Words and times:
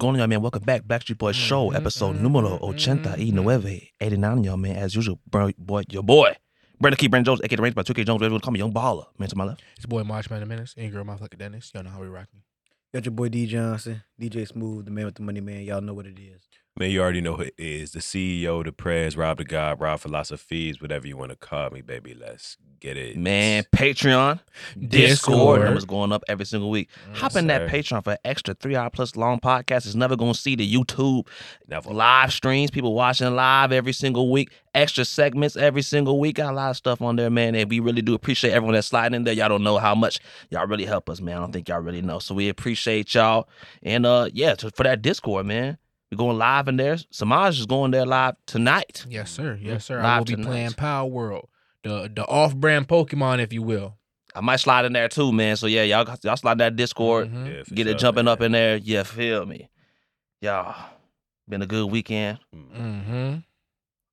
What's 0.00 0.06
going 0.06 0.14
on, 0.14 0.20
y'all, 0.20 0.28
man? 0.28 0.40
Welcome 0.40 0.62
back. 0.62 0.84
Blackstreet 0.84 1.18
Boys 1.18 1.36
Show, 1.36 1.68
Mhm, 1.68 1.76
episode 1.76 2.16
mhm, 2.16 2.22
numero 2.22 2.58
ochenta 2.62 3.16
y 3.18 3.32
nueve, 3.34 3.92
89, 4.00 4.42
y'all, 4.44 4.56
man. 4.56 4.76
As 4.76 4.94
usual, 4.96 5.18
bro, 5.30 5.50
boy, 5.58 5.82
your 5.90 6.02
boy. 6.02 6.32
Brandon 6.80 6.96
Keith, 6.96 7.10
Brandon 7.10 7.26
Jones, 7.34 7.42
aka 7.44 7.54
The 7.54 7.62
Range 7.62 7.74
by 7.74 7.82
2K 7.82 8.06
Jones. 8.06 8.22
Everyone 8.22 8.40
call 8.40 8.50
me 8.54 8.60
Young 8.60 8.72
Baller. 8.72 9.04
Man 9.18 9.28
to 9.28 9.36
my 9.36 9.44
left. 9.44 9.62
It's 9.76 9.84
your 9.84 9.90
boy 9.90 10.02
Marchman 10.10 10.40
the 10.40 10.46
Menace 10.46 10.72
and 10.74 10.84
your 10.90 11.04
girl 11.04 11.04
Motherfucker 11.04 11.36
Dennis. 11.36 11.70
Y'all 11.74 11.82
know 11.84 11.90
how 11.90 12.00
we 12.00 12.06
rocking. 12.06 12.40
Got 12.94 13.04
your 13.04 13.12
boy 13.12 13.28
D 13.28 13.44
Johnson, 13.44 14.02
DJ 14.18 14.48
Smooth, 14.48 14.86
the 14.86 14.90
man 14.90 15.04
with 15.04 15.16
the 15.16 15.22
money, 15.22 15.42
man. 15.42 15.64
Y'all 15.64 15.82
know 15.82 15.92
what 15.92 16.06
it 16.06 16.18
is. 16.18 16.48
Man, 16.80 16.90
you 16.90 17.02
already 17.02 17.20
know 17.20 17.36
who 17.36 17.42
it 17.42 17.54
is. 17.58 17.92
The 17.92 17.98
CEO, 17.98 18.64
the 18.64 18.72
prayers, 18.72 19.14
Rob 19.14 19.36
the 19.36 19.44
God, 19.44 19.78
Rob 19.82 20.00
Philosophies, 20.00 20.80
whatever 20.80 21.06
you 21.06 21.14
want 21.14 21.28
to 21.30 21.36
call 21.36 21.68
me, 21.68 21.82
baby. 21.82 22.16
Let's 22.18 22.56
get 22.80 22.96
it. 22.96 23.18
Man, 23.18 23.64
Patreon, 23.70 24.40
Discord. 24.78 24.90
Discord. 24.90 25.60
Numbers 25.60 25.84
going 25.84 26.10
up 26.10 26.24
every 26.26 26.46
single 26.46 26.70
week. 26.70 26.88
Hop 27.12 27.36
in 27.36 27.48
that. 27.48 27.68
Patreon 27.68 28.02
for 28.02 28.16
extra 28.24 28.54
three 28.54 28.76
hour 28.76 28.88
plus 28.88 29.14
long 29.14 29.40
podcast. 29.40 29.84
It's 29.84 29.94
never 29.94 30.16
going 30.16 30.32
to 30.32 30.40
see 30.40 30.56
the 30.56 30.74
YouTube 30.74 31.26
Never. 31.68 31.90
live 31.90 32.32
streams, 32.32 32.70
people 32.70 32.94
watching 32.94 33.36
live 33.36 33.72
every 33.72 33.92
single 33.92 34.32
week, 34.32 34.50
extra 34.74 35.04
segments 35.04 35.56
every 35.56 35.82
single 35.82 36.18
week. 36.18 36.36
Got 36.36 36.54
a 36.54 36.56
lot 36.56 36.70
of 36.70 36.78
stuff 36.78 37.02
on 37.02 37.16
there, 37.16 37.28
man. 37.28 37.54
And 37.56 37.68
we 37.68 37.80
really 37.80 38.00
do 38.00 38.14
appreciate 38.14 38.52
everyone 38.52 38.72
that's 38.72 38.86
sliding 38.86 39.16
in 39.16 39.24
there. 39.24 39.34
Y'all 39.34 39.50
don't 39.50 39.64
know 39.64 39.76
how 39.76 39.94
much 39.94 40.18
y'all 40.48 40.66
really 40.66 40.86
help 40.86 41.10
us, 41.10 41.20
man. 41.20 41.36
I 41.36 41.40
don't 41.40 41.52
think 41.52 41.68
y'all 41.68 41.80
really 41.80 42.00
know. 42.00 42.20
So 42.20 42.34
we 42.34 42.48
appreciate 42.48 43.14
y'all. 43.14 43.50
And 43.82 44.06
uh 44.06 44.30
yeah, 44.32 44.54
for 44.54 44.84
that 44.84 45.02
Discord, 45.02 45.44
man. 45.44 45.76
We're 46.10 46.16
going 46.18 46.38
live 46.38 46.66
in 46.68 46.76
there. 46.76 46.96
Semaj 46.96 47.50
is 47.50 47.66
going 47.66 47.90
there 47.92 48.04
live 48.06 48.34
tonight. 48.46 49.04
Yes, 49.08 49.30
sir. 49.30 49.58
Yes, 49.60 49.84
sir. 49.84 50.00
I 50.00 50.02
Live 50.02 50.18
will 50.20 50.24
be 50.24 50.34
tonight. 50.34 50.46
playing 50.48 50.70
Palworld, 50.70 51.46
the 51.84 52.10
the 52.14 52.24
off 52.26 52.54
brand 52.56 52.88
Pokemon, 52.88 53.40
if 53.40 53.52
you 53.52 53.62
will. 53.62 53.96
I 54.34 54.40
might 54.40 54.56
slide 54.60 54.84
in 54.84 54.92
there 54.92 55.08
too, 55.08 55.32
man. 55.32 55.56
So 55.56 55.66
yeah, 55.66 55.82
y'all 55.82 56.06
y'all 56.22 56.36
slide 56.36 56.58
that 56.58 56.74
Discord. 56.76 57.30
Mhm. 57.30 57.46
Yeah, 57.56 57.62
for 57.64 57.74
Get 57.74 57.86
it 57.86 57.98
jumping 57.98 58.24
man. 58.24 58.32
up 58.32 58.40
in 58.40 58.52
there. 58.52 58.76
Yeah, 58.76 59.02
feel 59.04 59.46
me. 59.46 59.68
Y'all. 60.40 60.74
Been 61.48 61.62
a 61.62 61.66
good 61.66 61.90
weekend. 61.90 62.38
Mm. 62.54 62.76
Mm-hmm. 62.76 63.38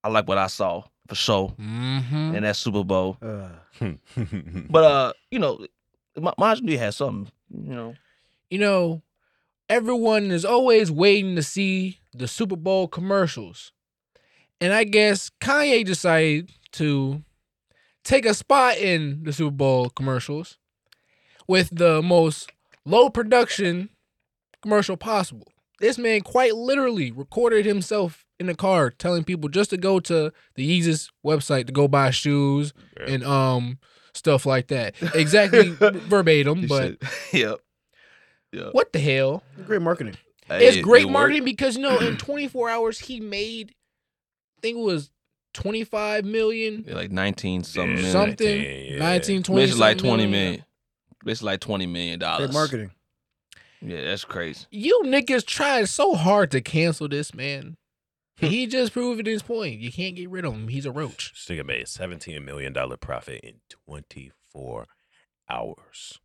I 0.03 0.09
like 0.09 0.27
what 0.27 0.39
I 0.39 0.47
saw 0.47 0.83
for 1.07 1.13
sure 1.15 1.49
Mm-hmm. 1.59 2.35
in 2.35 2.43
that 2.43 2.55
Super 2.55 2.83
Bowl. 2.83 3.17
Uh, 3.21 3.49
But 4.69 4.83
uh, 4.83 5.13
you 5.29 5.37
know, 5.39 5.65
Ma- 6.15 6.33
Maj 6.37 6.61
knew 6.61 6.71
he 6.71 6.77
had 6.77 6.93
something. 6.95 7.31
You 7.53 7.75
know, 7.75 7.93
you 8.49 8.57
know, 8.57 9.01
everyone 9.69 10.31
is 10.31 10.45
always 10.45 10.91
waiting 10.91 11.35
to 11.35 11.43
see 11.43 11.99
the 12.13 12.27
Super 12.27 12.55
Bowl 12.55 12.87
commercials. 12.87 13.71
And 14.59 14.73
I 14.73 14.83
guess 14.85 15.29
Kanye 15.39 15.85
decided 15.85 16.51
to 16.73 17.23
take 18.03 18.25
a 18.25 18.33
spot 18.33 18.77
in 18.77 19.23
the 19.23 19.33
Super 19.33 19.51
Bowl 19.51 19.89
commercials 19.89 20.57
with 21.47 21.69
the 21.71 22.01
most 22.01 22.49
low 22.85 23.09
production 23.09 23.89
commercial 24.61 24.97
possible. 24.97 25.47
This 25.79 25.97
man 25.99 26.21
quite 26.21 26.55
literally 26.55 27.11
recorded 27.11 27.65
himself 27.65 28.25
in 28.39 28.47
the 28.47 28.55
car 28.55 28.89
telling 28.89 29.23
people 29.23 29.47
just 29.49 29.69
to 29.69 29.77
go 29.77 29.99
to 29.99 30.31
the 30.55 30.81
Yeezus 30.81 31.09
website 31.25 31.67
to 31.67 31.73
go 31.73 31.87
buy 31.87 32.09
shoes 32.09 32.73
Yeah. 32.99 33.13
and 33.13 33.23
um 33.23 33.77
stuff 34.15 34.47
like 34.47 34.67
that. 34.69 34.95
Exactly 35.13 35.69
verbatim, 35.79 36.65
but 36.65 36.97
yep. 37.33 37.59
Yeah. 38.51 38.69
what 38.71 38.93
the 38.93 38.99
hell? 38.99 39.43
great 39.65 39.81
marketing. 39.81 40.15
it's 40.49 40.77
great 40.77 41.01
it 41.01 41.05
worked. 41.05 41.13
marketing 41.13 41.43
because 41.45 41.75
you 41.75 41.83
know 41.83 41.97
in 41.99 42.17
24 42.17 42.69
hours 42.69 42.99
he 42.99 43.19
made 43.19 43.73
I 44.57 44.61
think 44.61 44.77
it 44.77 44.81
was 44.81 45.09
25 45.53 46.25
million 46.25 46.83
Yeah, 46.87 46.95
like 46.95 47.11
nineteen 47.11 47.63
something. 47.63 47.89
Yeah, 47.89 47.95
million. 47.95 48.11
something 48.11 48.57
19, 48.61 48.93
yeah. 48.93 48.99
19 48.99 49.43
20 49.43 49.63
It's 49.63 49.77
like 49.77 49.97
twenty 49.97 50.25
million. 50.27 50.31
million. 50.31 50.63
It's 51.25 51.41
like 51.43 51.59
twenty 51.59 51.85
million 51.87 52.19
dollars. 52.19 52.47
Great 52.47 52.53
marketing. 52.53 52.91
Yeah, 53.81 54.03
that's 54.05 54.23
crazy. 54.25 54.65
You 54.71 55.01
niggas 55.05 55.45
tried 55.45 55.89
so 55.89 56.15
hard 56.15 56.51
to 56.51 56.61
cancel 56.61 57.07
this 57.07 57.33
man. 57.33 57.77
Hmm. 58.39 58.47
he 58.47 58.67
just 58.67 58.93
proved 58.93 59.25
his 59.25 59.41
point. 59.43 59.79
You 59.79 59.91
can't 59.91 60.15
get 60.15 60.29
rid 60.29 60.45
of 60.45 60.53
him. 60.53 60.67
He's 60.67 60.85
a 60.85 60.91
roach. 60.91 61.33
This 61.33 61.57
nigga 61.57 61.65
made 61.65 61.85
$17 61.85 62.43
million 62.45 62.73
profit 62.99 63.41
in 63.43 63.55
24 63.87 64.85
hours. 65.49 66.19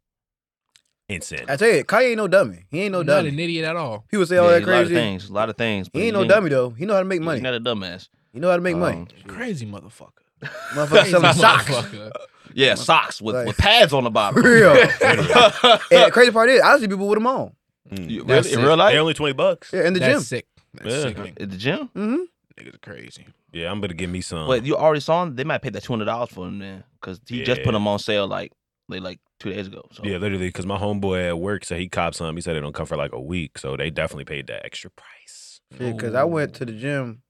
Insane. 1.08 1.44
I 1.48 1.56
tell 1.56 1.68
you, 1.68 1.84
Kanye 1.84 2.08
ain't 2.10 2.16
no 2.16 2.28
dummy. 2.28 2.64
He 2.70 2.80
ain't 2.82 2.92
no 2.92 2.98
Not 3.02 3.16
dummy. 3.16 3.28
an 3.30 3.38
idiot 3.38 3.64
at 3.66 3.76
all. 3.76 4.04
People 4.08 4.24
say 4.26 4.36
Yeah, 4.36 4.40
all 4.42 4.48
that 4.48 4.62
a 4.62 4.66
lot 4.66 4.68
of 4.82 4.86
crazy. 4.88 4.94
things. 4.94 5.28
A 5.28 5.32
lot 5.32 5.48
of 5.50 5.56
things. 5.56 5.90
He 5.92 6.02
ain't 6.04 6.14
no 6.14 6.24
dummy 6.24 6.48
though. 6.50 6.70
He 6.70 6.86
know 6.86 6.94
how 6.94 7.00
to 7.00 7.04
make 7.04 7.20
money. 7.20 7.38
He's 7.38 7.42
not 7.42 7.54
a 7.54 7.60
dumbass. 7.60 8.08
He 8.32 8.40
know 8.40 8.48
how 8.48 8.56
to 8.56 8.62
make 8.62 8.76
money. 8.76 8.98
Um, 8.98 9.06
Crazy 9.26 9.66
motherfucker. 9.66 10.08
Motherfucker 10.42 11.10
selling 11.10 11.32
socks. 11.34 11.64
motherfucker. 11.70 12.10
Yeah, 12.54 12.74
socks 12.74 13.22
with, 13.22 13.34
Like- 13.34 13.46
with 13.46 13.56
pads 13.56 13.94
on 13.94 14.04
the 14.04 14.10
bottom. 14.10 14.42
Real. 14.42 14.72
And 15.02 15.18
the 15.20 16.10
crazy 16.12 16.30
part 16.32 16.50
is, 16.50 16.60
I 16.60 16.78
see 16.78 16.86
people 16.88 17.08
with 17.08 17.16
them 17.16 17.26
on. 17.26 17.52
Mm. 17.90 18.10
You- 18.10 18.24
That's? 18.24 18.52
In 18.52 18.60
real 18.62 18.76
life? 18.76 18.92
They 18.92 18.98
only 18.98 19.14
20 19.14 19.32
bucks. 19.32 19.70
Yeah, 19.72 19.86
in 19.86 19.94
the 19.94 20.00
That's 20.00 20.12
gym. 20.14 20.20
sick. 20.20 20.46
That's 20.74 20.94
Yeah. 20.94 21.02
sickening. 21.02 21.34
At 21.40 21.50
the 21.50 21.56
gym? 21.56 21.78
Mm-hmm. 21.96 22.16
Niggas 22.58 22.74
are 22.74 22.78
crazy. 22.78 23.26
Yeah, 23.52 23.70
I'm 23.70 23.80
going 23.80 23.88
to 23.88 23.94
give 23.96 24.10
me 24.10 24.20
some. 24.20 24.46
But 24.46 24.66
you 24.66 24.76
already 24.76 25.00
saw 25.00 25.22
him? 25.22 25.34
They 25.36 25.44
might 25.44 25.62
pay 25.62 25.70
that 25.70 25.82
two 25.82 25.92
hundred 25.94 26.06
dollars 26.06 26.28
for 26.30 26.46
him 26.46 26.58
then, 26.58 26.84
because 27.00 27.20
he 27.26 27.42
just 27.42 27.62
put 27.62 27.72
them 27.72 27.86
on 27.88 27.98
sale 27.98 28.26
like 28.26 28.52
like 28.88 29.00
like 29.02 29.20
two 29.40 29.52
days 29.52 29.66
ago. 29.66 29.82
So 29.92 30.04
Yeah, 30.04 30.18
literally, 30.18 30.48
because 30.48 30.66
my 30.66 30.78
homeboy 30.78 31.28
at 31.28 31.38
work 31.38 31.64
said 31.64 31.80
he 31.80 31.88
copped 31.88 32.16
some. 32.16 32.34
He 32.36 32.42
said 32.42 32.56
it 32.56 32.60
don't 32.60 32.74
come 32.74 32.86
for 32.86 32.96
like 32.96 33.12
a 33.12 33.20
week, 33.20 33.58
so 33.58 33.76
they 33.76 33.90
definitely 33.90 34.24
paid 34.24 34.46
that 34.48 34.64
extra 34.64 34.90
price. 34.90 35.60
Shit, 35.76 35.96
because 35.96 36.14
I 36.14 36.24
went 36.24 36.54
to 36.54 36.64
the 36.64 36.72
gym. 36.72 37.22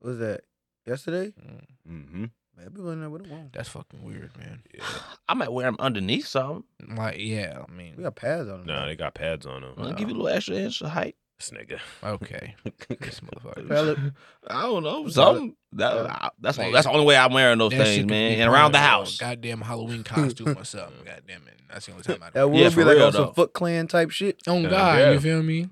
What 0.00 0.10
was 0.10 0.18
that? 0.18 0.42
Yesterday? 0.86 1.32
Mm, 1.38 1.64
Mm-hmm. 1.90 2.24
Man, 2.56 2.70
people 2.70 2.90
in 2.90 3.00
there 3.00 3.08
with 3.10 3.22
them 3.22 3.32
on. 3.32 3.50
That's 3.52 3.68
fucking 3.68 4.02
weird, 4.02 4.36
man. 4.36 4.62
Yeah. 4.74 4.84
I 5.28 5.34
might 5.34 5.52
wear 5.52 5.66
them 5.66 5.76
underneath 5.78 6.26
something. 6.26 6.64
Like, 6.96 7.16
yeah, 7.18 7.62
I 7.68 7.70
mean, 7.70 7.94
We 7.96 8.02
got 8.02 8.16
pads 8.16 8.48
on 8.48 8.58
them. 8.58 8.66
Nah, 8.66 8.86
they 8.86 8.96
got 8.96 9.14
pads 9.14 9.46
on 9.46 9.62
them. 9.62 9.74
I'll 9.78 9.92
give 9.92 10.08
you 10.08 10.14
a 10.14 10.18
little 10.18 10.28
extra 10.28 10.56
inch 10.56 10.80
of 10.82 10.90
height. 10.90 11.14
This 11.38 11.50
nigga. 11.50 11.78
okay. 12.02 12.56
this 13.00 13.20
motherfucker. 13.20 13.64
Valid. 13.68 14.12
I 14.48 14.62
don't 14.62 14.82
know 14.82 15.06
something. 15.08 15.54
That, 15.74 15.92
uh, 15.92 16.30
that's 16.40 16.56
Hey, 16.56 16.72
that's 16.72 16.86
the 16.86 16.92
only 16.92 17.06
way 17.06 17.16
I'm 17.16 17.32
wearing 17.32 17.58
those 17.58 17.70
That 17.72 17.84
things, 17.84 18.06
man. 18.06 18.40
And 18.40 18.50
around 18.50 18.72
the 18.72 18.78
part 18.78 18.90
of 18.90 18.96
a 18.98 19.00
house. 19.04 19.16
Goddamn 19.18 19.60
Halloween 19.60 20.02
costume 20.02 20.58
or 20.58 20.64
something. 20.64 20.94
God 21.04 21.22
damn 21.28 21.46
it. 21.46 21.60
That's 21.70 21.86
the 21.86 21.92
only 21.92 22.02
time 22.04 22.22
I 22.22 22.26
do. 22.26 22.32
That 22.34 22.50
would 22.50 22.58
Yeah, 22.58 22.68
be 22.70 22.74
for 22.74 22.84
like 22.84 22.96
real, 22.96 23.06
on 23.06 23.12
some. 23.12 23.34
Foot 23.34 23.52
Clan 23.52 23.86
type 23.86 24.10
shit. 24.10 24.42
Oh 24.48 24.58
Yeah, 24.60 24.68
God, 24.70 24.98
yeah. 24.98 25.12
you 25.12 25.20
feel 25.20 25.42
me? 25.44 25.68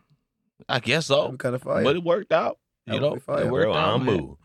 I 0.69 0.79
guess 0.79 1.07
so. 1.07 1.31
be 1.33 1.37
kind 1.37 1.55
of 1.57 1.63
fire. 1.63 1.83
But 1.83 1.97
it 1.97 2.05
worked 2.05 2.33
out. 2.33 2.59
You 2.87 2.95
That 2.95 3.01
know, 3.01 3.11
would 3.27 3.41
it 3.41 3.51
worked 3.51 3.65
Bro, 3.65 3.75
out. 3.75 4.01
I'm 4.01 4.07
man. 4.07 4.37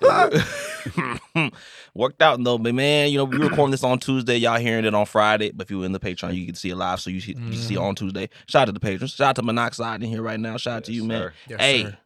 worked 1.94 2.22
out 2.22 2.42
though, 2.42 2.58
but 2.58 2.74
man, 2.74 3.10
you 3.10 3.18
know, 3.18 3.24
we 3.24 3.38
recording 3.38 3.70
this 3.70 3.84
on 3.84 3.98
Tuesday. 3.98 4.36
Y'all 4.36 4.58
hearing 4.58 4.84
it 4.84 4.94
on 4.94 5.06
Friday, 5.06 5.50
but 5.52 5.66
if 5.66 5.70
you're 5.70 5.84
in 5.84 5.92
the 5.92 6.00
Patreon, 6.00 6.34
you 6.34 6.46
can 6.46 6.54
see 6.54 6.70
it 6.70 6.76
live, 6.76 7.00
so 7.00 7.10
you 7.10 7.20
see, 7.20 7.36
you 7.38 7.56
see 7.56 7.74
Mhm. 7.74 7.82
on 7.82 7.94
Tuesday. 7.94 8.28
Shout 8.46 8.62
out 8.62 8.64
to 8.66 8.72
the 8.72 8.80
patrons. 8.80 9.12
Shout 9.12 9.28
out 9.30 9.36
to 9.36 9.42
Monoxide 9.42 10.02
in 10.02 10.08
here 10.08 10.22
right 10.22 10.38
now. 10.40 10.56
Shout 10.56 10.76
out 10.78 10.84
to 10.84 10.92
Yes, 10.92 11.02
you, 11.02 11.08
man. 11.08 11.32
Yes, 11.48 11.60
hey, 11.60 11.82
sir. 11.84 11.98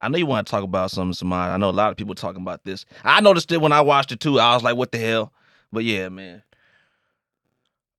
I 0.00 0.08
know 0.08 0.18
you 0.18 0.26
want 0.26 0.46
to 0.46 0.50
talk 0.50 0.64
about 0.64 0.90
something, 0.90 1.28
Semaj. 1.28 1.48
I 1.50 1.56
know 1.56 1.70
a 1.70 1.72
lot 1.72 1.90
of 1.90 1.96
people 1.96 2.14
talking 2.14 2.42
about 2.42 2.62
this. 2.64 2.84
I 3.04 3.20
noticed 3.22 3.50
it 3.52 3.60
when 3.60 3.72
I 3.72 3.80
watched 3.80 4.12
it 4.12 4.20
too. 4.20 4.38
I 4.38 4.54
was 4.54 4.62
like, 4.62 4.76
what 4.76 4.92
the 4.92 4.98
hell? 4.98 5.32
But 5.72 5.84
yeah, 5.84 6.08
man. 6.10 6.42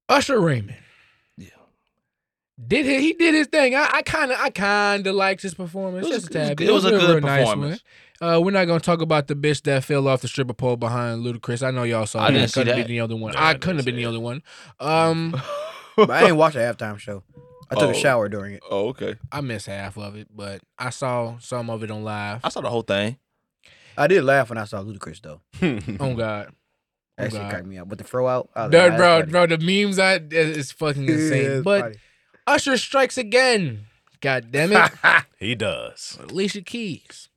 Usher 0.07 0.39
Raymond. 0.39 0.77
Yeah. 2.57 2.65
Did 2.67 2.85
he, 2.85 2.99
he 3.01 3.13
did 3.13 3.33
his 3.33 3.47
thing. 3.47 3.75
I 3.75 4.01
kind 4.03 4.31
of 4.31 4.39
I 4.39 4.49
kind 4.49 5.05
of 5.07 5.15
liked 5.15 5.41
his 5.41 5.53
performance. 5.53 6.05
It 6.05 6.09
was- 6.09 6.21
Just 6.23 6.29
a 6.31 6.33
tad 6.33 6.61
it 6.61 6.71
was- 6.71 6.83
bit. 6.83 6.93
it 6.93 6.95
was 6.95 7.03
a 7.03 7.07
real 7.07 7.13
good 7.15 7.23
nice 7.23 7.43
performance. 7.45 7.83
one. 8.19 8.33
Uh, 8.35 8.39
we're 8.39 8.51
not 8.51 8.63
gonna 8.65 8.79
talk 8.79 9.01
about 9.01 9.27
the 9.27 9.35
bitch 9.35 9.61
that 9.63 9.83
fell 9.83 10.07
off 10.07 10.21
the 10.21 10.27
stripper 10.29 10.53
pole 10.53 10.77
behind 10.77 11.25
Ludacris. 11.25 11.61
I 11.61 11.71
know 11.71 11.83
y'all 11.83 12.05
saw. 12.05 12.23
I 12.23 12.31
didn't 12.31 12.47
see 12.47 12.53
couldn't 12.61 12.67
have 12.69 12.77
that. 12.77 12.87
been 12.87 12.95
the 12.95 13.01
other 13.01 13.15
one. 13.17 13.33
No, 13.33 13.39
I 13.39 13.49
I 13.49 13.53
couldn't 13.55 13.75
have 13.77 13.85
been 13.85 13.95
see 13.95 14.01
the 14.03 14.07
it. 14.07 14.09
other 14.09 14.19
one. 14.21 14.41
Um, 14.79 15.41
But 15.97 16.09
I 16.11 16.21
didn't 16.21 16.37
watch 16.37 16.53
the 16.53 16.59
halftime 16.59 16.97
show. 16.97 17.23
I 17.71 17.75
took 17.75 17.83
Oh. 17.85 17.89
a 17.91 17.93
shower 17.93 18.27
during 18.29 18.53
it. 18.55 18.63
oh, 18.69 18.89
okay. 18.89 19.15
I 19.31 19.39
missed 19.41 19.65
half 19.67 19.97
of 19.97 20.15
it, 20.17 20.27
but 20.33 20.61
I 20.77 20.89
saw 20.91 21.37
some 21.39 21.69
of 21.69 21.83
it 21.83 21.91
on 21.91 22.03
live. 22.03 22.41
I 22.43 22.49
saw 22.49 22.61
the 22.61 22.69
whole 22.69 22.81
thing. 22.83 23.17
I 23.97 24.07
did 24.07 24.23
laugh 24.25 24.49
when 24.49 24.57
I 24.57 24.65
saw 24.65 24.81
Ludacris 24.83 25.21
though. 25.21 25.41
Oh 25.99 26.15
God, 26.15 26.53
That 27.17 27.27
Oh, 27.33 27.37
shit 27.37 27.49
cracked 27.49 27.65
me 27.65 27.77
up. 27.77 27.87
But 27.89 27.97
the 27.97 28.03
throw 28.03 28.27
out, 28.27 28.49
I 28.55 28.63
was 28.67 28.71
Dude, 28.71 28.81
like, 28.81 28.91
"Ah, 28.93 28.97
bro, 28.97 29.45
bro, 29.45 29.57
the 29.57 29.57
memes 29.57 29.99
I 29.99 30.19
is 30.31 30.71
fucking 30.73 31.07
insane. 31.07 31.43
Yeah, 31.43 31.49
it's 31.49 31.63
but 31.63 31.81
funny. 31.81 31.95
Usher 32.47 32.77
strikes 32.77 33.17
again. 33.17 33.85
God 34.21 34.51
damn 34.51 34.71
it. 34.71 34.91
he 35.39 35.55
does. 35.55 36.17
Alicia 36.21 36.61
Keys. 36.61 37.29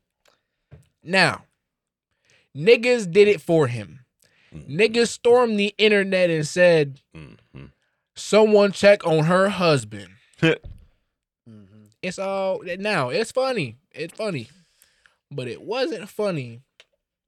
Now, 1.03 1.45
niggas 2.57 3.11
did 3.11 3.29
it 3.29 3.41
for 3.41 3.67
him. 3.69 4.01
Mm. 4.55 4.69
Niggas 4.79 5.09
stormed 5.09 5.59
the 5.59 5.75
internet 5.79 6.31
and 6.31 6.47
said, 6.47 7.01
Mhm. 7.15 7.71
someone 8.15 8.73
check 8.73 9.07
on 9.07 9.25
her 9.25 9.49
husband. 9.49 10.09
Mhm. 10.43 11.91
It's 12.03 12.19
all 12.19 12.63
now, 12.79 13.09
it's 13.09 13.33
funny. 13.33 13.77
It's 13.93 14.15
funny. 14.15 14.49
But 15.31 15.49
it 15.49 15.63
wasn't 15.63 16.09
funny 16.09 16.61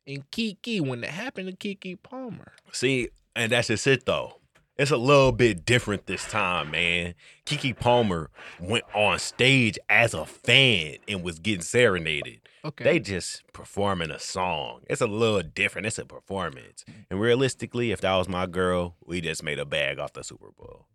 in 0.06 0.24
Keke 0.30 0.80
when 0.80 1.02
it 1.02 1.10
happened 1.10 1.48
to 1.48 1.74
Keke 1.74 2.02
Palmer. 2.02 2.52
See, 2.72 3.08
and 3.34 3.50
that's 3.52 3.68
just 3.68 3.86
it 3.86 4.04
though. 4.06 4.36
It's 4.80 4.90
a 4.90 4.96
little 4.96 5.30
bit 5.32 5.66
different 5.66 6.06
this 6.06 6.24
time, 6.26 6.70
man. 6.70 7.14
Keke 7.44 7.78
Palmer 7.78 8.30
went 8.58 8.84
on 8.94 9.18
stage 9.18 9.78
as 9.90 10.14
a 10.14 10.24
fan 10.24 10.96
and 11.06 11.22
was 11.22 11.38
getting 11.38 11.60
serenaded. 11.60 12.40
Okay. 12.64 12.84
They 12.84 12.98
just 12.98 13.42
performing 13.52 14.10
a 14.10 14.18
song. 14.18 14.80
It's 14.88 15.02
a 15.02 15.06
little 15.06 15.42
different. 15.42 15.86
It's 15.86 15.98
a 15.98 16.06
performance. 16.06 16.84
And 17.10 17.20
realistically, 17.20 17.90
if 17.92 18.00
that 18.00 18.16
was 18.16 18.26
my 18.28 18.46
girl, 18.46 18.96
we 19.04 19.20
just 19.20 19.42
made 19.42 19.58
a 19.58 19.66
bag 19.66 19.98
off 19.98 20.14
the 20.14 20.24
Super 20.24 20.50
Bowl. 20.58 20.86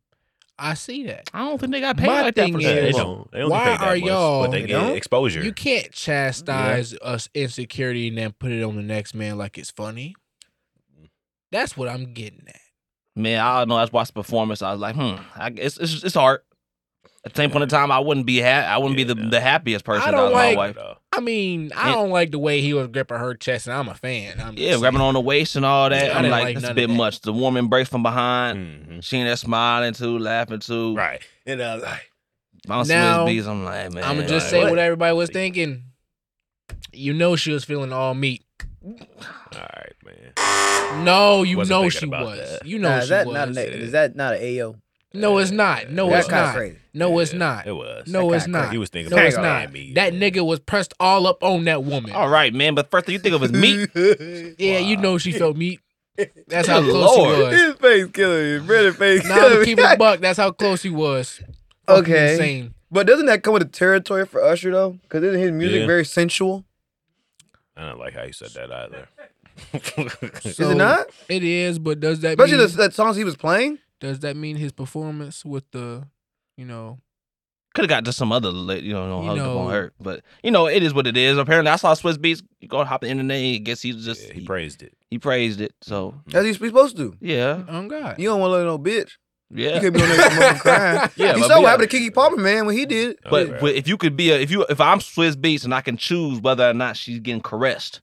I 0.58 0.74
see 0.74 1.06
that. 1.06 1.30
I 1.34 1.40
don't 1.40 1.60
think 1.60 1.72
they 1.74 1.82
got 1.82 1.98
paid 1.98 2.08
My 2.08 2.22
like 2.24 2.36
that 2.36 2.42
thing 2.46 2.54
for 2.54 2.60
is- 2.60 2.66
that. 2.66 2.76
they 2.82 2.92
Well, 2.94 3.04
don't. 3.06 3.32
They 3.32 3.40
don't 3.40 3.50
why 3.52 3.66
that 3.66 3.82
are 3.82 3.96
much, 3.98 4.04
y'all- 4.04 4.42
But 4.46 4.52
they 4.52 4.62
They 4.62 4.68
get 4.68 4.80
don't? 4.80 4.96
exposure. 4.98 5.44
You 5.44 5.54
can't 5.54 5.92
chastise 5.92 6.96
us 7.04 7.30
insecurity 7.36 8.08
and 8.08 8.18
then 8.18 8.32
put 8.32 8.52
it 8.52 8.64
on 8.64 8.78
the 8.78 8.82
next 8.82 9.14
man 9.14 9.38
like 9.38 9.58
it's 9.60 9.70
funny. 9.70 10.16
That's 11.52 11.78
what 11.78 11.88
I'm 11.88 12.14
getting 12.14 12.46
at. 12.48 12.60
Man, 13.16 13.40
I 13.40 13.60
don't 13.60 13.70
know. 13.70 13.78
I 13.78 13.84
just 13.84 13.94
watched 13.94 14.14
the 14.14 14.22
performance. 14.22 14.62
I 14.62 14.72
was 14.72 14.82
like, 14.82 14.96
hmm, 14.96 15.16
I, 15.36 15.52
it's, 15.56 15.78
it's 15.78 16.04
it's 16.04 16.16
art. 16.16 16.46
At 17.24 17.34
the 17.34 17.38
same 17.38 17.50
point 17.50 17.64
in 17.64 17.70
time, 17.70 17.92
I 17.92 17.98
wouldn't 18.00 18.26
be 18.28 18.40
ha- 18.40 18.68
I 18.68 18.78
wouldn't 18.78 18.98
be 18.98 19.04
the, 19.04 19.16
Yeah. 19.18 19.30
the 19.30 19.40
happiest 19.42 19.84
person. 19.84 20.08
I 20.10 20.12
don't 20.12 20.32
like- 20.32 20.56
my 20.58 20.68
wife. 20.72 20.78
I 21.12 21.22
mean, 21.22 21.72
I 21.76 21.90
Yeah. 21.90 21.96
don't 21.96 22.10
like 22.12 22.32
the 22.32 22.38
way 22.40 22.62
he 22.62 22.74
was 22.74 22.88
gripping 22.90 23.18
her 23.18 23.34
chest, 23.34 23.68
and 23.68 23.76
I'm 23.76 23.88
a 23.88 23.96
fan. 23.96 24.40
I'm 24.40 24.54
Yeah, 24.58 24.78
grabbing 24.78 25.00
on 25.02 25.14
the 25.16 25.22
waist 25.22 25.56
and 25.56 25.66
all 25.66 25.90
that. 25.90 26.08
Yeah, 26.08 26.18
I'm 26.18 26.30
like, 26.30 26.44
like 26.44 26.56
that's 26.60 26.70
a 26.72 26.74
bit 26.76 26.88
that. 26.88 26.94
much. 26.94 27.22
The 27.22 27.32
woman 27.34 27.64
embrace 27.64 27.88
from 27.88 28.04
behind. 28.04 28.60
Mhm. 28.88 29.04
She 29.04 29.18
in 29.18 29.26
there 29.26 29.36
smiling 29.38 29.94
too, 29.94 30.20
laughing 30.20 30.60
too. 30.60 30.96
Right. 30.96 31.22
And 31.48 31.64
I 31.64 31.76
was 31.76 31.84
like, 31.84 32.12
Bounce 32.68 32.90
Now, 32.90 33.26
Beats. 33.26 33.48
I'm 33.48 33.64
like, 33.64 33.92
man. 33.94 34.04
I'm 34.04 34.18
gonna 34.18 34.28
just 34.28 34.48
like, 34.48 34.52
say 34.52 34.60
what? 34.64 34.72
what 34.72 34.80
everybody 34.80 35.16
was 35.16 35.30
thinking. 35.30 35.84
You 36.92 37.14
know 37.14 37.36
she 37.36 37.52
was 37.52 37.64
feeling 37.64 37.92
all 37.94 38.14
meat. 38.14 38.44
all 38.86 38.94
right, 39.56 39.75
man. 40.06 41.04
No, 41.04 41.44
you 41.44 41.58
Wasn't 41.58 41.70
know 41.82 41.90
she 41.90 42.06
was. 42.06 42.38
that. 42.60 42.66
You 42.66 42.80
know 42.80 42.90
Nah, 42.90 42.98
she 43.00 43.04
is 43.04 43.10
that 43.10 43.26
was. 43.28 43.34
not 43.34 43.48
an, 43.50 43.58
is 43.58 43.92
that 43.92 44.16
not 44.16 44.36
an 44.36 44.42
AO? 44.62 44.76
no, 45.14 45.38
it's 45.38 45.52
not. 45.52 45.90
No, 45.92 46.10
That's 46.10 46.26
it's 46.28 46.32
not. 46.32 46.56
crazy. 46.56 46.78
No, 46.94 47.20
it's 47.20 47.32
Yeah, 47.34 47.40
not. 47.40 47.68
It 47.68 47.72
was. 47.74 48.08
No, 48.08 48.30
That 48.30 48.36
it's 48.36 48.46
kinda 48.46 48.60
not. 48.60 48.72
He 48.72 48.78
was 48.78 48.90
thinking 48.90 49.10
No, 49.12 49.18
about 49.18 49.28
it's 49.28 49.38
not. 49.38 49.72
meat. 49.74 49.96
That 49.96 50.14
nigga 50.14 50.46
was 50.46 50.60
pressed 50.60 50.94
all 51.00 51.26
up 51.28 51.44
on 51.44 51.64
that 51.66 51.84
woman. 51.84 52.12
All 52.12 52.30
right, 52.30 52.54
man. 52.54 52.76
But 52.76 52.90
first 52.92 53.06
thing 53.06 53.14
you 53.14 53.20
think 53.20 53.36
of 53.36 53.44
is 53.44 53.52
meat. 53.52 53.90
Yeah, 54.60 54.80
you 54.80 54.98
know 54.98 55.18
she 55.18 55.32
felt 55.32 55.58
meat. 55.58 55.80
That's 56.48 56.68
how 56.68 56.82
close 56.90 57.18
Lord. 57.18 57.36
he 57.38 57.44
was. 57.44 57.62
His 57.62 57.74
face 57.76 58.08
killing 58.14 58.62
me. 58.62 58.68
Brother 58.68 58.94
face 58.94 59.26
Now 59.26 59.36
to 59.36 59.42
killing 59.42 59.60
me. 59.60 59.66
keep 59.66 59.80
it 59.80 59.98
buck, 60.00 60.20
that's 60.22 60.38
how 60.38 60.52
close 60.52 60.82
he 60.84 60.90
was. 60.90 61.42
Fucking 61.88 62.04
Okay. 62.04 62.32
Insane. 62.34 62.74
But 62.92 63.08
doesn't 63.08 63.26
that 63.26 63.44
come 63.44 63.54
with 63.54 63.64
the 63.64 63.70
territory 63.70 64.26
for 64.26 64.42
Usher 64.44 64.72
though? 64.72 64.92
Because 65.04 65.24
isn't 65.24 65.40
his 65.42 65.52
music 65.52 65.82
Yeah. 65.82 65.88
very 65.88 66.06
sensual? 66.06 66.64
I 67.76 67.86
don't 67.90 68.00
like 68.00 68.14
how 68.14 68.24
you 68.24 68.32
said 68.32 68.52
that 68.52 68.72
either. 68.72 69.08
Is 69.74 70.60
it 70.60 70.76
not? 70.78 71.08
It 71.30 71.44
is, 71.44 71.80
but 71.80 72.00
does 72.00 72.20
that 72.22 72.32
Especially 72.40 72.58
mean 72.58 72.68
the, 72.68 72.78
that 72.78 72.94
songs 72.94 73.16
he 73.18 73.24
was 73.24 73.36
playing. 73.36 73.80
does 74.00 74.20
that 74.20 74.36
mean 74.36 74.56
his 74.58 74.72
performance 74.72 75.44
with 75.46 75.70
the, 75.72 76.08
you 76.58 76.66
know, 76.66 77.00
Could 77.74 77.84
have 77.84 77.90
got 77.90 78.06
to 78.06 78.14
some 78.14 78.32
other, 78.32 78.50
you 78.78 78.94
know, 78.94 79.24
You 79.24 79.30
up 79.32 79.38
know- 79.38 79.58
on 79.60 79.72
her. 79.72 79.94
But 80.00 80.24
you 80.44 80.52
know, 80.52 80.68
it 80.68 80.84
is 80.84 80.94
what 80.94 81.08
it 81.08 81.18
is. 81.18 81.38
Apparently, 81.38 81.72
I 81.72 81.76
saw 81.78 81.94
Swizz 81.94 82.18
Beatz. 82.18 82.42
You 82.60 82.68
go 82.68 82.84
hop 82.84 83.04
in 83.04 83.08
the 83.08 83.12
internet. 83.12 83.38
I 83.38 83.58
guess 83.58 83.82
he's 83.82 84.04
just 84.06 84.28
Yeah, 84.28 84.34
he 84.34 84.40
he, 84.42 84.46
praised 84.46 84.82
it. 84.84 84.94
he 85.10 85.20
praised 85.20 85.62
it. 85.62 85.74
So 85.82 86.16
As 86.34 86.46
he's 86.46 86.58
supposed 86.58 86.98
to. 86.98 87.16
yeah, 87.22 87.64
on 87.68 87.88
God. 87.88 88.16
You 88.20 88.30
don't 88.30 88.40
want 88.40 88.52
to 88.52 88.56
let 88.58 88.66
no 88.66 88.78
bitch. 88.80 89.12
yeah. 89.52 89.76
You 89.76 89.80
could 89.82 89.94
be 89.94 90.02
on 90.02 90.10
there 90.10 90.56
crying. 90.56 91.10
Yeah, 91.16 91.36
you 91.36 91.42
but 91.42 91.48
saw 91.48 91.62
what 91.62 91.70
happened 91.70 91.92
to 91.92 91.98
Keke 91.98 92.14
Palmer, 92.14 92.38
man, 92.38 92.66
when 92.66 92.76
he 92.76 92.86
did. 92.86 93.18
But, 93.30 93.48
Okay. 93.50 93.58
but 93.62 93.76
if 93.76 93.88
you 93.88 93.96
could 93.98 94.16
be 94.18 94.32
a 94.32 94.40
if 94.40 94.50
you 94.52 94.66
if 94.70 94.82
I'm 94.82 95.00
Swizz 95.00 95.36
Beatz 95.36 95.64
and 95.64 95.74
I 95.74 95.82
can 95.82 95.98
choose 95.98 96.42
whether 96.42 96.68
or 96.70 96.74
not 96.74 96.98
she's 96.98 97.20
getting 97.20 97.42
caressed, 97.42 98.02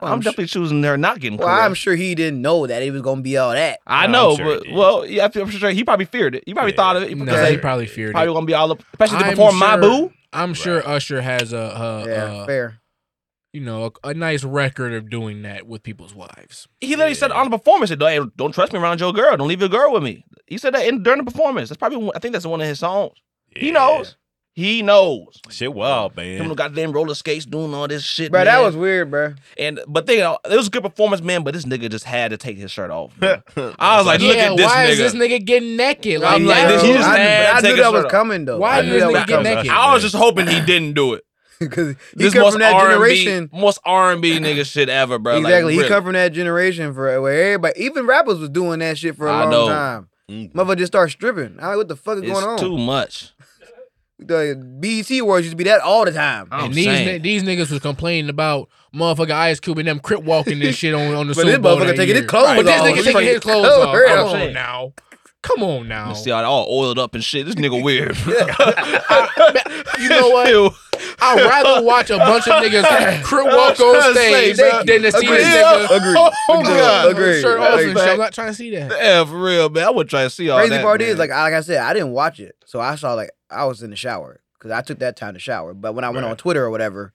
Well, 0.00 0.10
I'm, 0.12 0.16
I'm 0.16 0.20
definitely 0.20 0.46
choosing 0.46 0.82
her 0.82 0.96
not 0.98 1.20
getting 1.20 1.38
Well, 1.38 1.48
caressed. 1.48 1.62
I'm 1.64 1.74
sure 1.74 1.94
he 1.94 2.14
didn't 2.14 2.42
know 2.42 2.66
that 2.66 2.82
it 2.82 2.90
was 2.90 3.02
gonna 3.02 3.22
be 3.22 3.36
all 3.36 3.52
that. 3.52 3.80
I 3.86 4.06
No, 4.06 4.30
know, 4.30 4.36
sure 4.36 4.58
but 4.58 4.72
well, 4.72 5.06
yeah, 5.06 5.28
I'm 5.34 5.50
sure 5.50 5.70
he 5.70 5.84
probably 5.84 6.04
feared 6.04 6.34
it. 6.34 6.44
He 6.46 6.52
probably 6.54 6.72
Yeah. 6.72 6.76
thought 6.76 6.96
of 6.96 7.02
it 7.04 7.16
No, 7.16 7.24
because 7.24 7.48
he 7.50 7.56
probably 7.56 7.86
feared 7.86 8.10
it. 8.10 8.12
probably 8.12 8.30
it. 8.30 8.34
gonna 8.34 8.46
be 8.46 8.54
all 8.54 8.72
up, 8.72 8.82
especially 8.92 9.18
to 9.18 9.24
I'm 9.24 9.30
perform 9.30 9.58
my 9.58 9.76
boo. 9.78 10.12
I'm 10.32 10.52
sure 10.54 10.76
Right. 10.76 10.86
Usher 10.86 11.22
has 11.22 11.52
a, 11.54 11.56
a, 11.56 12.04
yeah, 12.06 12.42
a 12.42 12.46
fair. 12.46 12.78
you 13.54 13.60
know 13.62 13.90
a, 14.04 14.08
a 14.10 14.14
nice 14.14 14.44
record 14.44 14.92
of 14.92 15.08
doing 15.08 15.42
that 15.42 15.66
with 15.66 15.82
people's 15.82 16.14
wives. 16.14 16.68
He 16.82 16.94
literally 16.94 17.14
said 17.14 17.32
on 17.32 17.50
the 17.50 17.56
performance, 17.56 17.88
he 17.88 17.96
said, 17.98 18.02
hey, 18.02 18.20
"Don't 18.36 18.52
trust 18.52 18.74
me 18.74 18.78
around 18.78 19.00
your 19.00 19.14
girl. 19.14 19.34
Don't 19.38 19.48
leave 19.48 19.60
your 19.60 19.70
girl 19.70 19.92
with 19.94 20.02
me." 20.02 20.24
He 20.46 20.58
said 20.58 20.74
that 20.74 20.86
in, 20.86 21.02
during 21.02 21.24
the 21.24 21.30
performance. 21.30 21.70
That's 21.70 21.78
probably 21.78 22.10
I 22.14 22.18
think 22.18 22.32
that's 22.34 22.44
one 22.44 22.60
of 22.60 22.66
his 22.66 22.80
songs. 22.80 23.12
He 23.56 23.70
knows. 23.70 24.16
He 24.56 24.80
knows. 24.80 25.38
Shit 25.50 25.74
wild, 25.74 26.16
man. 26.16 26.26
Him 26.28 26.38
man. 26.38 26.48
the 26.48 26.54
goddamn 26.54 26.92
roller 26.92 27.14
skates 27.14 27.44
doing 27.44 27.74
all 27.74 27.86
this 27.86 28.02
shit. 28.02 28.32
Bro, 28.32 28.46
that 28.46 28.58
was 28.62 28.74
weird, 28.74 29.10
bro. 29.10 29.34
And 29.58 29.80
but 29.86 30.06
they, 30.06 30.22
it 30.26 30.38
was 30.46 30.68
a 30.68 30.70
good 30.70 30.82
performance, 30.82 31.20
man. 31.20 31.44
But 31.44 31.52
this 31.52 31.66
nigga 31.66 31.90
just 31.90 32.06
had 32.06 32.30
to 32.30 32.38
take 32.38 32.56
his 32.56 32.70
shirt 32.70 32.90
off. 32.90 33.14
bro. 33.18 33.42
I 33.78 33.98
was 33.98 34.06
like, 34.06 34.20
look 34.22 34.34
yeah, 34.34 34.52
at 34.52 34.56
this 34.56 34.64
why 34.64 34.86
nigga. 34.86 34.88
is 34.88 34.98
this 34.98 35.14
nigga 35.14 35.44
getting 35.44 35.76
naked? 35.76 36.22
Like, 36.22 36.34
I'm 36.36 36.46
like, 36.46 36.68
this- 36.68 36.82
he 36.82 36.92
just 36.94 37.06
I, 37.06 37.18
had 37.18 37.46
to 37.46 37.50
I 37.50 37.54
take 37.60 37.62
knew 37.64 37.68
his 37.76 37.80
that 37.84 37.92
was 37.92 37.98
shirt 38.00 38.04
off. 38.06 38.10
coming 38.12 38.44
though. 38.46 38.58
Why 38.58 38.78
I 38.78 38.80
did 38.80 38.88
knew 38.88 38.94
this 38.94 39.02
nigga 39.04 39.12
was 39.12 39.24
get 39.26 39.28
coming. 39.28 39.54
naked? 39.56 39.70
I 39.70 39.92
was 39.92 40.02
just 40.02 40.14
hoping 40.16 40.46
he 40.46 40.60
didn't 40.62 40.94
do 40.94 41.12
it. 41.14 41.22
Because 41.58 41.88
he 41.88 41.96
This 42.24 42.32
come 42.34 42.42
most 42.42 42.52
from 42.52 42.60
that 42.60 42.72
R&B, 42.74 42.92
generation. 42.92 43.50
most 43.52 43.78
R 43.84 44.12
and 44.12 44.20
B 44.20 44.38
nigga 44.38 44.64
shit 44.66 44.88
ever, 44.90 45.18
bro. 45.18 45.36
exactly. 45.38 45.74
Like, 45.76 45.84
he 45.84 45.88
come 45.88 46.04
from 46.04 46.12
that 46.14 46.32
generation 46.34 46.92
for 46.92 47.20
where 47.20 47.52
everybody, 47.54 47.82
even 47.82 48.06
rappers 48.06 48.38
was 48.38 48.50
doing 48.50 48.78
that 48.80 48.98
shit 48.98 49.16
for 49.16 49.26
a 49.26 49.32
I 49.32 49.40
long 49.42 49.50
know. 49.50 49.68
time. 49.68 50.08
Mm. 50.30 50.52
Motherfucker 50.52 50.76
just 50.78 50.92
start 50.92 51.10
stripping. 51.12 51.56
I'm 51.58 51.68
like, 51.68 51.76
what 51.76 51.88
the 51.88 51.96
fuck 51.96 52.16
is 52.16 52.24
It's 52.24 52.32
going 52.32 52.44
on? 52.44 52.54
It's 52.54 52.62
too 52.62 52.76
much. 52.76 53.32
The 54.18 54.54
BET 54.80 55.10
awards 55.20 55.44
used 55.44 55.52
to 55.52 55.56
be 55.56 55.64
that 55.64 55.82
all 55.82 56.04
the 56.06 56.10
time. 56.12 56.48
I'm 56.50 56.66
and 56.66 56.74
these 56.74 56.84
saying. 56.86 57.22
these 57.22 57.42
niggas 57.42 57.70
was 57.70 57.80
complaining 57.80 58.30
about 58.30 58.70
motherfucker 58.94 59.30
Ice 59.32 59.60
Cube 59.60 59.76
and 59.78 59.86
them 59.88 59.98
crip 60.00 60.22
walking 60.22 60.58
this 60.58 60.74
shit 60.76 60.94
on, 60.94 61.14
on 61.14 61.26
the 61.28 61.34
But 61.34 61.42
Super 61.46 61.58
this 61.58 61.58
motherfucker 61.60 61.96
taking 61.96 62.06
year. 62.08 62.16
his 62.22 62.26
clothes 62.26 62.56
But 62.56 62.64
this 62.64 62.80
off. 62.80 62.86
nigga 62.86 62.94
taking 62.96 63.12
taking 63.12 63.28
his 63.28 63.40
clothes 63.40 63.66
clothes 63.66 63.86
off. 63.86 63.94
off. 63.94 64.32
Come 64.32 64.40
on 64.42 64.52
now. 64.54 64.92
Come 65.46 65.62
on 65.62 65.88
now. 65.88 66.08
You 66.10 66.14
see 66.16 66.30
all, 66.30 66.44
all 66.44 66.66
oiled 66.84 66.98
up 66.98 67.14
and 67.14 67.22
shit. 67.22 67.46
This 67.46 67.54
nigga 67.54 67.82
weird. 67.82 68.16
You 69.98 70.08
know 70.10 70.28
what? 70.28 70.74
I'd 71.20 71.40
rather 71.40 71.82
watch 71.82 72.10
a 72.10 72.18
bunch 72.18 72.46
of 72.48 72.62
niggas 72.62 73.22
crip 73.24 73.46
walk 73.46 73.80
on 73.80 73.94
to 73.94 74.14
say, 74.14 74.52
stage 74.52 74.86
than 74.86 75.02
to 75.02 75.12
see 75.12 75.26
Agreed. 75.26 75.38
this 75.38 75.46
nigga 75.46 75.96
Agreed. 75.96 76.16
Oh, 76.48 76.62
God. 76.62 77.10
Agreed. 77.12 77.40
shirt 77.40 77.60
off 77.60 77.80
and 77.80 77.96
shit. 77.98 78.08
I'm 78.08 78.18
not 78.18 78.32
trying 78.34 78.48
to 78.48 78.54
see 78.54 78.70
that. 78.76 78.90
Yeah, 78.90 79.24
for 79.24 79.38
real, 79.42 79.70
man. 79.70 79.84
I 79.84 79.90
would 79.90 80.08
try 80.08 80.24
to 80.24 80.30
see 80.30 80.50
all 80.50 80.58
Crazy 80.58 80.70
that. 80.70 80.82
part 80.82 81.00
man. 81.00 81.08
is, 81.10 81.18
like, 81.18 81.30
I- 81.30 81.42
like 81.42 81.54
I 81.54 81.60
said, 81.62 81.78
I 81.78 81.92
didn't 81.94 82.10
watch 82.12 82.40
it, 82.40 82.56
so 82.66 82.80
I 82.80 82.96
saw 82.96 83.14
like 83.14 83.30
I 83.50 83.64
was 83.64 83.82
in 83.82 83.90
the 83.90 83.96
shower 83.96 84.40
because 84.58 84.70
I 84.70 84.82
took 84.82 84.98
that 84.98 85.16
time 85.16 85.34
to 85.34 85.40
shower. 85.40 85.72
But 85.74 85.94
when 85.94 86.04
I 86.04 86.10
went 86.10 86.24
Right. 86.24 86.30
on 86.30 86.36
Twitter 86.36 86.64
or 86.64 86.70
whatever, 86.70 87.14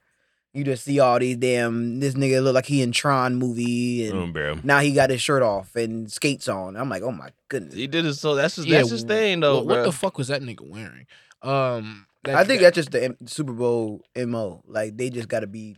you 0.54 0.64
just 0.64 0.84
see 0.84 1.00
all 1.00 1.18
these 1.20 1.38
damn. 1.38 2.00
This 2.00 2.14
nigga 2.16 2.44
look 2.44 2.56
like 2.56 2.66
he 2.66 2.82
in 2.82 2.92
Tron 2.92 3.36
movie, 3.36 4.08
and 4.08 4.30
Mm, 4.30 4.34
bro. 4.34 4.60
now 4.64 4.80
he 4.80 4.92
got 4.94 5.10
his 5.10 5.22
shirt 5.22 5.42
off 5.44 5.76
and 5.76 6.12
skates 6.12 6.48
on. 6.48 6.76
I'm 6.76 6.90
like, 6.90 7.04
oh 7.04 7.12
my 7.12 7.30
goodness. 7.50 7.74
he 7.76 7.88
did 7.88 8.06
it. 8.06 8.14
So 8.16 8.36
that's 8.36 8.56
his, 8.58 8.66
Yeah, 8.66 8.80
that's 8.80 8.90
his 8.90 9.04
thing, 9.04 9.40
though, 9.40 9.58
What, 9.58 9.66
what 9.68 9.84
the 9.84 9.92
fuck 9.92 10.18
was 10.18 10.28
that 10.28 10.42
nigga 10.42 10.70
wearing? 10.70 11.06
Um, 11.42 12.06
that- 12.24 12.36
I 12.36 12.44
think 12.44 12.62
that's 12.62 12.76
just 12.76 12.92
the 12.92 13.04
M- 13.06 13.18
Super 13.26 13.54
Bowl 13.54 14.04
mo. 14.16 14.62
Like 14.68 14.98
they 14.98 15.10
just 15.10 15.28
got 15.28 15.40
to 15.40 15.48
be 15.48 15.76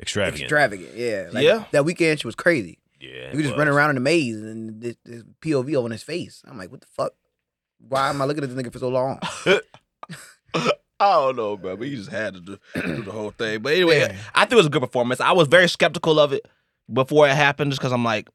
Extravagant. 0.00 0.42
extravagant. 0.42 0.90
Yeah, 0.96 1.28
like, 1.32 1.44
Yeah. 1.44 1.64
That 1.72 1.84
weekend 1.84 2.20
she 2.20 2.26
was 2.26 2.34
crazy. 2.34 2.78
yeah. 3.00 3.32
You 3.34 3.42
just 3.42 3.54
it 3.54 3.58
run 3.58 3.68
around 3.68 3.90
in 3.90 3.96
a 3.96 4.00
maze 4.00 4.36
and 4.40 4.80
this, 4.80 4.96
this 5.04 5.22
POV 5.40 5.84
on 5.84 5.90
his 5.90 6.02
face. 6.02 6.42
I'm 6.46 6.56
like, 6.56 6.70
what 6.70 6.80
the 6.80 6.86
fuck? 6.86 7.12
Why 7.86 8.08
am 8.10 8.22
I 8.22 8.24
looking 8.26 8.44
at 8.44 8.54
this 8.54 8.60
nigga 8.64 8.72
for 8.72 8.78
so 8.78 8.88
long? 8.88 9.18
I 11.02 11.14
don't 11.26 11.36
know, 11.36 11.56
bro, 11.56 11.76
but 11.76 11.86
he 11.88 11.96
just 11.96 12.10
had 12.10 12.34
to 12.34 12.40
do, 12.40 12.58
do 12.74 13.02
the 13.02 13.10
whole 13.12 13.30
thing. 13.30 13.60
But 13.62 13.74
anyway, 13.74 14.00
Yeah. 14.00 14.16
I 14.34 14.40
think 14.40 14.52
it 14.52 14.56
was 14.56 14.66
a 14.66 14.70
good 14.70 14.82
performance. 14.82 15.20
I 15.20 15.32
was 15.32 15.48
very 15.48 15.68
skeptical 15.68 16.20
of 16.20 16.32
it 16.32 16.46
before 16.92 17.26
it 17.28 17.34
happened, 17.34 17.70
just 17.72 17.80
because 17.80 17.92
I'm 17.92 18.04
like, 18.04 18.28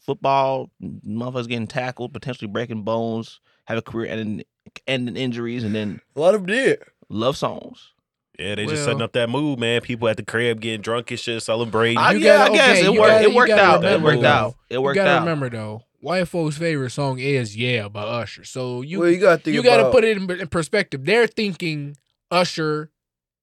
football, 0.00 0.70
motherfuckers 0.82 1.48
getting 1.48 1.66
tackled, 1.66 2.12
potentially 2.12 2.48
breaking 2.48 2.82
bones, 2.82 3.40
have 3.64 3.78
a 3.78 3.82
career 3.82 4.10
ending, 4.10 4.44
ending 4.86 5.16
injuries, 5.16 5.64
and 5.64 5.74
then 5.74 6.00
A 6.16 6.20
lot 6.20 6.34
of 6.34 6.42
them 6.46 6.54
did. 6.56 6.82
love 7.08 7.36
songs. 7.36 7.92
Yeah, 8.38 8.54
they 8.54 8.64
just 8.64 8.84
setting 8.84 9.02
up 9.02 9.12
that 9.12 9.28
mood, 9.28 9.58
man. 9.58 9.82
People 9.82 10.08
at 10.08 10.16
the 10.16 10.22
crib 10.22 10.60
getting 10.62 10.80
drunk 10.80 11.10
and 11.10 11.20
shit, 11.20 11.42
celebrating. 11.42 11.98
I, 11.98 12.12
You 12.12 12.20
yeah, 12.20 12.38
gotta- 12.38 12.52
I 12.52 12.56
guess 12.56 12.68
okay, 12.70 12.80
it 12.80 12.84
you 12.92 13.00
worked. 13.00 13.10
gotta- 13.12 13.24
it 13.24 13.34
worked 13.34 13.48
gotta 13.48 13.62
out. 13.62 13.84
It 13.84 14.00
worked 14.02 14.24
out. 14.24 14.54
It 14.70 14.74
You 14.74 14.80
worked 14.82 14.94
gotta 14.94 15.10
out. 15.10 15.20
remember 15.20 15.50
though, 15.50 15.82
white 16.00 16.26
folks' 16.28 16.58
favorite 16.58 16.90
song 16.90 17.18
is 17.18 17.56
"Yeah" 17.56 17.88
by 17.88 18.02
Usher. 18.02 18.44
So 18.44 18.82
you 18.82 19.00
well, 19.00 19.10
you 19.10 19.18
gotta 19.18 19.50
you 19.50 19.62
got 19.62 19.78
to 19.78 19.90
put 19.90 20.04
it 20.04 20.16
in, 20.16 20.30
in 20.30 20.48
perspective. 20.48 21.04
They're 21.04 21.26
thinking 21.26 21.96
Usher, 22.30 22.90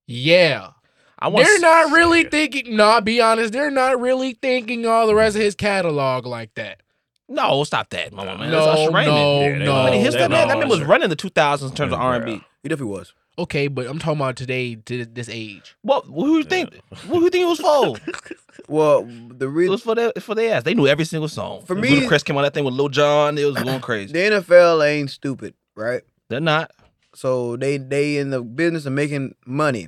yeah. 0.05 0.71
I 1.19 1.29
want. 1.29 1.45
They're 1.47 1.59
not 1.59 1.91
really 1.91 2.23
Yeah. 2.23 2.29
thinking. 2.29 2.75
No, 2.75 2.85
I'll 2.89 3.01
be 3.01 3.19
honest. 3.21 3.51
They're 3.53 3.71
not 3.71 3.99
really 3.99 4.33
thinking 4.33 4.85
all 4.85 5.07
the 5.07 5.15
rest 5.15 5.35
of 5.35 5.41
his 5.41 5.55
catalog 5.55 6.25
like 6.25 6.53
that. 6.55 6.81
No, 7.29 7.63
stop 7.65 7.89
that, 7.89 8.13
my 8.13 8.23
man. 8.23 8.49
No, 8.51 8.65
That's 8.65 8.79
Usher 8.81 8.91
Raymond. 8.91 9.07
no, 9.15 9.41
Yeah, 9.41 9.57
no. 9.57 9.75
I 9.75 9.91
mean, 9.91 9.99
his, 9.99 10.13
They 10.13 10.21
that 10.21 10.31
man, 10.31 10.47
that 10.47 10.59
man 10.59 10.69
was 10.69 10.81
running 10.81 11.09
the 11.09 11.15
2000s 11.17 11.69
in 11.69 11.75
terms 11.75 11.91
of 11.91 11.99
mm, 11.99 12.03
R&B. 12.03 12.41
He 12.63 12.69
definitely 12.69 12.93
was. 12.93 13.13
Okay, 13.39 13.67
but 13.67 13.85
I'm 13.87 13.99
talking 13.99 14.19
about 14.19 14.35
today, 14.35 14.75
to 14.75 15.05
this 15.05 15.29
age. 15.29 15.75
What? 15.83 16.05
Who 16.05 16.37
you 16.39 16.43
think? 16.43 16.73
Who 17.07 17.21
you 17.21 17.29
think 17.29 17.43
it 17.43 17.47
was 17.47 17.59
for? 17.59 17.95
Well, 18.69 19.03
the 19.05 19.45
It 19.45 19.49
reason 19.51 19.71
was 19.71 19.83
for 19.83 19.95
their 19.95 20.11
for 20.19 20.33
their 20.35 20.55
ass. 20.55 20.63
They 20.63 20.73
knew 20.73 20.87
every 20.87 21.05
single 21.05 21.29
song. 21.29 21.61
For 21.65 21.75
When 21.75 21.83
me- 21.83 22.07
Chris 22.07 22.23
came 22.23 22.35
on 22.37 22.43
that 22.43 22.53
thing 22.53 22.65
with 22.65 22.73
Lil 22.73 22.89
Jon. 22.89 23.37
It 23.37 23.45
was 23.45 23.55
going 23.55 23.79
crazy. 23.81 24.11
the 24.11 24.19
NFL 24.19 24.85
ain't 24.85 25.09
stupid, 25.11 25.53
right? 25.75 26.01
They're 26.29 26.39
not. 26.41 26.71
So 27.15 27.55
they 27.55 27.77
they 27.77 28.17
in 28.17 28.31
the 28.31 28.41
business 28.41 28.85
of 28.85 28.93
making 28.93 29.35
money, 29.45 29.87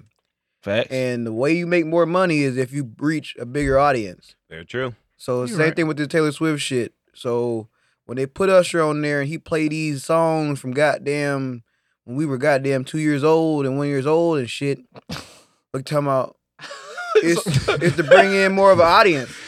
Facts. 0.61 0.91
and 0.91 1.25
the 1.25 1.33
way 1.33 1.53
you 1.57 1.65
make 1.67 1.87
more 1.87 2.05
money 2.05 2.39
is 2.43 2.55
if 2.57 2.71
you 2.71 2.91
reach 2.99 3.35
a 3.39 3.45
bigger 3.45 3.77
audience. 3.77 4.35
Very 4.49 4.65
true. 4.65 4.93
So 5.17 5.39
You're 5.39 5.47
same 5.49 5.59
right. 5.59 5.75
thing 5.75 5.87
with 5.87 5.97
the 5.97 6.07
Taylor 6.07 6.31
Swift 6.31 6.61
shit. 6.61 6.93
So 7.13 7.67
when 8.05 8.15
they 8.17 8.27
put 8.27 8.49
Usher 8.49 8.81
on 8.81 9.01
there 9.01 9.19
and 9.19 9.27
he 9.27 9.37
played 9.39 9.71
these 9.71 10.03
songs 10.05 10.59
from 10.59 10.71
goddamn 10.71 11.63
when 12.09 12.17
we 12.17 12.25
were 12.25 12.39
goddamn 12.39 12.83
two 12.83 12.97
years 12.97 13.23
old 13.23 13.67
and 13.67 13.77
one 13.77 13.87
years 13.87 14.07
old 14.07 14.39
and 14.39 14.49
shit, 14.49 14.79
like 15.73 15.85
talking 15.85 15.99
about 16.07 16.35
it's, 17.17 17.45
it's 17.69 17.95
to 17.97 18.03
bring 18.03 18.33
in 18.33 18.51
more 18.51 18.71
of 18.71 18.79
an 18.79 18.85
audience. 18.87 19.31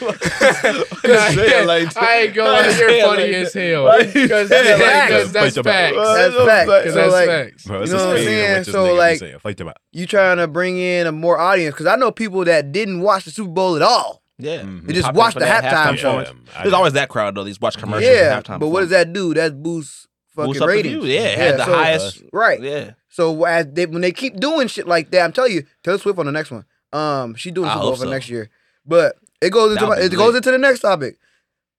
Nah, 1.04 1.18
like 1.64 1.96
I 1.96 2.20
ain't 2.22 2.34
gonna 2.34 2.50
lie, 2.50 2.78
you're 2.78 3.02
funny 3.02 3.22
like 3.22 3.32
as 3.32 3.52
hell. 3.54 3.98
Because 3.98 4.48
that's, 4.48 4.68
like 4.70 4.78
that's, 4.78 5.32
that's 5.32 5.66
facts. 5.66 5.96
That's 5.96 6.34
That's 6.34 6.46
facts. 6.46 6.66
Because 6.66 6.92
So 6.94 7.00
that's 7.00 7.12
like, 7.12 7.28
facts. 7.28 7.64
Bro, 7.66 7.82
You 7.82 7.86
know 7.92 8.06
what 8.06 8.16
I'm 8.18 8.24
saying? 8.24 8.64
So, 8.64 8.94
like- 8.94 9.18
saying. 9.18 9.38
Fight 9.40 9.56
them 9.56 9.68
out. 9.68 9.76
you 9.90 10.06
trying 10.06 10.36
to 10.36 10.46
bring 10.46 10.78
in 10.78 11.08
a 11.08 11.12
more 11.12 11.38
audience 11.40 11.74
because 11.74 11.86
I 11.86 11.96
know 11.96 12.12
people 12.12 12.44
that 12.44 12.70
didn't 12.70 13.00
watch 13.00 13.24
the 13.24 13.32
Super 13.32 13.50
Bowl 13.50 13.74
at 13.74 13.82
all. 13.82 14.22
Yeah. 14.38 14.60
Mhm. 14.62 14.86
They 14.86 14.92
just 14.92 15.06
Pop 15.06 15.14
in 15.14 15.18
watched 15.18 15.34
the 15.38 15.44
that 15.44 15.64
halftime 15.64 15.96
show. 15.98 16.20
Yeah, 16.20 16.32
There's 16.62 16.72
always 16.74 16.92
that 16.92 17.08
crowd 17.08 17.34
though. 17.34 17.42
These 17.44 17.60
watch 17.60 17.76
commercials. 17.76 18.08
yeah, 18.08 18.40
halftime 18.40 18.60
but 18.60 18.68
what 18.68 18.80
does 18.82 18.90
that 18.90 19.12
do? 19.12 19.34
That 19.34 19.60
boosts 19.62 20.06
fucking 20.34 20.62
up 20.62 20.68
ratings. 20.68 21.04
Yeah, 21.04 21.20
it 21.20 21.38
had 21.38 21.58
the 21.58 21.64
so- 21.64 21.72
highest. 21.74 22.22
Right. 22.32 22.60
Yeah. 22.60 22.90
So 23.08 23.44
as 23.44 23.66
they, 23.72 23.86
when 23.86 24.00
they 24.00 24.12
keep 24.12 24.36
doing 24.40 24.68
shit 24.68 24.86
like 24.86 25.10
that, 25.10 25.22
I'm 25.22 25.32
telling 25.32 25.52
you, 25.52 25.64
Taylor 25.82 25.98
Swift 25.98 26.18
on 26.18 26.26
the 26.26 26.32
next 26.32 26.50
one. 26.50 26.64
Um, 26.92 27.34
she 27.34 27.50
doing 27.50 27.68
Super 27.70 27.80
Bowl 27.80 27.92
for 27.96 28.04
so. 28.04 28.10
next 28.10 28.28
year. 28.30 28.48
But 28.86 29.16
it 29.40 29.50
goes 29.50 29.72
into 29.72 29.86
my, 29.86 29.98
it 29.98 30.12
goes 30.12 30.34
into 30.34 30.50
the 30.50 30.58
next 30.58 30.80
topic. 30.80 31.18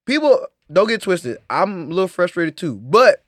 People 0.05 0.45
don't 0.71 0.87
get 0.87 1.01
twisted. 1.01 1.37
I'm 1.49 1.83
a 1.91 1.93
little 1.93 2.07
frustrated 2.07 2.57
too, 2.57 2.75
but 2.75 3.23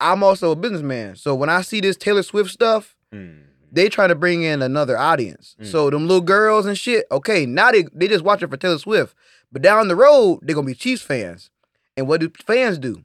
I'm 0.00 0.22
also 0.22 0.50
a 0.50 0.56
businessman. 0.56 1.16
So 1.16 1.34
when 1.34 1.48
I 1.48 1.62
see 1.62 1.80
this 1.80 1.96
Taylor 1.96 2.22
Swift 2.22 2.50
stuff, 2.50 2.94
Mm. 3.14 3.44
they 3.70 3.88
trying 3.88 4.08
to 4.08 4.14
bring 4.16 4.42
in 4.42 4.60
another 4.62 4.98
audience. 4.98 5.54
Mm. 5.60 5.66
So 5.66 5.88
them 5.90 6.08
little 6.08 6.20
girls 6.20 6.66
and 6.66 6.76
shit, 6.76 7.06
okay, 7.10 7.46
now 7.46 7.70
they 7.70 7.84
they 7.94 8.08
just 8.08 8.24
watching 8.24 8.48
for 8.48 8.56
Taylor 8.56 8.78
Swift. 8.78 9.14
But 9.52 9.62
down 9.62 9.86
the 9.88 9.96
road, 9.96 10.40
they're 10.42 10.54
gonna 10.56 10.66
be 10.66 10.74
Chiefs 10.74 11.02
fans. 11.02 11.50
And 11.96 12.06
what 12.08 12.20
do 12.20 12.30
fans 12.44 12.78
do? 12.78 13.04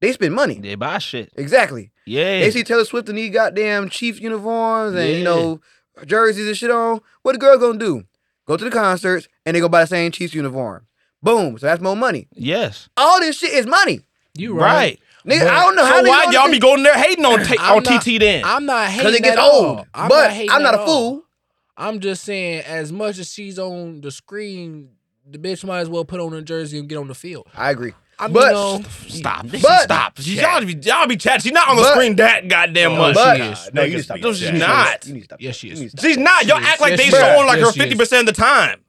They 0.00 0.12
spend 0.12 0.34
money. 0.34 0.54
They 0.58 0.74
buy 0.76 0.98
shit. 0.98 1.30
Exactly. 1.36 1.90
Yeah. 2.06 2.40
They 2.40 2.50
see 2.50 2.62
Taylor 2.64 2.84
Swift 2.84 3.08
in 3.08 3.16
these 3.16 3.32
goddamn 3.32 3.88
Chiefs 3.90 4.18
uniforms 4.20 4.94
and 4.96 5.10
you 5.10 5.24
know 5.24 5.60
jerseys 6.06 6.46
and 6.46 6.56
shit 6.56 6.70
on. 6.70 7.00
What 7.22 7.32
the 7.32 7.38
girl 7.38 7.58
gonna 7.58 7.78
do? 7.78 8.04
Go 8.46 8.56
to 8.56 8.64
the 8.64 8.70
concerts 8.70 9.28
and 9.44 9.54
they 9.54 9.60
go 9.60 9.68
buy 9.68 9.82
the 9.82 9.86
same 9.86 10.10
Chiefs 10.10 10.34
uniform. 10.34 10.86
Boom. 11.22 11.58
So 11.58 11.66
that's 11.66 11.82
more 11.82 11.96
money. 11.96 12.28
yes. 12.34 12.88
All 12.96 13.20
this 13.20 13.38
shit 13.38 13.52
is 13.52 13.66
money. 13.66 14.00
You 14.34 14.54
Right. 14.54 14.72
right. 14.74 15.00
Nigga, 15.26 15.40
But- 15.40 15.48
I 15.48 15.64
don't 15.66 15.76
know 15.76 15.84
how 15.84 15.96
So 15.98 16.02
they 16.04 16.08
why 16.08 16.22
y'all 16.32 16.42
think- 16.44 16.52
be 16.52 16.58
going 16.60 16.82
there 16.82 16.94
hating 16.94 17.24
on 17.26 17.44
ta- 17.44 17.74
on 17.76 17.82
not- 17.82 18.02
TT 18.02 18.18
then? 18.18 18.42
I'm 18.44 18.64
not 18.64 18.88
hating 18.88 19.04
Cause 19.06 19.14
it 19.16 19.22
gets 19.22 19.36
at 19.36 19.42
old. 19.42 19.64
all. 19.66 19.86
I'm 19.92 20.08
but 20.08 20.28
not 20.34 20.54
I'm 20.56 20.62
not 20.62 20.74
at 20.74 20.80
a 20.80 20.82
all. 20.82 20.86
fool. 20.86 21.22
I'm 21.76 22.00
just 22.00 22.24
saying, 22.24 22.62
as 22.66 22.90
much 22.90 23.18
as 23.18 23.30
she's 23.30 23.58
on 23.58 24.00
the 24.00 24.10
screen, 24.10 24.90
the 25.30 25.36
bitch 25.38 25.62
might 25.64 25.80
as 25.80 25.88
well 25.90 26.04
put 26.06 26.20
on 26.20 26.32
a 26.32 26.40
jersey 26.42 26.78
and 26.78 26.88
get 26.88 26.96
on 26.96 27.08
the 27.08 27.14
field. 27.14 27.46
I 27.54 27.70
agree. 27.70 27.92
I 28.20 28.24
mean, 28.26 28.34
But- 28.34 28.46
you 28.48 28.52
know, 28.52 28.82
Stop. 29.08 29.46
But- 29.50 29.82
stop. 29.82 30.12
Y'all 30.18 30.64
be 30.64 30.74
y'all 30.82 31.06
be 31.06 31.16
chatting. 31.16 31.40
She's 31.40 31.52
not 31.52 31.68
on 31.68 31.76
the 31.76 31.82
But- 31.82 31.92
screen 31.94 32.16
that 32.16 32.46
goddamn 32.48 32.92
Oh, 32.92 32.96
much. 32.96 33.14
but 33.14 33.36
she 33.36 33.42
is. 33.42 33.70
no, 33.72 33.82
you 33.82 33.88
Niggas 33.88 33.90
need 33.92 33.96
to 33.96 34.02
stop. 34.04 34.18
No, 34.20 34.32
she's 34.34 34.52
not. 34.52 35.06
You 35.06 35.14
need 35.14 35.20
to 35.20 35.24
stop. 35.24 35.40
Yes, 35.40 35.56
she 35.56 35.70
is. 35.70 35.80
need 35.80 35.90
to 35.90 35.96
stop. 35.96 36.04
She's 36.04 36.16
not. 36.18 36.44
Y'all 36.46 36.58
act 36.58 36.80
like 36.80 36.96
they 36.96 37.04
she 37.04 37.10
showing 37.10 37.46
like 37.46 37.60
her 37.60 37.72
fifty 37.72 37.96
percent 37.96 38.28
of 38.28 38.34
the 38.34 38.40
time. 38.40 38.80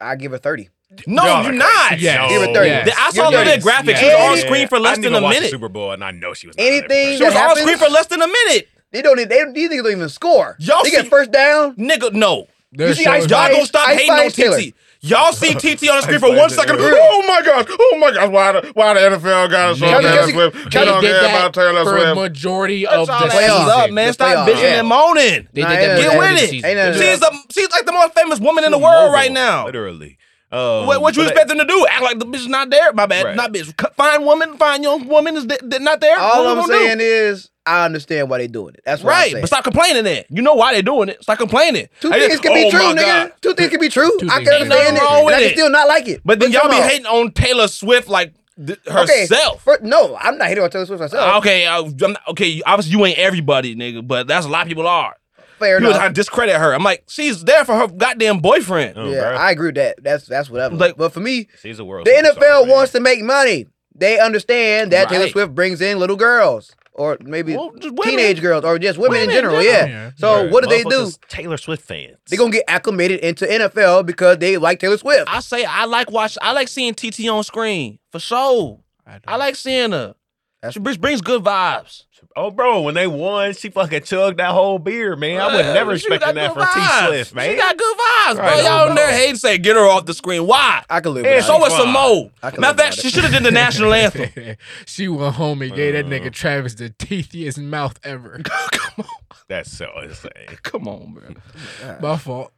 I 0.00 0.16
give 0.16 0.32
her 0.32 0.38
thirty. 0.38 0.68
No, 1.06 1.24
Y'all 1.24 1.44
you're 1.44 1.52
not. 1.52 1.88
crazy. 1.88 2.04
Yes. 2.04 2.28
Give 2.30 2.42
her 2.42 2.52
30. 2.52 2.68
Yes. 2.68 2.96
I 2.98 3.10
saw 3.12 3.30
Give 3.30 3.38
her 3.38 3.44
the 3.46 3.50
30. 3.52 3.62
graphic. 3.62 3.96
She 3.96 4.04
was 4.04 4.14
on 4.14 4.36
screen 4.46 4.68
for 4.68 4.78
less 4.78 4.98
didn't 4.98 5.14
than 5.14 5.24
a 5.24 5.28
minute. 5.28 5.48
Super 5.50 5.70
Bowl, 5.70 5.92
and 5.92 6.04
I 6.04 6.10
know 6.10 6.34
she 6.34 6.46
was 6.46 6.54
not 6.58 6.62
Anything 6.66 7.16
She 7.16 7.24
was 7.24 7.32
that 7.32 7.48
on 7.50 7.56
screen 7.56 7.78
for 7.78 7.88
less 7.88 8.06
than 8.08 8.20
a 8.20 8.26
minute. 8.28 8.68
They 8.90 9.00
don't. 9.00 9.16
They 9.16 9.24
these 9.54 9.70
niggas 9.70 9.84
don't 9.84 9.92
even 9.92 10.08
score. 10.10 10.54
Y'all 10.60 10.82
they 10.84 10.90
see- 10.90 10.96
get 10.96 11.08
first 11.08 11.30
down. 11.32 11.76
Nigga, 11.76 12.12
no. 12.12 12.46
They're 12.72 12.88
you 12.88 12.94
see 12.94 13.06
Ice 13.06 13.28
Y'all 13.28 13.38
Ice- 13.40 13.52
gonna 13.52 13.66
stop 13.66 13.88
Ice 13.88 13.98
hating 14.00 14.12
on 14.12 14.30
Taylor. 14.30 14.58
TT. 14.60 14.74
Y'all 15.04 15.32
see 15.32 15.52
TT 15.52 15.88
on 15.90 15.96
the 15.96 16.02
screen 16.02 16.20
for 16.20 16.30
Ice 16.30 16.38
one 16.38 16.48
Spice 16.50 16.66
second. 16.68 16.78
Taylor. 16.78 16.96
Oh 17.00 17.24
my 17.26 17.42
god! 17.44 17.66
Oh 17.70 17.96
my 18.00 18.12
god! 18.12 18.32
Why 18.32 18.52
the 18.52 18.70
why 18.74 18.94
the 18.94 19.00
NFL 19.00 19.50
got 19.50 19.70
us 19.70 19.82
on 19.82 19.88
They 20.02 20.08
Taylor 20.08 20.26
did- 20.26 20.32
Swift? 20.34 20.54
they 20.56 20.62
We 20.64 20.70
They 20.70 20.84
don't 20.84 21.00
did 21.02 21.10
care 21.10 21.20
that 21.22 21.30
about 21.30 21.54
Taylor 21.54 21.84
for 21.84 21.96
a 21.96 22.00
Swift. 22.00 22.16
majority 22.20 22.86
of 22.86 23.06
the 23.06 23.12
all 23.12 23.28
that 23.28 23.34
up, 23.50 23.80
season. 23.80 23.94
man. 23.94 24.12
Stop 24.12 24.28
playoffs. 24.28 24.46
bitching 24.54 24.62
Yeah. 24.62 24.78
and 24.78 24.88
moaning. 24.88 25.48
They 25.52 25.62
did 25.62 25.70
ain't 25.70 25.80
that 25.80 25.86
no- 25.88 25.96
Get 25.96 26.04
before 26.12 26.18
with 26.20 26.38
the 26.38 26.44
it. 26.44 26.50
season. 26.50 26.70
Ain't 26.70 26.76
no- 26.78 26.92
She's 27.00 27.20
the 27.20 27.38
she's 27.52 27.70
like 27.72 27.84
the 27.86 27.92
most 27.92 28.14
famous 28.14 28.38
woman 28.40 28.64
in 28.64 28.70
the 28.70 28.78
world 28.78 28.94
mobile, 29.02 29.12
right 29.12 29.32
now. 29.32 29.66
Literally. 29.66 30.18
Um, 30.52 30.86
What, 30.86 31.00
what 31.00 31.16
you 31.16 31.22
but 31.22 31.30
expect 31.32 31.48
them 31.48 31.58
to 31.58 31.64
do? 31.64 31.86
Act 31.90 32.02
like 32.02 32.18
the 32.18 32.26
bitch 32.26 32.36
is 32.40 32.46
not 32.46 32.68
there? 32.70 32.92
My 32.92 33.06
bad, 33.06 33.24
Right. 33.24 33.36
not 33.36 33.52
bitch. 33.52 33.66
C- 33.68 33.86
Fine 33.96 34.24
woman, 34.24 34.56
fine 34.58 34.82
young 34.82 35.08
woman 35.08 35.34
is 35.36 35.46
th- 35.46 35.60
th- 35.68 35.80
not 35.82 36.00
there. 36.00 36.18
All 36.18 36.44
what 36.44 36.50
I'm 36.58 36.62
we 36.62 36.68
gonna 36.68 36.74
saying 36.78 36.98
is, 37.00 37.48
I 37.64 37.84
understand 37.84 38.28
why 38.28 38.38
they're 38.38 38.48
doing 38.48 38.74
it. 38.74 38.80
That's 38.84 39.00
do? 39.02 39.06
what 39.06 39.14
I'm 39.14 39.32
right, 39.32 39.40
but 39.40 39.46
stop 39.46 39.62
complaining. 39.64 40.04
Then 40.04 40.24
you 40.30 40.42
know 40.42 40.54
why 40.54 40.72
they're 40.72 40.82
doing 40.82 41.08
it. 41.08 41.22
Stop 41.22 41.38
complaining. 41.38 41.88
Two 42.00 42.12
I 42.12 42.18
things 42.18 42.32
just- 42.32 42.42
can 42.42 42.54
be 42.54 42.64
oh 42.66 42.70
true, 42.70 42.80
nigga. 42.80 42.96
God. 42.96 43.32
Two 43.40 43.54
things 43.54 43.70
can 43.70 43.80
be 43.80 43.88
true. 43.88 44.10
Two 44.18 44.28
I 44.30 44.36
things 44.36 44.48
can 44.48 44.58
can 44.58 44.62
understand 44.62 44.70
true. 44.72 44.78
it, 44.88 44.92
Nothing 44.94 45.04
wrong 45.06 45.16
and 45.18 45.26
with 45.26 45.34
I 45.34 45.38
can 45.38 45.48
it. 45.48 45.52
still 45.52 45.70
not 45.70 45.88
like 45.88 46.08
it. 46.08 46.20
But 46.24 46.40
then 46.40 46.50
What 46.52 46.62
y'all 46.62 46.70
be 46.70 46.76
talking 46.76 46.90
hating 46.90 47.06
on 47.06 47.30
Taylor 47.32 47.68
Swift 47.68 48.08
like 48.08 48.34
th- 48.64 48.78
about? 48.86 49.04
Okay, 49.08 49.20
herself. 49.20 49.66
no, 49.82 50.16
I'm 50.20 50.38
not 50.38 50.48
hating 50.48 50.64
on 50.64 50.70
Taylor 50.70 50.86
Swift 50.86 51.00
myself. 51.02 51.34
Uh, 51.34 51.38
okay, 51.38 51.66
uh, 51.66 51.82
I'm 51.84 52.12
not- 52.12 52.22
okay. 52.28 52.60
Obviously, 52.66 52.92
you 52.98 53.04
ain't 53.06 53.18
everybody, 53.18 53.76
nigga, 53.76 54.06
but 54.06 54.26
that's 54.26 54.44
a 54.46 54.48
lot 54.48 54.62
of 54.62 54.68
people 54.68 54.86
are. 54.88 55.14
Fair 55.60 55.76
People 55.78 55.90
enough. 55.90 56.00
trying 56.00 56.10
to 56.12 56.14
discredit 56.14 56.56
her. 56.56 56.74
I'm 56.74 56.82
like, 56.82 57.04
she's 57.06 57.44
there 57.44 57.64
for 57.64 57.76
her 57.76 57.86
goddamn 57.86 58.40
boyfriend. 58.40 58.98
Oh, 58.98 59.08
yeah, 59.08 59.18
bruh. 59.22 59.36
I 59.36 59.52
agree 59.52 59.68
with 59.68 59.76
that. 59.76 60.02
That's 60.02 60.26
that's 60.26 60.50
whatever. 60.50 60.74
Like- 60.74 60.96
but 60.96 61.12
for 61.12 61.20
me, 61.20 61.46
She's 61.62 61.78
a 61.78 61.84
world. 61.84 62.04
the 62.06 62.10
NFL 62.10 62.62
man. 62.66 62.68
wants 62.68 62.90
to 62.92 63.00
make 63.00 63.20
money. 63.22 63.66
They 63.94 64.18
understand 64.18 64.90
that 64.90 65.08
Taylor 65.08 65.28
Swift 65.28 65.54
brings 65.54 65.80
in 65.80 66.00
little 66.00 66.16
girls, 66.16 66.74
or 66.94 67.16
maybe 67.20 67.56
Well, 67.56 67.72
teenage 68.04 68.40
girls, 68.40 68.64
or 68.64 68.78
just 68.78 68.98
women, 68.98 69.12
Women 69.20 69.22
in 69.24 69.30
in 69.30 69.36
general. 69.36 69.62
general. 69.62 69.88
Yeah. 69.90 70.04
Yeah. 70.04 70.10
So 70.16 70.42
Right. 70.42 70.50
what 70.50 70.62
do 70.64 70.70
they 70.70 70.82
do? 70.84 71.10
Taylor 71.28 71.56
Swift 71.56 71.84
fans. 71.84 72.16
They're 72.28 72.38
gonna 72.38 72.52
get 72.52 72.64
acclimated 72.68 73.20
into 73.20 73.46
NFL 73.50 74.02
because 74.04 74.38
they 74.38 74.56
like 74.58 74.78
Taylor 74.80 74.98
Swift. 74.98 75.24
I 75.28 75.40
say 75.40 75.64
I 75.64 75.84
like 75.86 76.10
watch. 76.10 76.36
I 76.42 76.52
like 76.52 76.68
seeing 76.68 76.94
TT 76.94 77.28
on 77.28 77.42
screen 77.44 77.98
for 78.10 78.18
sure. 78.20 78.80
I 79.26 79.36
like 79.36 79.56
seeing 79.56 79.92
her. 79.92 80.14
That's- 80.60 80.74
She 80.74 80.80
brings, 80.80 80.96
brings 80.98 81.20
good 81.20 81.42
vibes. 81.42 82.04
Oh, 82.34 82.50
bro, 82.50 82.80
when 82.82 82.94
they 82.94 83.06
won, 83.06 83.52
she 83.52 83.68
fucking 83.68 84.02
chugged 84.04 84.38
that 84.38 84.52
whole 84.52 84.78
beer, 84.78 85.16
man. 85.16 85.40
I 85.40 85.46
was 85.48 85.66
Yeah, 85.66 85.72
never 85.74 85.98
she 85.98 86.06
expecting 86.06 86.34
that 86.36 86.54
from 86.54 86.62
T 86.62 86.80
vibes. 86.80 87.06
Swift, 87.08 87.34
man. 87.34 87.50
She 87.50 87.56
got 87.56 87.76
good 87.76 87.96
vibes, 87.96 88.34
bro. 88.36 88.44
Right, 88.44 88.64
Y'all 88.64 88.88
in 88.88 88.94
there 88.94 89.06
doubt. 89.10 89.14
hating, 89.18 89.36
say 89.36 89.58
get 89.58 89.76
her 89.76 89.86
off 89.86 90.06
the 90.06 90.14
screen. 90.14 90.46
Why? 90.46 90.82
I 90.88 91.00
can 91.00 91.14
live 91.14 91.24
Yeah, 91.24 91.36
with 91.36 91.44
Show 91.44 91.58
that. 91.58 91.72
us 91.72 91.76
some 91.76 91.92
more. 91.92 92.30
I 92.42 92.50
Matter 92.58 92.66
of 92.72 92.76
fact, 92.78 92.94
she 92.94 93.10
should 93.10 93.24
have 93.24 93.32
did 93.32 93.42
the 93.44 93.50
national 93.52 93.92
anthem. 93.92 94.56
she 94.86 95.08
went 95.08 95.34
home 95.34 95.62
and 95.62 95.74
gave 95.74 95.92
that 95.94 96.06
Uh. 96.06 96.08
nigga 96.08 96.32
Travis 96.32 96.74
the 96.74 96.90
teethiest 96.90 97.58
mouth 97.58 97.98
ever. 98.04 98.40
Come 98.44 99.04
on, 99.04 99.04
That's 99.48 99.70
so 99.70 99.88
insane. 100.02 100.32
come 100.62 100.88
on, 100.88 101.14
man. 101.14 101.98
My 102.00 102.16
fault. 102.16 102.52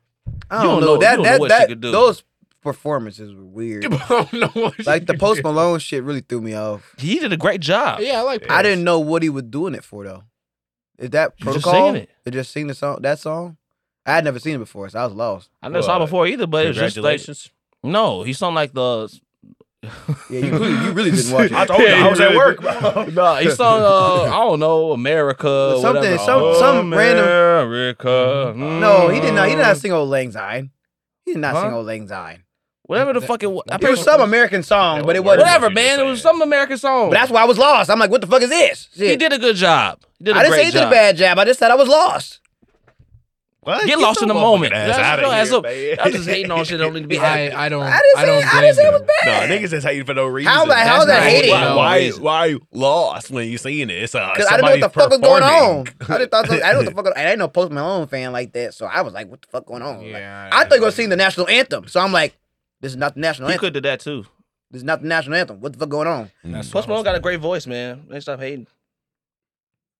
I 0.50 0.62
You 0.62 0.68
don't 0.68 0.70
don't 0.70 0.80
know. 0.80 0.86
know- 0.94 1.00
That 1.00 1.10
you 1.10 1.16
don't 1.16 1.24
that 1.24 1.32
know 1.32 1.38
what 1.40 1.50
she 1.50 1.58
that 1.58 1.68
could 1.68 1.80
do. 1.80 1.90
those 1.90 2.22
performances 2.64 3.32
were 3.32 3.44
weird. 3.44 3.84
I 3.86 4.08
don't 4.08 4.32
know 4.32 4.48
what 4.48 4.84
like 4.86 5.06
the 5.06 5.14
Post 5.16 5.44
Malone 5.44 5.78
shit 5.78 6.02
really 6.02 6.22
threw 6.22 6.40
me 6.40 6.54
off. 6.54 6.94
He 6.98 7.20
did 7.20 7.32
a 7.32 7.36
great 7.36 7.60
job. 7.60 8.00
Yeah, 8.00 8.18
I 8.18 8.22
like. 8.22 8.42
Yeah. 8.46 8.54
I 8.54 8.62
didn't 8.62 8.82
know 8.82 8.98
what 8.98 9.22
he 9.22 9.28
was 9.28 9.44
doing 9.44 9.74
it 9.74 9.84
for 9.84 10.04
though. 10.04 10.24
Is 10.98 11.10
that 11.10 11.34
He 11.36 11.44
just 11.44 11.62
protocol? 11.62 11.72
singing 11.94 12.08
it. 12.24 12.30
Just 12.32 12.50
sing 12.52 12.66
the 12.66 12.74
song 12.74 12.98
that 13.02 13.20
song? 13.20 13.56
I 14.06 14.14
had 14.16 14.24
never 14.24 14.38
seen 14.38 14.56
it 14.56 14.58
before, 14.58 14.88
so 14.88 14.98
I 14.98 15.04
was 15.04 15.14
lost. 15.14 15.50
I 15.62 15.68
never 15.68 15.82
saw 15.82 15.96
it 15.96 16.00
before 16.00 16.26
either, 16.26 16.46
but 16.46 16.66
it's 16.66 16.76
just 16.78 16.96
like 16.96 17.18
Congratulations. 17.20 17.50
no. 17.82 18.22
He 18.24 18.32
sound 18.32 18.54
like 18.56 18.72
the. 18.72 19.08
Yeah, 20.30 20.40
you 20.40 20.52
really, 20.52 20.72
you 20.86 20.92
really 20.92 21.10
didn't 21.10 21.30
watch 21.32 21.50
it. 21.50 21.56
I 21.56 21.66
told 21.66 21.80
you, 21.80 21.88
I 21.88 22.08
was 22.08 22.18
at 22.20 22.34
work, 22.34 22.58
bro. 22.60 23.04
no, 23.12 23.34
he 23.36 23.50
sung. 23.50 23.82
Uh, 23.82 24.22
I 24.34 24.40
don't 24.40 24.58
know, 24.58 24.92
America. 24.92 25.76
Something- 25.82 26.02
whatever. 26.02 26.18
some- 26.24 26.54
some 26.54 26.94
random- 26.94 27.26
America. 27.68 28.54
No, 28.56 29.08
he 29.10 29.20
did 29.20 29.34
not. 29.34 29.48
He 29.48 29.54
did 29.56 29.60
not 29.60 29.76
Mm. 29.76 29.80
sing 29.80 29.92
"Auld 29.92 30.08
Lang 30.08 30.32
Syne." 30.32 30.70
He 31.26 31.32
did 31.34 31.40
not 31.40 31.54
Huh? 31.54 31.62
sing 31.64 31.74
"Auld 31.74 31.84
Lang 31.86 32.08
Syne." 32.08 32.44
Whatever 32.86 33.14
the 33.14 33.22
fuck 33.22 33.42
it 33.42 33.50
was. 33.50 33.62
I 33.70 33.76
It 33.76 33.88
was 33.88 34.02
some 34.02 34.20
American 34.20 34.62
song, 34.62 35.04
but 35.06 35.16
it 35.16 35.24
wasn't. 35.24 35.42
Whatever, 35.46 35.70
man. 35.70 36.00
It 36.00 36.04
was 36.04 36.20
some 36.20 36.42
American 36.42 36.76
song. 36.76 37.08
But 37.08 37.14
that's 37.14 37.30
why 37.30 37.40
I 37.40 37.44
was 37.44 37.56
lost. 37.56 37.88
I'm 37.90 37.98
like, 37.98 38.10
what 38.10 38.20
the 38.20 38.26
fuck 38.26 38.42
is 38.42 38.50
this? 38.50 38.88
he 38.92 39.06
Shit. 39.08 39.18
did 39.20 39.32
a 39.32 39.38
good 39.38 39.56
job. 39.56 40.00
He 40.18 40.24
did 40.26 40.36
a 40.36 40.38
I 40.38 40.42
didn't 40.42 40.50
great 40.52 40.58
say 40.60 40.64
he 40.66 40.70
did 40.72 40.78
job. 40.80 40.88
a 40.88 40.90
bad 40.90 41.16
job. 41.16 41.38
I 41.38 41.44
just 41.46 41.58
said 41.60 41.70
I 41.70 41.76
was 41.76 41.88
lost. 41.88 42.40
What? 43.60 43.86
Get 43.86 43.98
lost 43.98 44.20
in 44.20 44.28
the 44.28 44.34
moment. 44.34 44.74
motherfucking 44.74 44.76
ass 44.76 44.96
That's 44.96 44.98
outta 45.08 45.22
your 45.22 45.32
ass 45.32 45.48
here, 45.48 45.56
up. 45.56 45.62
man. 45.64 45.96
I'm 46.06 46.12
just 46.12 46.28
hating 46.28 46.50
on 46.50 46.64
shit. 46.66 46.76
that 46.76 46.84
Don't 46.84 46.92
need 46.92 47.00
to 47.00 47.08
be 47.08 47.16
hating. 47.16 47.56
I, 47.56 47.64
I 47.64 47.68
don't. 47.70 47.82
I 47.82 47.98
didn't 47.98 48.16
say. 48.16 48.26
don't 48.26 48.36
I, 48.36 48.60
didn't 48.60 48.60
blame 48.60 48.74
say 48.74 48.86
it 48.86 48.92
was 48.92 49.00
them. 49.00 49.08
bad. 49.24 49.48
No, 49.48 49.56
niggas 49.56 49.72
is 49.72 49.84
hating 49.84 50.04
for 50.04 50.12
no 50.12 50.26
reason. 50.26 50.52
How 50.52 50.66
that- 50.66 50.86
how's 50.86 51.06
that 51.06 51.22
hating? 51.22 51.50
Why, 51.50 51.60
No, 51.62 51.76
why, 51.78 51.96
it's- 51.96 52.18
why 52.20 52.44
you 52.44 52.60
lost 52.72 53.30
when 53.30 53.48
you 53.48 53.56
seeing 53.56 53.88
it? 53.88 53.94
It's 54.02 54.14
uh, 54.14 54.30
Because 54.34 54.48
I 54.48 54.56
didn't 54.58 54.64
know 54.66 54.70
what 54.72 54.80
the 54.92 55.00
fuck 55.00 55.08
was 55.10 55.18
going 55.20 55.42
on. 55.42 55.86
I 56.10 56.18
didn't 56.18 56.30
thought. 56.30 56.50
I 56.50 56.56
didn't 56.56 56.60
know 56.72 56.76
what 56.76 56.84
the 56.84 56.92
fuck. 57.10 57.16
I 57.16 57.22
didn't 57.24 57.38
know 57.38 57.48
Post 57.48 57.72
Malone 57.72 58.06
fan 58.06 58.32
like 58.32 58.52
that, 58.52 58.74
so 58.74 58.84
I 58.84 59.00
was 59.00 59.14
like, 59.14 59.30
what 59.30 59.40
the 59.40 59.48
fuck 59.48 59.64
going 59.64 59.80
on? 59.80 59.96
Like, 59.96 60.08
Yeah, 60.10 60.50
I 60.52 60.64
thought 60.64 60.74
you 60.74 60.82
were 60.82 60.90
gonna 60.90 61.08
the 61.08 61.16
national 61.16 61.48
anthem, 61.48 61.88
so 61.88 62.00
I'm 62.00 62.12
like, 62.12 62.36
this 62.84 62.92
is 62.92 62.98
not 62.98 63.14
the 63.14 63.20
national 63.20 63.48
He 63.48 63.54
anthem. 63.54 63.66
could 63.68 63.72
do 63.72 63.80
that 63.80 64.00
too. 64.00 64.26
This 64.70 64.80
is 64.80 64.84
not 64.84 65.00
the 65.00 65.08
national 65.08 65.36
anthem. 65.36 65.58
What 65.58 65.72
the 65.72 65.78
fuck 65.78 65.88
going 65.88 66.06
on? 66.06 66.30
Mm. 66.44 66.52
That's 66.52 66.68
Post 66.68 66.86
Malone 66.86 67.02
got 67.02 67.14
a 67.14 67.20
great 67.20 67.40
voice, 67.40 67.66
man. 67.66 68.04
They 68.10 68.20
stop 68.20 68.40
hating. 68.40 68.66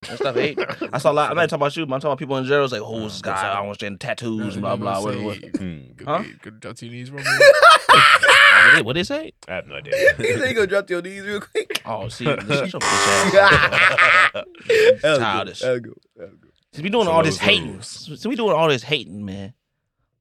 They 0.07 0.17
stop 0.17 0.35
hating. 0.35 0.67
I 0.93 0.99
saw 0.99 1.11
a 1.11 1.15
lot. 1.15 1.31
I'm 1.31 1.37
not 1.37 1.49
talking 1.49 1.63
about 1.63 1.75
you, 1.79 1.87
but 1.87 1.95
I'm 1.95 2.01
talking 2.03 2.11
about 2.13 2.19
people 2.19 2.37
in 2.37 2.45
general. 2.45 2.65
It's 2.65 2.75
like, 2.75 2.83
who's 2.83 2.99
mm, 2.99 3.05
this 3.07 3.23
guy? 3.23 3.53
I 3.53 3.55
don't 3.55 3.63
understand 3.65 4.01
tattoos, 4.01 4.57
mm, 4.57 4.61
blah 4.61 4.77
blah. 4.77 5.01
What, 5.01 5.19
what, 5.23 5.41
Good, 5.41 5.95
Huh? 6.05 6.25
good, 6.43 6.61
good 6.61 6.77
to 6.77 6.87
your 6.87 6.95
knees, 6.95 7.11
Romeo. 7.11 7.25
what, 7.87 8.75
did, 8.77 8.85
what 8.85 8.93
did 8.93 9.01
they 9.01 9.05
say? 9.05 9.33
I 9.49 9.55
have 9.55 9.67
no 9.67 9.77
idea. 9.77 9.95
he 10.19 10.25
said 10.25 10.27
you 10.29 10.43
idea. 10.43 10.55
gonna 10.55 10.67
drop 10.67 10.87
to 10.89 10.93
your 10.93 11.03
knees 11.03 11.23
real 11.23 11.41
quick. 11.41 11.81
Oh, 11.87 12.09
see, 12.09 12.25
shut 12.27 12.47
your 12.49 12.81
bitch 12.83 13.35
ass. 13.35 14.33
That. 14.33 15.01
Childish. 15.19 15.61
That 15.61 15.83
good. 15.83 15.95
That 16.17 16.39
good. 16.39 16.51
Since 16.73 16.83
we 16.83 16.91
doing 16.91 17.05
Some 17.07 17.15
all 17.15 17.23
this 17.23 17.37
those 17.39 17.47
hating, 17.47 17.73
rules. 17.73 17.87
since 17.87 18.27
we 18.27 18.37
doing 18.37 18.55
all 18.55 18.69
this 18.69 18.83
hating, 18.83 19.25
man. 19.25 19.55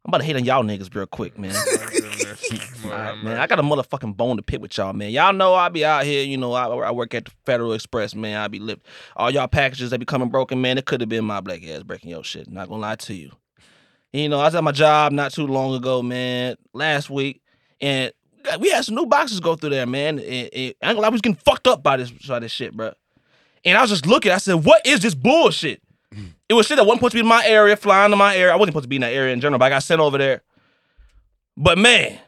I'm 0.05 0.09
about 0.09 0.17
to 0.19 0.23
hate 0.25 0.35
on 0.35 0.43
y'all 0.43 0.63
niggas 0.63 0.93
real 0.93 1.05
quick, 1.07 1.39
man. 1.39 1.55
Man, 3.23 3.37
I 3.37 3.47
got 3.47 3.59
a 3.59 3.63
motherfucking 3.63 4.17
bone 4.17 4.37
to 4.37 4.43
pick 4.43 4.61
with 4.61 4.77
y'all, 4.77 4.93
man. 4.93 5.11
Y'all 5.11 5.33
know 5.33 5.53
I 5.53 5.69
be 5.69 5.85
out 5.85 6.05
here, 6.05 6.23
you 6.23 6.37
know, 6.37 6.53
I, 6.53 6.65
I 6.67 6.91
work 6.91 7.13
at 7.13 7.25
the 7.25 7.31
Federal 7.45 7.73
Express, 7.73 8.15
man. 8.15 8.37
I 8.37 8.47
be 8.47 8.59
lift 8.59 8.85
all 9.15 9.31
y'all 9.31 9.47
packages 9.47 9.89
that 9.91 9.99
be 9.99 10.05
coming 10.05 10.29
broken, 10.29 10.61
man. 10.61 10.77
It 10.77 10.85
could 10.85 11.01
have 11.01 11.09
been 11.09 11.25
my 11.25 11.41
black 11.41 11.63
ass 11.63 11.83
breaking 11.83 12.09
your 12.09 12.23
shit. 12.23 12.49
Not 12.49 12.69
gonna 12.69 12.81
lie 12.81 12.95
to 12.95 13.13
you. 13.13 13.31
You 14.11 14.29
know, 14.29 14.39
I 14.39 14.45
was 14.45 14.55
at 14.55 14.63
my 14.63 14.71
job 14.71 15.11
not 15.11 15.31
too 15.33 15.47
long 15.47 15.73
ago, 15.73 16.01
man, 16.03 16.55
last 16.73 17.09
week, 17.09 17.41
and 17.81 18.11
we 18.59 18.69
had 18.69 18.85
some 18.85 18.95
new 18.95 19.05
boxes 19.05 19.39
go 19.39 19.55
through 19.55 19.71
there, 19.71 19.85
man. 19.85 20.19
And, 20.19 20.27
and, 20.27 20.49
I 20.53 20.57
ain't 20.57 20.77
gonna 20.81 20.99
lie, 21.01 21.09
was 21.09 21.21
getting 21.21 21.39
fucked 21.43 21.67
up 21.67 21.81
by 21.81 21.97
this 21.97 22.11
by 22.11 22.39
this 22.39 22.51
shit, 22.51 22.75
bro. 22.75 22.93
And 23.65 23.77
I 23.77 23.81
was 23.81 23.89
just 23.89 24.05
looking. 24.05 24.31
I 24.31 24.37
said, 24.37 24.65
"What 24.65 24.85
is 24.85 24.99
this 24.99 25.15
bullshit?" 25.15 25.81
It 26.49 26.55
was 26.55 26.67
shit 26.67 26.77
that 26.77 26.83
wasn't 26.83 26.99
supposed 26.99 27.13
to 27.13 27.15
be 27.15 27.21
in 27.21 27.25
my 27.25 27.43
area, 27.47 27.75
flying 27.75 28.11
to 28.11 28.17
my 28.17 28.35
area. 28.35 28.53
I 28.53 28.55
wasn't 28.57 28.73
supposed 28.73 28.83
to 28.83 28.89
be 28.89 28.97
in 28.97 29.01
that 29.01 29.13
area 29.13 29.33
in 29.33 29.41
general, 29.41 29.57
but 29.57 29.65
I 29.65 29.69
got 29.69 29.81
sent 29.81 30.01
over 30.01 30.19
there. 30.19 30.43
But 31.57 31.79
man, 31.79 32.19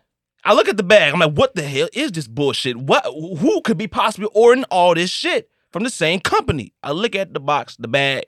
I 0.46 0.54
look 0.54 0.70
at 0.70 0.78
the 0.78 0.84
bag. 0.84 1.12
I'm 1.12 1.20
like, 1.20 1.34
"What 1.34 1.56
the 1.56 1.64
hell 1.64 1.90
is 1.94 2.12
this 2.12 2.28
bullshit? 2.28 2.78
What? 2.78 3.04
Who 3.06 3.62
could 3.62 3.78
be 3.78 3.88
possibly 3.88 4.30
ordering 4.34 4.64
all 4.66 4.94
this 4.94 5.10
shit 5.10 5.50
from 5.72 5.84
the 5.84 5.90
same 5.90 6.20
company?" 6.20 6.74
I 6.84 6.92
look 6.92 7.16
at 7.16 7.34
the 7.34 7.40
box, 7.40 7.76
the 7.78 7.88
bag, 7.88 8.26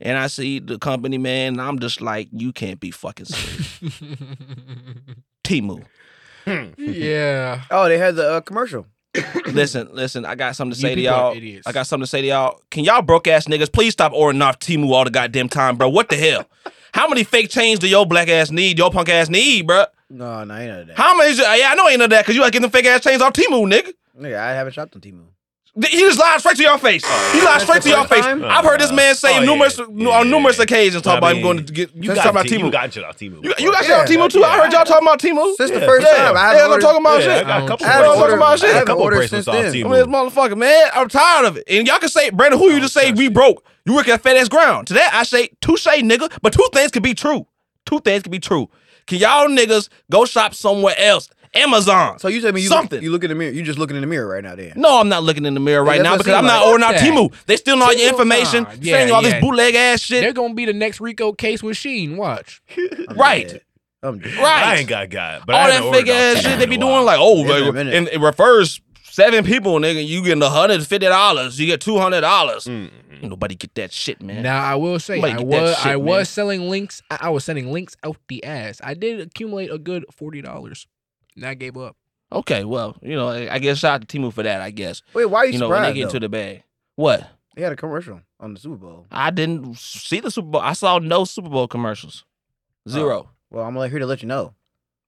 and 0.00 0.18
I 0.18 0.26
see 0.26 0.58
the 0.58 0.78
company, 0.78 1.18
man. 1.18 1.54
And 1.54 1.60
I'm 1.60 1.78
just 1.78 2.00
like, 2.00 2.28
"You 2.32 2.52
can't 2.52 2.80
be 2.80 2.90
fucking 2.90 3.26
serious." 3.26 3.80
Temu. 5.44 5.84
yeah. 6.76 7.62
Oh, 7.70 7.88
they 7.88 7.98
had 7.98 8.16
the 8.16 8.28
uh, 8.34 8.40
commercial. 8.40 8.86
listen, 9.46 9.88
listen. 9.92 10.24
I 10.26 10.34
got 10.34 10.56
something 10.56 10.74
to 10.74 10.78
You 10.78 10.88
say 10.88 10.94
to 10.96 11.00
y'all. 11.00 11.60
I 11.64 11.72
got 11.72 11.86
something 11.86 12.02
to 12.02 12.10
say 12.10 12.22
to 12.22 12.26
y'all. 12.26 12.60
Can 12.70 12.84
y'all 12.84 13.02
broke 13.02 13.28
ass 13.28 13.46
niggas 13.46 13.72
please 13.72 13.92
stop 13.92 14.12
ordering 14.12 14.42
off 14.42 14.58
Temu 14.58 14.90
all 14.92 15.04
the 15.04 15.10
goddamn 15.10 15.48
time, 15.48 15.76
bro? 15.76 15.88
What 15.88 16.08
the 16.08 16.16
hell? 16.16 16.44
How 16.92 17.08
many 17.08 17.24
fake 17.24 17.50
chains 17.50 17.78
do 17.78 17.88
your 17.88 18.04
black 18.04 18.28
ass 18.28 18.50
need? 18.50 18.78
Your 18.78 18.90
punk 18.90 19.08
ass 19.08 19.28
need, 19.28 19.66
bro? 19.66 19.84
No, 20.08 20.44
no, 20.44 20.54
ain't 20.56 20.70
none 20.70 20.80
of 20.80 20.86
that. 20.88 20.96
How 20.96 21.16
many? 21.16 21.34
Yeah, 21.36 21.68
I 21.70 21.74
know 21.74 21.88
ain't 21.88 21.98
none 21.98 22.04
of 22.06 22.10
that 22.10 22.22
because 22.24 22.34
you 22.36 22.42
gotta 22.42 22.52
get 22.52 22.62
them 22.62 22.70
fake 22.70 22.86
ass 22.86 23.02
chains 23.02 23.20
off 23.22 23.32
Temu, 23.32 23.66
nigga. 23.70 23.92
Nigga, 24.18 24.38
I 24.38 24.52
haven't 24.52 24.72
shopped 24.74 24.94
on 24.94 25.02
Temu. 25.02 25.24
He 25.90 25.98
just 25.98 26.18
lied 26.18 26.40
straight 26.40 26.56
to 26.56 26.62
your 26.62 26.78
face. 26.78 27.02
Oh, 27.04 27.32
he 27.34 27.44
lied 27.44 27.60
straight 27.60 27.82
to 27.82 27.88
your 27.90 27.98
first 28.06 28.12
face. 28.14 28.24
time? 28.24 28.42
I've 28.46 28.64
heard 28.64 28.80
this 28.80 28.86
uh-huh. 28.86 28.96
man 28.96 29.14
say 29.14 29.36
Oh, 29.36 29.40
yeah. 29.40 29.44
numerous 29.44 29.78
Yeah. 29.78 30.08
on 30.08 30.30
numerous 30.30 30.58
occasions 30.58 31.02
talk 31.02 31.16
I 31.16 31.18
about 31.18 31.30
him 31.32 31.36
mean, 31.36 31.42
going 31.44 31.66
to 31.66 31.70
get 31.72 31.94
you 31.94 32.00
You 32.02 32.08
got 32.08 32.14
got, 32.14 32.22
talking 32.22 32.30
about 32.30 32.46
T- 32.46 32.54
you 32.56 32.60
Temu. 32.64 32.72
got 32.72 32.92
shit 32.94 33.04
on 33.04 33.12
Temu. 33.12 33.44
You, 33.44 33.54
you 33.58 33.70
got 33.72 33.80
shit 33.84 33.90
Yeah, 33.90 34.00
on 34.00 34.06
Temu 34.06 34.32
too. 34.32 34.42
I 34.42 34.56
heard 34.58 34.72
y'all 34.72 34.86
talking 34.86 35.06
about 35.06 35.20
Temu. 35.20 35.54
Since 35.56 35.72
the 35.72 35.80
first 35.80 36.06
Yeah, 36.06 36.16
time, 36.16 36.36
I 36.36 36.40
yeah, 36.40 36.46
haven't 36.46 36.62
I'm 36.64 36.70
ordered. 36.70 36.80
talking 36.82 37.00
about 37.02 37.20
yeah, 37.20 37.26
shit. 37.26 37.44
I 37.44 37.48
got 37.48 37.62
a 37.62 37.66
couple 37.68 37.86
I 37.86 37.88
haven't 37.90 38.06
talking 38.06 38.22
ordered, 38.22 38.36
about 38.36 38.58
shit. 38.58 38.68
I 38.68 38.70
A 38.70 38.72
haven't 38.72 38.86
couple 38.86 39.02
ordered 39.02 39.16
bracelets 39.16 39.44
since 39.44 39.48
off 39.54 39.62
then. 39.64 39.72
Temu. 39.74 39.84
I 39.84 39.88
mean, 39.88 39.92
this 39.92 40.06
motherfucker, 40.06 40.56
man, 40.56 40.88
I'm 40.94 41.08
tired 41.10 41.44
of 41.46 41.56
it. 41.58 41.64
And 41.68 41.86
y'all 41.86 41.98
can 41.98 42.08
say, 42.08 42.30
Brandon, 42.30 42.58
who 42.58 42.70
you 42.70 42.80
just 42.80 42.94
say 42.94 43.12
we 43.12 43.28
broke? 43.28 43.62
You 43.84 43.94
work 43.94 44.08
at 44.08 44.22
FedEx 44.22 44.48
Ground. 44.48 44.86
To 44.86 44.94
that, 44.94 45.10
I 45.12 45.24
say, 45.24 45.50
touche, 45.60 45.86
nigga. 45.86 46.32
But 46.40 46.54
two 46.54 46.66
things 46.72 46.90
can 46.90 47.02
be 47.02 47.12
true. 47.12 47.46
Two 47.84 48.00
things 48.00 48.22
can 48.22 48.32
be 48.32 48.38
true. 48.40 48.70
Can 49.06 49.18
y'all 49.18 49.48
niggas 49.48 49.88
go 50.10 50.24
shop 50.24 50.54
somewhere 50.54 50.94
else? 50.98 51.28
Amazon. 51.54 52.18
So 52.18 52.28
you 52.28 52.40
tell 52.42 52.52
me 52.52 52.60
you 52.60 52.68
something. 52.68 52.96
Look, 52.98 53.02
you 53.02 53.10
look 53.10 53.24
in 53.24 53.30
the 53.30 53.34
mirror. 53.34 53.52
You 53.52 53.62
just 53.62 53.78
looking 53.78 53.96
in 53.96 54.02
the 54.02 54.06
mirror 54.06 54.26
right 54.28 54.44
now, 54.44 54.54
then. 54.56 54.74
no, 54.76 55.00
I'm 55.00 55.08
not 55.08 55.22
looking 55.22 55.46
in 55.46 55.54
the 55.54 55.60
mirror 55.60 55.82
right 55.84 55.96
that's 56.02 56.04
now 56.04 56.18
because 56.18 56.32
I'm 56.34 56.40
seems 56.42 56.48
not 56.52 56.58
like. 56.58 56.66
ordering 56.66 56.84
out 56.84 56.94
Fuck 56.94 57.00
that. 57.00 57.10
Temu. 57.40 57.46
They 57.46 57.56
stealing 57.56 57.82
all 57.82 57.94
your 57.94 58.08
information, 58.10 58.64
nah, 58.64 58.70
saying 58.82 59.08
yeah, 59.08 59.14
all 59.14 59.22
this 59.22 59.40
bootleg 59.40 59.74
ass 59.74 60.00
shit. 60.00 60.20
They're 60.22 60.32
gonna 60.34 60.52
be 60.54 60.66
the 60.66 60.74
next 60.74 61.00
Rico 61.00 61.32
case 61.32 61.62
with 61.62 61.76
Shein. 61.78 62.16
Watch. 62.16 62.60
I'm 63.08 63.16
Right. 63.16 63.48
dead. 63.48 63.60
I'm 64.02 64.18
dead. 64.18 64.34
Right. 64.34 64.64
I 64.64 64.74
ain't 64.76 64.88
got 64.88 65.08
God, 65.08 65.44
but 65.46 65.54
I 65.54 65.62
all 65.62 65.70
haven't 65.70 65.92
that 65.92 65.98
fake 65.98 66.08
ass 66.08 66.42
shit 66.42 66.58
they 66.58 66.64
in 66.64 66.70
be 66.70 66.76
doing, 66.76 67.04
like, 67.06 67.18
oh, 67.20 67.38
It's 67.38 67.48
been 67.48 67.62
a 67.62 67.64
like, 67.66 67.74
minute. 67.74 67.94
and 67.94 68.08
it 68.08 68.20
refers 68.20 68.80
seven 69.16 69.44
people, 69.44 69.72
nigga. 69.78 70.06
You 70.06 70.22
getting 70.22 70.42
hundred 70.42 70.86
fifty 70.86 71.06
dollars. 71.06 71.58
You 71.58 71.66
get 71.66 71.80
two 71.80 71.98
hundred 71.98 72.20
dollars. 72.20 72.64
Mm. 72.64 72.90
Ain't 73.12 73.30
nobody 73.30 73.54
get 73.54 73.74
that 73.76 73.92
shit, 73.92 74.22
man. 74.22 74.42
Now 74.42 74.62
I 74.62 74.74
will 74.74 74.98
say 74.98 75.20
Somebody 75.20 75.42
I 75.42 75.60
was 75.60 75.76
shit, 75.76 75.86
I 75.86 75.96
man. 75.96 76.04
was 76.04 76.28
selling 76.28 76.68
links. 76.68 77.02
I, 77.10 77.18
I 77.22 77.28
was 77.30 77.44
sending 77.44 77.72
links 77.72 77.96
out 78.04 78.18
the 78.28 78.44
ass. 78.44 78.80
I 78.84 78.92
did 78.92 79.20
accumulate 79.20 79.72
a 79.72 79.78
good 79.78 80.04
forty 80.12 80.42
dollars. 80.42 80.86
And 81.34 81.44
I 81.46 81.54
gave 81.54 81.76
up. 81.76 81.96
Okay, 82.30 82.64
well, 82.64 82.96
you 83.02 83.14
know, 83.14 83.28
I 83.28 83.54
I 83.54 83.58
guess 83.58 83.78
shout 83.78 84.02
out 84.02 84.08
to 84.08 84.18
Temu 84.18 84.32
for 84.32 84.42
that. 84.42 84.60
I 84.60 84.70
guess 84.70 85.00
Wait, 85.14 85.26
why 85.26 85.40
are 85.40 85.46
you, 85.46 85.54
you 85.54 85.58
know 85.60 85.68
when 85.70 85.82
they 85.82 85.94
get 85.94 86.02
into 86.02 86.14
though? 86.14 86.18
the 86.20 86.28
bag. 86.28 86.62
What? 86.96 87.26
They 87.54 87.62
had 87.62 87.72
a 87.72 87.76
commercial 87.76 88.20
on 88.38 88.52
the 88.52 88.60
Super 88.60 88.76
Bowl. 88.76 89.06
I 89.10 89.30
didn't 89.30 89.78
see 89.78 90.20
the 90.20 90.30
Super 90.30 90.48
Bowl. 90.48 90.60
I 90.60 90.74
saw 90.74 90.98
no 90.98 91.24
Super 91.24 91.48
Bowl 91.48 91.66
commercials. 91.68 92.24
Oh. 92.86 92.90
Zero. 92.90 93.30
Well, 93.50 93.64
I'm 93.64 93.76
like 93.76 93.90
here 93.90 94.00
to 94.00 94.06
let 94.06 94.20
you 94.22 94.28
know. 94.28 94.52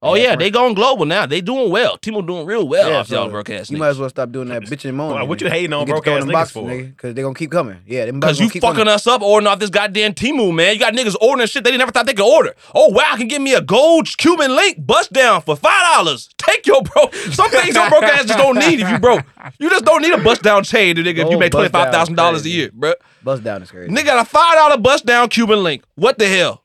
Oh, 0.01 0.15
Yeah, 0.15 0.23
yeah, 0.31 0.37
they 0.37 0.51
going 0.51 0.75
global 0.75 1.07
now. 1.07 1.27
They 1.27 1.41
doing 1.41 1.73
well. 1.73 1.99
Temu 1.99 2.25
doing 2.25 2.47
real 2.47 2.69
well 2.69 2.89
Yeah, 2.89 2.99
off 2.99 3.09
so 3.09 3.17
y'all 3.17 3.31
broadcast. 3.31 3.69
You 3.69 3.79
might 3.79 3.89
as 3.89 3.99
well 3.99 4.09
stop 4.09 4.31
doing 4.31 4.47
that 4.49 4.63
bitching 4.63 4.91
and 4.91 4.97
moaning. 4.97 5.17
Well, 5.17 5.27
what 5.27 5.41
you 5.41 5.51
hating 5.51 5.73
on 5.73 5.87
broke 5.87 6.07
ass 6.07 6.23
niggas 6.23 6.53
for? 6.53 6.69
Because 6.71 7.15
they 7.15 7.23
gonna 7.23 7.35
keep 7.35 7.51
coming. 7.51 7.81
Yeah, 7.85 8.09
Cause 8.21 8.39
you 8.39 8.49
fucking 8.49 8.87
us 8.87 9.09
up 9.09 9.23
ordering 9.23 9.49
off 9.49 9.59
this 9.59 9.71
goddamn 9.71 10.15
Temu, 10.15 10.55
man. 10.55 10.75
You 10.75 10.79
got 10.79 10.95
niggas 10.95 11.17
ordering 11.21 11.49
shit 11.49 11.65
they 11.65 11.77
never 11.77 11.91
thought 11.91 12.07
they 12.07 12.15
could 12.15 12.33
order. 12.33 12.55
Oh 12.77 12.91
wow, 12.91 13.09
I 13.11 13.17
can 13.17 13.27
give 13.27 13.43
me 13.43 13.55
a 13.55 13.61
gold 13.61 14.09
Cuban 14.17 14.55
link 14.55 14.87
bust 14.87 15.13
down 15.13 15.43
for 15.43 15.57
five 15.57 15.97
dollars. 15.97 16.29
Take 16.39 16.65
your 16.67 16.83
bro. 16.83 17.11
Some 17.33 17.51
things 17.51 17.75
your 17.75 17.89
broke 17.89 18.05
ass 18.05 18.25
just 18.25 18.39
don't 18.39 18.57
need 18.57 18.79
if 18.79 18.89
you 18.89 19.01
broke. 19.01 19.25
You 19.59 19.69
just 19.69 19.85
don't 19.85 20.03
need 20.03 20.13
a 20.13 20.23
bust 20.23 20.43
down 20.43 20.63
chain, 20.63 20.95
nigga. 20.95 21.25
If 21.25 21.31
you 21.31 21.39
make 21.39 21.51
twenty 21.51 21.71
bust 21.71 21.73
down 21.73 21.85
five 21.87 21.93
thousand 21.93 22.15
dollars 22.15 22.45
a 22.45 22.51
year, 22.51 22.71
bro. 22.73 22.93
Bust 23.25 23.43
down 23.43 23.63
is 23.63 23.71
crazy. 23.73 23.93
Nigga 23.93 24.05
got 24.05 24.25
a 24.25 24.29
five 24.29 24.55
dollar 24.55 24.77
bust 24.79 25.05
down 25.07 25.29
Cuban 25.29 25.65
link. 25.65 25.83
What 25.97 26.19
the 26.19 26.29
hell? 26.29 26.63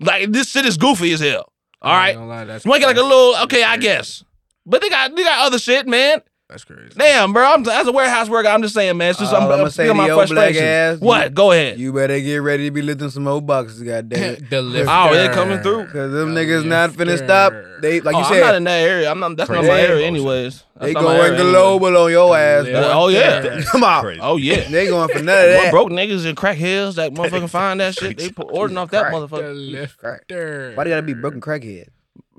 Like 0.00 0.32
this 0.32 0.50
shit 0.50 0.66
is 0.66 0.76
goofy 0.76 1.12
as 1.12 1.20
hell. 1.20 1.52
All 1.86 1.94
right, 1.94 2.18
lie, 2.18 2.44
that's 2.44 2.64
you 2.64 2.68
want 2.70 2.82
to 2.82 2.88
get 2.88 2.96
like 2.96 3.04
a 3.04 3.08
little? 3.08 3.42
Okay, 3.44 3.62
I 3.62 3.76
guess. 3.76 4.24
But 4.66 4.82
they 4.82 4.88
got 4.88 5.14
they 5.14 5.22
got 5.22 5.46
other 5.46 5.60
shit, 5.60 5.86
man. 5.86 6.20
That's 6.48 6.62
crazy. 6.62 6.90
Damn, 6.96 7.32
bro. 7.32 7.44
I'm 7.44 7.68
as 7.68 7.88
a 7.88 7.92
warehouse 7.92 8.28
worker. 8.28 8.48
I'm 8.48 8.62
just 8.62 8.72
saying, 8.74 8.96
man. 8.96 9.10
It's 9.10 9.18
just 9.18 9.34
All 9.34 9.42
I'm, 9.42 9.52
I'ma 9.52 9.64
I'm 9.64 9.70
say 9.70 9.84
feeling 9.84 9.96
my 9.96 10.06
your 10.06 10.26
black 10.28 10.54
ass, 10.54 11.00
What? 11.00 11.34
Go 11.34 11.50
ahead. 11.50 11.76
You 11.76 11.92
better 11.92 12.20
get 12.20 12.36
ready 12.36 12.66
to 12.66 12.70
be 12.70 12.82
lifting 12.82 13.10
some 13.10 13.26
old 13.26 13.46
boxes, 13.48 13.82
goddamn. 13.82 14.46
the 14.50 14.62
lift. 14.62 14.88
Oh, 14.88 15.12
they 15.12 15.28
coming 15.34 15.58
through. 15.58 15.86
Because 15.86 16.12
them 16.12 16.34
niggas 16.36 16.64
not 16.64 16.90
finna 16.90 17.16
stop. 17.18 17.52
They 17.82 18.00
like 18.00 18.14
oh, 18.14 18.20
you 18.20 18.24
I'm 18.26 18.40
not 18.40 18.54
in 18.54 18.64
that 18.64 18.80
area. 18.80 19.10
I'm 19.10 19.18
not. 19.18 19.36
That's 19.36 19.50
not 19.50 19.64
my 19.64 19.80
area, 19.80 20.06
anyways. 20.06 20.62
That's 20.74 20.86
they 20.86 20.94
going 20.94 21.16
area 21.16 21.34
anyway. 21.34 21.50
global 21.50 21.96
on 21.96 22.10
your 22.12 22.36
ass. 22.36 22.66
Yeah. 22.66 22.90
Oh 22.92 23.08
yeah. 23.08 23.62
Come 23.72 23.82
on. 23.82 24.02
Crazy. 24.04 24.20
Oh 24.20 24.36
yeah. 24.36 24.68
They 24.68 24.86
going 24.86 25.08
for 25.08 25.22
none 25.22 25.48
of 25.48 25.54
What 25.54 25.62
that. 25.62 25.70
broke 25.72 25.88
niggas 25.90 26.26
and 26.26 26.36
crack 26.36 26.56
hills 26.56 26.94
that 26.94 27.12
motherfucking 27.12 27.50
find 27.50 27.80
that 27.80 27.94
shit. 27.94 28.18
They 28.18 28.30
ordering 28.38 28.78
off 28.78 28.92
that 28.92 29.12
motherfucker. 29.12 29.72
lifter. 29.72 30.72
Why 30.76 30.84
they 30.84 30.90
gotta 30.90 31.02
be 31.02 31.14
broken 31.14 31.40
crackhead? 31.40 31.88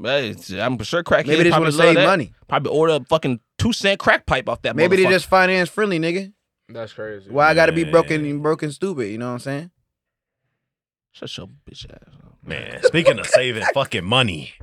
Hey, 0.01 0.35
I'm 0.59 0.77
sure 0.83 1.03
crack 1.03 1.25
Maybe 1.25 1.37
they 1.37 1.49
just 1.49 1.53
probably 1.53 1.65
want 1.65 1.73
to 1.73 1.77
love 1.79 1.87
save 1.87 1.95
that. 1.95 2.05
money. 2.05 2.33
Probably 2.47 2.71
order 2.71 2.93
a 2.93 2.99
fucking 3.05 3.39
two 3.57 3.73
cent 3.73 3.99
crack 3.99 4.25
pipe 4.25 4.47
off 4.47 4.61
that. 4.61 4.75
Maybe 4.75 4.95
they 4.95 5.03
motherfucker. 5.05 5.09
just 5.11 5.25
finance 5.25 5.69
friendly, 5.69 5.99
nigga. 5.99 6.33
That's 6.69 6.93
crazy. 6.93 7.29
Why 7.29 7.49
I 7.49 7.53
gotta 7.53 7.71
be 7.71 7.83
broken 7.83 8.25
and 8.25 8.43
broken, 8.43 8.71
stupid? 8.71 9.07
You 9.09 9.17
know 9.17 9.27
what 9.27 9.33
I'm 9.33 9.39
saying? 9.39 9.71
shut 11.11 11.35
your 11.37 11.47
bitch 11.47 11.89
ass. 11.89 12.13
up. 12.23 12.35
Man, 12.45 12.79
speaking 12.83 13.17
of 13.19 13.25
saving 13.25 13.63
fucking 13.73 14.05
money, 14.05 14.53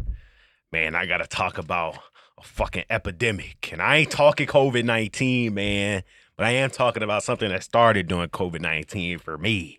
man, 0.70 0.94
I 0.94 1.06
gotta 1.06 1.26
talk 1.26 1.58
about 1.58 1.98
a 2.38 2.42
fucking 2.42 2.84
epidemic. 2.90 3.70
And 3.72 3.82
I 3.82 3.96
ain't 3.96 4.10
talking 4.10 4.46
COVID 4.46 4.84
19, 4.84 5.52
man, 5.52 6.04
but 6.36 6.46
I 6.46 6.50
am 6.50 6.70
talking 6.70 7.02
about 7.02 7.22
something 7.24 7.48
that 7.48 7.64
started 7.64 8.06
during 8.06 8.28
COVID 8.28 8.60
19 8.60 9.18
for 9.18 9.36
me. 9.36 9.78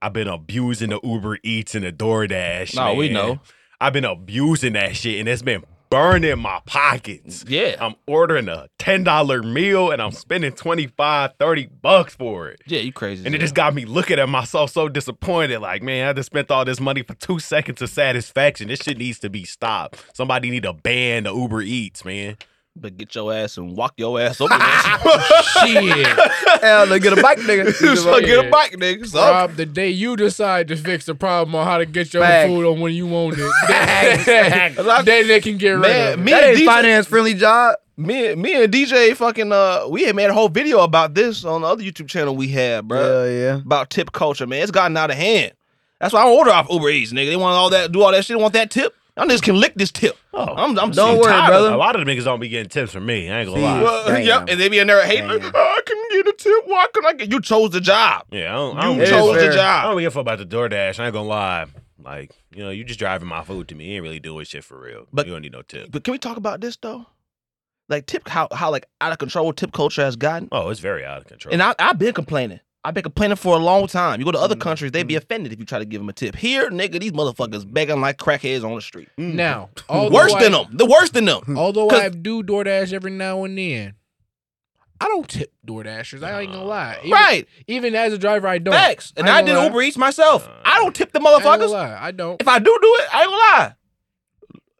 I've 0.00 0.12
been 0.12 0.28
abusing 0.28 0.90
the 0.90 1.00
Uber 1.02 1.38
Eats 1.42 1.74
and 1.74 1.84
the 1.84 1.92
DoorDash. 1.92 2.76
No, 2.76 2.94
we 2.94 3.06
man. 3.06 3.14
know. 3.14 3.40
I've 3.80 3.92
been 3.92 4.04
abusing 4.04 4.72
that 4.72 4.96
shit 4.96 5.20
and 5.20 5.28
it's 5.28 5.42
been 5.42 5.62
burning 5.88 6.38
my 6.38 6.60
pockets. 6.66 7.44
Yeah. 7.48 7.76
I'm 7.80 7.94
ordering 8.06 8.48
a 8.48 8.68
$10 8.78 9.52
meal 9.52 9.90
and 9.90 10.02
I'm 10.02 10.10
spending 10.10 10.52
25, 10.52 11.32
30 11.38 11.66
bucks 11.80 12.14
for 12.14 12.48
it. 12.48 12.60
Yeah, 12.66 12.80
you 12.80 12.92
crazy. 12.92 13.24
And 13.24 13.34
it 13.34 13.38
as 13.38 13.48
just 13.48 13.54
got 13.54 13.74
me 13.74 13.84
looking 13.84 14.18
at 14.18 14.28
myself 14.28 14.70
so 14.70 14.88
disappointed. 14.88 15.60
Like, 15.60 15.82
man, 15.82 16.08
I 16.08 16.12
just 16.12 16.26
spent 16.26 16.50
all 16.50 16.64
this 16.64 16.80
money 16.80 17.02
for 17.02 17.14
two 17.14 17.38
seconds 17.38 17.80
of 17.80 17.88
satisfaction. 17.88 18.68
This 18.68 18.80
shit 18.80 18.98
needs 18.98 19.18
to 19.20 19.30
be 19.30 19.44
stopped. 19.44 20.04
Somebody 20.12 20.50
need 20.50 20.64
to 20.64 20.72
ban 20.72 21.24
the 21.24 21.32
Uber 21.32 21.62
Eats, 21.62 22.04
man. 22.04 22.36
But 22.80 22.96
get 22.96 23.14
your 23.14 23.32
ass 23.32 23.56
and 23.58 23.76
walk 23.76 23.94
your 23.96 24.20
ass 24.20 24.40
over 24.40 24.56
there. 24.56 25.42
Shit. 25.66 26.06
Hell, 26.62 26.86
look 26.86 27.02
get 27.02 27.18
a 27.18 27.22
bike, 27.22 27.38
nigga. 27.38 27.72
so 27.96 28.20
get 28.20 28.44
a 28.46 28.48
bike, 28.50 28.72
nigga. 28.72 29.06
So 29.06 29.18
Rob, 29.20 29.54
the 29.54 29.66
day 29.66 29.90
you 29.90 30.16
decide 30.16 30.68
to 30.68 30.76
fix 30.76 31.06
the 31.06 31.14
problem 31.14 31.54
on 31.54 31.66
how 31.66 31.78
to 31.78 31.86
get 31.86 32.12
your 32.14 32.22
Facts. 32.22 32.48
food 32.48 32.64
on 32.66 32.80
when 32.80 32.94
you 32.94 33.06
want 33.06 33.36
it, 33.38 33.50
Facts. 33.66 34.24
then, 34.26 35.04
then 35.04 35.26
they 35.28 35.40
can 35.40 35.56
get 35.58 35.70
rid 35.70 35.80
Man, 35.82 36.12
of 36.14 36.20
it. 36.20 36.22
me 36.22 36.30
that 36.32 36.44
ain't 36.44 36.58
DJ 36.58 36.64
finance 36.66 37.06
friendly 37.06 37.34
job. 37.34 37.76
me, 37.96 38.34
me 38.34 38.62
and 38.64 38.72
DJ 38.72 39.14
fucking 39.16 39.50
uh 39.52 39.86
we 39.90 40.04
had 40.04 40.14
made 40.14 40.26
a 40.30 40.34
whole 40.34 40.48
video 40.48 40.80
about 40.80 41.14
this 41.14 41.44
on 41.44 41.62
the 41.62 41.66
other 41.66 41.82
YouTube 41.82 42.08
channel 42.08 42.36
we 42.36 42.48
had, 42.48 42.86
bro. 42.86 43.24
Yeah, 43.24 43.30
yeah. 43.40 43.54
About 43.56 43.90
tip 43.90 44.12
culture, 44.12 44.46
man. 44.46 44.62
It's 44.62 44.70
gotten 44.70 44.96
out 44.96 45.10
of 45.10 45.16
hand. 45.16 45.52
That's 46.00 46.12
why 46.14 46.20
I 46.20 46.24
don't 46.26 46.36
order 46.38 46.52
off 46.52 46.68
Uber 46.70 46.90
Eats, 46.90 47.12
nigga. 47.12 47.26
They 47.30 47.36
want 47.36 47.54
all 47.56 47.70
that, 47.70 47.90
do 47.90 48.02
all 48.02 48.12
that 48.12 48.24
shit. 48.24 48.36
They 48.36 48.40
want 48.40 48.54
that 48.54 48.70
tip. 48.70 48.94
Y'all 49.18 49.26
niggas 49.26 49.42
can 49.42 49.56
lick 49.58 49.74
this 49.74 49.90
tip. 49.90 50.16
Oh, 50.32 50.44
I'm, 50.54 50.78
I'm 50.78 50.92
Don't 50.92 51.14
sick 51.14 51.20
worry, 51.22 51.32
tired 51.32 51.42
of 51.42 51.48
brother. 51.50 51.72
A 51.72 51.76
lot 51.76 51.96
of 51.96 52.06
the 52.06 52.10
niggas 52.10 52.22
don't 52.24 52.38
be 52.38 52.48
getting 52.48 52.68
tips 52.68 52.92
from 52.92 53.04
me. 53.04 53.28
I 53.30 53.40
ain't 53.40 53.48
gonna 53.48 53.60
See, 53.60 53.64
lie. 53.64 53.82
Well, 53.82 54.06
Damn. 54.06 54.24
yep, 54.24 54.48
and 54.48 54.60
they 54.60 54.68
be 54.68 54.78
in 54.78 54.86
there 54.86 55.04
hating. 55.04 55.26
like, 55.28 55.42
Damn. 55.42 55.52
"Oh, 55.54 55.74
I 55.76 55.80
couldn't 55.84 56.10
get 56.12 56.26
a 56.28 56.32
tip. 56.38 56.62
Why 56.66 56.86
couldn't 56.94 57.08
I 57.08 57.12
get? 57.14 57.30
You 57.32 57.40
chose 57.40 57.70
the 57.70 57.80
job. 57.80 58.26
yeah, 58.30 58.52
I 58.52 58.54
don't, 58.54 58.76
I 58.78 58.80
You 58.82 58.86
don't, 58.92 59.00
It 59.00 59.02
is 59.02 59.10
chose 59.10 59.34
the 59.34 59.40
fair. 59.52 59.60
I 59.60 59.82
don't 59.82 59.98
give 60.00 60.06
a 60.06 60.14
fuck 60.14 60.20
about 60.20 60.38
the 60.38 60.46
DoorDash. 60.46 61.00
I 61.00 61.06
ain't 61.06 61.12
gonna 61.12 61.28
lie. 61.28 61.66
Like, 62.00 62.30
you 62.54 62.62
know, 62.62 62.70
you 62.70 62.84
just 62.84 63.00
driving 63.00 63.26
my 63.28 63.42
food 63.42 63.66
to 63.68 63.74
me. 63.74 63.86
You 63.86 63.94
ain't 63.96 64.02
really 64.04 64.20
doing 64.20 64.44
shit 64.44 64.62
for 64.62 64.78
real. 64.80 65.06
But- 65.12 65.26
you 65.26 65.32
don't 65.32 65.42
need 65.42 65.52
no 65.52 65.62
tip. 65.62 65.90
But 65.90 66.04
can 66.04 66.12
we 66.12 66.18
talk 66.18 66.36
about 66.36 66.60
this 66.60 66.76
though? 66.76 67.06
Like 67.88 68.06
tip, 68.06 68.28
how 68.28 68.46
how 68.52 68.70
like 68.70 68.86
out 69.00 69.12
of 69.12 69.18
control 69.18 69.52
tip 69.52 69.72
culture 69.72 70.02
has 70.04 70.14
gotten. 70.14 70.48
Oh, 70.52 70.68
it's 70.68 70.78
very 70.80 71.04
out 71.04 71.18
of 71.22 71.26
control. 71.26 71.52
And 71.52 71.62
I, 71.62 71.74
I've 71.78 71.98
been 71.98 72.12
complaining. 72.14 72.60
I've 72.84 72.94
been 72.94 73.02
complaining 73.02 73.36
for 73.36 73.54
a 73.54 73.58
long 73.58 73.86
time. 73.88 74.20
You 74.20 74.24
go 74.24 74.32
to 74.32 74.38
other 74.38 74.54
Mhm. 74.54 74.60
countries, 74.60 74.92
they'd 74.92 75.06
be 75.06 75.16
offended 75.16 75.52
if 75.52 75.58
you 75.58 75.64
try 75.66 75.78
to 75.80 75.84
give 75.84 76.00
them 76.00 76.08
a 76.08 76.12
tip. 76.12 76.36
Here, 76.36 76.70
nigga, 76.70 77.00
these 77.00 77.12
motherfuckers 77.12 77.70
begging 77.70 78.00
like 78.00 78.18
crackheads 78.18 78.64
on 78.64 78.74
the 78.76 78.80
street. 78.80 79.08
Mm. 79.18 79.34
Now, 79.34 79.70
Worse 79.90 80.32
I, 80.32 80.42
than 80.44 80.52
them. 80.52 80.66
The 80.72 80.86
worse 80.86 81.10
than 81.10 81.24
them. 81.24 81.42
Although 81.58 81.90
I 81.90 82.08
do 82.08 82.42
DoorDash 82.42 82.92
every 82.92 83.10
now 83.10 83.44
and 83.44 83.58
then, 83.58 83.94
I 85.00 85.06
don't 85.06 85.28
tip 85.28 85.52
DoorDashers. 85.66 86.22
I 86.22 86.40
ain't 86.42 86.52
gonna 86.52 86.64
lie. 86.64 86.98
Even, 87.00 87.10
Right. 87.10 87.48
Even 87.66 87.94
as 87.94 88.12
a 88.12 88.18
driver, 88.18 88.46
I 88.48 88.58
don't. 88.58 88.74
Facts. 88.74 89.12
And 89.16 89.28
I 89.28 89.38
I, 89.38 89.42
did 89.42 89.48
gonna 89.48 89.58
lie. 89.60 89.64
Uber 89.66 89.82
Eats 89.82 89.96
myself. 89.96 90.48
I 90.64 90.76
I 90.76 90.78
don't 90.78 90.94
tip 90.94 91.12
the 91.12 91.20
I 91.20 91.30
ain't 91.32 91.42
gonna 91.42 91.58
motherfuckers. 91.66 91.70
lie, 91.72 91.98
I 92.00 92.10
don't. 92.12 92.40
If 92.40 92.48
I 92.48 92.58
do 92.58 92.64
do 92.80 92.96
it, 93.00 93.14
I 93.14 93.20
ain't 93.22 93.30
gonna 93.30 93.36
lie. 93.36 93.74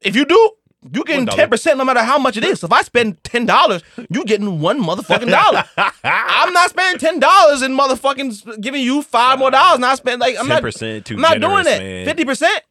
If 0.01 0.15
you 0.17 0.25
do, 0.25 0.51
you 0.93 1.03
getting 1.05 1.27
ten 1.27 1.49
percent 1.51 1.77
no 1.79 1.85
matter 1.85 2.03
how 2.03 2.19
much 2.19 2.37
it 2.37 2.45
is. 2.45 2.63
If 2.63 2.73
I 2.73 2.83
spend 2.83 3.23
ten 3.25 3.47
dollars, 3.47 3.83
you 4.11 4.25
getting 4.25 4.61
one 4.61 4.83
motherfucking 4.83 5.29
dollar. 5.31 5.65
I'm 6.05 6.53
not 6.53 6.71
spending 6.71 6.99
ten 7.01 7.19
dollars 7.19 7.63
and 7.63 7.79
motherfucking 7.79 8.61
giving 8.61 8.83
you 8.83 9.03
five 9.03 9.39
more 9.39 9.51
dollars. 9.51 9.81
Not 9.81 9.97
spend 9.99 10.21
like 10.21 10.35
I'm 10.37 10.43
Ten 10.47 10.49
not. 10.49 10.63
percent 10.63 11.07
too 11.07 11.15
I'm 11.17 11.21
not 11.21 11.41
doing 11.41 11.65
that. 11.65 12.05
Fifty 12.07 12.25
percent. 12.25 12.63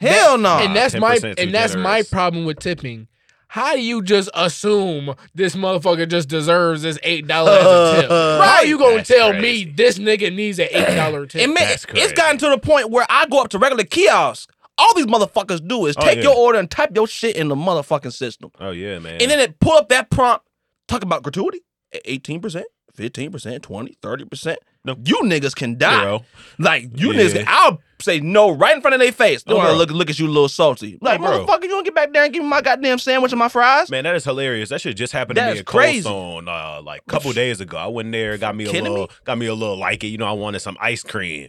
Hell 0.00 0.38
no. 0.38 0.58
and 0.58 0.74
that's 0.74 0.94
my 0.96 1.16
10% 1.18 1.36
too 1.36 1.42
and 1.42 1.54
that's 1.54 1.76
my 1.76 2.02
problem 2.02 2.44
with 2.44 2.58
tipping. 2.58 3.08
How 3.46 3.74
do 3.74 3.80
you 3.80 4.02
just 4.02 4.28
assume 4.34 5.14
this 5.34 5.54
motherfucker 5.54 6.08
just 6.08 6.28
deserves 6.28 6.82
this 6.82 6.98
eight 7.04 7.28
dollar 7.28 7.52
as 7.52 7.64
a 7.66 8.00
tip? 8.00 8.10
How 8.10 8.38
Right. 8.40 8.66
you 8.66 8.76
gonna 8.78 9.04
tell 9.04 9.30
crazy. 9.30 9.66
me 9.66 9.72
this 9.72 9.98
nigga 9.98 10.34
needs 10.34 10.58
an 10.58 10.68
eight 10.72 10.96
dollar 10.96 11.26
tip? 11.26 11.42
It 11.42 11.46
may, 11.48 11.72
it's 11.72 12.12
gotten 12.14 12.38
to 12.38 12.48
the 12.48 12.58
point 12.58 12.90
where 12.90 13.06
I 13.08 13.26
go 13.26 13.40
up 13.42 13.50
to 13.50 13.58
regular 13.58 13.84
kiosks. 13.84 14.48
All 14.78 14.94
these 14.94 15.06
motherfuckers 15.06 15.66
do 15.66 15.86
is 15.86 15.94
Oh, 15.98 16.02
take 16.04 16.16
yeah. 16.18 16.24
your 16.24 16.34
order 16.36 16.58
and 16.58 16.70
type 16.70 16.90
your 16.94 17.06
shit 17.06 17.36
in 17.36 17.48
the 17.48 17.54
motherfucking 17.54 18.12
system. 18.12 18.50
Oh 18.60 18.70
yeah, 18.70 18.98
man. 18.98 19.20
And 19.20 19.30
then 19.30 19.38
it 19.40 19.58
pull 19.60 19.72
up 19.72 19.88
that 19.90 20.10
prompt, 20.10 20.46
talk 20.88 21.02
about 21.02 21.22
gratuity, 21.22 21.60
18%, 22.06 22.62
15%, 22.96 23.62
20, 23.62 23.96
30%. 24.02 24.56
No. 24.86 24.96
You 25.02 25.20
niggas 25.22 25.54
can 25.56 25.78
die. 25.78 26.00
Zero. 26.00 26.24
Like, 26.58 26.88
you 27.00 27.12
Yeah. 27.12 27.20
niggas, 27.22 27.44
I'll 27.46 27.80
say 28.02 28.20
no 28.20 28.50
right 28.50 28.74
in 28.76 28.82
front 28.82 28.94
of 28.94 29.00
their 29.00 29.12
face. 29.12 29.42
They 29.44 29.54
Oh, 29.54 29.56
wanna 29.56 29.72
look, 29.72 29.90
look 29.90 30.10
at 30.10 30.18
you 30.18 30.26
a 30.26 30.28
little 30.28 30.48
salty. 30.48 30.98
Like, 31.00 31.20
bro. 31.20 31.46
motherfucker, 31.46 31.62
you 31.62 31.68
don't 31.70 31.84
get 31.84 31.94
back 31.94 32.12
there 32.12 32.24
and 32.24 32.32
give 32.34 32.42
me 32.42 32.48
my 32.50 32.60
goddamn 32.60 32.98
sandwich 32.98 33.32
and 33.32 33.38
my 33.38 33.48
fries? 33.48 33.90
Man, 33.90 34.04
that 34.04 34.14
is 34.14 34.24
hilarious. 34.24 34.68
That 34.68 34.80
shit 34.82 34.96
just 34.96 35.12
happened 35.14 35.36
to 35.36 35.52
me 35.52 35.58
at 35.60 35.64
crazy. 35.64 36.02
Cold 36.02 36.42
Stone 36.44 36.48
uh, 36.48 36.82
like 36.82 37.02
a 37.06 37.10
couple 37.10 37.32
days 37.32 37.60
ago. 37.62 37.78
I 37.78 37.86
went 37.86 38.12
there, 38.12 38.36
got 38.36 38.54
me 38.54 38.64
a 38.66 38.72
little, 38.72 38.96
me? 38.96 39.08
got 39.24 39.38
me 39.38 39.46
a 39.46 39.54
little 39.54 39.78
like 39.78 40.04
it. 40.04 40.08
You 40.08 40.18
know, 40.18 40.26
I 40.26 40.32
wanted 40.32 40.60
some 40.60 40.76
ice 40.80 41.02
cream. 41.02 41.48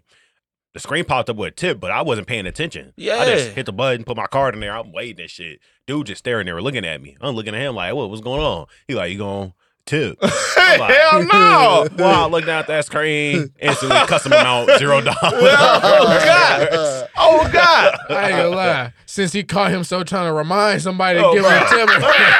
The 0.75 0.81
screen 0.81 1.05
popped 1.05 1.29
up 1.29 1.37
with 1.37 1.47
a 1.47 1.55
tip, 1.55 1.79
but 1.79 1.89
I 1.89 2.01
wasn't 2.01 2.27
paying 2.27 2.45
attention. 2.45 2.91
Yeah. 2.97 3.19
I 3.19 3.25
just 3.33 3.51
hit 3.51 3.65
the 3.65 3.71
button, 3.71 4.03
put 4.03 4.17
my 4.17 4.27
card 4.27 4.55
in 4.55 4.59
there. 4.59 4.75
I'm 4.75 4.91
waiting 4.91 5.21
and 5.21 5.29
shit. 5.29 5.61
Dude 5.87 6.07
just 6.07 6.19
staring 6.19 6.47
there, 6.47 6.61
looking 6.61 6.83
at 6.83 7.01
me. 7.01 7.15
I'm 7.21 7.33
looking 7.33 7.55
at 7.55 7.61
him 7.61 7.75
like, 7.75 7.93
what? 7.95 8.09
What's 8.09 8.21
going 8.21 8.41
on? 8.41 8.65
He 8.85 8.93
like, 8.93 9.09
you 9.09 9.17
going 9.17 9.53
tip? 9.85 10.17
Hell 10.23 11.23
no. 11.23 11.87
Wow, 11.97 12.25
I 12.25 12.29
look 12.29 12.45
down 12.45 12.59
at 12.59 12.67
that 12.67 12.85
screen, 12.85 13.51
instantly 13.59 13.97
custom 14.07 14.33
amount 14.33 14.71
zero 14.79 15.01
dollars. 15.01 15.17
Oh, 15.23 16.21
God. 16.25 17.09
Oh, 17.17 17.49
God. 17.51 17.95
I 18.09 18.27
ain't 18.29 18.37
gonna 18.37 18.49
lie. 18.49 18.93
Since 19.05 19.31
he 19.33 19.43
caught 19.43 19.71
himself 19.71 20.05
trying 20.05 20.27
to 20.27 20.33
remind 20.33 20.81
somebody 20.81 21.19
to 21.19 21.25
Oh, 21.25 21.33
give 21.33 21.45
him 21.45 21.51
a 21.51 21.59
tip, 21.69 21.89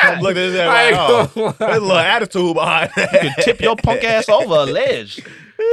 I'm 0.03 0.21
looking 0.21 0.43
at 0.43 0.49
that 0.53 0.67
I 0.67 0.87
ain't 0.87 0.95
like, 0.97 1.37
oh, 1.37 1.55
there's 1.59 1.77
a 1.77 1.79
little 1.81 1.97
attitude 1.97 2.53
behind 2.55 2.91
that. 2.95 3.13
You 3.13 3.19
can 3.19 3.33
tip 3.43 3.61
your 3.61 3.75
punk 3.77 4.03
ass 4.03 4.27
over 4.27 4.53
a 4.53 4.63
ledge 4.65 5.19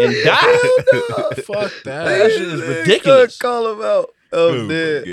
and 0.00 0.14
die. 0.24 0.70
No. 0.92 1.30
Fuck 1.44 1.72
That 1.84 2.04
that. 2.04 2.30
shit 2.30 2.40
is 2.42 2.62
ridiculous. 2.62 3.36
Call 3.38 3.72
him 3.72 3.82
out. 3.82 4.10
Oh, 4.34 4.60
Oh, 4.60 4.64
man. 4.64 5.04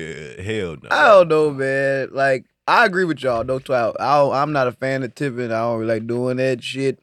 hell 0.45 0.77
no. 0.81 0.89
I 0.91 1.07
don't 1.09 1.27
know, 1.27 1.51
man. 1.51 2.09
Like, 2.11 2.45
I 2.69 2.85
agree 2.85 3.05
with 3.05 3.21
y'all. 3.23 3.43
No 3.43 3.59
doubt. 3.59 3.95
I 3.99 4.21
I'm 4.21 4.51
not 4.51 4.67
a 4.67 4.71
fan 4.71 5.03
of 5.03 5.15
tipping. 5.15 5.51
I 5.51 5.59
don't 5.61 5.79
really 5.79 5.93
like 5.99 6.07
doing 6.07 6.37
that 6.37 6.63
shit. 6.63 6.99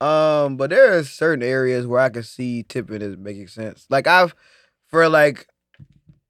Um, 0.00 0.56
but 0.56 0.70
there 0.70 0.96
are 0.96 1.04
certain 1.04 1.42
areas 1.44 1.86
where 1.86 2.00
I 2.00 2.08
can 2.08 2.22
see 2.22 2.62
tipping 2.62 3.02
is 3.02 3.16
making 3.18 3.48
sense. 3.48 3.86
Like 3.90 4.06
I've 4.06 4.34
for 4.86 5.08
like 5.08 5.46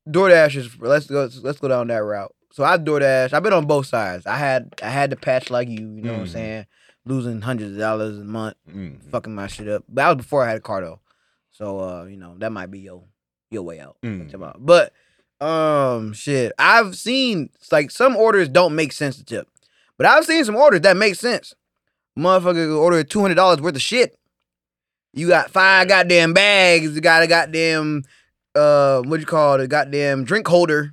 DoorDash 0.09 0.57
is 0.57 0.79
let's 0.81 1.07
go 1.07 1.29
let's 1.43 1.61
go 1.61 1.69
down 1.69 1.87
that 1.89 1.99
route. 2.03 2.35
So 2.53 2.65
I 2.65 2.77
DoorDash. 2.79 3.33
I've 3.33 3.43
been 3.45 3.53
on 3.53 3.67
both 3.67 3.87
sides. 3.87 4.27
I 4.27 4.37
had 4.37 4.75
I 4.83 4.89
had 4.89 5.11
the 5.11 5.17
patch 5.17 5.51
like 5.51 5.69
you. 5.69 5.77
You 5.95 6.03
know 6.03 6.15
what 6.15 6.21
I'm 6.21 6.27
Mhm. 6.27 6.33
saying? 6.33 6.67
Losing 7.07 7.41
hundreds 7.41 7.73
of 7.73 7.79
dollars 7.79 8.19
a 8.19 8.25
month, 8.25 8.57
Mm. 8.69 9.01
fucking 9.11 9.35
my 9.35 9.47
shit 9.47 9.69
up. 9.69 9.85
But 9.89 10.03
that 10.03 10.09
was 10.09 10.17
before 10.25 10.45
I 10.45 10.49
had 10.49 10.59
a 10.59 10.61
car 10.61 10.81
though. 10.81 11.01
So 11.53 11.79
uh, 11.81 12.05
you 12.05 12.17
know 12.17 12.35
that 12.39 12.51
might 12.53 12.71
be 12.71 12.81
your 12.81 13.05
your 13.51 13.63
way 13.63 13.79
out. 13.81 13.97
Mm. 14.03 14.57
But 14.59 14.93
um, 15.41 16.13
shit, 16.13 16.53
I've 16.59 16.97
seen 16.97 17.51
like 17.73 17.91
some 17.91 18.17
orders 18.17 18.49
don't 18.49 18.75
make 18.75 18.93
sense 18.93 19.17
to 19.17 19.25
tip, 19.25 19.49
but 19.97 20.07
I've 20.07 20.25
seen 20.27 20.45
some 20.45 20.57
orders 20.57 20.81
that 20.83 20.97
make 20.97 21.15
sense. 21.15 21.55
Motherfucker 22.19 22.77
ordered 22.79 23.09
two 23.09 23.21
hundred 23.21 23.37
dollars 23.37 23.61
worth 23.61 23.77
of 23.77 23.83
shit. 23.83 24.17
You 25.13 25.29
got 25.29 25.51
five 25.51 25.89
goddamn 25.89 26.33
bags. 26.35 26.95
You 26.95 27.01
got 27.01 27.23
a 27.23 27.27
goddamn 27.27 28.03
uh, 28.55 29.03
what 29.03 29.21
you 29.21 29.27
call 29.27 29.55
it? 29.55 29.61
A 29.63 29.69
goddamn 29.69 30.25
drink 30.25 30.47
holder. 30.47 30.93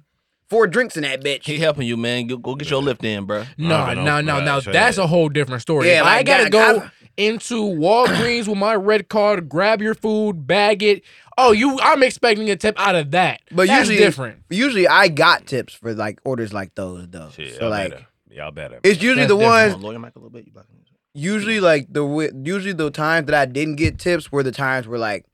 Four 0.50 0.66
drinks 0.68 0.96
in 0.96 1.04
that 1.04 1.22
bitch. 1.22 1.44
He 1.44 1.58
helping 1.58 1.86
you, 1.88 1.98
man. 1.98 2.28
Go, 2.28 2.38
go 2.38 2.56
get 2.56 2.70
your 2.70 2.82
lift 2.82 3.04
in, 3.04 3.26
bro. 3.26 3.44
No, 3.58 3.76
I 3.76 3.94
no, 3.96 4.22
no, 4.22 4.40
no. 4.40 4.62
That's 4.62 4.98
a 4.98 5.06
whole 5.06 5.28
different 5.28 5.62
story. 5.62 5.88
Yeah, 5.90 6.02
if 6.02 6.06
I 6.08 6.24
gotta 6.24 6.50
God, 6.50 6.52
go 6.52 6.80
I've- 6.86 6.92
into 7.18 7.56
Walgreens 7.64 8.48
with 8.48 8.58
my 8.58 8.76
red 8.76 9.10
card, 9.10 9.50
grab 9.50 9.82
your 9.82 9.96
food, 9.96 10.48
bag 10.48 10.82
it. 10.84 11.04
Oh, 11.38 11.52
you! 11.52 11.78
I'm 11.82 12.02
expecting 12.04 12.50
a 12.50 12.56
tip 12.56 12.80
out 12.80 12.96
of 12.96 13.12
that. 13.12 13.42
But 13.52 13.68
That's 13.68 13.90
usually- 13.90 13.98
different. 14.06 14.44
Usually, 14.50 14.88
I 14.88 15.08
got 15.10 15.46
tips 15.46 15.74
for 15.74 15.94
like 15.94 16.20
orders 16.24 16.54
like 16.54 16.74
those 16.76 17.08
though. 17.10 17.30
Shit, 17.30 17.56
so 17.56 17.62
y'all 17.62 17.70
like, 17.70 17.92
better. 17.92 18.08
Y'all 18.30 18.52
better. 18.52 18.80
it's 18.84 19.02
usually 19.02 19.24
That's 19.24 19.34
the 19.34 19.38
different. 19.38 19.72
ones. 19.74 19.84
Lower 19.84 19.92
your 19.94 20.00
mic 20.02 20.16
a 20.16 20.20
little 20.20 20.30
bit. 20.30 20.46
You 20.46 20.52
blocking 20.52 20.76
usually 21.14 21.60
like 21.60 21.88
the 21.92 22.02
wi- 22.02 22.30
usually 22.44 22.74
the 22.74 22.92
times 22.92 23.26
that 23.26 23.34
I 23.34 23.46
didn't 23.46 23.78
get 23.78 23.98
tips 23.98 24.32
were 24.32 24.44
the 24.44 24.52
times 24.52 24.88
where 24.88 25.00
like 25.00 25.26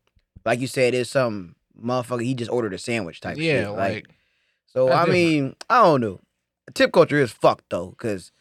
like 0.45 0.61
you 0.61 0.67
said 0.67 0.93
it's 0.93 1.09
some 1.09 1.55
motherfucker 1.77 2.23
he 2.23 2.33
just 2.35 2.49
ordered 2.49 2.73
a 2.73 2.77
sandwich 2.77 3.19
type 3.19 3.35
Yeah, 3.37 3.63
shit. 3.65 3.69
like, 3.71 4.05
so 4.67 4.85
that's 4.87 5.09
I 5.09 5.11
mean 5.11 5.55
I 5.69 5.83
don't 5.83 5.99
know. 5.99 6.21
Tip 6.73 6.93
culture 6.93 7.19
is 7.19 7.31
fucked 7.33 7.65
though 7.69 7.87
because 7.89 8.31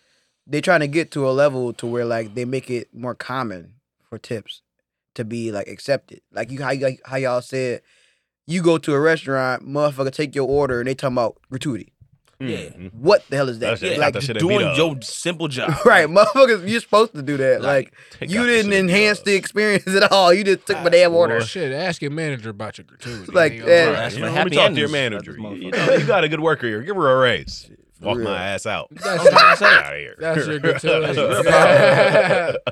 they're 0.46 0.60
trying 0.60 0.80
to 0.80 0.88
get 0.88 1.10
to 1.12 1.28
a 1.28 1.32
level 1.32 1.72
to 1.74 1.86
where 1.86 2.04
like 2.04 2.34
they 2.34 2.44
make 2.44 2.70
it 2.70 2.88
more 2.94 3.14
common 3.14 3.74
for 4.08 4.18
tips 4.18 4.62
to 5.14 5.24
be 5.24 5.52
like 5.52 5.68
accepted. 5.68 6.20
Like 6.32 6.50
you 6.50 6.62
how 6.62 6.70
you- 6.70 6.98
how 7.04 7.16
y'all 7.16 7.42
said 7.42 7.82
you 8.46 8.62
go 8.62 8.76
to 8.78 8.92
a 8.92 9.00
restaurant, 9.00 9.66
motherfucker 9.66 10.12
take 10.12 10.34
your 10.34 10.48
order 10.48 10.80
and 10.80 10.88
they 10.88 10.94
talking 10.94 11.14
about 11.14 11.38
gratuity. 11.50 11.92
Mm. 12.40 12.92
What 12.94 13.24
the 13.30 13.36
hell 13.36 13.48
is 13.48 13.60
that? 13.60 13.66
That's 13.68 13.82
it. 13.82 13.92
Yeah, 13.92 13.98
like 13.98 14.14
that 14.14 14.18
just 14.20 14.26
shit 14.26 14.34
that 14.34 14.40
beat 14.40 14.58
doing 14.58 14.74
your 14.74 15.00
simple 15.02 15.46
job. 15.46 15.74
right, 15.84 16.08
motherfuckers, 16.08 16.68
you're 16.68 16.80
supposed 16.80 17.14
to 17.14 17.22
do 17.22 17.36
that. 17.36 17.62
Like 17.62 17.94
Take 18.18 18.30
you 18.30 18.44
didn't 18.44 18.64
shit 18.64 18.64
that 18.64 18.70
beat 18.70 18.78
enhance 18.94 19.20
the 19.20 19.34
experience 19.36 19.86
at 19.94 20.10
all. 20.10 20.34
You 20.34 20.42
just 20.42 20.66
took 20.66 20.82
my 20.82 20.90
damn 20.90 21.14
order. 21.14 21.36
Well, 21.36 21.46
shit, 21.46 21.70
ask 21.72 22.02
your 22.02 22.10
manager 22.10 22.50
about 22.50 22.78
your 22.78 22.84
gratuity. 22.86 23.30
Like, 23.30 23.52
Ain't 23.52 23.66
yeah. 23.66 23.84
gonna 23.84 23.90
lie. 23.92 23.96
That's 24.02 24.14
You 24.16 24.20
know, 24.22 24.32
let 24.32 24.50
me 24.50 24.56
talk 24.56 24.72
to 24.72 24.80
your 24.80 24.88
manager. 24.88 25.36
You, 25.38 25.70
know, 25.70 25.92
you 25.92 26.04
got 26.06 26.24
a 26.24 26.28
good 26.28 26.40
worker 26.40 26.66
here. 26.66 26.82
Give 26.82 26.96
her 26.96 27.12
a 27.12 27.16
raise. 27.20 27.70
Walk 28.02 28.18
real. 28.18 28.24
my 28.28 28.42
ass 28.50 28.66
out. 28.66 28.88
That's 28.90 29.24
what 29.24 29.34
I'm 29.34 29.62
out 29.86 29.92
of 29.92 29.98
here. 29.98 30.16
That's 30.18 30.46
your 30.46 30.58
gratuity. 30.60 31.14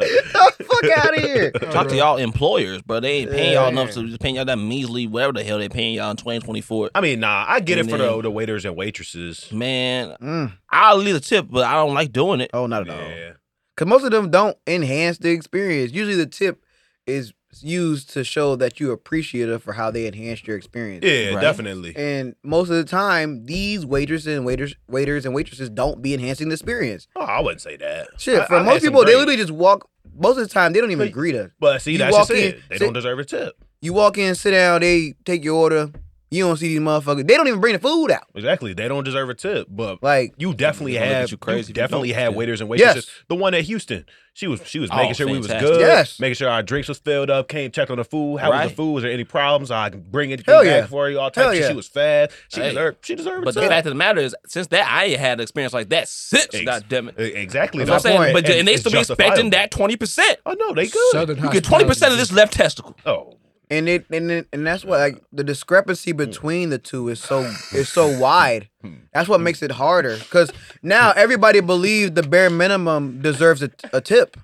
Fuck 0.64 0.84
out 0.96 1.16
of 1.18 1.22
here. 1.24 1.50
Talk 1.50 1.88
to 1.88 1.96
y'all 1.96 2.16
employers, 2.16 2.82
bro. 2.82 3.00
They 3.00 3.18
ain't 3.18 3.30
paying 3.30 3.54
y'all 3.54 3.68
enough 3.68 3.90
to 3.92 4.06
just 4.06 4.20
paying 4.20 4.36
y'all 4.36 4.44
that 4.44 4.58
measly 4.58 5.06
whatever 5.06 5.32
the 5.34 5.44
hell 5.44 5.58
they 5.58 5.68
paying 5.68 5.94
y'all 5.94 6.10
in 6.10 6.16
2024. 6.16 6.90
I 6.94 7.00
mean, 7.00 7.20
nah, 7.20 7.44
I 7.48 7.60
get 7.60 7.78
it 7.78 7.84
for 7.90 7.98
then- 7.98 8.12
the, 8.16 8.22
the 8.22 8.30
waiters 8.30 8.64
and 8.64 8.76
waitresses. 8.76 9.50
Man, 9.52 10.16
Mm. 10.20 10.52
I'll 10.70 10.96
leave 10.96 11.16
a 11.16 11.20
tip, 11.20 11.46
but 11.50 11.64
I 11.64 11.74
don't 11.74 11.94
like 11.94 12.12
doing 12.12 12.40
it. 12.40 12.50
Oh, 12.52 12.66
not 12.66 12.82
at 12.82 12.90
all. 12.90 13.00
Yeah. 13.10 13.32
Because 13.74 13.88
most 13.88 14.04
of 14.04 14.10
them 14.10 14.30
don't 14.30 14.56
enhance 14.66 15.18
the 15.18 15.30
experience. 15.30 15.92
Usually 15.92 16.16
the 16.16 16.26
tip 16.26 16.62
is 17.06 17.32
used 17.62 18.10
to 18.10 18.22
show 18.24 18.56
that 18.56 18.78
you're 18.80 18.92
appreciative 18.92 19.62
for 19.62 19.72
how 19.72 19.90
they 19.90 20.06
enhanced 20.06 20.46
your 20.46 20.56
experience. 20.56 21.04
Yeah, 21.04 21.34
Right. 21.34 21.40
definitely. 21.40 21.94
And 21.96 22.34
most 22.42 22.68
of 22.70 22.76
the 22.76 22.84
time, 22.84 23.44
these 23.46 23.84
waitresses 23.84 24.28
and 24.36 24.46
waiters, 24.46 24.74
waiters 24.88 25.24
and 25.26 25.34
waitresses 25.34 25.68
don't 25.68 26.00
be 26.00 26.14
enhancing 26.14 26.48
the 26.48 26.54
experience. 26.54 27.08
Oh, 27.16 27.20
I 27.22 27.40
wouldn't 27.40 27.60
say 27.60 27.76
that. 27.76 28.08
Shit, 28.18 28.40
I- 28.40 28.46
for 28.46 28.54
I've 28.56 28.66
most 28.66 28.82
people, 28.82 29.04
they 29.04 29.14
literally 29.16 29.36
just 29.36 29.50
walk. 29.52 29.88
Most 30.16 30.38
of 30.38 30.46
the 30.48 30.52
time, 30.52 30.72
they 30.72 30.80
don't 30.80 30.90
even 30.90 31.08
But- 31.08 31.12
greet 31.12 31.34
us. 31.34 31.50
But 31.58 31.82
see, 31.82 31.92
you 31.92 31.98
that's 31.98 32.16
just 32.16 32.30
in, 32.30 32.36
it. 32.38 32.60
They 32.68 32.78
sit- 32.78 32.84
don't 32.84 32.92
deserve 32.92 33.18
a 33.18 33.24
tip. 33.24 33.54
You 33.82 33.92
walk 33.94 34.18
in, 34.18 34.34
sit 34.34 34.50
down, 34.52 34.80
they 34.82 35.14
take 35.24 35.42
your 35.44 35.54
order. 35.56 35.90
You 36.32 36.44
don't 36.46 36.56
see 36.56 36.68
these 36.68 36.78
motherfuckers. 36.78 37.26
They 37.26 37.36
don't 37.36 37.48
even 37.48 37.60
bring 37.60 37.72
the 37.72 37.80
food 37.80 38.12
out. 38.12 38.22
Exactly. 38.36 38.72
They 38.72 38.86
don't 38.86 39.02
deserve 39.02 39.30
a 39.30 39.34
tip. 39.34 39.66
But 39.68 40.00
Like, 40.00 40.32
you 40.38 40.54
definitely 40.54 40.92
They're 40.92 41.00
gonna 41.00 41.10
look 41.10 41.14
at 41.16 41.20
have 41.22 41.30
you 41.30 41.34
you 41.34 41.38
crazy 41.38 41.68
you 41.70 41.74
definitely 41.74 42.08
don't 42.10 42.18
had 42.20 42.34
waiters 42.36 42.60
and 42.60 42.70
waitresses. 42.70 43.06
Yes. 43.06 43.24
The 43.26 43.34
one 43.34 43.52
at 43.54 43.64
Houston, 43.64 44.04
she 44.32 44.46
was 44.46 44.60
she 44.64 44.78
was 44.78 44.90
Oh, 44.92 44.96
making 44.96 45.14
sure 45.14 45.26
we 45.26 45.38
was 45.38 45.48
good. 45.48 45.80
Yes. 45.80 46.20
Making 46.20 46.36
sure 46.36 46.48
our 46.48 46.62
drinks 46.62 46.88
was 46.88 46.98
filled 46.98 47.30
up. 47.30 47.48
Came 47.48 47.72
checked 47.72 47.90
on 47.90 47.96
the 47.96 48.04
food. 48.04 48.38
How 48.38 48.52
was 48.52 48.70
the 48.70 48.76
food? 48.76 48.92
Was 48.92 49.02
there 49.02 49.10
any 49.12 49.24
problems? 49.24 49.72
I 49.72 49.90
can 49.90 50.02
bring 50.02 50.32
anything 50.32 50.54
Hell 50.54 50.62
back 50.62 50.82
yeah. 50.82 50.86
for 50.86 51.10
you. 51.10 51.18
All 51.18 51.32
type 51.32 51.42
Hell 51.42 51.50
of 51.50 51.56
shit. 51.56 51.62
yeah. 51.64 51.68
She 51.70 51.74
was 51.76 51.88
fast. 51.88 52.30
She 52.48 52.60
Hey. 52.60 52.68
deserved. 52.68 52.98
She 53.04 53.14
deserved 53.16 53.44
But 53.44 53.56
a 53.56 53.60
the 53.60 53.66
fact 53.66 53.86
of 53.86 53.90
the 53.90 53.96
matter 53.96 54.20
is, 54.20 54.36
since 54.46 54.68
that 54.68 54.86
I 54.86 55.06
ain't 55.06 55.18
had 55.18 55.38
an 55.38 55.40
experience 55.42 55.74
like 55.74 55.88
that 55.88 56.08
since, 56.08 56.46
Ex- 56.54 56.64
God 56.64 56.84
damn 56.88 57.08
it. 57.08 57.18
Exactly. 57.18 57.82
That's 57.84 58.04
what 58.04 58.12
I'm 58.14 58.18
saying. 58.20 58.34
But 58.34 58.48
and 58.48 58.68
they 58.68 58.76
still 58.76 58.92
be 58.92 58.98
expecting 59.00 59.50
that 59.50 59.72
20%. 59.72 60.36
Oh 60.46 60.52
no, 60.56 60.74
they 60.74 60.86
good. 60.86 61.10
Southern 61.10 61.42
You 61.42 61.50
get 61.50 61.64
20% 61.64 62.12
of 62.12 62.18
this 62.18 62.30
left 62.30 62.52
testicle. 62.52 62.96
Oh, 63.04 63.34
and 63.70 63.88
it 63.88 64.06
and 64.11 64.30
it, 64.30 64.48
and 64.52 64.66
that's 64.66 64.85
what 64.85 64.98
like 64.98 65.22
the 65.33 65.44
discrepancy 65.44 66.11
hmm. 66.11 66.18
between 66.18 66.70
the 66.70 66.78
two 66.78 67.09
is 67.09 67.20
so 67.20 67.40
is 67.72 67.88
so 67.88 68.18
wide. 68.18 68.68
Hmm. 68.83 68.94
That's 69.14 69.28
what 69.28 69.38
hmm. 69.38 69.44
makes 69.44 69.62
it 69.62 69.70
harder 69.70 70.16
because 70.18 70.52
now 70.83 71.12
everybody 71.12 71.61
believes 71.61 72.12
the 72.12 72.22
bare 72.22 72.50
minimum 72.50 73.22
deserves 73.22 73.62
a, 73.62 73.70
a 73.92 74.00
tip, 74.00 74.37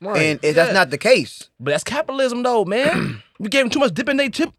Right. 0.00 0.22
and 0.22 0.40
it, 0.42 0.54
that's 0.54 0.72
not 0.72 0.90
the 0.90 0.98
case. 0.98 1.50
But 1.58 1.72
that's 1.72 1.84
capitalism, 1.84 2.42
though, 2.42 2.64
man. 2.64 3.22
we 3.38 3.48
gave 3.48 3.62
them 3.62 3.70
too 3.70 3.80
much 3.80 3.92
dip 3.92 4.08
in 4.08 4.16
their 4.16 4.30
tip, 4.30 4.50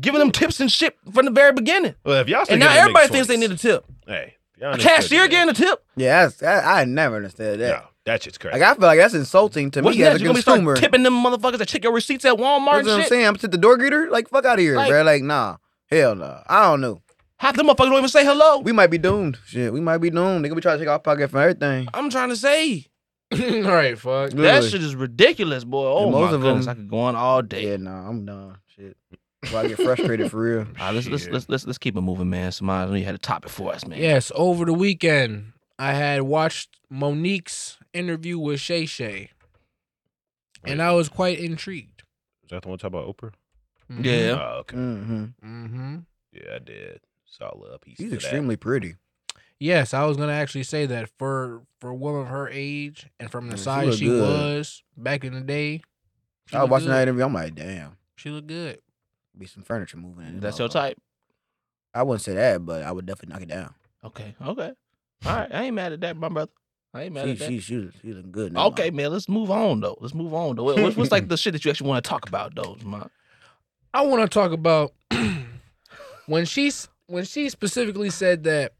giving 0.00 0.18
them 0.18 0.30
tips 0.30 0.60
and 0.60 0.70
shit 0.70 0.96
from 1.12 1.24
the 1.24 1.30
very 1.30 1.52
beginning. 1.52 1.94
well, 2.04 2.20
if 2.20 2.28
y'all 2.28 2.44
And 2.48 2.60
now 2.60 2.70
everybody 2.70 3.08
thinks 3.08 3.28
they 3.28 3.38
need 3.38 3.50
a 3.50 3.56
tip. 3.56 3.84
Hey, 4.06 4.36
y'all 4.60 4.74
A 4.74 4.78
cashier 4.78 5.26
getting 5.28 5.48
a 5.48 5.54
tip. 5.54 5.82
Yeah, 5.96 6.26
that's, 6.26 6.42
I, 6.42 6.82
I 6.82 6.84
never 6.84 7.16
understood 7.16 7.60
that. 7.60 7.64
that. 7.64 7.82
No, 7.82 7.88
that 8.06 8.22
shit's 8.22 8.38
crazy. 8.38 8.58
Like 8.58 8.62
I 8.68 8.74
feel 8.78 8.86
like 8.86 8.98
that's 8.98 9.14
insulting 9.14 9.70
to 9.72 9.82
What's 9.82 9.96
me 9.96 10.04
as 10.04 10.16
a 10.16 10.18
You 10.18 10.26
gonna 10.26 10.38
be 10.38 10.42
consumer. 10.42 10.76
start 10.76 10.84
tipping 10.84 11.02
them 11.02 11.14
motherfuckers 11.14 11.58
that 11.58 11.68
check 11.68 11.84
your 11.84 11.92
receipts 11.92 12.24
at 12.24 12.34
Walmart 12.34 12.64
That's 12.66 12.78
and 12.78 12.86
what 12.88 12.94
I'm 12.94 13.00
shit? 13.02 13.08
saying. 13.08 13.26
I'm 13.26 13.36
to 13.36 13.48
the 13.48 13.58
door 13.58 13.78
greeter. 13.78 14.10
Like 14.10 14.28
fuck 14.28 14.44
out 14.44 14.54
of 14.54 14.60
here, 14.60 14.76
Like- 14.76 14.90
bro. 14.90 15.02
Like 15.02 15.22
nah. 15.22 15.56
Hell 15.90 16.14
no. 16.14 16.42
I 16.46 16.62
don't 16.64 16.80
know. 16.80 17.00
Half 17.38 17.56
the 17.56 17.62
motherfuckers 17.62 17.76
don't 17.90 17.94
even 17.98 18.08
say 18.08 18.24
hello. 18.24 18.58
We 18.60 18.72
might 18.72 18.86
be 18.90 18.98
doomed. 18.98 19.38
Shit, 19.46 19.72
we 19.72 19.80
might 19.80 19.98
be 19.98 20.10
doomed. 20.10 20.44
They 20.44 20.48
gonna 20.48 20.56
be 20.56 20.62
trying 20.62 20.78
to 20.78 20.84
take 20.84 20.88
our 20.90 20.98
pocket 20.98 21.30
for 21.30 21.40
everything. 21.40 21.88
I'm 21.94 22.10
trying 22.10 22.28
to 22.30 22.36
say 22.36 22.86
All 23.32 23.38
right, 23.62 23.98
fuck. 23.98 24.30
that 24.30 24.36
Literally. 24.36 24.68
shit 24.70 24.82
is 24.82 24.94
ridiculous, 24.94 25.64
boy. 25.64 25.86
Oh 25.86 26.04
And 26.04 26.12
my 26.12 26.20
most 26.20 26.32
of 26.34 26.40
goodness, 26.42 26.66
them- 26.66 26.72
I 26.72 26.74
could 26.74 26.88
go 26.88 26.98
on 27.00 27.16
all 27.16 27.42
day. 27.42 27.70
Yeah, 27.70 27.76
nah, 27.78 28.08
I'm 28.08 28.24
done. 28.24 28.58
Shit. 28.76 28.96
Well, 29.52 29.64
I 29.64 29.68
get 29.68 29.76
frustrated 29.78 30.30
for 30.30 30.38
real. 30.40 30.58
All 30.80 30.86
right, 30.86 30.94
let's, 30.94 31.06
let's 31.06 31.24
Shit. 31.24 31.32
let's 31.32 31.48
let's 31.50 31.66
let's 31.66 31.76
keep 31.78 31.96
it 31.96 32.00
moving, 32.00 32.30
man. 32.30 32.50
Somebody 32.52 32.82
I 32.82 32.86
know 32.90 32.94
you 32.96 33.04
had 33.04 33.14
a 33.14 33.18
topic 33.18 33.50
for 33.50 33.72
us, 33.74 33.86
man. 33.86 33.98
Yes, 33.98 34.32
over 34.34 34.64
the 34.64 34.72
weekend, 34.72 35.52
I 35.78 35.92
had 35.94 36.22
watched 36.22 36.76
Mo'Nique's 36.90 37.78
interview 37.92 38.38
with 38.38 38.60
Shay 38.60 38.86
Shay, 38.86 39.30
and 40.62 40.80
I 40.80 40.92
was 40.92 41.08
quite 41.08 41.38
intrigued. 41.38 42.02
Is 42.44 42.50
that 42.50 42.62
the 42.62 42.68
one 42.68 42.78
talk 42.78 42.88
about 42.88 43.06
Oprah? 43.06 43.32
Yeah. 43.88 44.38
Oh, 44.40 44.56
okay. 44.60 44.76
Mm-hmm. 44.76 45.24
Mm-hmm. 45.44 45.96
Yeah, 46.32 46.54
I 46.54 46.58
did. 46.58 47.00
Saw 47.26 47.50
a 47.54 47.58
little 47.58 47.78
piece 47.78 47.96
She's 47.96 48.04
of 48.06 48.10
that. 48.10 48.16
He's 48.16 48.24
extremely 48.24 48.56
pretty. 48.56 48.94
Yes, 49.58 49.94
I 49.94 50.04
was 50.04 50.16
gonna 50.16 50.32
actually 50.32 50.62
say 50.64 50.86
that 50.86 51.08
for 51.18 51.62
for 51.80 51.90
a 51.90 51.94
woman 51.94 52.22
of 52.22 52.28
her 52.28 52.48
age 52.48 53.06
and 53.18 53.30
from 53.30 53.46
the 53.48 53.52
Yeah, 53.54 53.56
she 53.56 53.62
size 53.64 53.86
look 53.88 53.98
she, 53.98 54.04
good. 54.06 54.20
was 54.20 54.82
back 54.96 55.24
in 55.24 55.32
the 55.34 55.40
day, 55.40 55.80
she 56.46 56.56
I 56.56 56.60
was 56.60 56.62
looked 56.64 56.70
watching 56.72 56.86
good. 56.88 56.92
that 56.94 57.02
interview. 57.02 57.24
I'm 57.24 57.34
like, 57.34 57.54
damn, 57.54 57.96
She 58.16 58.30
looked 58.30 58.46
good. 58.48 58.78
be 59.36 59.46
some 59.46 59.62
furniture 59.62 59.96
moving. 59.96 60.26
In 60.26 60.34
this 60.34 60.42
That's 60.42 60.58
your 60.58 60.68
motherfucker. 60.68 60.72
type. 60.72 60.98
I 61.94 62.02
wouldn't 62.02 62.22
say 62.22 62.34
that, 62.34 62.64
but 62.66 62.82
I 62.82 62.90
would 62.92 63.06
definitely 63.06 63.32
knock 63.34 63.42
it 63.42 63.48
down. 63.48 63.74
Okay, 64.02 64.34
okay. 64.44 64.72
All 65.26 65.34
right, 65.36 65.54
I 65.54 65.64
ain't 65.64 65.74
mad 65.74 65.92
at 65.92 66.00
that, 66.02 66.16
my 66.16 66.28
brother. 66.28 66.50
I 66.92 67.04
ain't 67.04 67.14
mad 67.14 67.24
She, 67.24 67.30
at 67.32 67.38
that. 67.40 67.48
she, 67.48 67.60
she, 67.60 67.76
was- 67.76 67.94
she 68.02 68.12
looking 68.12 68.30
good. 68.32 68.52
now. 68.52 68.66
Okay, 68.68 68.90
man, 68.90 69.10
let's 69.12 69.28
move 69.28 69.50
on 69.50 69.80
though. 69.80 69.96
Let's 70.00 70.14
move 70.14 70.32
on 70.34 70.56
though. 70.56 70.64
What's, 70.64 70.96
what's 70.96 71.10
like 71.12 71.28
the 71.28 71.36
shit 71.36 71.52
that 71.54 71.64
you 71.64 71.70
actually 71.70 71.88
want 71.88 72.04
to 72.04 72.08
talk 72.08 72.28
about 72.28 72.54
though, 72.54 72.76
man? 72.84 73.08
I 73.92 74.02
want 74.02 74.22
to 74.22 74.28
talk 74.28 74.52
about 74.52 74.92
when 76.26 76.44
she's 76.44 76.88
when 77.06 77.24
she 77.24 77.48
specifically 77.48 78.10
said 78.10 78.44
that 78.44 78.72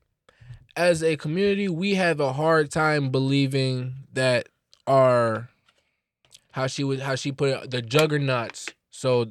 as 0.76 1.02
a 1.02 1.16
community 1.16 1.68
we 1.68 1.94
have 1.94 2.18
a 2.20 2.32
hard 2.32 2.70
time 2.70 3.10
believing 3.10 3.94
that 4.12 4.48
our 4.86 5.48
how 6.52 6.66
she 6.66 6.82
would 6.84 7.00
how 7.00 7.14
she 7.14 7.30
put 7.32 7.50
it 7.50 7.70
the 7.70 7.80
juggernauts 7.82 8.68
so 8.90 9.26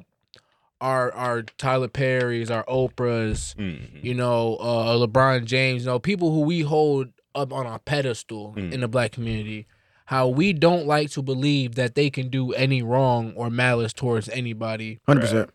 our 0.84 1.10
our 1.14 1.42
Tyler 1.42 1.88
Perry's 1.88 2.50
our 2.50 2.64
Oprah's 2.66 3.54
Mhm. 3.58 4.04
you 4.04 4.14
know 4.14 4.56
uh 4.56 4.94
LeBron 5.04 5.46
James 5.46 5.82
you 5.82 5.86
know 5.90 5.98
people 5.98 6.30
who 6.32 6.40
we 6.40 6.60
hold 6.60 7.08
up 7.34 7.52
on 7.52 7.66
a 7.66 7.78
pedestal 7.78 8.52
Mm. 8.56 8.72
in 8.74 8.80
the 8.80 8.88
black 8.88 9.12
community 9.12 9.66
how 10.06 10.28
we 10.28 10.52
don't 10.52 10.86
like 10.86 11.08
to 11.12 11.22
believe 11.22 11.74
that 11.76 11.94
they 11.94 12.10
can 12.10 12.28
do 12.28 12.52
any 12.52 12.82
wrong 12.82 13.32
or 13.34 13.48
malice 13.48 13.92
towards 13.94 14.28
anybody 14.28 15.00
hundred 15.06 15.20
percent. 15.22 15.50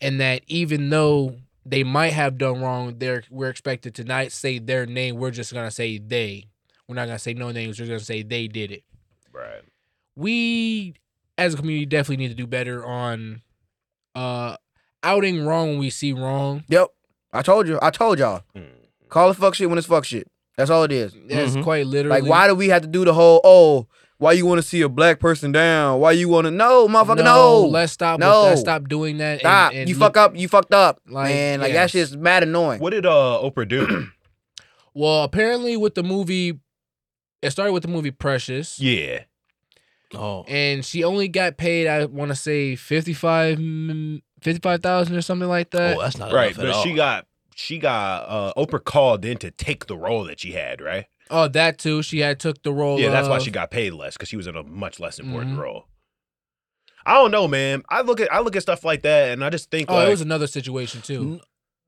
and 0.00 0.18
that 0.20 0.42
even 0.46 0.88
though 0.90 1.36
they 1.66 1.82
might 1.84 2.12
have 2.12 2.36
done 2.38 2.60
wrong, 2.60 2.94
they're 2.98 3.22
we're 3.30 3.48
expected 3.50 3.94
to 3.94 4.04
not 4.04 4.30
say 4.32 4.58
their 4.58 4.84
name. 4.86 5.16
We're 5.16 5.30
just 5.30 5.52
gonna 5.54 5.70
say 5.70 5.96
they. 5.98 6.44
We're 6.86 6.94
not 6.94 7.06
gonna 7.06 7.18
say 7.18 7.32
no 7.32 7.50
names. 7.52 7.80
We're 7.80 7.86
gonna 7.86 8.00
say 8.00 8.22
they 8.22 8.46
did 8.48 8.70
it. 8.70 8.84
Right. 9.32 9.62
We, 10.14 10.94
as 11.38 11.54
a 11.54 11.56
community, 11.56 11.86
definitely 11.86 12.18
need 12.18 12.28
to 12.28 12.34
do 12.34 12.46
better 12.46 12.84
on 12.84 13.40
uh 14.14 14.56
outing 15.02 15.44
wrong 15.44 15.70
when 15.70 15.78
we 15.78 15.90
see 15.90 16.12
wrong. 16.12 16.64
Yep. 16.68 16.88
I 17.32 17.42
told 17.42 17.66
you. 17.68 17.78
I 17.82 17.90
told 17.90 18.18
y'all. 18.18 18.42
Mhm. 18.56 18.64
Call 19.08 19.30
it 19.30 19.34
fuck 19.34 19.54
shit 19.54 19.68
when 19.68 19.78
it's 19.78 19.86
fuck 19.86 20.04
shit. 20.04 20.26
That's 20.56 20.70
all 20.70 20.84
it 20.84 20.92
is. 20.92 21.14
That's 21.28 21.52
Mhm. 21.56 21.62
quite 21.64 21.86
literally 21.86 22.20
Like, 22.20 22.30
why 22.30 22.46
do 22.46 22.54
we 22.54 22.68
have 22.68 22.82
to 22.82 22.88
do 22.88 23.04
the 23.04 23.12
whole? 23.12 23.40
Oh, 23.44 23.88
why 24.18 24.32
you 24.32 24.46
want 24.46 24.58
to 24.60 24.66
see 24.66 24.80
a 24.82 24.88
black 24.88 25.18
person 25.18 25.50
down? 25.50 25.98
Why 26.00 26.12
you 26.12 26.28
want 26.28 26.44
to? 26.46 26.50
No, 26.52 26.86
motherfucker, 26.86 27.24
no. 27.24 27.62
Let's 27.66 27.92
stop. 27.92 28.20
No. 28.20 28.44
With 28.44 28.50
that. 28.52 28.58
Stop 28.58 28.88
doing 28.88 29.18
that. 29.18 29.32
and- 29.32 29.40
Stop. 29.40 29.72
and 29.74 29.88
you 29.88 29.96
look- 29.96 30.14
fuck 30.14 30.16
up. 30.16 30.36
You 30.36 30.46
fucked 30.48 30.72
up, 30.72 31.00
Like, 31.08 31.34
man. 31.34 31.60
Like 31.60 31.72
yes. 31.72 31.92
that 31.92 31.98
shit's 31.98 32.16
mad 32.16 32.44
annoying. 32.44 32.80
What 32.80 32.90
did 32.90 33.04
uh 33.04 33.40
Oprah 33.42 33.68
do? 33.68 34.06
Well, 34.96 35.24
apparently 35.24 35.76
with 35.76 35.96
the 35.96 36.04
movie, 36.04 36.60
it 37.42 37.50
started 37.50 37.72
with 37.72 37.82
the 37.82 37.88
movie 37.88 38.12
Precious. 38.12 38.78
yeah. 38.78 39.24
Oh, 40.16 40.44
and 40.48 40.84
she 40.84 41.04
only 41.04 41.28
got 41.28 41.56
paid 41.56 41.86
I 41.86 42.04
want 42.06 42.30
to 42.30 42.34
say 42.34 42.76
55 42.76 43.58
mm, 43.58 44.22
55,000 44.42 45.16
or 45.16 45.22
something 45.22 45.48
like 45.48 45.70
that. 45.70 45.96
oh, 45.96 46.00
that's 46.02 46.18
not 46.18 46.32
Right. 46.32 46.46
enough 46.52 46.58
at 46.58 46.66
But 46.66 46.74
all. 46.74 46.82
she 46.82 46.92
got 46.94 47.26
she 47.54 47.78
got 47.78 48.28
uh 48.28 48.52
Oprah 48.56 48.82
called 48.84 49.24
in 49.24 49.38
to 49.38 49.50
take 49.50 49.86
the 49.86 49.96
role 49.96 50.24
that 50.24 50.40
she 50.40 50.52
had, 50.52 50.80
right? 50.80 51.06
Oh, 51.30 51.48
that 51.48 51.78
too. 51.78 52.02
She 52.02 52.18
had 52.18 52.38
took 52.38 52.62
the 52.62 52.72
role. 52.72 53.00
Yeah, 53.00 53.08
that's 53.10 53.28
why 53.28 53.38
she 53.38 53.50
got 53.50 53.70
paid 53.70 53.92
less 53.94 54.14
because 54.14 54.28
she 54.28 54.36
was 54.36 54.46
in 54.46 54.56
a 54.56 54.62
much 54.62 55.00
less 55.00 55.18
important 55.18 55.56
Mhm. 55.56 55.60
role. 55.60 55.86
I 57.06 57.14
don't 57.14 57.30
know, 57.30 57.46
man. 57.48 57.82
I 57.88 58.00
look 58.02 58.20
at 58.20 58.32
I 58.32 58.40
look 58.40 58.56
at 58.56 58.62
stuff 58.62 58.84
like 58.84 59.02
that 59.02 59.30
and 59.32 59.44
I 59.44 59.50
just 59.50 59.70
think 59.70 59.90
Oh, 59.90 59.96
like 59.96 60.06
it 60.06 60.10
was 60.10 60.20
another 60.20 60.46
situation 60.46 61.02
too. 61.02 61.40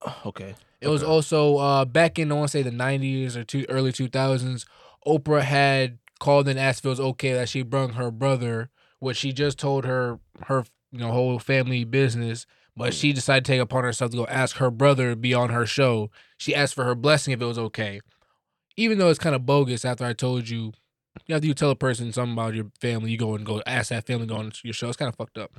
N- 0.07 0.12
okay. 0.27 0.55
It 0.81 0.89
was 0.89 1.03
also 1.03 1.57
uh 1.57 1.85
back 1.85 2.19
in 2.19 2.31
I 2.31 2.35
want 2.35 2.51
to 2.51 2.59
say 2.59 2.62
the 2.62 2.71
90s 2.71 3.37
or 3.37 3.45
two 3.45 3.65
early 3.69 3.93
2000s. 3.93 4.67
Oprah 5.07 5.43
had 5.43 5.99
called 6.18 6.48
and 6.48 6.59
asked 6.59 6.81
if 6.81 6.87
it 6.87 6.88
was 6.90 7.00
okay 7.00 7.33
that 7.35 7.48
she 7.48 7.62
brung 7.62 7.90
her 7.94 8.11
brother, 8.11 8.70
what 8.98 9.16
she 9.16 9.33
just 9.33 9.59
told 9.59 9.85
her 9.85 10.18
her 10.46 10.64
you 10.92 10.98
know 11.00 11.12
whole 11.12 11.38
family 11.38 11.85
business. 11.85 12.46
But 12.79 12.92
she 12.92 13.12
decided 13.14 13.44
to 13.46 13.52
take 13.52 13.61
upon 13.61 13.85
herself 13.85 14.11
to 14.11 14.16
go 14.18 14.26
ask 14.26 14.57
her 14.57 14.70
brother 14.70 15.11
to 15.11 15.16
be 15.16 15.33
on 15.33 15.48
her 15.48 15.64
show. 15.64 16.11
She 16.37 16.55
asked 16.55 16.74
for 16.74 16.85
her 16.85 16.94
blessing 16.94 17.33
if 17.33 17.40
it 17.40 17.44
was 17.46 17.59
okay. 17.59 18.00
Even 18.76 18.98
though 18.98 19.09
it's 19.09 19.18
kind 19.18 19.35
of 19.35 19.46
bogus 19.46 19.85
after 19.87 20.05
I 20.05 20.12
told 20.12 20.48
you, 20.50 20.72
after 21.16 21.24
you 21.29 21.35
have 21.37 21.42
to 21.42 21.55
tell 21.55 21.70
a 21.70 21.76
person 21.76 22.12
something 22.12 22.35
about 22.35 22.55
your 22.55 22.66
family, 22.79 23.11
you 23.11 23.16
go 23.16 23.35
and 23.35 23.46
go 23.46 23.62
ask 23.66 23.88
that 23.88 24.07
family 24.07 24.26
to 24.26 24.35
go 24.35 24.38
on 24.40 24.52
your 24.62 24.74
show. 24.74 24.88
It's 24.88 24.98
kind 24.98 25.09
of 25.09 25.16
fucked 25.16 25.38
up. 25.38 25.52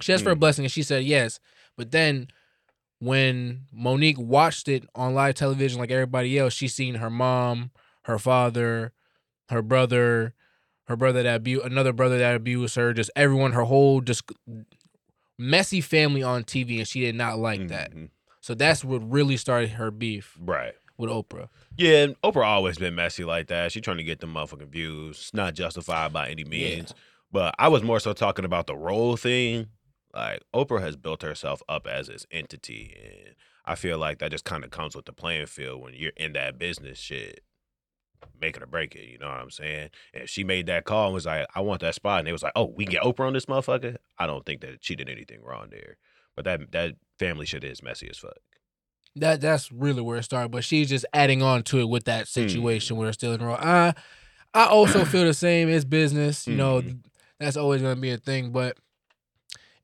She 0.00 0.12
asked 0.12 0.22
for 0.24 0.32
a 0.32 0.36
Mm. 0.36 0.40
blessing 0.40 0.64
and 0.66 0.72
she 0.72 0.82
said 0.82 1.04
yes. 1.04 1.40
But 1.78 1.90
then 1.92 2.28
when 2.98 3.62
Mo'Nique 3.74 4.18
watched 4.18 4.68
it 4.68 4.84
on 4.94 5.14
live 5.14 5.34
television 5.34 5.78
like 5.78 5.90
everybody 5.90 6.38
else, 6.38 6.52
she 6.52 6.68
seen 6.68 6.96
her 6.96 7.10
mom, 7.10 7.70
her 8.02 8.18
father, 8.18 8.92
her 9.50 9.62
brother, 9.62 10.34
her 10.88 10.96
brother 10.96 11.22
that 11.22 11.36
abused 11.36 11.64
another 11.66 11.92
brother 11.92 12.18
that 12.18 12.34
abused 12.34 12.76
her, 12.76 12.92
just 12.92 13.10
everyone, 13.16 13.52
her 13.52 13.64
whole 13.64 14.00
just 14.00 14.22
messy 15.38 15.80
family 15.80 16.22
on 16.22 16.44
TV, 16.44 16.78
and 16.78 16.88
she 16.88 17.00
did 17.00 17.14
not 17.14 17.38
like 17.38 17.68
that. 17.68 17.92
Mhm. 17.92 18.10
So 18.40 18.54
that's 18.54 18.84
what 18.84 18.98
really 19.10 19.36
started 19.36 19.70
her 19.70 19.90
beef 19.90 20.36
Right. 20.40 20.74
with 20.96 21.10
Oprah. 21.10 21.48
Yeah, 21.76 22.04
and 22.04 22.20
Oprah 22.22 22.44
always 22.44 22.78
been 22.78 22.94
messy 22.94 23.24
like 23.24 23.48
that. 23.48 23.72
She 23.72 23.80
trying 23.80 23.96
to 23.96 24.04
get 24.04 24.20
the 24.20 24.26
motherfucking 24.26 24.68
views. 24.68 25.16
It's 25.18 25.34
not 25.34 25.54
justified 25.54 26.12
by 26.12 26.28
any 26.28 26.44
means. 26.44 26.94
But 27.32 27.54
I 27.58 27.66
was 27.68 27.82
more 27.82 27.98
so 27.98 28.12
talking 28.12 28.44
about 28.44 28.66
the 28.68 28.76
role 28.76 29.16
thing. 29.16 29.68
Like 30.12 30.42
Oprah 30.54 30.80
has 30.82 30.94
built 30.96 31.22
herself 31.22 31.62
up 31.68 31.88
as 31.88 32.06
this 32.06 32.26
entity, 32.30 32.94
and 33.02 33.34
I 33.64 33.74
feel 33.74 33.98
like 33.98 34.18
that 34.20 34.30
just 34.30 34.44
kind 34.44 34.62
of 34.62 34.70
comes 34.70 34.94
with 34.94 35.06
the 35.06 35.12
playing 35.12 35.46
field 35.46 35.82
when 35.82 35.94
you're 35.94 36.12
in 36.16 36.34
that 36.34 36.58
business 36.58 36.98
shit, 37.00 37.40
make 38.40 38.56
it 38.56 38.62
or 38.62 38.66
break 38.66 38.94
it. 38.94 39.08
You 39.08 39.18
know 39.18 39.28
what 39.28 39.38
I'm 39.38 39.50
saying? 39.50 39.90
And 40.12 40.28
she 40.28 40.44
made 40.44 40.66
that 40.66 40.84
call 40.84 41.06
and 41.06 41.14
was 41.14 41.26
like, 41.26 41.46
"I 41.54 41.60
want 41.60 41.80
that 41.82 41.94
spot," 41.94 42.20
and 42.20 42.28
it 42.28 42.32
was 42.32 42.42
like, 42.42 42.52
"Oh, 42.56 42.64
we 42.66 42.84
can 42.84 42.92
get 42.92 43.02
Oprah 43.02 43.26
on 43.26 43.32
this 43.32 43.46
motherfucker." 43.46 43.96
I 44.18 44.26
don't 44.26 44.44
think 44.46 44.60
that 44.62 44.78
she 44.84 44.94
did 44.96 45.08
anything 45.08 45.40
wrong 45.42 45.68
there, 45.70 45.96
but 46.36 46.44
that 46.44 46.72
that 46.72 46.94
family 47.18 47.46
shit 47.46 47.64
is 47.64 47.82
messy 47.82 48.08
as 48.08 48.18
fuck. 48.18 48.36
That 49.16 49.40
that's 49.40 49.70
really 49.70 50.02
where 50.02 50.18
it 50.18 50.24
started. 50.24 50.50
But 50.50 50.64
she's 50.64 50.88
just 50.88 51.06
adding 51.12 51.42
on 51.42 51.62
to 51.64 51.78
it 51.80 51.88
with 51.88 52.04
that 52.04 52.26
situation 52.28 52.96
where 52.96 53.08
it's 53.08 53.16
still 53.18 53.32
in 53.32 53.40
the 53.40 53.46
role. 53.46 53.56
I 53.58 53.94
I 54.52 54.66
also 54.66 55.04
feel 55.04 55.24
the 55.24 55.34
same. 55.34 55.68
It's 55.68 55.84
business, 55.84 56.46
you 56.46 56.56
know. 56.56 56.82
Mhm. 56.82 57.00
That's 57.38 57.56
always 57.56 57.82
gonna 57.82 57.96
be 57.96 58.10
a 58.10 58.16
thing, 58.16 58.50
but 58.52 58.76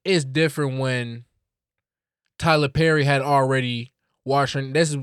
it's 0.05 0.24
different 0.24 0.79
when 0.81 1.24
Tyler 2.38 2.68
Perry 2.68 3.05
had 3.05 3.20
already 3.22 3.92
watched 4.24 4.55
her. 4.55 4.62
This 4.62 4.90
is 4.90 4.96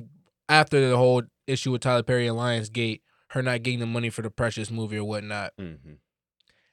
after 0.50 0.90
the 0.90 0.98
whole 0.98 1.24
issue 1.46 1.72
with 1.72 1.82
Tyler 1.82 2.04
Perry 2.04 2.28
and 2.28 2.38
Lionsgate, 2.38 3.02
her 3.32 3.42
not 3.42 3.64
getting 3.64 3.80
the 3.80 3.86
money 3.86 4.10
for 4.10 4.22
the 4.22 4.30
Precious 4.30 4.72
movie 4.72 4.98
or 4.98 5.04
whatnot. 5.04 5.54
Mm-hmm. 5.60 5.94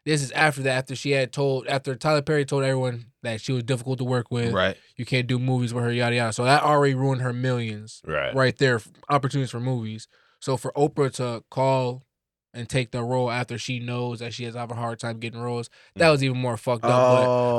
This 0.05 0.23
is 0.23 0.31
after 0.33 0.62
that, 0.64 0.77
after 0.79 0.95
she 0.95 1.12
had 1.12 1.33
told, 1.33 1.67
after 1.67 1.95
Tyler 1.95 2.21
Perry 2.21 2.45
told 2.45 2.62
everyone 2.62 3.07
that 3.23 3.40
she 3.40 3.53
was 3.53 3.62
difficult 3.62 3.99
to 3.99 4.05
work 4.05 4.27
with. 4.31 4.53
Right. 4.53 4.77
You 4.97 5.07
can't 5.07 5.27
do 5.27 5.38
movies 5.38 5.73
with 5.73 5.83
her, 5.85 5.90
yada 5.93 6.14
yada. 6.14 6.33
So 6.35 6.45
that 6.45 6.62
already 6.62 6.95
ruined 6.95 7.23
her 7.23 7.33
millions 7.33 8.03
Right. 8.07 8.35
right 8.35 8.57
there, 8.59 8.81
opportunities 9.09 9.51
for 9.51 9.61
movies. 9.61 10.07
So 10.40 10.59
for 10.59 10.73
Oprah 10.73 11.11
to 11.14 11.43
call 11.51 12.05
and 12.53 12.69
take 12.69 12.90
the 12.90 13.03
role 13.03 13.31
after 13.31 13.57
she 13.57 13.79
knows 13.81 14.19
that 14.21 14.35
she 14.35 14.45
has 14.45 14.55
have 14.55 14.71
a 14.71 14.75
hard 14.75 14.99
time 15.01 15.19
getting 15.21 15.40
roles, 15.40 15.71
that 15.97 16.07
Mm. 16.07 16.11
was 16.12 16.23
even 16.23 16.37
more 16.37 16.59
fucked 16.59 16.85
up. 16.85 16.90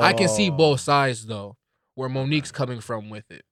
I 0.06 0.12
can 0.12 0.28
see 0.28 0.48
Oh. 0.48 0.56
both 0.56 0.80
sides 0.80 1.26
though, 1.26 1.56
where 1.96 2.08
Mo'Nique's 2.08 2.52
coming 2.52 2.80
from 2.80 3.10
with 3.10 3.28
it. 3.30 3.44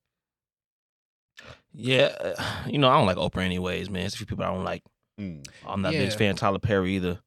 Yeah, 1.72 2.14
uh, 2.20 2.64
you 2.68 2.78
know 2.78 2.88
I 2.88 2.96
don't 2.96 3.06
like 3.06 3.16
Oprah 3.16 3.42
anyways, 3.42 3.90
man. 3.90 4.06
It's 4.06 4.14
a 4.14 4.18
few 4.18 4.26
people 4.26 4.44
I 4.44 4.54
don't 4.54 4.64
like. 4.64 4.82
Mm. 5.20 5.46
I'm 5.66 5.82
not 5.82 5.92
a 5.92 5.96
Yeah. 5.96 6.04
big 6.06 6.14
fan 6.18 6.30
of 6.32 6.36
Tyler 6.38 6.58
Perry 6.58 6.94
either. 6.96 7.20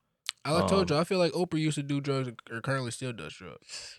I 0.46 0.66
told 0.68 0.90
Um, 0.92 0.96
you, 0.98 1.02
I 1.02 1.04
feel 1.04 1.20
like 1.20 1.34
Oprah 1.34 1.60
used 1.60 1.76
to 1.76 1.84
do 1.84 2.00
drugs 2.00 2.30
or 2.50 2.62
currently 2.62 2.92
still 2.92 3.12
does 3.14 3.34
drugs. 3.34 3.98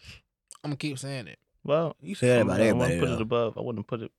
I'm 0.65 0.71
gonna 0.71 0.77
keep 0.77 0.99
saying 0.99 1.27
it. 1.29 1.39
Well, 1.65 1.97
You 2.01 2.15
say 2.15 2.29
that 2.29 2.39
I'm- 2.39 2.51
I 2.51 2.55
everybody. 2.55 2.79
wouldn't 2.79 3.01
put 3.01 3.11
it 3.11 3.21
above. 3.21 3.59
I 3.59 3.61
wouldn't 3.61 3.87
put 3.87 4.03
it. 4.03 4.13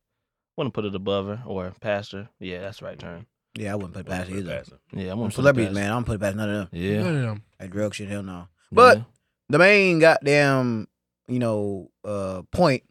Wouldn't 0.56 0.74
put 0.74 0.86
it 0.86 0.94
above 0.94 1.26
her 1.28 1.42
or 1.46 1.72
past 1.80 2.12
her. 2.12 2.30
Yeah, 2.40 2.62
that's 2.62 2.80
the 2.80 2.86
right 2.86 3.00
term. 3.00 3.28
Yeah, 3.56 3.72
I 3.74 3.76
wouldn't 3.76 3.94
put 3.94 4.02
it 4.02 4.06
past 4.08 4.30
Wouldn't 4.30 4.46
put 4.46 4.52
it 4.52 4.56
either. 4.56 4.58
past. 4.64 4.74
Yeah, 4.94 5.12
I 5.12 5.14
wouldn't 5.16 5.34
celebrities, 5.34 5.74
man. 5.74 5.86
I 5.90 5.94
don't 5.96 6.04
put 6.06 6.16
it 6.16 6.20
past 6.22 6.36
none 6.36 6.50
of 6.50 6.70
them. 6.72 6.80
Yeah, 6.82 7.02
None 7.04 7.16
of 7.16 7.22
them. 7.22 7.44
That 7.60 7.70
drug 7.72 7.94
shit, 7.96 8.10
hell 8.10 8.24
no. 8.24 8.48
But 8.72 8.98
yeah. 9.00 9.04
the 9.50 9.58
main 9.58 10.00
goddamn, 10.00 10.88
you 11.28 11.40
know, 11.40 11.90
uh, 12.04 12.44
point 12.52 12.84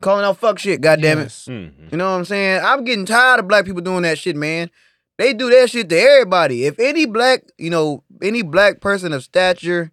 calling 0.00 0.24
out 0.24 0.38
fuck 0.38 0.58
shit. 0.58 0.80
God 0.80 1.00
damn 1.02 1.18
it. 1.18 1.22
Yes. 1.24 1.46
Mhm. 1.50 1.92
You 1.92 1.98
know 1.98 2.10
what 2.10 2.16
I'm 2.18 2.24
saying? 2.24 2.60
I'm 2.64 2.84
getting 2.84 3.04
tired 3.06 3.40
of 3.40 3.48
black 3.48 3.64
people 3.66 3.82
doing 3.82 4.02
that 4.02 4.18
shit, 4.18 4.36
man. 4.36 4.70
They 5.18 5.34
do 5.34 5.50
that 5.50 5.70
shit 5.70 5.88
to 5.90 5.96
everybody. 5.98 6.64
If 6.64 6.78
any 6.78 7.06
black, 7.06 7.44
you 7.58 7.70
know, 7.70 8.02
any 8.22 8.42
black 8.42 8.80
person 8.80 9.12
of 9.12 9.22
stature 9.22 9.92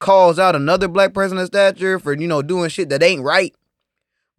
calls 0.00 0.38
out 0.38 0.54
another 0.56 0.88
black 0.88 1.14
person 1.14 1.38
of 1.38 1.46
stature 1.46 1.98
for, 1.98 2.12
you 2.14 2.26
know, 2.26 2.42
doing 2.42 2.68
shit 2.68 2.88
that 2.90 3.02
ain't 3.02 3.22
right, 3.22 3.54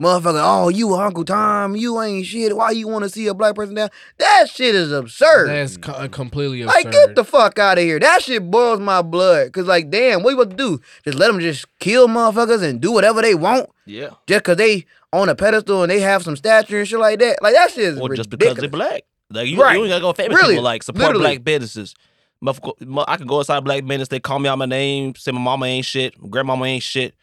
motherfucker, 0.02 0.42
oh, 0.44 0.70
you 0.70 0.94
Uncle 0.94 1.26
Tom, 1.26 1.76
you 1.76 2.00
ain't 2.02 2.26
shit. 2.26 2.56
Why 2.56 2.72
you 2.72 2.88
want 2.88 3.04
to 3.04 3.10
see 3.10 3.26
a 3.28 3.34
black 3.34 3.56
person 3.56 3.76
down? 3.76 3.90
That 4.20 4.48
shit 4.50 4.76
is 4.76 4.92
absurd. 4.92 5.48
That's 5.50 5.78
co- 5.78 5.94
uh, 5.94 6.08
completely 6.08 6.62
absurd. 6.62 6.84
like, 6.86 6.92
get 6.94 7.16
the 7.16 7.24
fuck 7.24 7.58
out 7.58 7.78
of 7.78 7.84
here. 7.84 8.00
That 8.00 8.22
shit 8.22 8.52
boils 8.52 8.80
my 8.80 9.02
blood. 9.02 9.52
Cause 9.54 9.66
like, 9.66 9.90
damn, 9.90 10.22
what 10.24 10.32
you 10.32 10.42
about 10.42 10.52
to 10.52 10.56
do? 10.58 10.82
Just 11.04 11.18
let 11.18 11.28
them 11.32 11.40
just 11.40 11.66
kill 11.80 12.08
motherfuckers 12.08 12.62
and 12.62 12.80
do 12.82 12.92
whatever 12.92 13.22
they 13.22 13.34
want 13.34 13.70
Yeah. 13.86 14.10
just 14.28 14.44
cause 14.44 14.58
they 14.58 14.86
on 15.14 15.30
a 15.30 15.36
pedestal 15.36 15.84
and 15.84 15.90
they 15.92 16.02
have 16.02 16.22
some 16.22 16.36
stature 16.36 16.80
and 16.80 16.88
shit 16.88 17.00
like 17.00 17.18
that. 17.20 17.42
Like 17.42 17.54
that 17.56 17.72
shit 17.72 17.86
is 17.86 18.00
Or 18.00 18.10
ridiculous. 18.10 18.18
just 18.18 18.30
because 18.30 18.56
they're 18.58 18.70
black. 18.70 19.04
Like 19.30 19.48
you, 19.48 19.62
Right. 19.62 19.76
you 19.76 19.84
ain't 19.84 19.90
gotta 19.90 20.02
go 20.02 20.14
famous 20.14 20.36
Really. 20.38 20.54
people 20.54 20.64
like 20.64 20.84
support 20.84 21.08
Literally. 21.08 21.24
black 21.38 21.44
businesses. 21.44 21.94
I 22.46 23.18
can 23.18 23.28
go 23.28 23.40
inside 23.40 23.62
black 23.64 23.86
business. 23.86 24.08
They 24.10 24.20
call 24.20 24.40
me 24.40 24.48
out 24.48 24.58
my 24.58 24.66
name, 24.68 25.16
say 25.16 25.32
my 25.32 25.40
mama 25.42 25.66
ain't 25.66 25.86
shit, 25.86 26.22
my 26.22 26.30
grandmama 26.30 26.66
ain't 26.66 26.84
shit, 26.84 27.16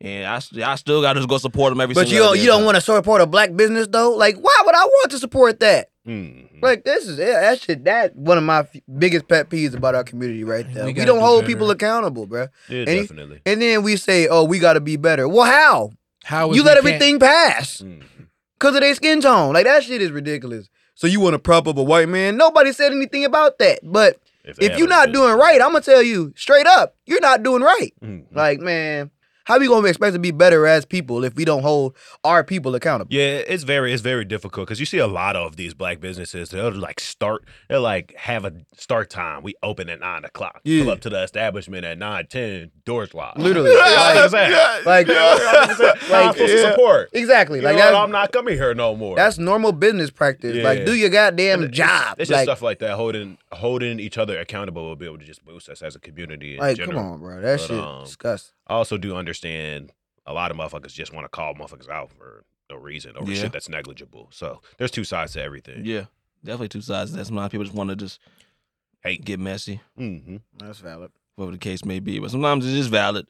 and 0.00 0.26
I, 0.26 0.36
I 0.64 0.74
still 0.76 1.02
gotta 1.02 1.20
just 1.20 1.28
go 1.28 1.38
support 1.38 1.70
them 1.72 1.80
every. 1.80 1.94
But 1.94 2.06
you 2.06 2.12
single 2.16 2.28
don't, 2.28 2.38
you 2.40 2.46
don't 2.46 2.64
want 2.64 2.76
to 2.76 2.80
support 2.80 3.20
a 3.20 3.26
black 3.26 3.54
business 3.54 3.86
though. 3.90 4.10
Like, 4.12 4.36
why 4.38 4.56
would 4.64 4.74
I 4.74 4.84
want 4.84 5.10
to 5.12 5.18
support 5.18 5.60
that? 5.60 5.90
Mhm. 6.08 6.60
Like, 6.62 6.84
this 6.84 7.06
is 7.06 7.18
yeah, 7.18 7.40
that 7.42 7.60
shit. 7.60 7.84
That 7.84 8.16
one 8.16 8.38
of 8.38 8.44
my 8.44 8.60
f- 8.60 8.76
biggest 8.98 9.28
pet 9.28 9.48
peeves 9.50 9.74
about 9.76 9.94
our 9.94 10.02
community 10.04 10.42
right 10.42 10.66
We 10.66 10.72
there. 10.72 10.84
We, 10.86 10.92
gotta 10.94 11.06
don't 11.06 11.18
do 11.18 11.24
hold 11.24 11.42
better. 11.42 11.54
people 11.54 11.70
accountable, 11.70 12.26
bruh. 12.26 12.48
Yeah, 12.68 12.78
And 12.80 12.88
you- 12.90 13.00
definitely. 13.02 13.40
And 13.46 13.62
then 13.62 13.82
we 13.84 13.96
say, 13.96 14.26
oh, 14.26 14.42
we 14.44 14.58
got 14.58 14.72
to 14.72 14.80
be 14.80 14.96
better. 14.96 15.28
Well, 15.28 15.44
how? 15.44 15.90
How 16.24 16.46
You 16.46 16.52
we 16.54 16.60
let 16.62 16.74
can't- 16.74 16.86
everything 16.86 17.18
pass 17.20 17.78
Mhm. 17.84 18.02
because 18.58 18.74
of 18.74 18.80
their 18.80 18.94
skin 18.94 19.20
tone. 19.20 19.52
Like 19.52 19.64
that 19.66 19.84
shit 19.84 20.00
is 20.02 20.10
ridiculous. 20.10 20.68
So 20.94 21.06
you 21.06 21.20
want 21.20 21.34
to 21.34 21.38
prop 21.38 21.66
up 21.66 21.76
a 21.76 21.82
white 21.82 22.08
man? 22.08 22.36
Nobody 22.36 22.72
said 22.72 22.92
anything 22.92 23.24
about 23.24 23.58
that. 23.58 23.80
But 23.82 24.18
they 24.44 24.66
if 24.66 24.78
you're 24.78 24.88
not 24.88 25.12
doing 25.12 25.34
right, 25.38 25.60
I'm 25.60 25.72
gonna 25.72 25.80
tell 25.80 26.02
you 26.02 26.32
straight 26.36 26.66
up, 26.66 26.96
you're 27.06 27.20
not 27.20 27.42
doing 27.42 27.62
right. 27.62 27.92
Mhm. 28.02 28.24
Like, 28.32 28.60
man, 28.60 29.10
how 29.44 29.54
are 29.54 29.60
we 29.60 29.66
gonna 29.68 29.88
expect 29.88 30.12
to 30.14 30.18
be 30.18 30.30
better 30.30 30.66
as 30.66 30.84
people 30.84 31.24
if 31.24 31.34
we 31.34 31.44
don't 31.44 31.62
hold 31.62 31.96
our 32.24 32.44
people 32.44 32.74
accountable? 32.74 33.12
Yeah, 33.14 33.22
it's 33.46 33.64
very 33.64 33.92
it's 33.92 34.02
very 34.02 34.24
difficult 34.24 34.66
because 34.66 34.80
you 34.80 34.86
see 34.86 34.98
a 34.98 35.06
lot 35.06 35.36
of 35.36 35.56
these 35.56 35.74
black 35.74 36.00
businesses. 36.00 36.50
They'll 36.50 36.70
like 36.72 37.00
start. 37.00 37.44
They'll 37.68 37.80
like 37.82 38.14
have 38.16 38.44
a 38.44 38.52
start 38.76 39.10
time. 39.10 39.42
We 39.42 39.54
open 39.62 39.88
at 39.88 40.00
nine 40.00 40.24
o'clock. 40.24 40.60
Yeah. 40.64 40.84
Pull 40.84 40.92
up 40.92 41.00
to 41.02 41.10
the 41.10 41.22
establishment 41.22 41.84
at 41.84 41.98
nine 41.98 42.26
ten. 42.28 42.70
Doors 42.84 43.14
locked. 43.14 43.38
Literally. 43.38 43.70
Know 43.70 43.76
Like- 44.22 44.30
saying? 44.30 44.52
Like, 44.84 45.06
You 45.08 45.14
know 45.14 45.20
what 45.20 45.70
I'm 45.70 45.76
saying? 45.76 45.94
How 46.00 46.26
like, 46.26 46.36
to 46.36 46.48
yeah. 46.48 46.70
support. 46.70 47.10
exactly. 47.12 47.58
You 47.60 47.64
Like 47.64 47.76
know, 47.76 47.96
I'm 48.02 48.10
not 48.10 48.32
coming 48.32 48.54
here 48.54 48.74
no 48.74 48.96
more. 48.96 49.16
that's 49.16 49.38
normal 49.38 49.72
business 49.72 50.10
practice. 50.10 50.56
Like, 50.64 50.84
do 50.86 50.94
your 50.94 51.10
goddamn 51.10 51.62
it's- 51.64 51.76
job. 51.76 52.16
It's 52.18 52.28
just 52.28 52.38
like, 52.38 52.44
stuff 52.44 52.62
like 52.62 52.78
that. 52.80 52.94
Holding 52.96 53.38
holding 53.52 54.00
each 54.00 54.18
other 54.18 54.38
accountable 54.38 54.84
will 54.88 54.96
be 54.96 55.06
able 55.06 55.18
to 55.18 55.24
just 55.24 55.44
boost 55.44 55.68
us 55.68 55.82
as 55.82 55.94
a 55.94 56.00
community. 56.00 56.54
In 56.54 56.60
like, 56.60 56.78
come 56.78 56.86
general. 56.90 57.12
on, 57.12 57.20
bro. 57.20 57.40
That 57.40 57.58
But, 57.58 57.66
shit 57.66 57.78
um, 57.78 58.04
disgusting. 58.04 58.54
I 58.66 58.74
also 58.74 58.96
do 58.98 59.16
understand 59.16 59.92
a 60.26 60.32
lot 60.32 60.50
of 60.50 60.56
motherfuckers 60.56 60.92
just 60.92 61.12
want 61.12 61.24
to 61.24 61.28
call 61.28 61.54
motherfuckers 61.54 61.88
out 61.88 62.10
for 62.12 62.44
no 62.70 62.76
reason 62.76 63.16
over 63.16 63.30
Yeah. 63.30 63.42
shit 63.42 63.52
that's 63.52 63.68
negligible. 63.68 64.28
So 64.32 64.60
there's 64.78 64.90
two 64.90 65.04
sides 65.04 65.32
to 65.34 65.42
everything. 65.42 65.84
Yeah, 65.84 66.04
definitely 66.44 66.68
two 66.68 66.80
sides. 66.80 67.12
That's 67.12 67.28
sometimes 67.28 67.50
people 67.50 67.64
just 67.64 67.76
want 67.76 67.90
to 67.90 67.96
just 67.96 68.20
Hey. 69.02 69.16
get 69.16 69.40
messy, 69.40 69.80
Mm-hmm. 69.98 70.36
That's 70.58 70.78
valid. 70.78 71.10
whatever 71.34 71.52
the 71.52 71.58
case 71.58 71.84
may 71.84 71.98
be. 71.98 72.18
But 72.20 72.30
sometimes 72.30 72.66
it 72.66 72.76
is 72.78 72.86
valid. 72.86 73.26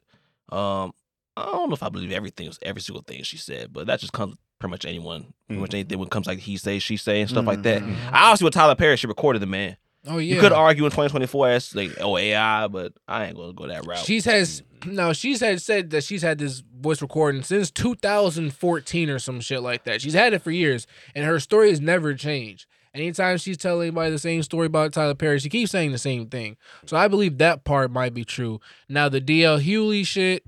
Um, 0.49 0.93
I 1.35 1.45
don't 1.45 1.69
know 1.69 1.73
if 1.75 1.81
I 1.81 1.89
believe 1.89 2.11
everything, 2.11 2.51
every 2.61 2.81
single 2.81 3.01
thing 3.01 3.23
she 3.23 3.37
said, 3.37 3.73
but 3.73 3.87
that 3.87 3.99
just 3.99 4.13
comes 4.13 4.35
pretty 4.59 4.69
much 4.71 4.85
anyone, 4.85 5.33
pretty 5.47 5.59
much 5.61 5.71
Mhm. 5.71 5.73
anything 5.75 5.97
when 5.99 6.07
it 6.07 6.11
comes 6.11 6.27
like 6.27 6.39
he 6.39 6.57
say, 6.57 6.77
she 6.79 6.95
say, 6.95 7.21
and 7.21 7.29
stuff 7.29 7.45
like 7.45 7.63
that. 7.63 7.81
Mhm. 7.81 7.95
I 8.11 8.29
also 8.29 8.45
with 8.45 8.53
Tyler 8.53 8.75
Perry, 8.75 8.95
she 8.97 9.07
recorded 9.07 9.41
the 9.41 9.47
man. 9.47 9.77
Oh 10.05 10.17
yeah. 10.17 10.35
You 10.35 10.41
could 10.41 10.51
argue 10.51 10.83
in 10.83 10.91
2024 10.91 11.49
as 11.49 11.75
like 11.75 11.91
oh 12.01 12.17
AI, 12.17 12.67
but 12.67 12.93
I 13.07 13.25
ain't 13.25 13.37
gonna 13.37 13.53
go 13.53 13.67
that 13.67 13.85
route. 13.85 13.99
She's 13.99 14.25
has 14.25 14.63
no. 14.85 15.13
She's 15.13 15.39
had 15.39 15.61
said 15.61 15.91
that 15.91 16.03
she's 16.03 16.21
had 16.21 16.39
this 16.39 16.61
voice 16.79 17.01
recording 17.01 17.43
since 17.43 17.71
2014 17.71 19.09
or 19.09 19.19
some 19.19 19.39
shit 19.39 19.61
like 19.61 19.85
that. 19.85 20.01
She's 20.01 20.13
had 20.13 20.33
it 20.33 20.41
for 20.41 20.51
years, 20.51 20.87
and 21.15 21.25
her 21.25 21.39
story 21.39 21.69
has 21.69 21.79
never 21.79 22.13
changed. 22.13 22.65
Anytime 22.93 23.37
she's 23.37 23.57
telling 23.57 23.87
anybody 23.87 24.11
the 24.11 24.19
same 24.19 24.43
story 24.43 24.67
about 24.67 24.93
Tyler 24.93 25.15
Perry, 25.15 25.39
she 25.39 25.49
keeps 25.49 25.71
saying 25.71 25.91
the 25.91 25.97
same 25.97 26.27
thing. 26.27 26.57
So 26.85 26.95
I 26.95 27.07
believe 27.07 27.39
that 27.39 27.63
part 27.63 27.89
might 27.89 28.13
be 28.13 28.23
true. 28.23 28.59
Now 28.87 29.09
the 29.09 29.21
DL 29.21 29.63
Hughley 29.63 30.05
shit. 30.05 30.43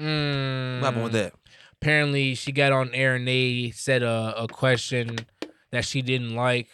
Mm, 0.00 0.80
what 0.80 0.86
happened 0.86 1.04
with 1.04 1.12
that? 1.12 1.34
Apparently, 1.82 2.34
she 2.34 2.52
got 2.52 2.72
on 2.72 2.94
air 2.94 3.16
and 3.16 3.28
they 3.28 3.72
said 3.74 4.02
a, 4.02 4.34
a 4.38 4.48
question 4.48 5.16
that 5.72 5.84
she 5.84 6.00
didn't 6.00 6.34
like. 6.34 6.68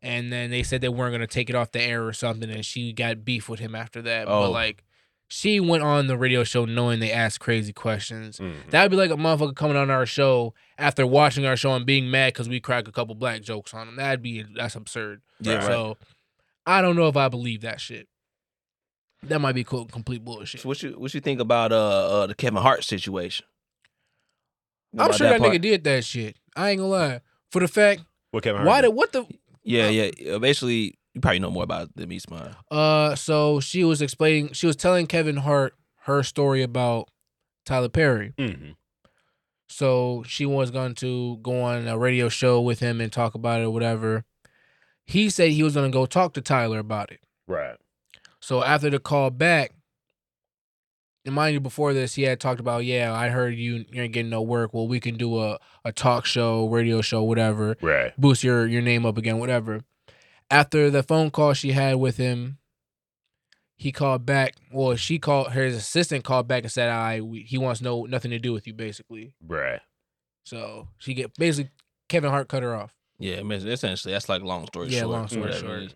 And 0.00 0.32
then 0.32 0.50
they 0.50 0.62
said 0.62 0.80
they 0.80 0.88
weren't 0.88 1.12
gonna 1.12 1.26
take 1.26 1.50
it 1.50 1.56
off 1.56 1.72
the 1.72 1.82
air 1.82 2.06
or 2.06 2.12
something, 2.12 2.48
and 2.48 2.64
she 2.64 2.92
got 2.92 3.24
beef 3.24 3.48
with 3.48 3.60
him 3.60 3.74
after 3.74 4.00
that. 4.02 4.28
Oh. 4.28 4.42
But 4.42 4.50
like, 4.50 4.84
she 5.28 5.60
went 5.60 5.82
on 5.82 6.06
the 6.06 6.16
radio 6.16 6.42
show 6.42 6.64
knowing 6.64 7.00
they 7.00 7.12
asked 7.12 7.40
crazy 7.40 7.72
questions. 7.72 8.38
Mm-hmm. 8.38 8.70
That'd 8.70 8.90
be 8.90 8.96
like 8.96 9.10
a 9.10 9.16
motherfucker 9.16 9.54
coming 9.54 9.76
on 9.76 9.90
our 9.90 10.06
show 10.06 10.54
after 10.78 11.06
watching 11.06 11.44
our 11.44 11.56
show 11.56 11.74
and 11.74 11.84
being 11.84 12.10
mad 12.10 12.32
because 12.32 12.48
we 12.48 12.60
crack 12.60 12.88
a 12.88 12.92
couple 12.92 13.14
black 13.14 13.42
jokes 13.42 13.74
on 13.74 13.88
him. 13.88 13.96
That'd 13.96 14.22
be 14.22 14.44
that's 14.54 14.74
absurd. 14.74 15.20
Yeah, 15.40 15.56
right. 15.56 15.64
So 15.64 15.98
I 16.66 16.80
don't 16.80 16.96
know 16.96 17.08
if 17.08 17.16
I 17.16 17.28
believe 17.28 17.60
that 17.62 17.80
shit. 17.80 18.08
That 19.24 19.40
might 19.40 19.54
be 19.54 19.64
cool, 19.64 19.84
complete 19.84 20.24
bullshit. 20.24 20.62
So 20.62 20.68
what 20.68 20.82
you 20.82 20.92
what 20.92 21.12
you 21.12 21.20
think 21.20 21.40
about 21.40 21.72
uh, 21.72 22.22
uh 22.22 22.26
the 22.26 22.34
Kevin 22.34 22.62
Hart 22.62 22.84
situation? 22.84 23.44
You 24.92 24.98
know 24.98 25.04
I'm 25.04 25.12
sure 25.12 25.28
that, 25.28 25.40
part? 25.40 25.52
nigga 25.52 25.60
did 25.60 25.84
that 25.84 26.04
shit. 26.04 26.36
I 26.56 26.70
ain't 26.70 26.78
gonna 26.78 26.90
lie. 26.90 27.20
For 27.50 27.60
the 27.60 27.68
fact, 27.68 28.02
What 28.30 28.44
Kevin 28.44 28.64
why 28.64 28.80
Hart 28.80 28.84
did 28.84 28.88
did? 28.88 28.96
what 28.96 29.12
the 29.12 29.26
Yeah, 29.68 29.88
yeah. 29.88 30.10
yeah. 30.18 30.38
Basically, 30.38 30.98
you 31.14 31.20
probably 31.20 31.38
know 31.40 31.50
more 31.50 31.64
about 31.64 31.84
it 31.84 31.96
than 31.96 32.08
me, 32.08 32.18
Smile. 32.18 32.54
Uh, 32.70 33.14
so 33.14 33.60
she 33.60 33.84
was 33.84 34.00
explaining, 34.02 34.52
she 34.52 34.66
was 34.66 34.76
telling 34.76 35.06
Kevin 35.06 35.36
Hart 35.36 35.74
her 36.02 36.22
story 36.22 36.62
about 36.62 37.08
Tyler 37.66 37.88
Perry. 37.88 38.32
Mhm. 38.38 38.74
So 39.68 40.24
she 40.26 40.46
was 40.46 40.70
going 40.70 40.94
to 40.96 41.36
go 41.42 41.60
on 41.62 41.86
a 41.86 41.98
radio 41.98 42.28
show 42.30 42.60
with 42.60 42.80
him 42.80 43.00
and 43.00 43.12
talk 43.12 43.34
about 43.34 43.60
it 43.60 43.64
or 43.64 43.70
whatever. 43.70 44.24
He 45.04 45.28
said 45.28 45.50
he 45.50 45.62
was 45.62 45.74
going 45.74 45.90
to 45.90 45.96
go 45.96 46.06
talk 46.06 46.32
to 46.34 46.40
Tyler 46.40 46.78
about 46.78 47.12
it. 47.12 47.20
Right. 47.46 47.76
So 48.40 48.64
after 48.64 48.88
the 48.88 48.98
call 48.98 49.30
back, 49.30 49.72
and 51.28 51.34
mind 51.34 51.54
you, 51.54 51.60
before 51.60 51.92
this, 51.94 52.14
he 52.16 52.22
had 52.24 52.40
talked 52.40 52.58
about, 52.58 52.84
yeah, 52.84 53.14
I 53.14 53.28
heard 53.28 53.54
you 53.54 53.84
you 53.92 54.02
ain't 54.02 54.12
getting 54.12 54.30
no 54.30 54.42
work. 54.42 54.74
Well, 54.74 54.88
we 54.88 54.98
can 54.98 55.16
do 55.16 55.38
a, 55.40 55.58
a 55.84 55.92
talk 55.92 56.26
show, 56.26 56.66
radio 56.68 57.00
show, 57.00 57.22
whatever 57.22 57.76
Right. 57.80 58.12
boost 58.20 58.42
your 58.42 58.66
your 58.66 58.82
name 58.82 59.06
up 59.06 59.16
again, 59.16 59.38
whatever. 59.38 59.82
After 60.50 60.90
the 60.90 61.02
phone 61.02 61.30
call 61.30 61.52
she 61.52 61.72
had 61.72 61.96
with 61.96 62.16
him, 62.16 62.58
he 63.76 63.92
called 63.92 64.26
back. 64.26 64.54
Well, 64.72 64.96
she 64.96 65.18
called 65.18 65.52
her 65.52 65.64
assistant 65.64 66.24
called 66.24 66.48
back 66.48 66.64
and 66.64 66.72
said, 66.72 66.88
"I 66.88 67.20
we, 67.20 67.42
he 67.42 67.58
wants 67.58 67.80
no 67.80 68.04
nothing 68.06 68.30
to 68.32 68.38
do 68.38 68.52
with 68.52 68.66
you, 68.66 68.74
basically." 68.74 69.34
Right. 69.46 69.80
So 70.44 70.88
she 70.98 71.14
get 71.14 71.34
basically 71.34 71.70
Kevin 72.08 72.30
Hart 72.30 72.48
cut 72.48 72.62
her 72.62 72.74
off. 72.74 72.94
Yeah, 73.18 73.40
essentially, 73.42 74.12
that's 74.12 74.28
like 74.28 74.42
long 74.42 74.66
story 74.66 74.88
Yeah, 74.88 75.00
short. 75.00 75.10
long 75.10 75.28
story 75.28 75.42
whatever 75.42 75.76
it 75.76 75.90
short. 75.90 75.94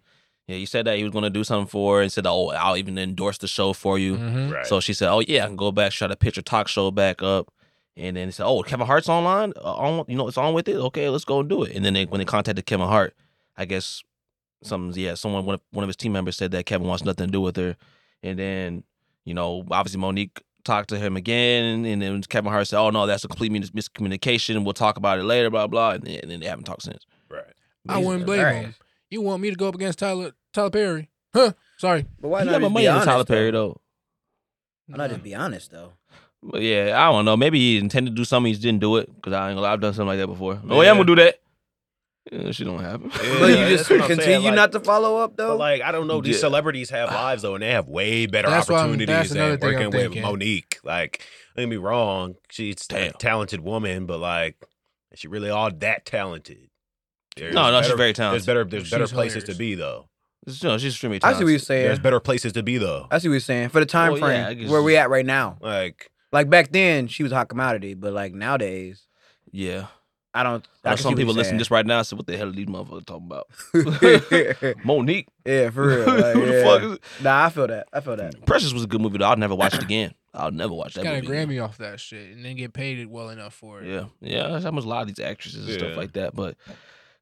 Is. 0.52 0.56
Yeah, 0.56 0.58
he 0.58 0.66
said 0.66 0.86
that 0.86 0.96
he 0.96 1.02
was 1.04 1.12
going 1.12 1.24
to 1.24 1.30
do 1.30 1.44
something 1.44 1.66
for 1.68 1.96
her 1.96 2.02
and 2.02 2.12
said, 2.12 2.26
"Oh, 2.26 2.50
I'll 2.50 2.76
even 2.76 2.98
endorse 2.98 3.38
the 3.38 3.48
show 3.48 3.72
for 3.72 3.98
you." 3.98 4.16
Mhm. 4.16 4.52
Right. 4.52 4.66
So 4.66 4.80
she 4.80 4.92
said, 4.94 5.10
"Oh 5.10 5.20
yeah, 5.26 5.44
I 5.44 5.46
can 5.46 5.56
go 5.56 5.72
back, 5.72 5.92
try 5.92 6.08
to 6.08 6.16
pitch 6.16 6.38
a 6.38 6.42
talk 6.42 6.68
show 6.68 6.90
back 6.90 7.22
up." 7.22 7.50
And 7.96 8.16
then 8.16 8.28
he 8.28 8.32
said, 8.32 8.46
"Oh, 8.46 8.62
Kevin 8.62 8.86
Hart's 8.86 9.08
online. 9.08 9.52
Uh, 9.56 9.74
on, 9.74 10.04
you 10.08 10.16
know, 10.16 10.28
it's 10.28 10.38
on 10.38 10.54
with 10.54 10.68
it. 10.68 10.76
Okay, 10.76 11.08
let's 11.08 11.24
go 11.24 11.40
and 11.40 11.48
do 11.48 11.62
it." 11.64 11.74
And 11.76 11.84
then 11.84 11.94
they, 11.94 12.04
when 12.06 12.18
they 12.20 12.24
contacted 12.24 12.64
Kevin 12.66 12.86
Hart, 12.88 13.14
I 13.56 13.64
guess 13.64 14.02
some 14.62 14.92
yeah, 14.94 15.14
someone 15.14 15.44
one 15.44 15.54
of, 15.54 15.60
one 15.72 15.82
of 15.84 15.88
his 15.88 15.96
team 15.96 16.12
members 16.12 16.36
said 16.36 16.50
that 16.52 16.66
Kevin 16.66 16.86
wants 16.86 17.04
nothing 17.04 17.26
to 17.26 17.32
do 17.32 17.40
with 17.40 17.56
her. 17.56 17.76
And 18.22 18.38
then 18.38 18.84
you 19.24 19.34
know, 19.34 19.64
obviously 19.70 20.00
Mo'Nique 20.00 20.40
talked 20.64 20.88
to 20.90 20.98
him 20.98 21.16
again, 21.16 21.84
and 21.84 22.00
then 22.00 22.22
Kevin 22.22 22.50
Hart 22.52 22.68
said, 22.68 22.78
"Oh 22.78 22.90
no, 22.90 23.06
that's 23.06 23.24
a 23.24 23.28
complete 23.28 23.52
mis- 23.52 23.70
miscommunication. 23.70 24.64
We'll 24.64 24.72
talk 24.74 24.96
about 24.96 25.18
it 25.18 25.24
later." 25.24 25.50
Blah 25.50 25.66
blah. 25.66 25.92
And 25.92 26.04
then, 26.04 26.20
and 26.22 26.30
then 26.30 26.40
they 26.40 26.46
haven't 26.46 26.64
talked 26.64 26.82
since. 26.82 27.04
right. 27.30 27.44
I 27.88 27.98
wouldn't 27.98 28.26
blame 28.26 28.42
Right. 28.44 28.54
him. 28.66 28.74
You 29.10 29.20
want 29.22 29.42
me 29.42 29.50
to 29.50 29.56
go 29.56 29.68
up 29.68 29.74
against 29.74 29.98
Tyler 29.98 30.32
Tyler 30.52 30.70
Perry? 30.70 31.08
Huh? 31.34 31.52
Sorry. 31.78 32.06
But 32.20 32.28
why 32.28 32.40
He 32.40 32.46
not 32.46 32.52
got 32.52 32.60
more 32.60 32.68
just 32.68 32.74
money 32.74 32.82
be 32.82 32.86
than 32.86 32.94
honest? 32.94 33.06
Tyler 33.08 33.24
Perry 33.24 33.50
though? 33.50 33.68
though. 33.68 33.80
Why 34.88 34.96
not 34.98 35.10
just 35.10 35.22
be 35.22 35.34
honest 35.34 35.70
though? 35.70 35.92
But 36.42 36.62
yeah, 36.62 36.94
I 37.00 37.10
don't 37.12 37.24
know. 37.24 37.36
Maybe 37.36 37.58
he 37.58 37.78
intended 37.78 38.10
to 38.10 38.16
do 38.16 38.24
something, 38.24 38.48
he 38.48 38.52
just 38.52 38.62
didn't 38.62 38.80
do 38.80 38.96
it. 38.96 39.14
Because 39.14 39.32
I 39.32 39.48
ain't 39.48 39.56
gonna 39.56 39.62
lie, 39.66 39.72
I've 39.72 39.80
done 39.80 39.92
something 39.94 40.08
like 40.08 40.18
that 40.18 40.26
before. 40.26 40.60
Oh 40.68 40.82
yeah, 40.82 40.90
I'm 40.90 40.96
gonna 40.96 41.06
do 41.06 41.14
that. 41.16 41.38
Yeah, 42.30 42.50
shit 42.52 42.66
don't 42.66 42.80
happen. 42.80 43.10
Yeah, 43.22 43.38
But 43.40 43.46
you 43.50 43.56
just 43.76 43.90
what 43.90 43.98
saying, 43.98 44.16
continue 44.18 44.48
like- 44.48 44.54
not 44.54 44.72
to 44.72 44.80
follow 44.80 45.18
up 45.18 45.36
though. 45.36 45.56
Like, 45.56 45.82
I 45.82 45.90
don't 45.90 46.06
know. 46.06 46.20
These 46.20 46.36
Yeah. 46.36 46.40
celebrities 46.42 46.90
have 46.90 47.08
ah. 47.10 47.14
lives 47.14 47.42
though, 47.42 47.54
and 47.54 47.62
they 47.62 47.70
have 47.70 47.88
way 47.88 48.26
better 48.26 48.48
That's 48.48 48.70
opportunities 48.70 49.06
that's 49.08 49.30
another 49.32 49.56
than 49.56 49.90
thing 49.90 49.90
working 49.90 50.22
with. 50.22 50.40
Mo'Nique. 50.40 50.76
Like, 50.84 51.22
don't 51.56 51.64
get 51.64 51.68
me 51.70 51.76
wrong, 51.76 52.36
she's 52.50 52.86
a 52.92 53.10
talented 53.12 53.60
woman, 53.60 54.06
but 54.06 54.18
like, 54.18 54.56
is 55.10 55.18
she 55.20 55.28
really 55.28 55.50
all 55.50 55.70
that 55.70 56.04
talented? 56.06 56.68
There's 57.34 57.54
no, 57.54 57.70
no, 57.70 57.78
she's 57.80 57.88
better- 57.88 57.96
very 57.96 58.08
There's 58.08 58.16
talented. 58.16 58.46
better. 58.46 58.64
There's 58.64 58.90
better 58.90 59.06
She's 59.06 59.12
places 59.12 59.44
to 59.44 59.54
be 59.54 59.74
though. 59.74 60.08
You 60.46 60.68
know, 60.68 60.78
she's 60.78 60.92
extremely 60.92 61.20
I 61.22 61.34
see 61.34 61.44
what 61.44 61.50
you're 61.50 61.58
saying. 61.58 61.86
There's 61.86 61.98
better 62.00 62.18
places 62.20 62.52
to 62.54 62.62
be 62.62 62.78
though. 62.78 63.06
I 63.10 63.18
see 63.18 63.28
what 63.28 63.34
you're 63.34 63.40
saying. 63.40 63.68
For 63.68 63.80
the 63.80 63.86
time 63.86 64.12
Well, 64.12 64.20
frame 64.20 64.40
yeah, 64.40 64.48
I 64.48 64.54
guess- 64.54 64.70
where 64.70 64.82
we 64.82 64.96
at 64.96 65.08
right 65.10 65.26
now. 65.26 65.58
Like, 65.60 66.10
Like 66.32 66.50
back 66.50 66.72
then, 66.72 67.06
she 67.08 67.22
was 67.22 67.30
a 67.32 67.36
hot 67.36 67.48
commodity, 67.48 67.94
but 67.94 68.12
like 68.12 68.32
nowadays, 68.34 69.06
Yeah. 69.52 69.86
I 70.34 70.42
don't. 70.44 70.66
I 70.82 70.88
I 70.88 70.92
know 70.92 70.96
can 70.96 71.02
some 71.02 71.12
see 71.12 71.16
people 71.16 71.26
what 71.26 71.34
you're 71.34 71.38
listening 71.42 71.58
to 71.58 71.60
this 71.60 71.70
right 71.70 71.84
now 71.84 71.98
and 71.98 72.06
say, 72.06 72.16
"What 72.16 72.26
the 72.26 72.38
hell 72.38 72.48
are 72.48 72.52
these 72.52 72.64
motherfuckers 72.64 73.04
talking 73.04 73.26
about?" 73.26 73.48
saying. 73.74 74.76
Mo'Nique. 74.86 75.26
yeah, 75.44 75.68
for 75.68 75.86
real. 75.86 76.06
Like, 76.06 76.34
Who 76.34 76.46
the 76.46 76.52
yeah. 76.54 76.64
fuck 76.64 76.82
is? 76.84 76.98
Nah, 77.22 77.44
I 77.44 77.50
feel 77.50 77.66
that. 77.66 77.86
I 77.92 78.00
feel 78.00 78.16
that. 78.16 78.46
Precious 78.46 78.72
was 78.72 78.84
a 78.84 78.86
good 78.86 79.02
movie 79.02 79.18
though. 79.18 79.26
I'll 79.26 79.36
never 79.36 79.54
watch 79.54 79.74
it 79.74 79.82
again. 79.82 80.14
I'll 80.32 80.50
never 80.50 80.72
watch 80.72 80.94
that 80.94 81.04
Got 81.04 81.16
a 81.16 81.22
movie. 81.22 81.26
again. 81.36 81.48
Grammy 81.50 81.62
off 81.62 81.76
that 81.76 82.00
shit 82.00 82.34
and 82.34 82.42
then 82.42 82.56
get 82.56 82.72
paid 82.72 82.98
it 82.98 83.10
well 83.10 83.28
enough 83.28 83.52
for 83.52 83.82
it. 83.82 83.88
Yeah, 83.92 84.04
yeah. 84.22 84.48
That's 84.48 84.64
how 84.64 84.70
much 84.70 84.84
a 84.84 84.88
lot 84.88 85.02
of 85.02 85.08
these 85.14 85.20
actresses 85.22 85.64
and 85.66 85.68
Yeah. 85.68 85.78
stuff 85.88 85.96
like 85.98 86.14
that. 86.14 86.34
But 86.34 86.56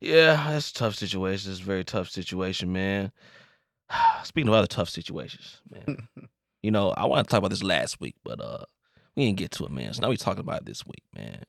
yeah, 0.00 0.52
it's 0.52 0.70
a 0.70 0.74
tough 0.74 0.94
situation. 0.94 1.50
It's 1.50 1.60
a 1.60 1.64
very 1.64 1.84
tough 1.84 2.08
situation, 2.08 2.72
man. 2.72 3.12
Speaking 4.24 4.48
of 4.48 4.54
other 4.54 4.66
tough 4.66 4.88
situations, 4.88 5.60
man. 5.70 6.08
you 6.62 6.70
know, 6.70 6.90
I 6.90 7.06
want 7.06 7.26
to 7.26 7.30
talk 7.30 7.38
about 7.38 7.50
this 7.50 7.62
last 7.62 8.00
week, 8.00 8.16
but 8.24 8.40
uh, 8.40 8.64
we 9.14 9.26
didn't 9.26 9.38
get 9.38 9.50
to 9.52 9.64
it, 9.64 9.70
man. 9.70 9.92
So 9.92 10.02
now 10.02 10.08
we 10.08 10.16
talking 10.16 10.40
about 10.40 10.62
it 10.62 10.66
this 10.66 10.84
week, 10.86 11.02
man. 11.14 11.42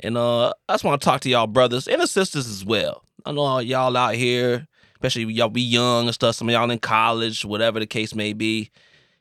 And 0.00 0.16
uh, 0.16 0.48
I 0.68 0.74
just 0.74 0.84
want 0.84 1.00
to 1.00 1.04
talk 1.04 1.20
to 1.22 1.28
y'all 1.28 1.46
brothers 1.46 1.88
and 1.88 2.00
the 2.00 2.06
sisters 2.06 2.48
as 2.48 2.64
well. 2.64 3.04
I 3.24 3.32
know 3.32 3.42
all 3.42 3.62
y'all 3.62 3.96
out 3.96 4.14
here, 4.14 4.66
especially 4.94 5.32
y'all 5.32 5.48
be 5.48 5.62
young 5.62 6.06
and 6.06 6.14
stuff. 6.14 6.34
Some 6.36 6.48
of 6.48 6.52
y'all 6.52 6.70
in 6.70 6.78
college, 6.78 7.44
whatever 7.44 7.80
the 7.80 7.86
case 7.86 8.14
may 8.14 8.32
be. 8.32 8.70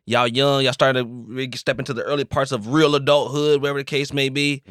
Y'all 0.06 0.28
young, 0.28 0.64
y'all 0.64 0.74
starting 0.74 1.04
to 1.04 1.34
really 1.34 1.56
step 1.56 1.80
into 1.80 1.93
the 1.93 2.04
early 2.04 2.26
parts 2.26 2.51
of 2.51 2.74
real 2.74 2.95
adulthood, 2.95 3.62
whatever 3.62 3.80
the 3.80 3.86
case 3.86 4.12
may 4.12 4.28
be. 4.30 4.62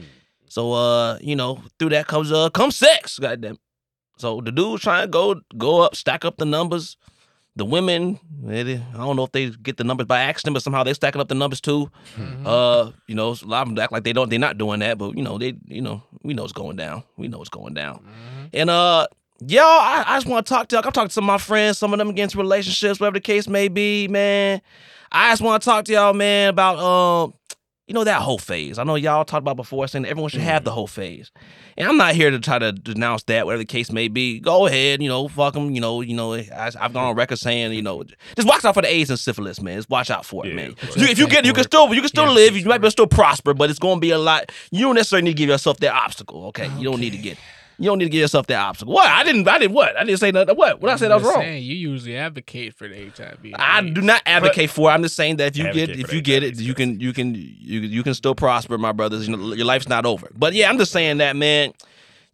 So 0.49 0.73
uh, 0.73 1.19
you 1.23 1.35
know, 1.35 1.63
through 1.79 1.91
that 1.91 2.07
comes 2.07 2.31
uh 2.31 2.51
comes 2.51 2.77
sex, 2.77 3.19
goddamn. 3.19 3.57
So 4.19 4.41
the 4.41 4.53
dudes 4.53 4.83
trying 4.83 5.03
to 5.05 5.09
go 5.09 5.41
go 5.57 5.81
up, 5.81 5.97
stack 5.97 6.25
up 6.25 6.37
the 6.37 6.45
numbers. 6.45 6.97
The 7.55 7.67
women, 7.67 8.19
they- 8.43 8.77
I 8.77 8.97
don't 8.97 9.15
know 9.17 9.25
if 9.25 9.33
they 9.33 9.51
get 9.51 9.77
the 9.77 9.85
numbers 9.85 10.07
by 10.07 10.21
accident, 10.21 10.55
but 10.55 10.63
somehow 10.63 10.85
they're 10.85 10.95
stacking 10.95 11.21
up 11.21 11.29
the 11.29 11.35
numbers 11.35 11.61
too. 11.61 11.91
Mhm. 12.17 12.47
Uh, 12.47 12.93
you 13.09 13.15
know, 13.15 13.29
a 13.43 13.45
lot 13.47 13.63
of 13.63 13.69
them 13.75 13.79
act 13.79 13.93
like 13.93 14.05
they 14.05 14.15
don't, 14.15 14.31
they're 14.31 14.39
not 14.39 14.57
doing 14.57 14.81
that, 14.81 14.97
but 14.97 15.15
you 15.19 15.23
know, 15.23 15.37
they, 15.37 15.53
you 15.67 15.83
know, 15.83 16.03
we 16.23 16.33
know 16.33 16.45
it's 16.45 16.53
going 16.55 16.77
down. 16.77 17.03
We 17.19 17.29
know 17.29 17.41
it's 17.43 17.51
going 17.51 17.75
down. 17.75 17.97
Mhm. 17.99 18.51
And 18.55 18.71
uh, 18.71 19.07
y'all, 19.47 19.65
I, 19.65 20.03
I 20.07 20.17
just 20.17 20.27
want 20.27 20.47
to 20.47 20.55
talk 20.55 20.69
to 20.69 20.77
y'all. 20.77 20.83
I'm 20.87 20.93
talking 20.93 21.09
to 21.09 21.13
some 21.13 21.25
of 21.25 21.29
my 21.29 21.37
friends, 21.39 21.77
some 21.77 21.93
of 21.93 21.99
them 21.99 22.09
against 22.09 22.37
relationships, 22.37 22.99
whatever 23.01 23.15
the 23.15 23.21
case 23.21 23.47
may 23.49 23.69
be, 23.69 24.09
man. 24.09 24.63
I 25.15 25.31
just 25.33 25.43
want 25.43 25.63
to 25.63 25.69
talk 25.69 25.85
to 25.87 25.93
y'all, 25.93 26.15
man, 26.15 26.49
about 26.49 26.79
um, 26.79 27.35
you 27.93 27.95
know, 27.95 28.05
that 28.05 28.23
whole 28.23 28.39
phase. 28.39 28.79
I 28.79 28.85
know 28.85 28.95
y'all 28.95 29.23
talked 29.23 29.43
about 29.43 29.57
before 29.57 29.87
saying 29.87 30.07
everyone 30.07 30.31
should 30.31 30.41
have 30.41 30.61
mm-hmm. 30.61 30.65
the 30.65 30.71
whole 30.71 30.87
phase. 30.87 31.31
And 31.77 31.87
I'm 31.87 31.99
not 31.99 32.15
here 32.15 32.31
to 32.31 32.41
try 32.41 32.59
to 32.59 32.73
denounce 32.73 33.25
that, 33.25 33.45
whatever 33.45 33.59
the 33.59 33.67
case 33.67 33.93
may 33.93 34.09
be. 34.09 34.41
Go 34.41 34.67
ahead, 34.67 35.03
you 35.03 35.11
know, 35.11 35.29
fuck 35.29 35.53
them, 35.53 35.73
you 35.73 35.81
know, 35.83 36.01
you 36.01 36.17
know. 36.17 36.33
Eh, 36.33 36.47
I, 36.57 36.71
I've 36.81 36.95
gone 36.95 37.05
on 37.05 37.15
record 37.17 37.39
saying, 37.39 37.75
you 37.75 37.83
know, 37.83 38.03
just 38.35 38.49
watch 38.49 38.65
out 38.65 38.73
for 38.73 38.81
the 38.81 38.91
AIDS 38.91 39.11
and 39.11 39.19
syphilis, 39.19 39.61
man. 39.61 39.77
Just 39.77 39.91
watch 39.91 40.09
out 40.11 40.25
for 40.25 40.47
it, 40.47 40.49
Yeah, 40.49 40.55
man. 40.55 40.75
You- 40.97 41.05
if 41.05 41.19
you 41.19 41.29
get, 41.29 41.45
you 41.45 41.53
can 41.53 41.65
still, 41.65 41.93
you 41.93 42.01
can 42.01 42.09
still 42.09 42.25
Yeah, 42.29 42.31
live. 42.31 42.57
You 42.57 42.65
might 42.65 42.81
be 42.81 42.89
still 42.89 43.07
prosper, 43.07 43.53
but 43.53 43.69
it's 43.69 43.79
going 43.79 43.97
to 43.97 44.01
be 44.01 44.13
a 44.13 44.19
lot. 44.19 44.51
You 44.71 44.87
don't 44.87 44.95
necessarily 44.95 45.25
need 45.25 45.33
to 45.33 45.37
give 45.37 45.51
yourself 45.51 45.77
that 45.81 45.93
obstacle. 45.93 46.47
Okay, 46.47 46.71
you 46.79 46.85
don't 46.85 46.99
need 46.99 47.11
to 47.11 47.19
Okay. 47.19 47.29
get. 47.31 47.39
You 47.83 47.89
don't 47.89 47.99
need 47.99 48.05
to 48.05 48.11
give 48.11 48.21
yourself 48.21 48.47
that 48.47 48.61
obstacle. 48.61 48.95
What? 48.95 49.09
I 49.09 49.25
didn't. 49.25 49.49
I 49.49 49.59
didn't. 49.59 49.75
What? 49.75 49.97
I 49.97 50.05
didn't 50.05 50.21
say 50.21 50.31
nothing. 50.31 50.55
What? 50.55 50.81
What 50.81 50.93
I 50.93 50.95
said? 50.95 51.11
I 51.11 51.17
was 51.17 51.25
wrong. 51.25 51.41
saying, 51.41 51.65
you 51.65 51.75
usually 51.75 52.17
advocate 52.17 52.75
for 52.75 52.87
the 52.87 53.11
HIV. 53.11 53.55
I 53.57 53.83
do 53.83 54.01
not 54.01 54.23
advocate 54.25 54.71
for 54.71 54.89
it. 54.89 54.93
I'm 54.93 55.03
just 55.03 55.17
saying 55.17 55.39
that 55.39 55.49
if 55.49 55.57
you 55.57 55.73
get 55.73 55.91
if 55.91 56.13
you 56.13 56.21
that, 56.21 56.25
get 56.25 56.43
it, 56.45 56.61
you 56.61 56.75
can 56.75 57.01
you 57.01 57.13
can 57.13 57.35
you 57.35 57.81
you 57.81 58.05
can 58.05 58.15
still 58.15 58.37
prosper, 58.37 58.79
my 58.79 58.93
brothers. 58.93 59.27
You 59.27 59.37
know, 59.37 59.53
your 59.55 59.67
life's 59.67 59.89
not 59.89 60.07
over. 60.07 60.31
But 60.33 60.53
yeah, 60.53 60.71
I'm 60.71 60.79
just 60.79 60.93
saying 60.93 61.19
that, 61.19 61.35
man. 61.35 61.73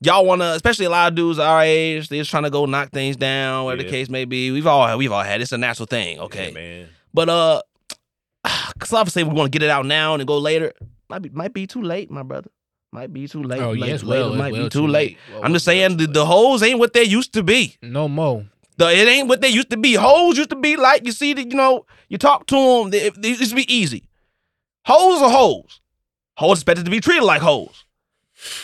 Y'all 0.03 0.27
want 0.27 0.43
to, 0.43 0.53
especially 0.53 0.85
a 0.85 0.91
lot 0.91 1.09
of 1.09 1.15
dudes 1.15 1.39
our 1.39 1.63
age, 1.63 2.11
they're 2.11 2.21
just 2.21 2.31
trying 2.31 2.43
to 2.43 2.51
go 2.51 2.67
knock 2.67 2.91
things 2.91 3.17
down, 3.17 3.65
whatever 3.65 3.85
the 3.85 3.89
case 3.89 4.11
may 4.11 4.27
be. 4.27 4.51
We've 4.51 4.67
all 4.67 4.99
we've 4.99 5.11
all 5.11 5.25
had. 5.25 5.41
It's 5.41 5.53
a 5.53 5.59
natural 5.59 5.87
thing, 5.87 6.21
okay. 6.21 6.49
Yeah, 6.49 6.55
man. 6.55 6.89
But 7.15 7.29
uh, 7.31 7.63
cause 8.79 8.93
obviously 8.93 9.25
we 9.25 9.33
want 9.33 9.51
to 9.51 9.59
get 9.59 9.65
it 9.65 9.71
out 9.71 9.87
now 9.87 10.13
and 10.13 10.27
go 10.27 10.37
later. 10.37 10.75
Might 11.09 11.23
be 11.23 11.31
might 11.31 11.55
be 11.55 11.67
too 11.67 11.81
late, 11.81 12.11
my 12.11 12.23
brother. 12.23 12.51
Might 12.93 13.13
be 13.13 13.29
too 13.29 13.43
late. 13.43 13.61
Oh 13.61 13.73
Late- 13.73 13.89
yes, 13.89 14.03
later 14.03 14.25
well, 14.31 14.35
might 14.35 14.53
well 14.53 14.63
be 14.65 14.69
too 14.71 14.87
late. 14.87 15.19
Well, 15.33 15.45
I'm 15.45 15.53
just 15.53 15.67
well, 15.67 15.75
saying 15.75 15.97
the, 15.99 16.07
too 16.07 16.13
the 16.13 16.21
late. 16.21 16.27
hoes 16.29 16.63
ain't 16.63 16.79
what 16.79 16.93
they 16.95 17.05
used 17.05 17.33
to 17.35 17.43
be. 17.43 17.77
no 17.83 18.09
more. 18.09 18.47
The, 18.79 18.89
it 18.91 19.09
ain't 19.09 19.29
what 19.29 19.41
they 19.41 19.49
used 19.49 19.71
to 19.71 19.77
be. 19.77 19.95
Hoes 19.95 20.37
used 20.39 20.51
to 20.51 20.57
be 20.57 20.77
like 20.77 21.05
you 21.05 21.11
see 21.13 21.35
that 21.35 21.47
you 21.51 21.55
know 21.57 21.85
you 22.09 22.17
talk 22.17 22.47
to 22.47 22.55
them. 22.83 22.91
They, 22.91 23.11
they 23.11 23.29
used 23.31 23.51
to 23.51 23.57
be 23.57 23.71
easy. 23.73 24.05
Hoes 24.87 25.21
are 25.21 25.31
hoes. 25.31 25.81
Hoes 26.37 26.59
expected 26.59 26.85
to 26.85 26.91
be 26.91 27.01
treated 27.01 27.25
like 27.25 27.43
hoes. 27.43 27.85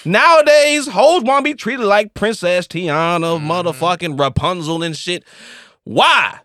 Nowadays, 0.05 0.87
hoes 0.87 1.23
want 1.25 1.45
to 1.45 1.51
be 1.51 1.55
treated 1.57 1.85
like 1.85 2.15
Princess 2.15 2.67
Tiana, 2.69 3.39
Mhm. 3.41 3.47
motherfucking 3.47 4.19
Rapunzel 4.19 4.83
and 4.85 4.97
shit. 4.97 5.25
Why? 5.83 6.39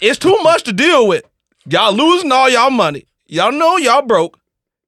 It's 0.00 0.18
too 0.18 0.38
much 0.42 0.64
to 0.64 0.72
deal 0.74 1.08
with. 1.08 1.24
Y'all 1.68 1.92
losing 1.94 2.30
all 2.30 2.48
y'all 2.50 2.70
money. 2.70 3.06
Y'all 3.26 3.50
know 3.52 3.76
y'all 3.78 4.02
broke. 4.02 4.38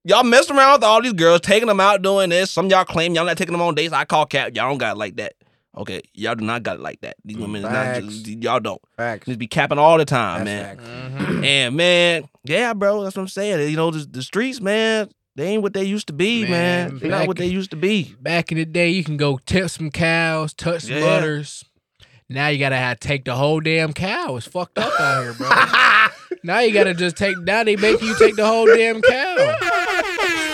Y'all 0.08 0.24
messing 0.24 0.56
around 0.56 0.72
with 0.72 0.84
all 0.84 1.02
these 1.02 1.12
girls, 1.12 1.42
taking 1.42 1.68
them 1.68 1.80
out 1.80 2.00
doing 2.00 2.30
this. 2.30 2.50
Some 2.50 2.64
of 2.64 2.70
y'all 2.70 2.84
claim 2.86 3.14
y'all 3.14 3.26
not 3.26 3.36
taking 3.36 3.52
them 3.52 3.60
on 3.60 3.74
dates. 3.74 3.92
I 3.92 4.06
call 4.06 4.24
cap. 4.24 4.56
Y'all 4.56 4.68
don't 4.70 4.78
got 4.78 4.96
it 4.96 4.98
like 4.98 5.16
that. 5.16 5.34
Okay, 5.76 6.00
y'all 6.14 6.34
do 6.34 6.44
not 6.44 6.62
got 6.62 6.76
it 6.76 6.82
like 6.82 7.02
that. 7.02 7.16
These 7.26 7.36
women, 7.36 7.56
is 7.56 7.62
not 7.64 7.72
Facts. 7.72 8.06
just, 8.06 8.26
y'all 8.42 8.58
don't. 8.58 8.80
Facts. 8.96 9.26
Just 9.26 9.38
be 9.38 9.46
capping 9.46 9.78
all 9.78 9.98
the 9.98 10.06
time, 10.06 10.44
That's 10.46 10.78
man. 10.80 11.14
facts. 11.18 11.24
Mhm. 11.30 11.44
And 11.44 11.76
man, 11.76 12.28
yeah, 12.44 12.72
bro, 12.72 13.04
that's 13.04 13.16
what 13.16 13.22
I'm 13.22 13.28
saying. 13.28 13.68
You 13.70 13.76
know, 13.76 13.90
the, 13.90 13.98
the 14.10 14.22
streets, 14.22 14.60
man, 14.62 15.10
they 15.36 15.48
ain't 15.48 15.62
what 15.62 15.74
they 15.74 15.84
used 15.84 16.06
to 16.06 16.14
be, 16.14 16.42
man. 16.42 16.50
Man, 16.88 16.98
They're 16.98 17.10
not 17.10 17.18
back- 17.20 17.28
what 17.28 17.36
they 17.36 17.46
used 17.46 17.70
to 17.72 17.76
be. 17.76 18.16
Back 18.18 18.50
in 18.50 18.56
the 18.58 18.64
day, 18.64 18.88
you 18.88 19.04
can 19.04 19.18
go 19.18 19.38
tip 19.44 19.68
some 19.68 19.90
cows, 19.90 20.54
touch 20.54 20.84
some 20.84 20.94
Yeah. 20.96 21.00
butters. 21.02 21.64
Now 22.30 22.48
you 22.48 22.58
gotta 22.58 22.76
have 22.76 22.98
take 22.98 23.24
the 23.24 23.34
whole 23.36 23.60
damn 23.60 23.92
cow. 23.92 24.36
It's 24.36 24.46
fucked 24.46 24.78
up 24.78 24.98
out 25.00 25.22
here, 25.22 25.32
bro. 25.34 25.48
now 26.42 26.58
you 26.60 26.72
gotta 26.72 26.92
just 26.92 27.16
take. 27.16 27.38
Now 27.38 27.62
they 27.64 27.76
make 27.76 28.02
you 28.02 28.14
take 28.18 28.36
the 28.36 28.46
whole 28.46 28.66
damn 28.66 29.00
cow. 29.00 29.56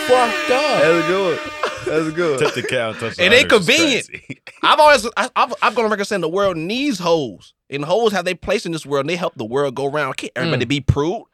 Fucked 0.07 0.51
up. 0.51 0.83
That's 0.83 1.07
good. 1.07 1.41
That's 1.87 2.11
good. 2.15 2.41
Touch 2.41 2.55
the 2.55 2.63
cow, 2.63 2.93
touch 2.93 3.17
the 3.17 3.25
It 3.25 3.33
ain't 3.33 3.49
convenient. 3.49 4.09
I've 4.63 4.79
always, 4.79 5.07
I, 5.17 5.31
I've, 5.37 5.55
I've 5.63 5.75
gone 5.75 5.85
on 5.87 5.91
record 5.91 6.05
saying 6.05 6.21
the 6.21 6.29
world 6.29 6.57
needs 6.57 6.99
hoes. 6.99 7.55
And 7.71 7.85
hoes 7.85 8.13
have 8.13 8.25
they 8.25 8.35
place 8.35 8.67
in 8.67 8.73
this 8.73 8.87
world 8.87 9.05
and 9.05 9.11
they 9.11 9.17
help 9.17 9.35
the 9.37 9.45
world 9.45 9.75
go 9.75 9.87
around. 9.87 10.17
Can't 10.17 10.33
everybody 10.37 10.67
mm. 10.67 10.69
be 10.69 10.81
prude. 10.81 11.25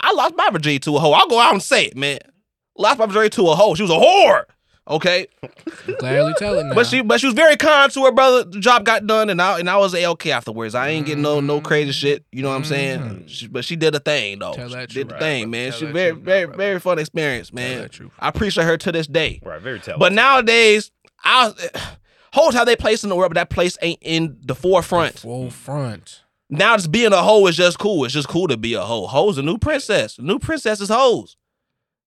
I 0.00 0.12
lost 0.12 0.34
my 0.36 0.50
virginity 0.50 0.80
to 0.80 0.96
a 0.96 1.00
hoe. 1.00 1.12
I'll 1.12 1.28
go 1.28 1.40
out 1.40 1.52
and 1.52 1.62
say 1.62 1.86
it, 1.86 1.96
man. 1.96 2.18
Lost 2.76 2.98
my 2.98 3.06
virginity 3.06 3.30
to 3.36 3.48
a 3.48 3.54
hoe. 3.54 3.74
She 3.74 3.82
was 3.82 3.90
a 3.90 3.94
whore. 3.94 4.44
Okay. 4.88 5.26
Gladly 5.98 6.34
tell 6.38 6.58
it 6.58 6.64
now. 6.64 6.74
But 6.74 6.86
she 6.86 7.02
but 7.02 7.20
she 7.20 7.26
was 7.26 7.34
very 7.34 7.56
kind 7.56 7.92
to 7.92 8.04
her 8.04 8.12
brother. 8.12 8.44
The 8.44 8.58
job 8.60 8.84
got 8.84 9.06
done 9.06 9.28
and 9.30 9.40
I 9.40 9.58
and 9.58 9.68
I 9.68 9.76
was 9.76 9.94
a 9.94 10.06
okay 10.06 10.30
afterwards. 10.30 10.74
I 10.74 10.88
ain't 10.88 11.06
getting 11.06 11.22
no 11.22 11.40
no 11.40 11.60
crazy 11.60 11.92
shit. 11.92 12.24
You 12.32 12.42
know 12.42 12.48
what 12.48 12.56
I'm 12.56 12.64
saying? 12.64 13.00
Mhm. 13.00 13.28
She, 13.28 13.46
but 13.48 13.64
she 13.64 13.76
did 13.76 13.94
a 13.94 14.00
thing 14.00 14.38
though. 14.38 14.54
Tell 14.54 14.68
that 14.70 14.90
she 14.90 15.00
did 15.00 15.08
truth. 15.10 15.18
the 15.20 15.24
thing, 15.24 15.50
man. 15.50 15.70
tell 15.70 15.78
She 15.80 15.86
that 15.86 15.92
very 15.92 16.12
truth, 16.12 16.24
very 16.24 16.44
brother. 16.46 16.56
very 16.56 16.80
fun 16.80 16.98
experience, 16.98 17.50
Tell 17.50 17.56
man. 17.56 17.80
that 17.82 17.92
truth. 17.92 18.12
I 18.18 18.28
appreciate 18.28 18.64
her 18.64 18.76
to 18.78 18.92
this 18.92 19.06
day. 19.06 19.40
Right, 19.44 19.60
very 19.60 19.78
talented. 19.78 20.00
But 20.00 20.12
nowadays, 20.14 20.90
I 21.22 21.52
hoes 22.32 22.54
how 22.54 22.64
they 22.64 22.76
place 22.76 23.02
in 23.02 23.10
the 23.10 23.16
world, 23.16 23.30
but 23.30 23.36
that 23.40 23.50
place 23.50 23.76
ain't 23.82 23.98
in 24.02 24.38
the 24.44 24.54
forefront. 24.54 25.18
Full 25.18 25.50
front. 25.50 26.22
Now 26.50 26.76
just 26.76 26.90
being 26.90 27.12
a 27.12 27.22
hoe 27.22 27.46
is 27.46 27.56
just 27.56 27.78
cool. 27.78 28.06
It's 28.06 28.14
just 28.14 28.28
cool 28.28 28.48
to 28.48 28.56
be 28.56 28.72
a 28.72 28.80
hoe. 28.82 29.06
Hoes 29.06 29.36
a 29.36 29.42
new 29.42 29.58
princess. 29.58 30.18
New 30.18 30.38
princess 30.38 30.80
is 30.80 30.88
hoes. 30.88 31.36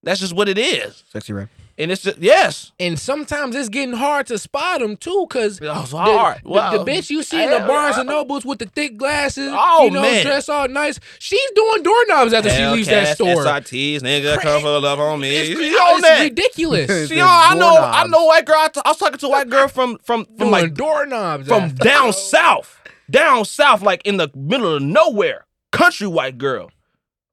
That's 0.02 0.20
just 0.20 0.34
what 0.34 0.50
it 0.50 0.58
is. 0.58 1.04
Sexy 1.12 1.32
Ray. 1.32 1.48
And 1.82 1.92
it's 1.92 2.04
just 2.04 2.20
yes. 2.20 2.72
And 2.80 3.00
sometimes 3.00 3.56
it's 3.56 3.68
getting 3.70 3.96
hard 3.96 4.28
to 4.28 4.38
spot 4.38 4.82
them 4.82 4.96
too, 4.96 5.26
cause 5.32 5.60
Oh, 5.64 5.82
it's 5.82 5.90
the, 5.92 5.98
hard. 5.98 6.42
the- 6.44 6.50
Wow. 6.50 6.78
the 6.78 6.92
bitch 6.92 7.10
you 7.10 7.24
see 7.24 7.42
in 7.42 7.50
the 7.50 7.58
Hell, 7.58 7.68
Barnes 7.68 7.98
and 7.98 8.08
wow. 8.08 8.18
Nobles 8.18 8.46
with 8.46 8.60
the 8.60 8.68
thick 8.68 8.98
glasses, 8.98 9.52
Oh, 9.52 9.86
you 9.86 9.92
know, 9.92 10.02
man. 10.04 10.24
dressed 10.24 10.48
all 10.50 10.68
nice. 10.68 11.00
She's 11.18 11.52
doing 11.56 11.82
doorknobs 11.82 12.34
after 12.34 12.52
she 12.52 12.64
leaves 12.68 12.88
that 12.88 13.08
Hellcats, 13.08 13.16
store. 13.16 13.44
SRTs, 13.46 14.02
nigga, 14.02 14.40
come 14.42 14.62
pull 14.62 14.86
up 14.86 15.00
on 15.00 15.20
me. 15.22 15.36
It's, 15.36 15.48
She 15.60 15.70
it's 15.70 15.80
on 15.80 16.02
that. 16.02 16.22
ridiculous. 16.22 17.10
She 17.10 17.20
on, 17.20 17.28
I 17.28 17.56
know, 17.56 17.76
I 17.78 18.06
know, 18.08 18.26
white 18.26 18.46
girl. 18.46 18.58
I, 18.60 18.68
t- 18.68 18.82
I 18.86 18.90
was 18.90 18.98
talking 18.98 19.18
to 19.18 19.26
a 19.26 19.30
white 19.30 19.50
girl 19.50 19.68
from 19.68 19.98
from 20.04 20.26
from 20.26 20.36
doing 20.38 20.52
like 20.52 20.74
doorknobs 20.76 21.48
from 21.48 21.64
after. 21.64 21.84
down 21.84 22.08
oh. 22.10 22.12
south, 22.12 22.80
down 23.10 23.44
south, 23.44 23.82
like 23.82 24.06
in 24.06 24.18
the 24.18 24.30
middle 24.36 24.76
of 24.76 24.84
nowhere, 24.84 25.48
country 25.72 26.06
white 26.08 26.38
girl. 26.38 26.70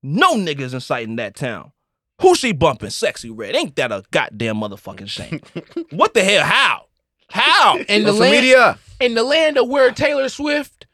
No 0.03 0.37
niggas 0.37 0.73
in 0.73 0.81
sight 0.81 1.07
in 1.07 1.17
that 1.17 1.35
town. 1.35 1.73
Who 2.21 2.35
she 2.35 2.53
bumping? 2.53 2.91
Sexy 2.91 3.31
red. 3.31 3.55
Ain't 3.55 3.77
that 3.77 3.93
a 3.93 4.03
goddamn 4.11 4.57
motherfucking 4.57 5.09
shame? 5.09 5.41
what 5.91 6.15
the 6.15 6.25
hell? 6.25 6.45
How? 6.45 6.87
How? 7.31 7.79
And 7.89 8.05
the 8.07 8.11
Social 8.13 8.21
land, 8.21 8.33
media. 8.33 8.79
in 9.01 9.15
the 9.15 9.23
land 9.23 9.57
of 9.59 9.69
where 9.69 9.91
Taylor 9.93 10.29
Swift 10.29 10.87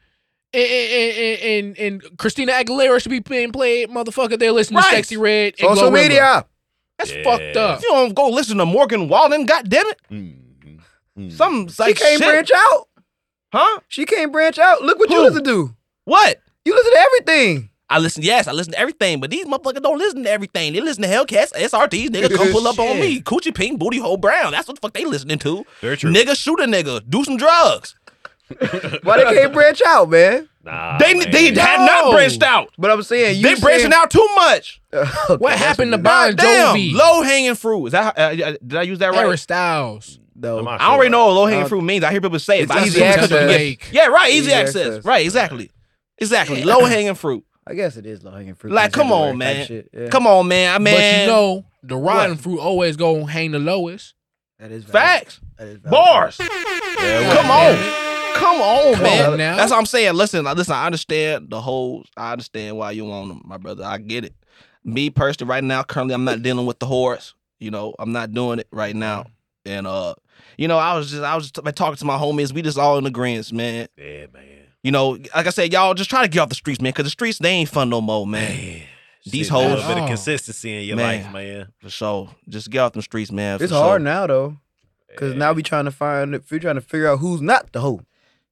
and, 0.53 0.63
and, 0.63 1.39
and, 1.41 1.77
and 2.03 2.17
Christina 2.17 2.53
Aguilera 2.53 3.01
should 3.01 3.09
be 3.09 3.19
being 3.19 3.51
played, 3.51 3.89
motherfucker, 3.89 4.37
they're 4.37 4.51
listening 4.51 4.77
Right. 4.77 4.89
to 4.91 4.95
Sexy 4.97 5.17
Red 5.17 5.55
and 5.59 5.69
Social 5.75 5.89
GloRilla. 5.89 5.93
media. 5.93 6.45
That's 6.99 7.11
Yeah. 7.13 7.23
fucked 7.23 7.57
up. 7.57 7.81
You 7.81 7.89
don't 7.89 8.13
go 8.13 8.29
listen 8.29 8.57
to 8.59 8.65
Morgan 8.65 9.09
Wallen, 9.09 9.45
goddamn 9.45 9.85
it, 9.87 9.99
Mhm. 10.11 10.79
Mhm. 11.17 11.31
some 11.31 11.67
She 11.67 11.93
can't 11.93 11.97
shit. 11.97 12.19
branch 12.21 12.51
out. 12.55 12.87
huh? 13.51 13.79
She 13.87 14.05
can't 14.05 14.31
branch 14.31 14.59
out. 14.59 14.81
Look 14.83 14.99
what 14.99 15.09
you 15.09 15.21
listen 15.21 15.43
to. 15.45 15.75
What? 16.05 16.39
You 16.65 16.73
listen 16.75 16.91
to 16.93 16.99
everything. 16.99 17.69
I 17.89 17.99
listen, 17.99 18.23
yes, 18.23 18.47
I 18.47 18.51
listen 18.51 18.73
to 18.73 18.79
everything, 18.79 19.19
but 19.19 19.29
these 19.29 19.45
motherfuckers 19.45 19.81
don't 19.81 19.97
listen 19.99 20.23
to 20.23 20.29
everything. 20.31 20.73
They 20.73 20.81
listen 20.81 21.03
to 21.03 21.07
Hellcats, 21.09 21.53
SRTs, 21.53 22.09
nigga, 22.09 22.35
come 22.35 22.51
pull 22.51 22.67
up 22.67 22.79
on 22.79 22.99
me. 22.99 23.21
Coochie 23.21 23.53
Pink, 23.53 23.77
Booty 23.79 23.99
Hole 23.99 24.17
Brown. 24.17 24.51
That's 24.53 24.67
what 24.67 24.75
the 24.75 24.81
fuck 24.81 24.93
they 24.93 25.05
listening 25.05 25.37
to. 25.39 25.63
Very 25.81 25.95
true. 25.97 26.11
Nigga, 26.11 26.35
shoot 26.35 26.59
a 26.59 26.63
nigga, 26.65 27.07
do 27.07 27.23
some 27.23 27.37
drugs. 27.37 27.95
Why 29.03 29.17
they 29.23 29.23
can't 29.35 29.53
branch 29.53 29.81
out, 29.85 30.09
man? 30.09 30.47
Nah, 30.63 30.97
They 30.97 31.13
man. 31.15 31.31
they 31.31 31.45
had 31.53 31.85
not 31.85 32.11
branched 32.11 32.41
out. 32.43 32.71
But 32.77 32.91
I'm 32.91 33.01
saying 33.03 33.37
you 33.37 33.43
They 33.43 33.59
branching 33.59 33.93
out 33.93 34.09
too 34.11 34.27
much. 34.35 34.81
out. 34.93 35.39
What 35.39 35.57
happened 35.57 35.91
to 35.91 35.97
God 35.97 36.37
Bon 36.37 36.45
Jovi? 36.75 36.93
low 36.93 37.21
hanging 37.21 37.55
fruit. 37.55 37.87
Is 37.87 37.91
that 37.93 38.17
uh, 38.17 38.21
uh, 38.21 38.55
did 38.65 38.75
I 38.75 38.81
use 38.83 38.99
that 38.99 39.11
right? 39.11 39.17
Harry 39.19 39.37
Styles. 39.37 40.19
Though 40.35 40.59
I'm 40.59 40.65
not 40.65 40.81
I 40.81 40.87
already 40.91 41.09
know 41.11 41.27
what 41.27 41.33
low 41.33 41.45
hanging 41.45 41.65
Uh, 41.65 41.69
fruit 41.69 41.81
means. 41.83 42.03
I 42.03 42.11
hear 42.11 42.21
people 42.21 42.39
say 42.39 42.59
it. 42.59 42.69
it's 42.69 42.87
easy 42.87 43.03
access. 43.03 43.77
Yeah, 43.91 44.07
right. 44.07 44.29
Easy, 44.31 44.39
Easy 44.47 44.53
access. 44.53 44.87
access. 44.87 45.05
Right. 45.05 45.25
Exactly. 45.25 45.71
Exactly. 46.17 46.63
Low 46.63 46.85
hanging 46.85 47.15
fruit. 47.15 47.43
I 47.67 47.73
guess 47.73 47.97
it 47.97 48.05
is 48.05 48.23
low 48.23 48.31
hanging 48.31 48.53
fruit. 48.55 48.73
Like, 48.73 48.91
come 48.91 49.11
on, 49.11 49.37
man. 49.37 49.67
yeah. 49.93 50.09
Come 50.09 50.27
on, 50.27 50.47
man. 50.47 50.73
I 50.73 50.77
mean, 50.77 50.93
But 50.95 51.21
you 51.21 51.27
know, 51.27 51.65
the 51.83 51.97
rotten 51.97 52.37
fruit 52.37 52.59
always 52.59 52.95
go 52.95 53.25
hang 53.25 53.51
the 53.51 53.59
lowest. 53.59 54.13
That 54.59 54.71
is 54.71 54.83
valid. 54.83 54.93
facts, 54.93 55.41
That 55.57 55.67
is 55.67 55.77
valid. 55.79 55.91
bars. 55.91 56.37
Yeah, 56.39 57.33
Come 57.35 57.47
Damn 57.47 57.51
on. 57.51 58.35
Come 58.35 58.61
on, 58.61 58.93
Come 58.95 59.03
man. 59.03 59.31
on 59.31 59.37
now. 59.37 59.55
That's 59.57 59.71
what 59.71 59.77
I'm 59.79 59.85
saying. 59.85 60.13
Listen, 60.13 60.43
listen. 60.45 60.73
I 60.73 60.85
understand 60.85 61.49
the 61.49 61.59
whole. 61.61 62.03
I 62.17 62.31
understand 62.33 62.77
why 62.77 62.91
you 62.91 63.05
want 63.05 63.29
them, 63.29 63.41
my 63.45 63.57
brother. 63.57 63.83
I 63.83 63.97
get 63.97 64.25
it. 64.25 64.33
Me 64.83 65.09
personally, 65.09 65.49
right 65.49 65.63
now, 65.63 65.81
currently, 65.83 66.13
I'm 66.13 66.25
not 66.25 66.41
dealing 66.43 66.65
with 66.65 66.79
the 66.79 66.85
horse. 66.85 67.33
You 67.59 67.71
know, 67.71 67.95
I'm 67.97 68.11
not 68.11 68.33
doing 68.33 68.59
it 68.59 68.67
right 68.71 68.95
now. 68.95 69.25
And 69.65 69.87
uh, 69.87 70.13
you 70.57 70.67
know, 70.67 70.77
I 70.77 70.95
was 70.97 71.09
just, 71.11 71.23
I 71.23 71.35
was 71.35 71.49
just 71.49 71.75
talking 71.75 71.95
to 71.95 72.05
my 72.05 72.17
homies. 72.17 72.53
We 72.53 72.61
just 72.61 72.77
all 72.77 72.97
in 72.97 73.05
agreement, 73.05 73.51
man. 73.51 73.87
Yeah, 73.97 74.27
man. 74.33 74.64
You 74.85 74.91
know, 74.91 75.17
like 75.35 75.47
I 75.47 75.49
said, 75.49 75.73
y'all 75.73 75.95
just 75.95 76.11
try 76.11 76.21
to 76.21 76.27
get 76.27 76.39
off 76.41 76.49
the 76.49 76.55
streets, 76.55 76.79
man, 76.79 76.91
because 76.91 77.05
the 77.05 77.09
streets 77.09 77.39
they 77.39 77.49
ain't 77.49 77.69
fun 77.69 77.89
no 77.89 78.01
more, 78.01 78.27
man. 78.27 78.55
Man. 78.55 78.81
These 79.25 79.47
Shit, 79.47 79.55
a 79.55 79.57
little 79.57 79.87
bit 79.87 79.97
of 79.97 80.07
consistency 80.07 80.77
in 80.77 80.83
your 80.83 80.97
Man. 80.97 81.23
life, 81.23 81.33
man. 81.33 81.67
For 81.81 81.89
sure, 81.89 82.29
just 82.47 82.69
get 82.69 82.77
off 82.81 82.93
them 82.93 83.01
streets, 83.01 83.31
man. 83.31 83.57
It's 83.59 83.71
for 83.71 83.79
hard 83.79 83.99
sure. 84.01 84.05
now 84.05 84.27
though, 84.27 84.57
because 85.09 85.31
Yeah. 85.33 85.39
now 85.39 85.53
we 85.53 85.63
trying 85.63 85.85
to 85.85 85.91
find. 85.91 86.35
If 86.35 86.51
we 86.51 86.59
trying 86.59 86.75
to 86.75 86.81
figure 86.81 87.07
out 87.09 87.17
who's 87.17 87.41
not 87.41 87.71
the 87.71 87.81
hoe. 87.81 88.01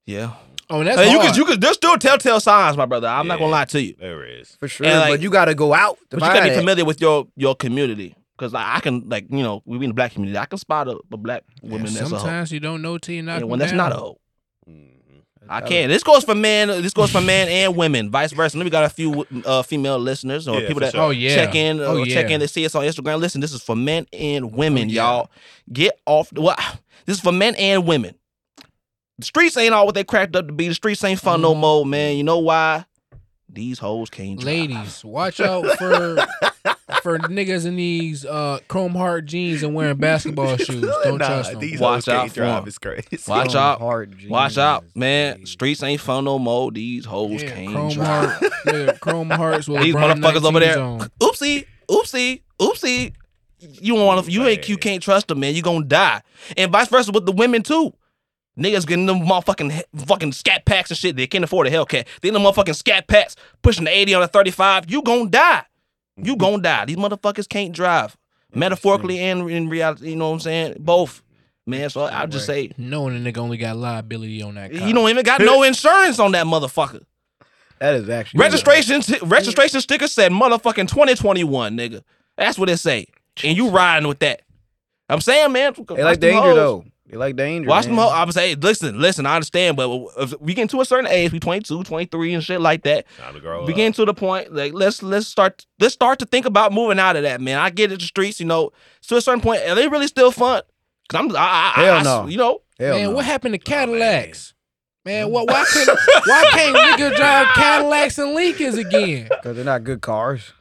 Yeah. 0.08 0.32
Oh, 0.72 0.80
and 0.80 0.88
that's 0.88 1.00
Hey, 1.00 1.12
you 1.12 1.20
can 1.20 1.28
could, 1.28 1.38
you 1.38 1.46
could. 1.46 1.62
There's 1.62 1.76
still 1.76 1.96
telltale 2.00 2.40
signs, 2.40 2.78
my 2.78 2.88
brother. 2.88 3.08
I'm 3.08 3.28
not 3.28 3.38
gonna 3.38 3.52
lie 3.52 3.66
to 3.66 3.80
you. 3.84 3.94
There 4.00 4.26
is. 4.26 4.56
For 4.60 4.68
sure, 4.68 4.88
And, 4.88 5.00
like- 5.02 5.12
but 5.12 5.22
you 5.22 5.30
got 5.30 5.46
to 5.46 5.54
go 5.54 5.76
out 5.76 6.00
to 6.10 6.18
But 6.18 6.18
you 6.18 6.20
find 6.22 6.34
gotta 6.40 6.50
be 6.50 6.56
it. 6.56 6.58
familiar 6.58 6.86
with 6.86 7.00
your 7.00 7.28
your 7.36 7.54
community. 7.56 8.16
Cause 8.38 8.52
like 8.54 8.66
I 8.66 8.80
can 8.80 9.08
like 9.08 9.28
you 9.30 9.44
know 9.44 9.62
we 9.66 9.78
be 9.78 9.86
in 9.86 9.92
the 9.92 9.94
black 9.94 10.14
community. 10.14 10.40
I 10.40 10.46
can 10.46 10.58
spot 10.58 10.88
a, 10.88 10.98
a 11.12 11.18
black 11.18 11.44
woman 11.62 11.86
Yeah, 11.92 12.00
that's 12.00 12.12
a 12.12 12.16
hoe. 12.16 12.22
sometimes 12.22 12.52
you 12.52 12.60
don't 12.60 12.82
know 12.82 12.98
till 12.98 13.14
you 13.14 13.22
knock 13.22 13.36
And 13.36 13.44
them 13.44 13.50
when 13.50 13.60
that's 13.60 13.74
not 13.74 13.92
a 13.92 13.96
hoe. 13.96 14.18
Mhm. 14.68 14.90
I 15.50 15.62
can. 15.62 15.90
This 15.90 16.04
goes 16.04 16.24
for 16.24 16.34
men. 16.36 16.68
This 16.70 16.94
goes 16.94 17.12
for 17.12 17.22
men 17.34 17.48
and 17.50 17.76
women, 17.76 18.10
vice 18.10 18.32
versa. 18.32 18.58
And 18.58 18.64
we 18.64 18.70
got 18.70 18.86
a 18.86 18.90
few 18.90 19.26
uh, 19.46 19.62
female 19.64 20.00
listeners 20.00 20.48
or 20.48 20.60
Yeah, 20.62 20.68
people 20.68 20.80
that 20.82 20.92
sure. 20.94 21.02
Oh 21.02 21.10
yeah. 21.10 21.36
check 21.36 21.56
in 21.56 21.80
Oh 21.80 21.98
or 21.98 22.06
yeah. 22.06 22.14
check 22.14 22.32
in 22.32 22.40
to 22.40 22.48
see 22.48 22.66
us 22.66 22.76
on 22.76 22.84
Instagram. 22.84 23.20
Listen, 23.20 23.42
this 23.42 23.52
is 23.54 23.62
for 23.62 23.76
men 23.76 24.08
and 24.14 24.54
women, 24.54 24.84
Oh, 24.90 24.92
yeah. 24.92 25.04
y'all. 25.04 25.32
Get 25.72 26.00
off. 26.06 26.32
Well, 26.34 26.56
this 27.06 27.18
is 27.18 27.22
for 27.22 27.32
men 27.32 27.56
and 27.56 27.86
women. 27.86 28.16
The 29.20 29.26
streets 29.26 29.56
ain't 29.58 29.74
all 29.74 29.86
what 29.86 29.96
they 29.96 30.04
cracked 30.04 30.36
up 30.36 30.48
to 30.48 30.54
be. 30.54 30.68
The 30.70 30.74
streets 30.74 31.04
ain't 31.04 31.20
fun 31.20 31.42
no 31.42 31.54
Mhm. 31.54 31.60
more, 31.60 31.86
man. 31.86 32.18
You 32.18 32.24
know 32.24 32.40
why? 32.40 32.86
These 33.48 33.78
hoes 33.80 34.10
can't 34.10 34.40
drive. 34.40 34.46
Ladies, 34.48 35.06
watch 35.06 35.40
out 35.40 35.66
for 35.78 36.26
for 37.04 37.20
niggas 37.20 37.66
in 37.68 37.76
these 37.76 38.26
uh, 38.26 38.60
chrome 38.68 38.96
heart 38.96 39.26
jeans 39.26 39.62
and 39.62 39.76
wearing 39.76 39.98
basketball 39.98 40.58
shoes. 40.58 40.82
Don't 41.04 41.20
Nah, 41.20 41.28
trust 41.28 41.52
them. 41.52 41.60
These 41.60 41.80
Watch 41.80 42.08
out 42.08 42.30
for 42.30 42.36
drive. 42.36 42.62
'em. 42.64 42.68
It's 42.68 42.78
crazy. 42.80 43.08
Watch 43.28 43.52
Chrome 43.52 43.58
out. 43.64 43.80
heart 43.80 44.10
Watch 44.28 44.58
out, 44.58 44.86
man. 44.96 45.36
baby. 45.36 45.46
Streets 45.46 45.84
ain't 45.84 46.02
fun 46.02 46.24
no 46.26 46.40
more. 46.40 46.72
These 46.72 47.06
hoes 47.06 47.44
Yeah, 47.44 47.52
can't 47.54 47.72
chrome 47.72 47.90
drive. 47.92 48.30
heart, 48.32 48.54
nigga, 48.66 49.00
chrome 49.00 49.30
hearts 49.30 49.68
with 49.68 49.84
These 49.84 49.94
motherfuckers 49.94 50.44
over 50.44 50.60
there. 50.60 50.80
on. 50.82 51.00
Oopsie, 51.22 51.66
oopsie, 51.90 52.42
oopsie. 52.60 53.14
You 53.60 53.96
want 53.96 54.26
to. 54.26 54.32
You 54.32 54.46
ain't. 54.46 54.68
You 54.68 54.78
can't 54.78 55.02
trust 55.04 55.28
them, 55.28 55.40
man. 55.42 55.54
You 55.56 55.62
gonna 55.62 55.86
die. 55.86 56.22
And 56.58 56.72
vice 56.72 56.88
versa 56.88 57.12
with 57.12 57.26
the 57.26 57.32
women 57.32 57.62
too. 57.64 57.94
Niggas 58.60 58.86
getting 58.86 59.08
them 59.08 59.22
motherfucking 59.22 59.82
fucking 60.06 60.32
scat 60.34 60.64
packs 60.66 60.92
and 60.92 60.98
shit. 60.98 61.16
They 61.16 61.26
can't 61.28 61.44
afford 61.44 61.66
a 61.68 61.72
Hellcat. 61.72 62.06
They 62.22 62.28
in 62.28 62.34
the 62.34 62.40
motherfucking 62.40 62.76
scat 62.76 63.08
packs 63.08 63.36
pushing 63.64 63.86
the 63.86 63.90
80 63.92 64.14
on 64.16 64.22
a 64.24 64.28
35. 64.28 64.92
You 64.92 65.02
gonna 65.02 65.30
die. 65.30 65.64
You 66.18 66.36
gonna 66.36 66.62
die. 66.62 66.86
These 66.86 66.98
motherfuckers 66.98 67.48
can't 67.48 67.74
drive. 67.74 68.16
Metaphorically 68.54 69.20
and 69.20 69.50
in 69.50 69.68
reality, 69.70 70.10
you 70.12 70.16
know 70.16 70.28
what 70.30 70.36
I'm 70.36 70.40
saying? 70.42 70.76
Both. 70.80 71.24
Man, 71.66 71.90
so 71.90 72.02
I'll 72.02 72.28
just 72.28 72.46
say 72.46 72.72
Knowing 72.78 73.16
a 73.16 73.32
nigga 73.32 73.38
only 73.38 73.58
got 73.58 73.78
liability 73.78 74.42
on 74.44 74.56
that. 74.56 74.72
Car. 74.76 74.86
you 74.88 74.94
don't 74.94 75.10
even 75.10 75.24
got 75.24 75.40
no 75.40 75.64
insurance 75.64 76.20
on 76.20 76.34
that 76.34 76.46
motherfucker. 76.46 77.04
That 77.80 77.96
is 77.96 78.10
actually 78.10 78.42
Registration 78.42 79.02
t- 79.02 79.18
registration 79.24 79.82
sticker 79.82 80.08
said 80.08 80.32
motherfucking 80.32 80.88
2021, 80.90 81.78
nigga. 81.78 82.04
That's 82.38 82.58
what 82.58 82.70
it 82.70 82.78
say. 82.78 83.08
And 83.44 83.58
you 83.58 83.70
riding 83.70 84.08
with 84.08 84.20
that. 84.20 84.42
I'm 85.10 85.22
saying, 85.22 85.52
man. 85.52 85.74
They 85.88 86.04
like 86.04 86.20
danger 86.20 86.42
hoes. 86.42 86.56
though. 86.56 86.86
They 87.08 87.18
like 87.18 87.36
danger. 87.36 87.68
Watch 87.70 87.86
them 87.86 87.96
man. 87.96 88.06
hoes. 88.06 88.14
I'm 88.16 88.32
say, 88.32 88.56
listen, 88.56 88.98
listen, 89.00 89.26
I 89.26 89.36
understand, 89.36 89.76
but 89.76 89.90
if 90.18 90.34
we 90.40 90.54
get 90.54 90.70
to 90.70 90.80
a 90.80 90.86
certain 90.86 91.08
age, 91.12 91.34
we 91.34 91.40
22, 91.40 91.84
23 91.84 92.34
and 92.34 92.44
shit 92.44 92.62
like 92.62 92.84
that. 92.84 93.06
Time 93.18 93.34
to 93.34 93.42
grow 93.42 93.66
We 93.66 93.74
up. 93.74 93.76
getting 93.76 93.92
to 93.94 94.06
the 94.06 94.14
point, 94.14 94.54
like 94.54 94.74
let's 94.74 95.04
let's 95.04 95.28
start 95.28 95.66
let's 95.80 95.94
start 95.94 96.20
to 96.20 96.26
think 96.26 96.46
about 96.46 96.72
moving 96.72 97.00
out 97.00 97.16
of 97.18 97.24
that, 97.24 97.42
man. 97.42 97.60
I 97.60 97.72
get 97.72 97.92
it, 97.92 98.00
the 98.00 98.06
streets, 98.06 98.40
you 98.40 98.46
know, 98.46 98.72
to 99.08 99.18
a 99.18 99.22
certain 99.22 99.42
point, 99.42 99.62
are 99.64 99.76
they 99.76 99.88
really 99.90 100.08
still 100.08 100.32
fun? 100.32 100.62
Cause 101.10 101.20
I'm, 101.20 101.36
I, 101.36 101.40
I, 101.40 101.74
I- 101.76 101.84
Hell 101.86 101.96
I- 101.96 102.04
no. 102.04 102.28
you 102.28 102.38
know, 102.38 102.62
Hell 102.80 102.96
man, 102.96 103.04
no. 103.10 103.12
what 103.12 103.26
happened 103.26 103.54
to 103.54 103.60
Cadillacs? 103.60 104.54
Man, 105.06 105.30
what? 105.30 105.50
Why 105.50 105.66
couldn't? 105.74 106.00
why 106.26 106.46
can't 106.52 106.76
niggas 106.78 107.18
drive 107.18 107.48
Cadillacs 107.56 108.18
and 108.18 108.34
Lincolns 108.34 108.78
again? 108.78 109.28
Because 109.44 109.58
they're 109.58 109.66
not 109.66 109.84
good 109.84 110.00
cars. 110.02 110.54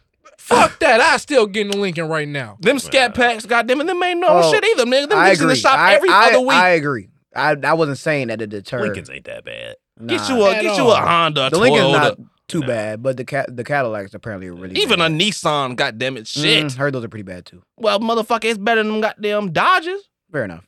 Fuck 0.43 0.79
that! 0.81 1.01
I 1.01 1.17
still 1.19 1.47
get 1.47 1.67
in 1.67 1.73
a 1.73 1.77
Lincoln 1.77 2.09
right 2.09 2.27
now. 2.29 2.57
them 2.61 2.79
scat 2.79 3.15
packs, 3.15 3.47
goddamn 3.47 3.81
it, 3.81 3.87
them 3.87 4.03
ain't 4.03 4.21
no 4.21 4.27
Oh, 4.29 4.53
shit 4.53 4.65
either, 4.65 4.85
nigga. 4.85 5.09
Them 5.09 5.19
I 5.19 5.31
niggas 5.31 5.35
in 5.37 5.41
agree. 5.43 5.47
the 5.55 5.57
shop 5.57 5.79
I, 5.79 5.95
every 5.95 6.09
I, 6.11 6.29
other 6.29 6.41
week. 6.41 6.51
I 6.53 6.69
agree. 6.71 7.09
I, 7.35 7.57
I 7.65 7.73
wasn't 7.75 7.99
saying 7.99 8.29
that 8.29 8.41
to 8.41 8.47
deter. 8.47 8.83
Lincolns 8.83 9.09
ain't 9.09 9.25
that 9.25 9.45
bad. 9.45 9.77
get 10.07 10.29
you 10.29 10.43
a 10.43 10.51
At 10.55 10.63
get 10.63 10.77
you 10.77 10.85
all. 10.85 10.93
a 10.93 10.97
Honda, 11.01 11.47
a 11.47 11.51
the 11.51 11.59
Lincoln's 11.59 11.85
Toyota. 11.85 11.93
not 11.93 12.19
too 12.49 12.61
Nah. 12.61 12.67
bad, 12.67 13.03
but 13.03 13.17
the 13.17 13.25
cat 13.25 13.57
the 13.57 13.65
Cadillacs 13.65 14.13
apparently 14.13 14.49
are 14.49 14.55
really 14.55 14.79
Even 14.79 15.01
a 15.01 15.09
bad. 15.09 15.13
Nissan, 15.19 15.77
goddamn 15.77 16.17
it, 16.19 16.27
shit. 16.27 16.67
Mm, 16.67 16.77
heard 16.77 16.93
those 16.93 17.05
are 17.05 17.09
pretty 17.09 17.23
bad 17.23 17.47
too. 17.47 17.63
Well, 17.79 17.99
motherfucker, 18.01 18.45
it's 18.47 18.59
better 18.59 18.83
than 18.83 18.93
them 18.93 19.01
goddamn 19.01 19.53
Dodges. 19.53 20.09
Fair 20.31 20.45
enough. 20.45 20.67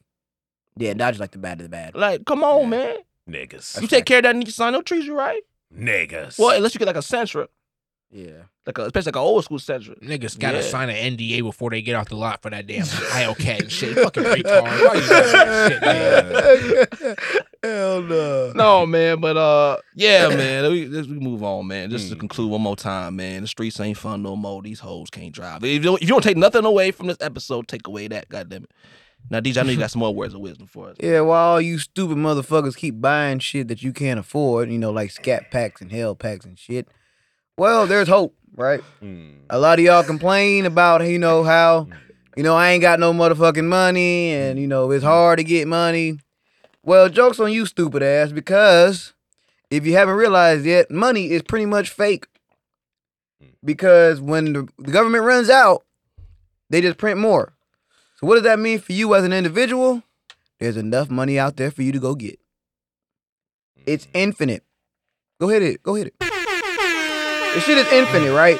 Yeah, 0.76 0.94
Dodge 0.94 1.18
like 1.18 1.32
the 1.32 1.38
bad 1.38 1.58
of 1.60 1.64
the 1.64 1.68
bad. 1.68 1.94
Like, 1.94 2.24
come 2.24 2.42
on, 2.44 2.62
Yeah. 2.62 2.68
man. 2.68 2.96
Niggas. 3.28 3.80
You 3.82 3.88
take 3.88 4.04
care 4.06 4.18
of 4.18 4.22
that 4.24 4.36
Nissan, 4.36 4.72
they'll 4.72 4.82
treat 4.82 5.04
you 5.04 5.16
right. 5.18 5.42
Niggas. 5.76 6.38
Well, 6.38 6.56
unless 6.56 6.74
you 6.74 6.78
get 6.78 6.86
like 6.86 6.96
a 6.96 7.00
Sentra, 7.00 7.48
Yeah. 8.16 8.44
like 8.64 8.78
a, 8.78 8.82
especially 8.82 9.08
like 9.10 9.16
an 9.16 9.22
old 9.22 9.42
school 9.44 9.58
Sentra. 9.58 9.98
Niggas 10.00 10.38
gotta 10.38 10.58
Yeah. 10.58 10.62
sign 10.62 10.88
an 10.88 10.94
NDA 11.16 11.42
before 11.42 11.70
they 11.70 11.82
get 11.82 11.96
off 11.96 12.08
the 12.10 12.14
lot 12.16 12.40
for 12.42 12.50
that 12.50 12.64
damn 12.68 12.82
Hellcat 12.86 13.62
and 13.62 13.72
shit. 13.72 13.98
Fucking 13.98 14.22
retard. 14.22 14.62
Why 14.62 14.94
you 14.94 15.00
doing 15.00 15.80
that 15.80 16.58
shit. 16.60 17.18
Hell 17.64 18.02
no. 18.02 18.52
No, 18.54 18.86
man, 18.86 19.20
but 19.20 19.36
uh, 19.36 19.78
yeah, 19.96 20.28
man. 20.28 20.70
We, 20.70 20.86
let's 20.86 21.08
we 21.08 21.18
move 21.18 21.42
on, 21.42 21.66
man. 21.66 21.90
Just 21.90 22.08
to 22.10 22.14
Mm. 22.16 22.20
conclude 22.20 22.50
one 22.50 22.60
more 22.60 22.76
time, 22.76 23.16
man. 23.16 23.42
The 23.42 23.48
streets 23.48 23.80
ain't 23.80 23.98
fun 23.98 24.22
no 24.22 24.36
more. 24.36 24.62
These 24.62 24.80
hoes 24.80 25.10
can't 25.10 25.32
drive. 25.32 25.64
If 25.64 25.70
you 25.72 25.80
don't, 25.80 25.96
if 25.96 26.02
you 26.02 26.08
don't 26.14 26.22
take 26.22 26.36
nothing 26.36 26.64
away 26.64 26.90
from 26.92 27.08
this 27.08 27.16
episode, 27.20 27.66
take 27.66 27.86
away 27.88 28.06
that. 28.08 28.28
goddamn 28.28 28.64
it. 28.64 28.70
Now, 29.30 29.40
DJ, 29.40 29.56
I 29.58 29.62
know 29.62 29.70
you 29.72 29.78
got 29.78 29.90
some 29.90 30.00
more 30.00 30.14
words 30.14 30.34
of 30.34 30.40
wisdom 30.40 30.66
for 30.66 30.90
us. 30.90 30.96
Yeah, 31.00 31.20
while 31.22 31.52
all 31.52 31.60
you 31.60 31.78
stupid 31.78 32.18
motherfuckers 32.18 32.76
keep 32.76 33.00
buying 33.00 33.38
shit 33.38 33.68
that 33.68 33.82
you 33.82 33.92
can't 33.94 34.20
afford, 34.20 34.70
you 34.70 34.78
know, 34.78 34.90
like 34.92 35.10
scat 35.10 35.50
packs 35.50 35.80
and 35.80 35.90
hell 35.90 36.14
packs 36.14 36.44
and 36.44 36.58
shit. 36.58 36.86
Well, 37.56 37.86
there's 37.86 38.08
hope, 38.08 38.34
right? 38.56 38.80
Mm. 39.02 39.36
A 39.50 39.58
lot 39.58 39.78
of 39.78 39.84
y'all 39.84 40.02
complain 40.02 40.66
about, 40.66 41.06
you 41.06 41.18
know, 41.18 41.44
how, 41.44 41.88
you 42.36 42.42
know, 42.42 42.56
I 42.56 42.70
ain't 42.70 42.82
got 42.82 42.98
no 42.98 43.12
motherfucking 43.12 43.66
money 43.66 44.32
and, 44.32 44.58
you 44.58 44.66
know, 44.66 44.90
it's 44.90 45.04
hard 45.04 45.38
to 45.38 45.44
get 45.44 45.68
money. 45.68 46.18
Well, 46.82 47.08
joke's 47.08 47.38
on 47.38 47.52
you, 47.52 47.64
stupid 47.64 48.02
ass, 48.02 48.32
because 48.32 49.14
if 49.70 49.86
you 49.86 49.92
haven't 49.92 50.16
realized 50.16 50.66
yet, 50.66 50.90
money 50.90 51.30
is 51.30 51.42
pretty 51.42 51.66
much 51.66 51.90
fake. 51.90 52.26
Because 53.64 54.20
when 54.20 54.52
the, 54.52 54.68
the 54.78 54.90
government 54.90 55.24
runs 55.24 55.48
out, 55.48 55.84
they 56.68 56.80
just 56.80 56.98
print 56.98 57.18
more. 57.18 57.54
So 58.16 58.26
what 58.26 58.34
does 58.34 58.42
that 58.42 58.58
mean 58.58 58.80
for 58.80 58.92
you 58.92 59.14
as 59.14 59.24
an 59.24 59.32
individual? 59.32 60.02
There's 60.58 60.76
enough 60.76 61.08
money 61.08 61.38
out 61.38 61.56
there 61.56 61.70
for 61.70 61.82
you 61.82 61.92
to 61.92 62.00
go 62.00 62.14
get. 62.14 62.38
It's 63.86 64.08
infinite. 64.12 64.64
Go 65.40 65.48
hit 65.48 65.62
it. 65.62 65.82
Go 65.82 65.94
hit 65.94 66.08
it. 66.08 66.43
The 67.54 67.60
shit 67.60 67.78
is 67.78 67.86
infinite, 67.92 68.34
right? 68.34 68.58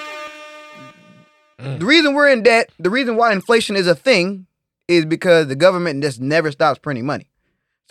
Mm. 1.58 1.80
The 1.80 1.84
reason 1.84 2.14
we're 2.14 2.28
in 2.28 2.44
debt, 2.44 2.70
the 2.78 2.90
reason 2.90 3.16
why 3.16 3.32
inflation 3.32 3.74
is 3.74 3.88
a 3.88 3.94
thing, 3.94 4.46
is 4.86 5.04
because 5.04 5.48
the 5.48 5.56
government 5.56 6.02
just 6.02 6.20
never 6.20 6.52
stops 6.52 6.78
printing 6.78 7.04
money. 7.04 7.28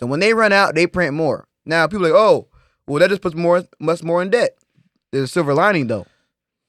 So 0.00 0.06
when 0.06 0.20
they 0.20 0.32
run 0.32 0.52
out, 0.52 0.74
they 0.74 0.86
print 0.86 1.12
more. 1.14 1.46
Now 1.66 1.86
people 1.86 2.06
are 2.06 2.10
like, 2.10 2.18
oh, 2.18 2.48
well, 2.86 3.00
that 3.00 3.10
just 3.10 3.22
puts 3.22 3.34
more 3.34 3.64
much 3.78 4.02
more 4.02 4.22
in 4.22 4.30
debt. 4.30 4.56
There's 5.12 5.24
a 5.24 5.28
silver 5.28 5.52
lining 5.54 5.88
though. 5.88 6.06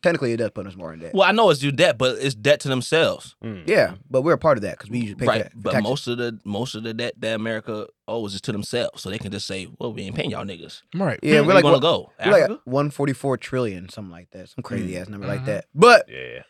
Technically, 0.05 0.33
it 0.33 0.37
does 0.37 0.51
put 0.51 0.67
us 0.67 0.75
more 0.75 0.93
in 0.93 0.99
debt. 0.99 1.13
Well, 1.15 1.27
I 1.27 1.31
know 1.31 1.49
it's 1.49 1.59
due 1.59 1.71
debt, 1.71 1.97
but 1.97 2.17
it's 2.19 2.35
debt 2.35 2.59
to 2.61 2.67
themselves, 2.67 3.35
Mm. 3.43 3.67
Yeah, 3.67 3.95
but 4.09 4.21
we're 4.21 4.33
a 4.33 4.37
part 4.37 4.57
of 4.57 4.61
that 4.61 4.77
because 4.77 4.89
we 4.91 4.99
usually 4.99 5.15
pay 5.15 5.25
right? 5.25 5.43
that. 5.43 5.51
But 5.55 5.81
most 5.81 6.07
of 6.07 6.17
the 6.19 6.39
most 6.45 6.75
of 6.75 6.83
the 6.83 6.93
debt 6.93 7.15
that 7.19 7.35
America 7.35 7.87
owes 8.07 8.35
is 8.35 8.41
to 8.41 8.51
themselves, 8.51 9.01
so 9.01 9.09
they 9.09 9.17
can 9.17 9.31
just 9.31 9.47
say, 9.47 9.67
"Well, 9.79 9.91
we 9.93 10.03
ain't 10.03 10.15
paying 10.15 10.29
y'all 10.29 10.45
niggas." 10.45 10.83
Right. 10.93 11.19
yeah, 11.23 11.33
Where 11.33 11.41
we're 11.43 11.47
you 11.49 11.53
like 11.55 11.63
gonna 11.63 11.73
what- 11.73 11.81
go? 11.81 12.11
we're 12.25 12.31
like 12.31 12.59
144 12.65 13.37
trillion, 13.37 13.89
something 13.89 14.11
like 14.11 14.29
that, 14.31 14.49
some 14.49 14.61
crazy 14.61 14.97
ass 14.97 15.09
number 15.09 15.25
like 15.27 15.41
Mhm. 15.41 15.45
that. 15.47 15.65
But 15.73 16.07
Yeah. 16.07 16.43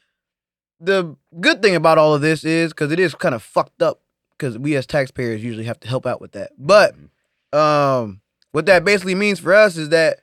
the 0.80 1.16
good 1.40 1.62
thing 1.62 1.76
about 1.76 1.98
all 1.98 2.14
of 2.14 2.22
this 2.22 2.44
is 2.44 2.72
because 2.74 2.92
it 2.92 3.00
is 3.00 3.16
kind 3.16 3.34
of 3.34 3.42
fucked 3.42 3.82
up 3.82 4.02
because 4.38 4.58
we 4.58 4.76
as 4.76 4.86
taxpayers 4.86 5.42
usually 5.44 5.64
have 5.66 5.80
to 5.80 5.88
help 5.88 6.06
out 6.06 6.20
with 6.20 6.34
that. 6.34 6.52
But 6.58 6.94
um, 7.54 8.20
what 8.52 8.66
that 8.66 8.84
basically 8.84 9.16
means 9.16 9.40
for 9.40 9.54
us 9.54 9.78
is 9.78 9.90
that 9.90 10.20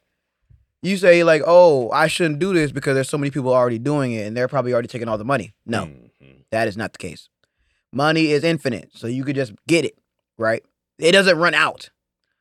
you 0.83 0.97
say 0.97 1.22
like, 1.24 1.43
"Oh, 1.47 1.91
I 1.91 2.07
shouldn't 2.09 2.39
do 2.41 2.53
this 2.53 2.72
because 2.72 2.95
there's 2.95 3.09
so 3.09 3.18
many 3.18 3.30
people 3.30 3.53
already 3.53 3.78
doing 3.78 4.12
it, 4.12 4.26
and 4.26 4.37
they're 4.37 4.49
probably 4.49 4.72
already 4.72 4.89
taking 4.89 5.09
all 5.09 5.18
the 5.18 5.24
money." 5.24 5.55
No, 5.66 5.85
Mhm. 5.87 6.45
that 6.51 6.68
is 6.68 6.76
not 6.76 6.93
the 6.93 6.99
case. 6.99 7.28
Money 7.93 8.33
is 8.33 8.43
infinite, 8.45 8.91
so 8.95 9.07
you 9.07 9.22
could 9.24 9.37
just 9.37 9.53
get 9.68 9.85
it, 9.85 9.99
right? 10.39 10.62
It 10.99 11.12
doesn't 11.12 11.37
run 11.39 11.55
out. 11.55 11.91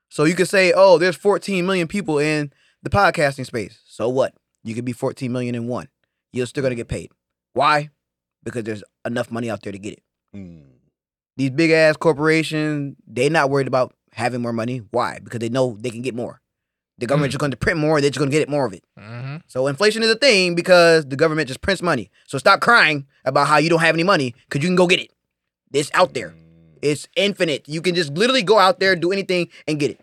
So 0.10 0.24
you 0.24 0.34
could 0.36 0.48
say, 0.50 0.74
"Oh, 0.76 0.98
there's 0.98 1.16
14 1.16 1.66
million 1.66 1.88
people 1.88 2.20
in 2.20 2.52
the 2.84 2.90
podcasting 2.90 3.46
space." 3.46 3.80
So 3.86 4.10
what? 4.10 4.34
You 4.64 4.76
could 4.76 4.86
be 4.86 4.94
14 4.94 5.32
million 5.32 5.56
in 5.56 5.68
one. 5.68 5.88
You're 6.34 6.46
still 6.46 6.64
gonna 6.64 6.76
get 6.76 6.88
paid. 6.88 7.12
Why? 7.54 7.90
Because 8.44 8.64
there's 8.64 8.84
enough 9.06 9.30
money 9.32 9.50
out 9.50 9.62
there 9.64 9.72
to 9.74 9.80
get 9.80 9.94
it. 9.94 10.04
Mm. 10.36 10.64
These 11.38 11.52
big 11.52 11.72
ass 11.72 11.98
corporations, 11.98 12.96
they're 13.08 13.30
not 13.30 13.50
worried 13.50 13.68
about 13.68 13.94
having 14.14 14.42
more 14.42 14.54
money. 14.54 14.78
Why? 14.92 15.20
Because 15.24 15.40
they 15.40 15.50
know 15.50 15.78
they 15.80 15.90
can 15.90 16.02
get 16.02 16.16
more. 16.16 16.42
The 17.02 17.08
government 17.08 17.32
just 17.32 17.40
going 17.40 17.52
to 17.52 17.58
print 17.58 17.78
more. 17.80 18.00
They're 18.00 18.10
just 18.12 18.20
going 18.20 18.30
to 18.32 18.36
get 18.36 18.42
it 18.44 18.50
more 18.50 18.66
of 18.66 18.74
it. 18.74 18.84
Mm-hmm. 18.98 19.38
So 19.48 19.68
inflation 19.68 20.04
is 20.04 20.10
a 20.10 20.16
thing 20.16 20.56
because 20.56 21.06
the 21.06 21.16
government 21.16 21.48
just 21.48 21.62
prints 21.62 21.82
money. 21.82 22.10
So 22.28 22.38
stop 22.38 22.62
crying 22.62 23.08
about 23.26 23.48
how 23.48 23.58
you 23.58 23.70
don't 23.70 23.82
have 23.82 23.96
any 23.96 24.04
money 24.04 24.36
because 24.48 24.64
you 24.64 24.70
can 24.70 24.76
go 24.76 24.88
get 24.88 25.00
it. 25.00 25.12
It's 25.74 25.90
out 25.94 26.14
there. 26.14 26.34
It's 26.82 27.08
infinite. 27.16 27.68
You 27.68 27.82
can 27.82 27.96
just 27.96 28.14
literally 28.14 28.44
go 28.44 28.58
out 28.60 28.80
there, 28.80 28.96
do 28.96 29.12
anything, 29.12 29.50
and 29.68 29.80
get 29.80 29.92
it. 29.92 30.00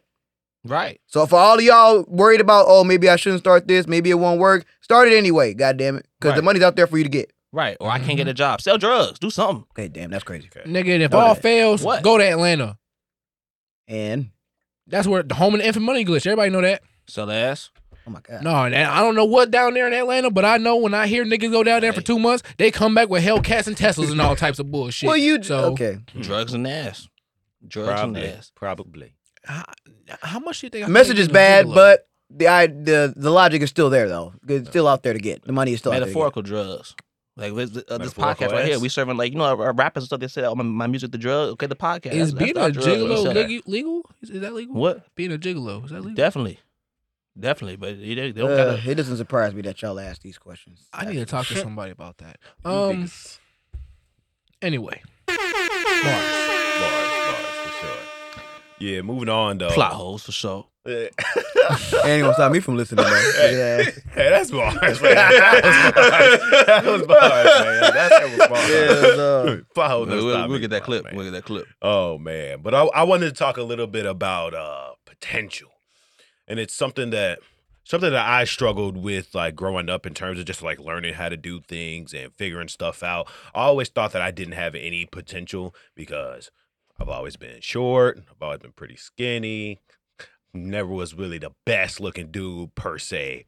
Right. 0.65 1.01
So 1.07 1.25
for 1.27 1.37
all 1.37 1.55
of 1.59 1.63
y'all 1.63 2.05
worried 2.09 2.41
about, 2.41 2.67
oh, 2.69 2.85
maybe 2.85 3.09
I 3.09 3.17
shouldn't 3.17 3.41
start 3.41 3.69
this, 3.69 3.87
maybe 3.87 4.11
it 4.11 4.15
won't 4.15 4.41
work, 4.41 4.65
start 4.81 5.09
it 5.09 5.17
anyway. 5.17 5.55
God 5.55 5.77
damn 5.77 5.97
it, 5.97 6.07
because 6.21 6.35
the 6.35 6.43
money's 6.43 6.63
out 6.63 6.77
there 6.77 6.87
for 6.87 6.99
you 6.99 7.05
to 7.05 7.11
get. 7.11 7.33
Right. 7.53 7.77
Or 7.81 7.91
I 7.91 7.99
can't 8.01 8.17
get 8.17 8.29
a 8.29 8.35
job. 8.35 8.61
Sell 8.61 8.77
drugs. 8.77 9.19
Do 9.19 9.31
something. 9.31 9.65
Okay, 9.73 9.89
damn, 9.89 10.11
that's 10.11 10.25
crazy. 10.25 10.51
Okay. 10.55 10.69
Nigga, 10.69 11.01
if 11.01 11.15
all 11.15 11.35
that. 11.35 11.43
fails, 11.43 11.83
What? 11.83 12.03
go 12.03 12.19
to 12.19 12.25
Atlanta. 12.25 12.77
And 13.87 14.31
That's 14.87 15.07
where 15.07 15.23
the 15.23 15.35
home 15.35 15.55
and 15.55 15.63
the 15.63 15.67
infant 15.67 15.85
money 15.87 16.05
glitch. 16.05 16.27
Everybody 16.27 16.51
know 16.51 16.61
that. 16.61 16.83
Sell 17.09 17.31
ass. 17.31 17.71
oh 18.07 18.11
my 18.11 18.21
god, 18.21 18.43
No, 18.43 18.51
and 18.65 18.75
I 18.75 19.01
don't 19.01 19.15
know 19.15 19.25
what 19.25 19.51
down 19.51 19.75
there 19.75 19.87
in 19.87 19.93
Atlanta, 19.93 20.31
but 20.31 20.45
I 20.45 20.59
know 20.59 20.77
when 20.77 20.95
I 20.95 21.07
hear 21.07 21.25
niggas 21.25 21.51
go 21.51 21.63
down 21.65 21.81
there 21.81 21.93
for 21.93 22.01
two 22.03 22.19
months, 22.19 22.43
they 22.59 22.71
come 22.71 22.95
back 22.95 23.09
with 23.09 23.25
Hellcats 23.25 23.67
and 23.67 23.77
Teslas 23.77 24.11
and 24.11 24.21
all 24.21 24.37
types 24.45 24.59
of 24.59 24.71
bullshit. 24.71 25.07
well 25.09 25.17
you 25.17 25.43
so 25.43 25.73
okay? 25.73 25.99
Drugs 26.21 26.53
and 26.55 26.67
ass. 26.67 27.09
Drugs 27.67 27.89
Probably. 28.01 28.25
and 28.25 28.37
ass. 28.39 28.53
Probably. 28.55 29.15
how, 29.45 29.65
how 30.23 30.39
much 30.39 30.61
do 30.61 30.67
you 30.67 30.71
think? 30.71 30.85
I 30.85 30.87
The 30.87 30.93
message 30.93 31.17
paid 31.17 31.23
is 31.23 31.29
bad, 31.29 31.67
Gigolo? 31.67 31.75
but 31.75 32.09
the 32.31 32.47
I, 32.49 32.67
the 32.67 33.13
the 33.17 33.31
logic 33.31 33.63
is 33.63 33.71
still 33.71 33.89
there 33.91 34.09
though. 34.09 34.35
It's 34.47 34.69
still 34.69 34.87
out 34.87 35.03
there 35.03 35.15
to 35.15 35.19
get. 35.19 35.45
The 35.45 35.53
money 35.53 35.73
is 35.73 35.79
still 35.81 35.93
out 35.93 35.97
there. 35.97 36.07
Metaphorical 36.07 36.43
drugs. 36.43 36.95
Like 37.37 37.55
this, 37.55 37.71
uh, 37.71 37.99
this 37.99 38.17
Metaphorical 38.19 38.49
podcast 38.49 38.53
right 38.53 38.65
here, 38.67 38.79
we 38.81 38.89
serving 38.89 39.17
like 39.17 39.33
you 39.33 39.39
know 39.39 39.45
our 39.45 39.73
rappers 39.73 40.03
and 40.03 40.07
stuff. 40.09 40.19
They 40.21 40.27
say, 40.29 40.43
"Oh, 40.45 40.55
my, 40.57 40.65
my 40.65 40.87
music, 40.89 41.13
the 41.13 41.19
drug." 41.19 41.51
Okay, 41.51 41.67
the 41.67 41.77
podcast. 41.77 42.13
is 42.13 42.33
that's- 42.35 42.53
being 42.53 42.55
that's 42.55 42.77
a 42.85 42.91
our 42.91 42.97
gigolo 42.97 43.35
legal? 43.35 43.63
legal? 43.67 44.11
Is, 44.23 44.31
is 44.31 44.41
that 44.41 44.53
legal? 44.55 44.75
What? 44.75 45.15
Being 45.15 45.33
a 45.33 45.39
gigolo 45.39 45.85
is 45.85 45.91
that 45.93 46.01
legal? 46.01 46.15
Definitely, 46.15 46.59
definitely. 47.39 47.77
But 47.77 47.99
they, 48.01 48.15
they 48.15 48.33
don't 48.33 48.51
Uh, 48.51 48.57
gotta. 48.77 48.91
it 48.91 48.95
doesn't 48.95 49.17
surprise 49.17 49.55
me 49.55 49.63
that 49.63 49.81
y'all 49.83 49.99
ask 50.01 50.21
these 50.23 50.39
questions. 50.39 50.87
I 50.93 51.05
need 51.07 51.19
to 51.19 51.27
talk 51.27 51.47
to 51.47 51.57
somebody 51.61 51.93
about 51.93 52.19
that. 52.19 52.39
Um. 52.65 53.05
niggas- 53.05 53.39
Anyway, 54.61 55.01
bars, 55.27 55.39
bars, 56.03 57.45
for 57.63 57.87
sure. 57.87 58.43
Yeah, 58.81 59.03
moving 59.03 59.29
on 59.29 59.59
though. 59.59 59.71
Plot 59.71 59.93
holes 59.93 60.25
for 60.25 60.33
sure. 60.33 60.67
Yeah. 60.85 60.95
ain't 62.05 62.23
gonna 62.23 62.35
stop 62.35 62.51
me 62.51 62.61
from 62.61 62.77
listening. 62.77 63.05
Though. 63.05 63.33
Hey, 63.37 63.57
Yeah. 63.85 63.85
hey, 64.15 64.31
that's 64.31 64.51
bars, 64.51 65.01
man. 65.03 65.15
That 65.15 65.63
was 65.65 65.95
bars, 65.95 66.67
That 66.67 66.85
was 66.85 67.03
bars, 67.07 67.45
man. 67.45 67.81
That's 67.95 68.19
that 68.19 68.39
was 68.39 68.49
bars. 68.49 68.69
Yeah, 68.69 69.17
no. 69.17 69.63
Plot 69.75 69.91
hole 69.91 70.07
We'll, 70.07 70.25
we'll, 70.27 70.49
we'll 70.49 70.59
get 70.59 70.71
that 70.71 70.81
bars, 70.81 70.87
clip. 70.87 71.05
man. 71.05 71.15
We'll 71.17 71.25
get 71.27 71.33
that 71.33 71.45
clip. 71.45 71.67
Oh 71.83 72.19
man, 72.19 72.61
but 72.63 72.75
I, 72.75 72.83
I 72.87 73.03
wanted 73.05 73.27
to 73.27 73.33
talk 73.33 73.59
a 73.59 73.63
little 73.63 73.87
bit 73.87 74.07
about 74.07 74.55
uh 74.55 74.91
potential, 75.05 75.69
and 76.49 76.59
it's 76.59 76.75
something 76.75 77.11
that 77.11 77.39
something 77.85 78.11
that 78.11 78.27
I 78.27 78.45
struggled 78.45 78.97
with 78.97 79.35
like 79.35 79.55
growing 79.55 79.89
up 79.89 80.07
in 80.07 80.15
terms 80.15 80.39
of 80.39 80.47
just 80.47 80.63
like 80.63 80.81
learning 80.81 81.15
how 81.15 81.29
to 81.29 81.37
do 81.37 81.61
things 81.61 82.13
and 82.13 82.33
figuring 82.35 82.69
stuff 82.69 83.03
out. 83.03 83.29
I 83.55 83.63
always 83.63 83.89
thought 83.89 84.13
that 84.13 84.23
I 84.23 84.31
didn't 84.31 84.55
have 84.55 84.75
any 84.75 85.07
potential 85.07 85.75
because 85.95 86.51
I've 86.99 87.09
always 87.09 87.37
been 87.37 87.61
short. 87.61 88.19
I've 88.31 88.43
always 88.43 88.61
been 88.61 88.73
pretty 88.73 88.97
skinny. 88.97 89.81
Never 90.53 90.89
was 90.89 91.15
really 91.15 91.39
the 91.39 91.53
best 91.65 92.01
looking 92.01 92.31
dude 92.31 92.75
per 92.75 92.99
se. 92.99 93.47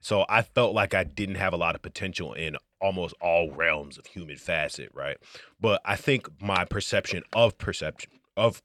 So 0.00 0.24
I 0.28 0.42
felt 0.42 0.74
like 0.74 0.94
I 0.94 1.04
didn't 1.04 1.36
have 1.36 1.52
a 1.52 1.58
lot 1.58 1.74
of 1.74 1.82
potential 1.82 2.32
in 2.32 2.56
almost 2.80 3.14
all 3.20 3.52
realms 3.52 3.98
of 3.98 4.06
human 4.06 4.36
facet, 4.36 4.90
right? 4.94 5.16
But 5.60 5.80
I 5.84 5.96
think 5.96 6.28
my 6.40 6.64
perception 6.64 7.22
of 7.34 7.56
perception 7.58 8.10
of 8.36 8.62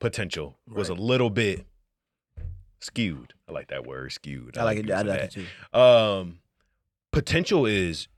potential 0.00 0.58
was 0.66 0.88
a 0.88 0.94
little 0.94 1.30
bit 1.30 1.64
skewed. 2.80 3.34
I 3.48 3.52
like 3.52 3.68
that 3.68 3.86
word, 3.86 4.12
skewed. 4.12 4.58
I 4.58 4.64
like 4.64 4.78
it. 4.78 4.90
I 4.90 5.02
like 5.02 5.06
that. 5.06 5.36
it 5.36 5.46
too. 5.72 5.78
Um, 5.78 6.38
potential 7.12 7.66
is 7.66 8.08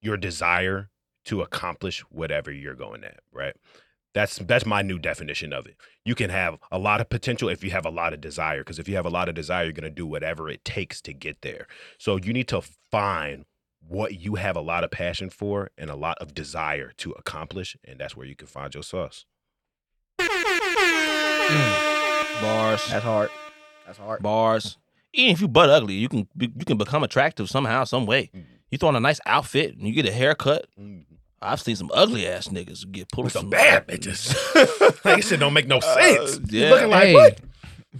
your 0.00 0.16
desire 0.16 0.90
to 1.26 1.42
accomplish 1.42 2.00
whatever 2.10 2.50
you're 2.50 2.74
going 2.74 3.04
at, 3.04 3.20
right? 3.32 3.54
That's 4.12 4.38
that's 4.38 4.66
my 4.66 4.82
new 4.82 4.98
definition 4.98 5.52
of 5.52 5.66
it. 5.66 5.76
You 6.04 6.14
can 6.14 6.30
have 6.30 6.58
a 6.72 6.78
lot 6.78 7.00
of 7.00 7.08
potential 7.08 7.48
if 7.48 7.62
you 7.62 7.70
have 7.70 7.86
a 7.86 7.90
lot 7.90 8.12
of 8.12 8.20
desire, 8.20 8.60
because 8.60 8.78
if 8.78 8.88
you 8.88 8.96
have 8.96 9.06
a 9.06 9.10
lot 9.10 9.28
of 9.28 9.34
desire, 9.34 9.64
you're 9.64 9.72
gonna 9.72 9.90
do 9.90 10.06
whatever 10.06 10.48
it 10.48 10.64
takes 10.64 11.00
to 11.02 11.12
get 11.12 11.42
there. 11.42 11.66
So 11.98 12.16
you 12.16 12.32
need 12.32 12.48
to 12.48 12.62
find 12.90 13.44
what 13.86 14.20
you 14.20 14.34
have 14.34 14.56
a 14.56 14.60
lot 14.60 14.84
of 14.84 14.90
passion 14.90 15.30
for 15.30 15.70
and 15.78 15.90
a 15.90 15.94
lot 15.94 16.18
of 16.20 16.34
desire 16.34 16.92
to 16.98 17.12
accomplish, 17.12 17.76
and 17.84 18.00
that's 18.00 18.16
where 18.16 18.26
you 18.26 18.34
can 18.34 18.48
find 18.48 18.74
your 18.74 18.82
sauce. 18.82 19.26
Bars. 22.40 22.86
That's 22.88 23.04
hard. 23.04 23.30
That's 23.90 23.98
hard. 23.98 24.22
bars. 24.22 24.78
Even 25.12 25.32
if 25.32 25.40
you 25.40 25.48
butt 25.48 25.68
ugly, 25.68 25.94
you 25.94 26.08
can 26.08 26.28
be, 26.36 26.46
you 26.56 26.64
can 26.64 26.78
become 26.78 27.02
attractive 27.02 27.50
somehow, 27.50 27.82
some 27.82 28.06
way. 28.06 28.30
Mhm. 28.32 28.44
You 28.70 28.78
throw 28.78 28.88
on 28.90 28.94
a 28.94 29.00
nice 29.00 29.18
outfit 29.26 29.76
and 29.76 29.84
you 29.84 29.92
get 29.92 30.06
a 30.06 30.12
haircut. 30.12 30.66
Mm. 30.80 31.06
I've 31.42 31.60
seen 31.60 31.74
some 31.74 31.90
ugly 31.92 32.24
ass 32.28 32.46
niggas 32.46 32.88
get 32.92 33.10
pulled 33.10 33.24
With 33.24 33.32
some 33.32 33.42
some 33.42 33.50
bad 33.50 33.88
bitches. 33.88 34.32
like 35.04 35.16
this 35.16 35.28
shit 35.28 35.40
don't 35.40 35.52
make 35.54 35.66
no 35.66 35.80
sense. 35.80 36.36
Uh, 36.36 36.40
yeah. 36.50 36.70
Looking 36.70 36.90
like 36.90 37.02
hey, 37.08 37.14
what? 37.14 37.40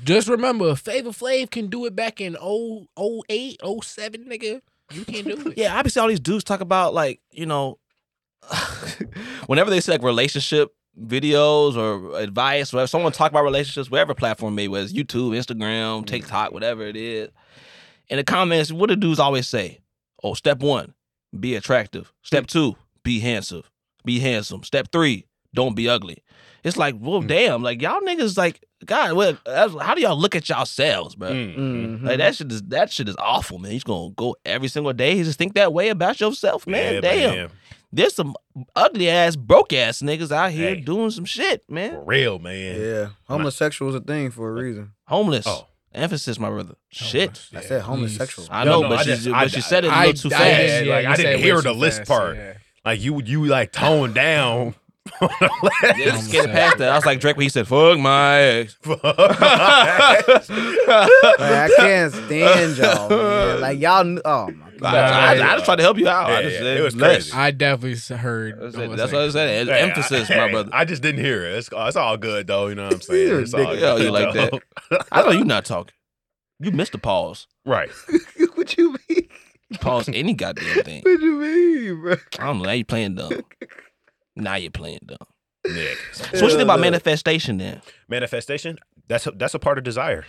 just 0.05 0.29
remember, 0.29 0.77
Flavor 0.77 1.11
Flav 1.11 1.51
can 1.51 1.67
do 1.67 1.87
it 1.87 1.97
back 1.97 2.21
in 2.21 2.35
0, 2.35 2.87
08, 3.29 3.61
07, 3.83 4.27
nigga. 4.27 4.61
You 4.93 5.05
can't 5.05 5.27
do 5.27 5.51
it. 5.51 5.55
Yeah, 5.59 5.77
I 5.77 5.83
be 5.83 5.91
seeing 5.91 6.03
all 6.03 6.09
these 6.09 6.21
dudes 6.21 6.45
talk 6.45 6.61
about 6.61 6.95
like, 6.95 7.21
you 7.33 7.47
know, 7.47 7.79
whenever 9.47 9.71
they 9.71 9.81
say 9.81 9.93
like 9.93 10.03
relationship 10.05 10.73
videos 10.99 11.77
or 11.77 12.19
advice, 12.19 12.73
or 12.75 12.83
if 12.83 12.91
someone 12.91 13.13
talk 13.13 13.31
about 13.31 13.45
relationships, 13.45 13.91
whatever 13.91 14.15
platform 14.15 14.59
it 14.59 14.69
was, 14.71 14.93
YouTube, 14.93 15.37
Instagram, 15.37 16.07
TikTok, 16.07 16.53
whatever 16.53 16.83
it 16.85 16.97
is. 16.97 17.31
In 18.09 18.17
the 18.17 18.25
comments, 18.25 18.73
what 18.73 18.89
do 18.89 18.97
dudes 18.97 19.21
always 19.21 19.49
say? 19.49 19.81
Oh, 20.23 20.35
step 20.35 20.59
one, 20.61 20.95
be 21.39 21.55
attractive. 21.55 22.13
Step 22.23 22.47
two, 22.47 22.77
be 23.05 23.21
handsome. 23.21 23.63
Be 24.05 24.19
handsome. 24.19 24.65
Step 24.65 24.89
three, 24.91 25.27
don't 25.55 25.75
be 25.77 25.89
ugly. 25.89 26.23
It's 26.65 26.77
like, 26.77 26.95
well, 26.99 27.23
Mm. 27.23 27.29
damn, 27.29 27.63
like 27.63 27.81
y'all 27.81 28.01
niggas, 28.01 28.37
like, 28.37 28.65
God, 28.85 29.13
well, 29.13 29.39
how 29.47 29.95
do 29.95 30.01
y'all 30.03 30.17
look 30.19 30.35
at 30.35 30.49
yourselves, 30.49 31.15
bro? 31.15 31.31
Mm. 31.31 31.57
Mhm. 31.57 32.03
Like 32.07 32.19
that 32.19 32.35
shit 32.35 32.51
is 32.51 32.63
that 32.65 32.91
shit 32.93 33.09
is 33.09 33.17
awful, 33.19 33.59
man. 33.59 33.73
You're 33.73 33.81
gonna 33.85 34.11
go 34.17 34.37
every 34.45 34.69
single 34.69 34.93
day. 34.93 35.17
He 35.17 35.23
just 35.23 35.39
think 35.39 35.55
that 35.55 35.73
way 35.73 35.89
about 35.91 36.21
yourself, 36.21 36.67
man. 36.67 36.95
Yeah, 36.95 37.01
Damn. 37.01 37.35
man. 37.37 37.51
There's 37.93 38.15
some 38.15 38.37
ugly 38.77 39.09
ass, 39.11 39.35
broke 39.37 39.73
ass 39.73 40.01
niggas 40.01 40.31
out 40.31 40.53
here 40.53 40.75
Hey. 40.77 40.81
doing 40.81 41.11
some 41.11 41.25
shit, 41.25 41.69
man. 41.69 41.93
For 41.93 42.05
real, 42.05 42.39
man. 42.39 42.81
Yeah, 42.81 43.09
homosexual 43.29 43.89
is 43.91 43.97
a 43.97 44.01
thing 44.01 44.31
for 44.31 44.51
a 44.51 44.59
uh, 44.59 44.63
reason. 44.63 44.93
Homeless. 45.07 45.47
Oh. 45.47 45.67
Emphasis, 45.93 46.39
my 46.39 46.49
brother. 46.51 46.77
Shit. 46.91 47.49
I 47.53 47.63
said 47.63 47.83
homosexual. 47.83 48.47
I 48.51 48.63
know, 48.65 48.83
no, 48.83 48.89
but 48.91 48.99
I 49.01 49.03
she 49.03 49.09
just- 49.11 49.25
but 49.25 49.35
I- 49.35 49.47
she 49.49 49.61
said 49.61 49.85
it 49.85 49.89
a 49.89 49.93
I- 49.95 50.07
little 50.07 50.31
too 50.31 50.37
I 50.37 50.39
fast. 50.39 50.57
didn't- 50.61 50.89
like, 50.89 51.07
I 51.07 51.17
didn't 51.17 51.41
hear 51.41 51.61
the 51.61 51.73
list 51.75 51.99
fast, 51.99 52.09
part. 52.09 52.37
yeah. 52.37 52.53
Like 52.85 53.01
you, 53.01 53.21
you 53.23 53.45
like 53.47 53.73
toned 53.73 54.15
down. 54.15 54.75
Yeah, 55.21 56.05
just 56.13 56.31
get 56.31 56.45
it 56.45 56.53
past 56.53 56.79
that. 56.79 56.91
I 56.91 56.95
was 56.95 57.07
like 57.07 57.21
Drake 57.21 57.37
when 57.37 57.43
he 57.45 57.49
said, 57.49 57.67
"Fuck 57.69 57.99
my 57.99 58.39
ex." 58.41 58.77
Like, 58.87 59.01
I 61.41 61.71
can't 61.77 62.13
stand 62.13 62.77
y'all. 62.77 63.09
Man. 63.09 63.61
Like 63.61 63.81
y'all. 63.81 64.19
Oh 64.25 64.51
my 64.53 64.70
I, 64.89 64.93
god. 64.93 65.41
I, 65.41 65.53
I 65.53 65.55
just 65.55 65.65
tried 65.65 65.77
to 65.77 65.83
help 65.83 65.99
you 65.99 66.09
out. 66.09 66.31
I 66.31 66.43
just 66.43 66.55
yeah, 66.55 66.61
said 66.61 66.77
it 66.79 66.83
was 66.83 66.97
less. 66.97 67.31
crazy. 67.31 67.33
I 67.33 67.51
definitely 67.51 68.17
heard. 68.17 68.61
That's 68.61 68.77
it. 68.77 68.97
That's 68.97 69.13
what 69.13 69.23
I 69.23 69.31
said. 69.31 69.69
It's 69.69 69.71
Hey, 69.71 69.81
emphasis, 69.81 70.31
I, 70.31 70.37
my 70.37 70.51
brother. 70.51 70.71
I 70.73 70.85
just 70.85 71.03
didn't 71.03 71.25
hear 71.25 71.45
it. 71.45 71.57
It's, 71.59 71.69
it's 71.73 71.97
all 71.97 72.17
good 72.17 72.47
though. 72.47 72.69
You 72.69 72.75
know 72.75 72.85
what 72.85 72.95
I'm 72.95 73.01
saying? 73.01 73.29
You're 73.29 73.41
It's 73.41 73.55
all 73.55 73.65
good, 73.65 73.81
Yeah, 73.81 73.97
you 73.97 74.11
like 74.11 74.35
that. 74.35 75.07
I 75.13 75.23
know 75.23 75.31
you're 75.31 75.45
not 75.45 75.65
talking. 75.65 75.95
You 76.59 76.71
missed 76.73 76.93
the 76.93 76.99
pause. 76.99 77.47
right? 77.65 77.91
what 78.55 78.77
you 78.77 78.97
mean? 79.09 79.29
Pause 79.81 80.11
any 80.13 80.35
goddamn 80.35 80.83
thing. 80.85 81.03
What 81.03 81.21
you 81.21 81.33
mean, 81.37 82.01
bro? 82.03 82.17
I 82.39 82.47
don't 82.47 82.59
know. 82.59 82.65
Now 82.65 82.73
you 82.73 82.85
playing 82.85 83.15
dumb. 83.15 83.33
Now 84.37 84.57
you're 84.57 84.71
playing 84.71 85.01
dumb. 85.07 85.19
Nick. 85.67 85.99
So 86.13 86.25
what 86.25 86.43
you 86.43 86.49
think 86.51 86.63
about 86.63 86.81
manifestation 86.81 87.59
then? 87.59 87.81
Manifestation. 88.09 88.79
That's 89.09 89.27
a, 89.27 89.31
that's 89.33 89.55
a 89.55 89.59
part 89.59 89.79
of 89.79 89.85
desire. 89.85 90.25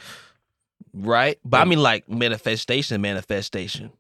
Right? 0.94 1.40
But 1.46 1.62
I 1.62 1.66
mean 1.66 1.80
like 1.82 2.10
manifestation, 2.10 3.02
manifestation. 3.02 3.92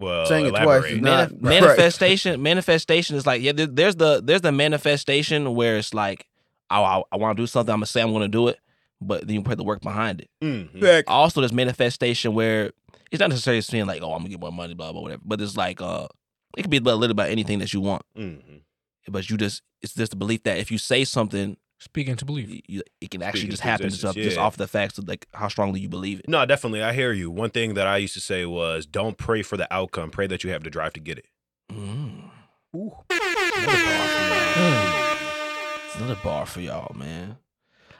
Well, 0.00 0.26
Saying 0.26 0.46
it 0.46 0.50
twice 0.50 0.62
elaborate. 0.64 0.92
is 0.92 0.98
Manif- 0.98 1.02
not 1.02 1.30
right. 1.30 1.42
manifestation, 1.42 2.42
manifestation 2.42 3.16
is 3.16 3.26
like 3.26 3.42
yeah. 3.42 3.52
there- 3.52 3.66
There's 3.66 3.96
the 3.96 4.20
there's 4.22 4.40
the 4.40 4.52
manifestation 4.52 5.54
where 5.54 5.76
it's 5.76 5.94
like 5.94 6.26
I 6.70 6.80
I, 6.82 7.02
I 7.12 7.16
want 7.16 7.36
to 7.36 7.42
do 7.42 7.46
something. 7.46 7.72
I'm 7.72 7.78
gonna 7.78 7.86
say 7.86 8.02
I'm 8.02 8.12
gonna 8.12 8.28
do 8.28 8.48
it, 8.48 8.58
but 9.00 9.26
then 9.26 9.34
you 9.34 9.42
put 9.42 9.56
the 9.58 9.64
work 9.64 9.80
behind 9.82 10.20
it. 10.20 10.30
Mhm. 10.42 10.80
Fact. 10.80 11.08
Also, 11.08 11.40
there's 11.40 11.52
manifestation 11.52 12.34
where 12.34 12.72
it's 13.10 13.20
not 13.20 13.30
necessarily 13.30 13.60
saying 13.60 13.86
like, 13.86 14.02
oh, 14.02 14.12
I'm 14.12 14.18
gonna 14.18 14.30
get 14.30 14.40
more 14.40 14.50
money, 14.52 14.74
blah 14.74 14.90
blah 14.92 15.00
whatever. 15.00 15.22
But 15.24 15.40
it's 15.40 15.56
like, 15.56 15.80
uh, 15.80 16.08
it 16.56 16.62
could 16.62 16.70
be 16.70 16.78
about 16.78 16.94
a 16.94 16.96
little 16.96 17.12
about 17.12 17.30
anything 17.30 17.60
that 17.60 17.72
you 17.72 17.80
want. 17.80 18.02
Mhm. 18.18 18.62
But 19.08 19.28
you 19.30 19.36
just, 19.36 19.62
it's 19.82 19.94
just 19.94 20.10
the 20.10 20.16
belief 20.16 20.42
that 20.44 20.58
if 20.58 20.70
you 20.70 20.78
say 20.78 21.04
something, 21.04 21.56
Speaking 21.80 22.16
to 22.16 22.24
believe. 22.24 22.48
you, 22.50 22.60
you, 22.66 22.82
it 23.00 23.10
can 23.10 23.22
actually 23.22 23.40
Speaking 23.40 23.50
just 23.50 23.62
happen 23.62 23.86
existence, 23.86 24.14
just, 24.14 24.24
just 24.30 24.38
off 24.38 24.56
the 24.56 24.66
facts 24.66 24.96
of 24.96 25.06
like 25.08 25.26
how 25.34 25.48
strongly 25.48 25.80
you 25.80 25.88
believe 25.88 26.20
it. 26.20 26.28
No, 26.28 26.46
definitely. 26.46 26.82
I 26.82 26.92
hear 26.94 27.12
you. 27.12 27.30
One 27.30 27.50
thing 27.50 27.74
that 27.74 27.86
I 27.86 27.98
used 27.98 28.14
to 28.14 28.20
say 28.20 28.46
was 28.46 28.86
don't 28.86 29.18
pray 29.18 29.42
for 29.42 29.56
the 29.56 29.72
outcome. 29.72 30.10
Pray 30.10 30.26
that 30.28 30.44
you 30.44 30.50
have 30.50 30.64
the 30.64 30.70
drive 30.70 30.92
to 30.94 31.00
get 31.00 31.18
it. 31.18 31.26
Mm. 31.70 32.30
Ooh. 32.76 32.92
Another 33.10 33.76
bar 33.84 34.06
for 34.06 34.20
y'all. 34.20 35.96
Another 35.96 36.18
bar 36.24 36.46
for 36.46 36.60
y'all, 36.60 36.94
man. 36.96 37.36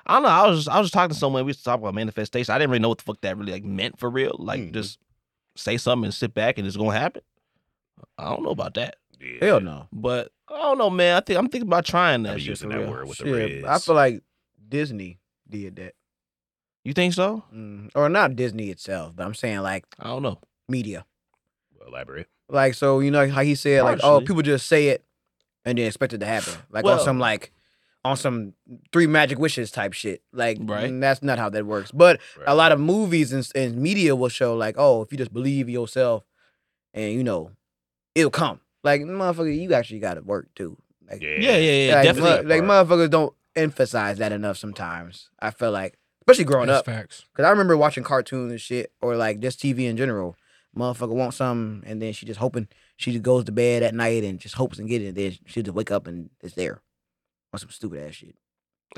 I 0.07 0.15
don't 0.15 0.23
know. 0.25 0.29
I 0.29 0.47
was 0.49 0.59
just, 0.65 0.69
I 0.75 0.79
was 0.79 0.87
just 0.87 0.95
talking 0.95 1.13
to 1.15 1.19
someone. 1.19 1.45
We 1.45 1.51
used 1.51 1.61
to 1.61 1.65
talk 1.65 1.81
about 1.81 1.95
manifestation. 1.95 2.55
I 2.55 2.59
didn't 2.59 2.71
really 2.71 2.81
know 2.83 2.89
what 2.91 2.99
the 2.99 3.05
fuck 3.05 3.21
that 3.23 3.37
really 3.39 3.53
like 3.53 3.65
meant 3.65 3.99
for 3.99 4.11
real. 4.11 4.37
Like 4.39 4.61
Mhm. 4.61 4.73
just 4.75 4.99
say 5.57 5.77
something 5.77 6.07
and 6.07 6.15
sit 6.15 6.35
back 6.35 6.59
and 6.59 6.67
it's 6.67 6.77
gonna 6.77 6.99
happen. 6.99 7.23
I 8.19 8.29
don't 8.31 8.43
know 8.43 8.51
about 8.51 8.75
that, 8.75 8.97
Yeah. 9.21 9.39
Hell 9.45 9.61
no. 9.61 9.89
but 9.93 10.33
I 10.49 10.59
don't 10.59 10.79
know, 10.79 10.91
man. 10.91 11.17
I 11.17 11.21
think 11.21 11.39
I'm 11.39 11.49
thinking 11.49 11.69
about 11.69 11.85
trying 11.87 12.27
I 12.27 12.33
that 12.35 12.41
shit 12.41 12.49
using 12.51 12.71
for 12.71 12.77
that 12.77 12.83
real. 12.83 12.91
word 12.91 13.09
with 13.09 13.19
the 13.19 13.33
Reds. 13.33 13.65
I 13.65 13.79
feel 13.79 13.95
like 13.95 14.23
Disney 14.69 15.19
did 15.49 15.77
that. 15.77 15.95
You 16.85 16.93
think 16.93 17.15
so? 17.15 17.43
Mm, 17.55 17.91
or 17.95 18.09
not 18.11 18.37
Disney 18.37 18.69
itself, 18.71 19.15
but 19.17 19.25
I'm 19.27 19.35
saying 19.35 19.61
like 19.61 19.87
I 19.99 20.09
don't 20.09 20.23
know. 20.23 20.39
media. 20.69 21.07
Elaborate. 21.87 22.29
Like 22.49 22.75
so, 22.75 23.01
you 23.01 23.11
know 23.11 23.29
how 23.29 23.43
he 23.43 23.55
said 23.55 23.83
like, 23.83 24.01
oh, 24.03 24.21
people 24.21 24.43
just 24.43 24.67
say 24.67 24.89
it 24.89 25.05
and 25.65 25.79
then 25.79 25.87
expect 25.87 26.13
it 26.13 26.19
to 26.19 26.27
happen. 26.27 26.55
Like 26.71 26.85
Well- 26.85 26.99
on 26.99 27.05
some 27.05 27.19
like 27.19 27.53
on 28.05 28.19
some 28.19 28.53
three 28.93 29.07
magic 29.07 29.39
wishes 29.39 29.71
type 29.71 29.95
shit. 29.95 30.23
Like 30.31 30.59
Right. 30.61 30.91
mm, 30.91 31.01
that's 31.01 31.23
not 31.23 31.39
how 31.39 31.49
that 31.49 31.65
works. 31.65 31.91
But 31.91 32.21
Right. 32.37 32.45
a 32.49 32.55
lot 32.55 32.71
of 32.71 32.79
movies 32.79 33.33
and, 33.33 33.49
and 33.55 33.77
media 33.79 34.15
will 34.15 34.29
show 34.29 34.55
like, 34.55 34.75
oh, 34.77 35.01
if 35.01 35.11
you 35.11 35.17
just 35.17 35.33
believe 35.33 35.71
yourself 35.71 36.23
and 36.93 37.15
you 37.15 37.25
know, 37.25 37.51
it'll 38.15 38.31
come. 38.31 38.61
Like 38.85 39.01
motherfucker, 39.03 39.57
you 39.57 39.73
actually 39.75 39.99
gotta 40.01 40.21
work 40.23 40.49
too. 40.55 40.77
Like 41.11 41.23
Yeah. 41.23 41.37
Yeah, 41.39 41.57
yeah, 41.57 41.87
yeah. 41.89 41.95
like, 41.97 42.05
definitely. 42.05 42.43
mu- 42.45 42.49
like 42.49 42.63
motherfuckers 42.63 43.11
don't 43.11 43.35
emphasize 43.57 44.19
that 44.19 44.31
enough 44.33 44.57
sometimes. 44.59 45.31
I 45.41 45.51
feel 45.51 45.71
like, 45.71 45.99
especially 46.23 46.45
growing 46.45 46.67
That's 46.69 46.81
up, 46.81 46.87
facts. 46.87 47.25
because 47.33 47.47
I 47.47 47.51
remember 47.51 47.77
watching 47.77 48.05
cartoons 48.05 48.51
and 48.53 48.61
shit, 48.61 48.93
or 49.01 49.17
like 49.17 49.41
just 49.41 49.59
TV 49.61 49.89
in 49.89 49.97
general. 49.97 50.37
Motherfucker 50.77 51.15
wants 51.15 51.37
something, 51.37 51.89
and 51.89 52.03
then 52.03 52.13
she 52.13 52.27
just 52.27 52.41
hoping 52.41 52.67
she 52.97 53.13
just 53.13 53.23
goes 53.23 53.45
to 53.45 53.53
bed 53.53 53.85
at 53.85 53.95
night 53.95 54.25
and 54.25 54.41
just 54.41 54.57
hopes 54.57 54.79
and 54.81 54.89
get 54.89 55.03
it. 55.03 55.09
And 55.09 55.17
then 55.17 55.37
she 55.47 55.63
just 55.63 55.75
wake 55.75 55.93
up 55.93 56.07
and 56.09 56.31
it's 56.41 56.55
there, 56.55 56.83
or 57.53 57.59
some 57.61 57.71
stupid 57.71 58.05
ass 58.07 58.15
shit. 58.15 58.35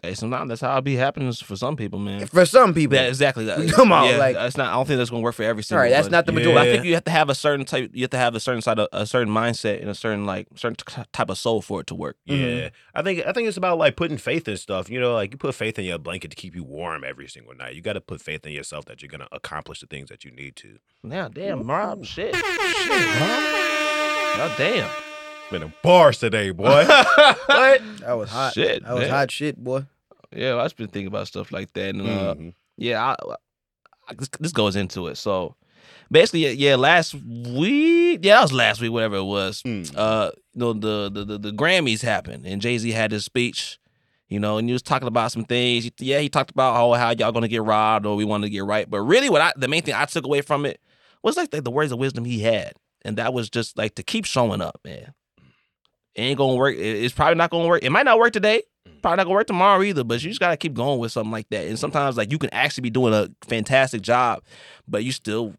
Hey, 0.02 0.12
sometimes 0.12 0.50
that's 0.50 0.60
how 0.60 0.76
it 0.76 0.84
be 0.84 0.94
happening 0.94 1.32
for 1.32 1.56
some 1.56 1.74
people, 1.74 1.98
man. 1.98 2.26
For 2.26 2.44
some 2.44 2.74
people, 2.74 2.96
Yeah, 2.98 3.04
exactly. 3.04 3.46
Come 3.70 3.92
on, 3.92 4.10
yeah, 4.10 4.18
like- 4.18 4.34
that's 4.36 4.56
not. 4.58 4.68
I 4.68 4.72
don't 4.74 4.86
think 4.86 4.98
that's 4.98 5.08
gonna 5.08 5.22
work 5.22 5.34
for 5.34 5.42
every 5.42 5.62
single. 5.62 5.78
All 5.78 5.84
right, 5.84 5.90
that's 5.90 6.10
not 6.10 6.26
the 6.26 6.32
Yeah. 6.32 6.38
majority. 6.40 6.54
But 6.60 6.68
I 6.68 6.72
think 6.72 6.84
you 6.84 6.94
have 6.94 7.04
to 7.04 7.10
have 7.10 7.30
a 7.30 7.34
certain 7.34 7.64
type. 7.64 7.92
You 7.94 8.02
have 8.02 8.10
to 8.10 8.18
have 8.18 8.34
a 8.34 8.40
certain 8.40 8.60
side 8.60 8.78
of 8.78 8.88
a 8.92 9.06
certain 9.06 9.32
mindset 9.32 9.80
and 9.80 9.88
a 9.88 9.94
certain 9.94 10.26
like 10.26 10.48
certain 10.54 10.76
t- 10.76 11.02
type 11.14 11.30
of 11.30 11.38
soul 11.38 11.62
for 11.62 11.80
it 11.80 11.86
to 11.86 11.94
work. 11.94 12.18
Yeah, 12.26 12.36
Mhm. 12.36 12.70
I 12.94 13.02
think 13.02 13.26
I 13.26 13.32
think 13.32 13.48
it's 13.48 13.56
about 13.56 13.78
like 13.78 13.96
putting 13.96 14.18
faith 14.18 14.46
in 14.48 14.58
stuff. 14.58 14.90
You 14.90 15.00
know, 15.00 15.14
like 15.14 15.32
you 15.32 15.38
put 15.38 15.54
faith 15.54 15.78
in 15.78 15.86
your 15.86 15.98
blanket 15.98 16.28
to 16.30 16.36
keep 16.36 16.54
you 16.54 16.62
warm 16.62 17.02
every 17.02 17.26
single 17.26 17.54
night. 17.54 17.74
You 17.74 17.80
got 17.80 17.94
to 17.94 18.02
put 18.02 18.20
faith 18.20 18.44
in 18.46 18.52
yourself 18.52 18.84
that 18.84 19.00
you're 19.00 19.08
gonna 19.08 19.28
accomplish 19.32 19.80
the 19.80 19.86
things 19.86 20.10
that 20.10 20.26
you 20.26 20.30
need 20.30 20.56
to. 20.56 20.78
Now, 21.02 21.28
damn, 21.28 21.62
Rob, 21.62 22.04
shit, 22.04 22.34
shit, 22.36 23.20
Rob. 23.20 24.36
God 24.36 24.52
damn. 24.58 24.90
Been 25.50 25.62
in 25.62 25.72
bars 25.82 26.18
today, 26.18 26.50
boy. 26.50 26.84
what? 26.86 27.80
That 28.00 28.14
was 28.16 28.30
hot. 28.30 28.52
Shit, 28.54 28.82
that 28.82 28.92
was 28.94 29.02
man. 29.02 29.10
hot 29.10 29.30
shit, 29.30 29.56
boy. 29.56 29.84
Yeah, 30.34 30.54
well, 30.54 30.60
I've 30.60 30.66
just 30.66 30.76
been 30.76 30.88
thinking 30.88 31.06
about 31.06 31.28
stuff 31.28 31.52
like 31.52 31.72
that, 31.74 31.90
and 31.94 32.02
uh, 32.02 32.34
Mhm. 32.34 32.54
yeah, 32.76 33.02
I, 33.04 33.14
I, 34.08 34.14
this, 34.14 34.28
this 34.40 34.52
goes 34.52 34.74
into 34.74 35.06
it. 35.06 35.16
So 35.16 35.54
basically, 36.10 36.40
yeah, 36.46 36.50
yeah, 36.70 36.74
last 36.76 37.14
week, 37.14 38.20
yeah, 38.24 38.34
that 38.36 38.42
was 38.42 38.52
last 38.52 38.80
week, 38.80 38.90
whatever 38.90 39.16
it 39.16 39.22
was. 39.24 39.62
Mm. 39.62 39.92
Uh, 39.96 40.32
you 40.54 40.58
know, 40.60 40.72
the 40.72 41.10
the 41.12 41.24
the, 41.24 41.38
the 41.38 41.50
Grammys 41.52 42.02
happened, 42.02 42.44
and 42.44 42.60
Jay 42.60 42.76
Z 42.78 42.90
had 42.90 43.12
his 43.12 43.24
speech. 43.24 43.78
You 44.28 44.40
know, 44.40 44.58
and 44.58 44.68
he 44.68 44.72
was 44.72 44.82
talking 44.82 45.06
about 45.06 45.30
some 45.30 45.44
things. 45.44 45.88
Yeah, 46.00 46.18
he 46.18 46.28
talked 46.28 46.50
about 46.50 46.74
how 46.74 46.92
how 46.94 47.10
y'all 47.10 47.30
gonna 47.30 47.46
get 47.46 47.62
robbed 47.62 48.04
or 48.04 48.16
we 48.16 48.24
want 48.24 48.42
to 48.42 48.50
get 48.50 48.64
right. 48.64 48.90
But 48.90 49.02
really, 49.02 49.30
what 49.30 49.40
I 49.40 49.52
the 49.56 49.68
main 49.68 49.82
thing 49.82 49.94
I 49.94 50.06
took 50.06 50.24
away 50.24 50.40
from 50.40 50.66
it 50.66 50.80
was 51.22 51.36
like 51.36 51.50
the, 51.52 51.60
the 51.60 51.70
words 51.70 51.92
of 51.92 52.00
wisdom 52.00 52.24
he 52.24 52.40
had, 52.40 52.72
and 53.02 53.16
that 53.18 53.32
was 53.32 53.48
just 53.48 53.78
like 53.78 53.94
to 53.94 54.02
keep 54.02 54.24
showing 54.24 54.60
up, 54.60 54.80
man. 54.84 55.14
It 56.16 56.22
ain't 56.22 56.38
gonna 56.38 56.54
work. 56.56 56.74
It's 56.76 57.14
probably 57.14 57.34
not 57.34 57.50
gonna 57.50 57.68
work. 57.68 57.82
It 57.84 57.90
might 57.90 58.04
not 58.06 58.18
work 58.18 58.32
today. 58.32 58.62
Probably 59.02 59.18
not 59.18 59.24
gonna 59.24 59.34
work 59.34 59.46
tomorrow 59.46 59.82
either. 59.82 60.02
But 60.02 60.22
you 60.22 60.30
just 60.30 60.40
gotta 60.40 60.56
keep 60.56 60.72
going 60.72 60.98
with 60.98 61.12
something 61.12 61.30
like 61.30 61.48
that. 61.50 61.66
And 61.66 61.78
sometimes 61.78 62.16
like 62.16 62.32
you 62.32 62.38
can 62.38 62.48
actually 62.52 62.82
be 62.82 62.90
doing 62.90 63.12
a 63.12 63.28
fantastic 63.46 64.00
job, 64.00 64.42
but 64.88 65.04
you 65.04 65.12
still 65.12 65.54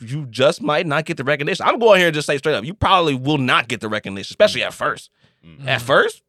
you, 0.00 0.26
just 0.26 0.60
might 0.62 0.86
not 0.86 1.06
get 1.06 1.16
the 1.16 1.24
recognition. 1.24 1.66
I'm 1.66 1.78
going 1.78 1.98
here 1.98 2.08
and 2.08 2.14
just 2.14 2.26
say 2.26 2.36
straight 2.36 2.54
up, 2.54 2.64
you 2.64 2.74
probably 2.74 3.14
will 3.14 3.38
not 3.38 3.68
get 3.68 3.80
the 3.80 3.88
recognition, 3.88 4.32
especially 4.32 4.62
at 4.62 4.74
first. 4.74 5.10
Mhm. 5.44 5.66
At 5.66 5.80
first, 5.80 6.22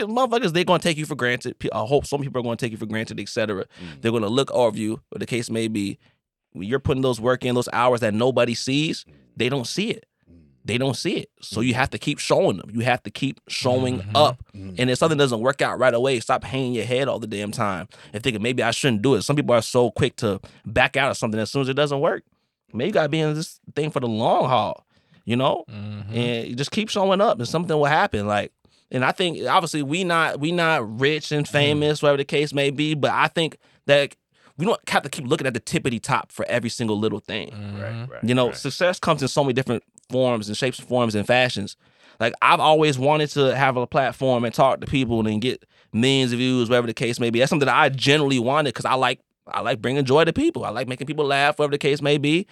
motherfuckers 0.00 0.52
they're 0.54 0.64
gonna 0.64 0.78
take 0.78 0.96
you 0.96 1.04
for 1.04 1.14
granted. 1.14 1.56
I 1.72 1.80
hope 1.84 2.06
some 2.06 2.22
people 2.22 2.40
are 2.40 2.42
gonna 2.42 2.56
take 2.56 2.72
you 2.72 2.78
for 2.78 2.86
granted, 2.86 3.20
etc. 3.20 3.66
Mhm. 3.66 4.00
They're 4.00 4.12
gonna 4.12 4.28
look 4.28 4.50
over 4.52 4.78
you, 4.78 5.02
or 5.12 5.18
the 5.18 5.26
case 5.26 5.50
may 5.50 5.68
be. 5.68 5.98
When 6.52 6.66
you're 6.66 6.80
putting 6.80 7.02
those 7.02 7.20
work 7.20 7.44
in, 7.44 7.54
those 7.54 7.68
hours 7.72 8.00
that 8.00 8.12
nobody 8.14 8.54
sees, 8.54 9.04
they 9.36 9.48
don't 9.48 9.66
see 9.68 9.90
it. 9.90 10.06
They 10.64 10.76
don't 10.78 10.94
see 10.96 11.14
it. 11.16 11.30
So 11.40 11.60
you 11.62 11.72
have 11.74 11.90
to 11.90 11.98
keep 11.98 12.18
showing 12.18 12.58
them. 12.58 12.70
You 12.72 12.80
have 12.80 13.02
to 13.04 13.10
keep 13.10 13.40
showing 13.48 14.00
Mhm. 14.00 14.10
up. 14.14 14.42
Mhm. 14.54 14.74
And 14.78 14.90
if 14.90 14.98
something 14.98 15.16
doesn't 15.16 15.40
work 15.40 15.62
out 15.62 15.78
right 15.78 15.94
away, 15.94 16.20
stop 16.20 16.44
hanging 16.44 16.74
your 16.74 16.84
head 16.84 17.08
all 17.08 17.18
the 17.18 17.26
damn 17.26 17.50
time 17.50 17.88
and 18.12 18.22
thinking 18.22 18.42
maybe 18.42 18.62
I 18.62 18.70
shouldn't 18.70 19.00
do 19.02 19.14
it. 19.14 19.22
Some 19.22 19.36
people 19.36 19.54
are 19.54 19.62
so 19.62 19.90
quick 19.90 20.16
to 20.16 20.38
back 20.66 20.96
out 20.96 21.10
of 21.10 21.16
something 21.16 21.40
as 21.40 21.50
soon 21.50 21.62
as 21.62 21.68
it 21.70 21.74
doesn't 21.74 22.00
work. 22.00 22.24
Maybe 22.74 22.88
you 22.88 22.92
gotta 22.92 23.08
be 23.08 23.20
in 23.20 23.34
this 23.34 23.58
thing 23.74 23.90
for 23.90 24.00
the 24.00 24.06
long 24.06 24.48
haul, 24.48 24.84
you 25.24 25.34
know? 25.34 25.64
Mhm. 25.70 26.14
And 26.14 26.48
you 26.48 26.54
just 26.54 26.70
keep 26.70 26.88
showing 26.90 27.20
up 27.22 27.38
and 27.38 27.48
something 27.48 27.76
will 27.76 27.86
happen. 27.86 28.26
Like 28.26 28.52
and 28.92 29.04
I 29.04 29.12
think 29.12 29.46
obviously 29.48 29.82
we 29.82 30.04
not 30.04 30.40
we 30.40 30.52
not 30.52 31.00
rich 31.00 31.32
and 31.32 31.48
famous, 31.48 32.02
whatever 32.02 32.18
the 32.18 32.24
case 32.24 32.52
may 32.52 32.70
be, 32.70 32.94
but 32.94 33.12
I 33.12 33.28
think 33.28 33.56
that 33.86 34.14
we 34.58 34.66
don't 34.66 34.78
have 34.90 35.04
to 35.04 35.08
keep 35.08 35.26
looking 35.26 35.46
at 35.46 35.54
the 35.54 35.60
tippity 35.60 36.00
top 36.02 36.30
for 36.30 36.44
every 36.50 36.68
single 36.68 36.98
little 36.98 37.20
thing. 37.20 37.50
Mhm. 37.50 37.80
Right, 37.82 38.10
right. 38.10 38.24
You 38.24 38.34
know, 38.34 38.48
right. 38.48 38.56
success 38.56 38.98
comes 39.00 39.22
in 39.22 39.28
so 39.28 39.42
many 39.42 39.54
different 39.54 39.82
forms 40.10 40.48
and 40.48 40.56
shapes, 40.56 40.78
and 40.78 40.88
forms, 40.88 41.14
and 41.14 41.26
fashions. 41.26 41.76
Like 42.18 42.34
I've 42.42 42.60
always 42.60 42.98
wanted 42.98 43.30
to 43.30 43.56
have 43.56 43.76
a 43.76 43.86
platform 43.86 44.44
and 44.44 44.54
talk 44.54 44.80
to 44.80 44.86
people 44.86 45.26
and 45.26 45.40
get 45.40 45.64
millions 45.92 46.32
of 46.32 46.38
views, 46.38 46.68
whatever 46.68 46.86
the 46.86 46.94
case 46.94 47.18
may 47.18 47.30
be. 47.30 47.38
That's 47.38 47.50
something 47.50 47.66
that 47.66 47.76
I 47.76 47.88
generally 47.88 48.38
wanted 48.38 48.74
because 48.74 48.84
I 48.84 48.94
like 48.94 49.20
I 49.46 49.60
like 49.60 49.80
bringing 49.80 50.04
joy 50.04 50.24
to 50.24 50.32
people. 50.32 50.64
I 50.64 50.70
like 50.70 50.88
making 50.88 51.06
people 51.06 51.24
laugh, 51.24 51.58
whatever 51.58 51.72
the 51.72 51.78
case 51.78 52.02
may 52.02 52.18
be. 52.18 52.46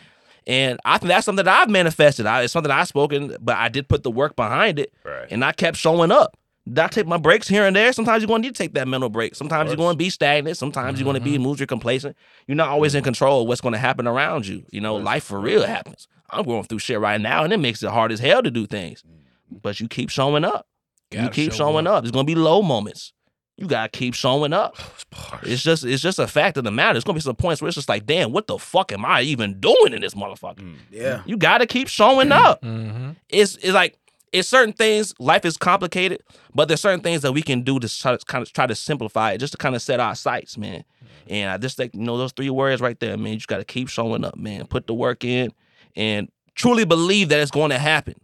And 0.46 0.80
I 0.84 0.96
think 0.96 1.08
that's 1.08 1.26
something 1.26 1.44
that 1.44 1.60
I've 1.60 1.68
manifested. 1.68 2.24
I, 2.24 2.42
it's 2.42 2.52
something 2.52 2.72
I've 2.72 2.88
spoken, 2.88 3.36
but 3.40 3.56
I 3.56 3.68
did 3.68 3.88
put 3.88 4.02
the 4.02 4.10
work 4.10 4.34
behind 4.34 4.78
it, 4.78 4.94
right. 5.04 5.26
and 5.30 5.44
I 5.44 5.52
kept 5.52 5.76
showing 5.76 6.10
up. 6.10 6.38
I 6.76 6.86
take 6.88 7.06
my 7.06 7.16
breaks 7.16 7.48
here 7.48 7.66
and 7.66 7.74
there? 7.74 7.92
Sometimes 7.92 8.22
you're 8.22 8.28
going 8.28 8.42
to 8.42 8.48
need 8.48 8.54
to 8.54 8.62
take 8.62 8.74
that 8.74 8.88
mental 8.88 9.08
break. 9.08 9.34
Sometimes 9.34 9.68
you're 9.68 9.76
going 9.76 9.94
to 9.94 9.98
be 9.98 10.10
stagnant. 10.10 10.56
Sometimes 10.56 10.98
you're 10.98 11.04
going 11.04 11.14
to 11.14 11.20
be 11.20 11.34
mm-hmm. 11.34 11.44
mood, 11.44 11.60
you're 11.60 11.66
complacent. 11.66 12.14
You're 12.46 12.56
not 12.56 12.68
always 12.68 12.94
in 12.94 13.02
control 13.02 13.42
of 13.42 13.48
what's 13.48 13.60
going 13.60 13.72
to 13.72 13.78
happen 13.78 14.06
around 14.06 14.46
you. 14.46 14.64
You 14.70 14.80
know, 14.82 14.96
life 14.96 15.24
for 15.24 15.40
real 15.40 15.66
happens. 15.66 16.08
I'm 16.30 16.44
going 16.44 16.64
through 16.64 16.78
shit 16.80 17.00
right 17.00 17.20
now, 17.20 17.44
and 17.44 17.52
it 17.52 17.58
makes 17.58 17.82
it 17.82 17.90
hard 17.90 18.12
as 18.12 18.20
hell 18.20 18.42
to 18.42 18.50
do 18.50 18.66
things. 18.66 19.02
But 19.50 19.80
you 19.80 19.88
keep 19.88 20.10
showing 20.10 20.44
up. 20.44 20.66
you 21.10 21.18
Gotta 21.18 21.30
keep 21.30 21.52
show 21.52 21.58
showing 21.58 21.86
up. 21.86 22.02
There's 22.04 22.10
going 22.12 22.26
to 22.26 22.30
be 22.30 22.38
low 22.38 22.60
moments. 22.62 23.12
You 23.56 23.66
gotta 23.66 23.88
keep 23.88 24.14
showing 24.14 24.52
up. 24.52 24.76
Those 24.78 25.04
bars. 25.10 25.42
It's 25.44 25.62
just 25.64 25.84
it's 25.84 26.00
just 26.00 26.20
a 26.20 26.28
fact 26.28 26.58
of 26.58 26.62
the 26.64 26.70
matter. 26.70 26.94
There's 26.94 27.02
gonna 27.02 27.16
be 27.16 27.20
some 27.22 27.34
points 27.34 27.60
where 27.60 27.66
it's 27.68 27.74
just 27.74 27.88
like, 27.88 28.06
damn, 28.06 28.30
what 28.30 28.46
the 28.46 28.56
fuck 28.56 28.92
am 28.92 29.04
I 29.04 29.22
even 29.22 29.58
doing 29.58 29.94
in 29.94 30.00
this 30.00 30.14
motherfucker? 30.14 30.60
Mm. 30.60 30.76
Yeah. 30.92 31.22
You 31.26 31.36
gotta 31.36 31.66
keep 31.66 31.88
showing 31.88 32.30
up. 32.30 32.62
Mhm. 32.62 33.16
It's 33.28 33.56
it's 33.56 33.72
like 33.72 33.98
it's 34.30 34.48
certain 34.48 34.74
things. 34.74 35.12
Life 35.18 35.44
is 35.44 35.56
complicated, 35.56 36.22
but 36.54 36.68
there's 36.68 36.80
certain 36.80 37.00
things 37.00 37.22
that 37.22 37.32
we 37.32 37.42
can 37.42 37.62
do 37.62 37.80
to 37.80 37.88
try 37.88 38.16
to 38.16 38.24
kind 38.26 38.42
of 38.42 38.52
try 38.52 38.68
to 38.68 38.76
simplify 38.76 39.32
it, 39.32 39.38
just 39.38 39.54
to 39.54 39.56
kind 39.56 39.74
of 39.74 39.82
set 39.82 39.98
our 39.98 40.14
sights, 40.14 40.56
man. 40.56 40.84
And 41.26 41.50
I 41.50 41.56
just 41.56 41.76
think 41.76 41.94
you 41.94 42.00
know 42.02 42.16
those 42.16 42.30
three 42.30 42.50
words 42.50 42.80
right 42.80 43.00
there, 43.00 43.16
man. 43.16 43.32
You 43.32 43.38
just 43.38 43.48
gotta 43.48 43.64
keep 43.64 43.88
showing 43.88 44.24
up, 44.24 44.36
man. 44.36 44.68
Put 44.68 44.86
the 44.86 44.94
work 44.94 45.24
in, 45.24 45.50
and 45.98 46.30
truly 46.54 46.86
believe 46.86 47.28
that 47.28 47.40
it's 47.40 47.50
going 47.50 47.70
to 47.70 47.78
happen. 47.78 48.14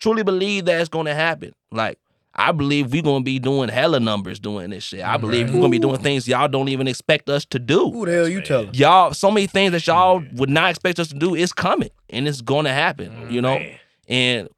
Truly 0.00 0.22
believe 0.22 0.66
that 0.66 0.78
it's 0.80 0.90
going 0.90 1.06
to 1.06 1.14
happen. 1.14 1.52
Like 1.72 1.98
I 2.36 2.50
believe 2.50 2.90
we're 2.92 3.00
gonna 3.00 3.22
be 3.22 3.38
doing 3.38 3.68
hella 3.68 4.00
numbers 4.00 4.40
doing 4.40 4.70
this 4.70 4.82
shit. 4.82 5.02
I 5.04 5.16
believe 5.16 5.46
Right. 5.46 5.54
we're 5.54 5.60
gonna 5.60 5.70
be 5.70 5.78
doing 5.78 5.98
things 6.00 6.26
y'all 6.26 6.48
don't 6.48 6.68
even 6.68 6.88
expect 6.88 7.30
us 7.30 7.44
to 7.46 7.60
do 7.60 7.92
Who 7.92 8.04
the 8.06 8.12
hell 8.12 8.28
you 8.28 8.38
Man. 8.38 8.44
telling? 8.44 8.74
y'all 8.74 9.14
so 9.14 9.30
many 9.30 9.46
things 9.46 9.70
that 9.70 9.86
y'all 9.86 10.20
would 10.32 10.50
not 10.50 10.70
expect 10.70 10.98
us 10.98 11.06
to 11.08 11.14
do 11.14 11.36
is 11.36 11.52
coming 11.52 11.90
and 12.10 12.26
it's 12.26 12.40
going 12.40 12.64
to 12.64 12.72
happen 12.72 13.30
you 13.30 13.40
know 13.40 13.64
and 14.08 14.48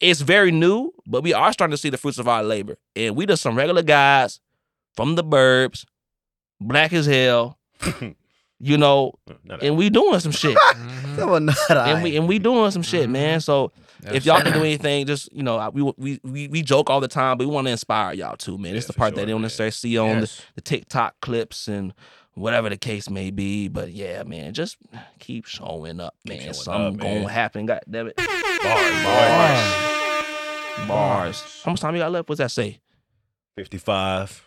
it's 0.00 0.20
very 0.20 0.50
new 0.52 0.92
but 1.06 1.22
we 1.22 1.32
are 1.32 1.50
starting 1.50 1.70
to 1.72 1.78
see 1.78 1.88
the 1.88 1.96
fruits 1.96 2.18
of 2.18 2.28
our 2.28 2.42
labor 2.44 2.76
and 2.94 3.16
we 3.16 3.24
just 3.24 3.40
some 3.42 3.56
regular 3.56 3.82
guys 3.82 4.38
from 4.94 5.14
the 5.14 5.24
burbs 5.24 5.86
black 6.60 6.92
as 6.92 7.06
hell 7.06 7.58
you 8.60 8.78
know 8.78 9.12
Not 9.44 9.62
and 9.64 9.76
we 9.76 9.90
doing 9.90 10.18
some 10.20 10.32
shit 10.32 10.56
Mhm. 10.56 11.16
That 11.16 11.74
not 11.74 11.88
and 11.88 12.02
we 12.02 12.16
and 12.16 12.26
we 12.28 12.38
doing 12.38 12.70
some 12.70 12.82
shit 12.82 13.08
man 13.10 13.40
so 13.40 13.72
if 14.12 14.24
y'all 14.26 14.40
can 14.40 14.52
do 14.52 14.60
anything 14.60 15.06
just 15.06 15.32
you 15.32 15.42
know 15.42 15.70
we 15.74 15.82
we 15.96 16.20
we, 16.22 16.48
we 16.48 16.62
joke 16.62 16.88
all 16.90 17.00
the 17.00 17.08
time 17.08 17.36
but 17.38 17.46
we 17.46 17.52
want 17.52 17.66
to 17.66 17.70
inspire 17.70 18.12
y'all 18.14 18.36
too 18.36 18.56
man 18.58 18.74
it's 18.76 18.86
the 18.86 18.92
for 18.92 18.98
part 18.98 19.14
that 19.14 19.22
they 19.26 19.32
don't 19.32 19.40
man. 19.40 19.42
necessarily 19.42 19.70
see 19.72 19.98
on 19.98 20.08
the, 20.16 20.20
Yes. 20.20 20.42
the 20.54 20.60
TikTok 20.60 21.14
clips 21.20 21.68
and 21.68 21.92
whatever 22.34 22.68
the 22.68 22.76
case 22.76 23.08
may 23.08 23.30
be. 23.30 23.66
But 23.68 23.92
yeah, 23.92 24.22
man, 24.24 24.52
just 24.52 24.76
keep 25.18 25.46
showing 25.46 26.00
up, 26.00 26.14
man. 26.26 26.40
showing 26.40 26.52
Something 26.54 26.94
up, 26.96 26.96
gonna 27.00 27.20
man. 27.20 27.28
happen. 27.30 27.64
God 27.64 27.80
damn 27.90 28.08
it. 28.08 28.16
Bars, 28.16 29.04
Bars. 29.04 30.88
Bars. 30.88 31.62
How 31.64 31.70
much 31.72 31.80
time 31.80 31.94
you 31.94 32.00
got 32.02 32.12
left? 32.12 32.28
What's 32.28 32.38
that 32.40 32.50
say? 32.50 32.80
55. 33.56 34.44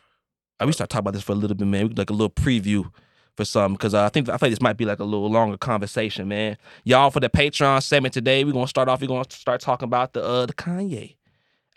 Uh, 0.59 0.65
we 0.67 0.71
start 0.73 0.89
talking 0.89 0.99
about 0.99 1.13
this 1.13 1.23
for 1.23 1.31
a 1.31 1.35
little 1.35 1.55
bit, 1.55 1.65
man. 1.67 1.87
We 1.87 1.95
like 1.95 2.09
a 2.11 2.13
little 2.13 2.29
preview 2.29 2.91
for 3.39 3.45
some 3.45 3.71
because 3.71 3.93
uh, 3.93 4.03
I 4.03 4.09
think 4.09 4.27
I 4.27 4.35
think 4.35 4.51
this 4.51 4.61
might 4.61 4.75
be 4.75 4.83
like 4.83 4.99
a 4.99 5.05
little 5.05 5.31
longer 5.31 5.57
conversation, 5.57 6.27
man. 6.27 6.57
Y'all 6.83 7.09
for 7.09 7.21
the 7.21 7.29
Patreon 7.29 7.81
segment 7.81 8.13
today, 8.13 8.43
we're 8.43 8.51
gonna 8.51 8.67
start 8.67 8.89
off. 8.89 8.99
We're 8.99 9.07
gonna 9.07 9.23
start 9.29 9.61
talking 9.61 9.85
about 9.85 10.11
the 10.11 10.21
uh 10.21 10.45
the 10.45 10.53
Kanye 10.53 11.15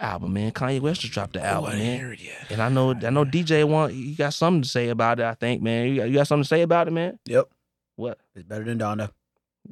album, 0.01 0.33
man. 0.33 0.51
Kanye 0.51 0.81
West 0.81 1.03
just 1.03 1.13
dropped 1.13 1.35
the 1.35 1.45
album, 1.45 1.79
man. 1.79 2.13
it 2.13 2.21
yet. 2.21 2.51
And 2.51 2.61
I 2.61 2.69
know 2.69 2.91
I 2.91 3.11
know 3.11 3.25
DJ 3.25 3.65
want 3.65 3.95
you 3.95 4.17
got 4.17 4.35
something 4.35 4.63
to 4.63 4.69
say 4.69 4.89
about 4.89 5.21
it. 5.21 5.25
I 5.25 5.35
think, 5.35 5.63
man. 5.63 5.87
You 5.87 5.97
got, 5.99 6.09
you 6.09 6.15
got 6.15 6.27
something 6.27 6.43
to 6.43 6.49
say 6.49 6.63
about 6.63 6.89
it, 6.89 6.91
man. 6.91 7.21
Yep, 7.27 7.49
What? 7.95 8.19
it's 8.35 8.45
better 8.45 8.65
than 8.65 8.81
Donda. 8.81 9.11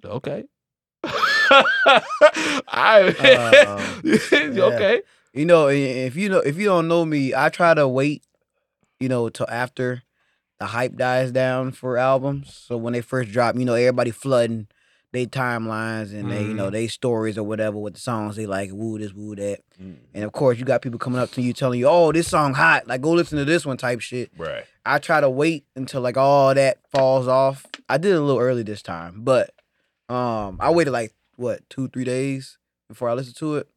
Okay. 0.05 0.45
I 1.03 2.07
Um, 3.67 4.03
yeah. 4.55 4.63
okay. 4.63 5.03
You 5.33 5.45
know, 5.45 5.67
if 5.67 6.15
you 6.15 6.29
know 6.29 6.39
if 6.39 6.57
you 6.57 6.67
don't 6.67 6.87
know 6.87 7.05
me, 7.05 7.35
I 7.35 7.49
try 7.49 7.75
to 7.75 7.89
wait, 7.89 8.23
you 9.01 9.09
know, 9.09 9.29
till 9.29 9.51
after 9.51 10.05
the 10.61 10.67
hype 10.67 10.95
dies 10.95 11.33
down 11.33 11.73
for 11.73 11.97
albums. 11.97 12.55
So 12.55 12.77
when 12.77 12.93
they 12.93 13.01
first 13.01 13.33
drop, 13.33 13.57
you 13.57 13.65
know, 13.65 13.75
everybody 13.75 14.13
flooding 14.13 14.69
they 15.13 15.27
timelines 15.27 16.13
and 16.13 16.31
they, 16.31 16.43
you 16.43 16.55
know, 16.55 16.71
they 16.71 16.87
stories 16.87 17.37
or 17.37 17.43
whatever 17.43 17.77
with 17.79 17.95
the 17.95 18.01
songs 18.01 18.37
they 18.37 18.47
like, 18.47 18.71
woo 18.73 18.97
this, 18.97 19.13
woo 19.13 19.35
that. 19.35 19.59
And 20.15 20.25
of 20.25 20.31
course, 20.31 20.59
you 20.59 20.65
got 20.65 20.83
people 20.83 21.01
coming 21.01 21.19
up 21.21 21.33
to 21.33 21.43
you 21.43 21.53
telling 21.53 21.81
you, 21.81 21.89
"Oh, 21.89 22.13
this 22.13 22.29
song 22.29 22.55
hot. 22.55 22.87
Like, 22.87 23.01
go 23.01 23.11
listen 23.13 23.39
to 23.39 23.45
this 23.45 23.67
one." 23.67 23.77
Type 23.77 24.01
shit. 24.01 24.31
Right. 24.37 24.65
I 24.87 24.99
try 24.99 25.21
to 25.21 25.29
wait 25.29 25.65
until 25.75 26.01
like 26.01 26.17
all 26.17 26.55
that 26.55 26.79
falls 26.93 27.27
off. 27.27 27.67
I 27.89 27.99
did 27.99 28.13
it 28.13 28.19
a 28.19 28.21
little 28.21 28.41
early 28.41 28.63
this 28.63 28.83
time, 28.83 29.23
but 29.25 29.51
um, 30.09 30.59
I 30.61 30.71
waited 30.71 30.93
like 30.93 31.13
what 31.37 31.69
two, 31.71 31.89
three 31.89 32.05
days 32.05 32.59
before 32.89 33.09
I 33.09 33.15
listened 33.15 33.37
to 33.37 33.57
it. 33.57 33.69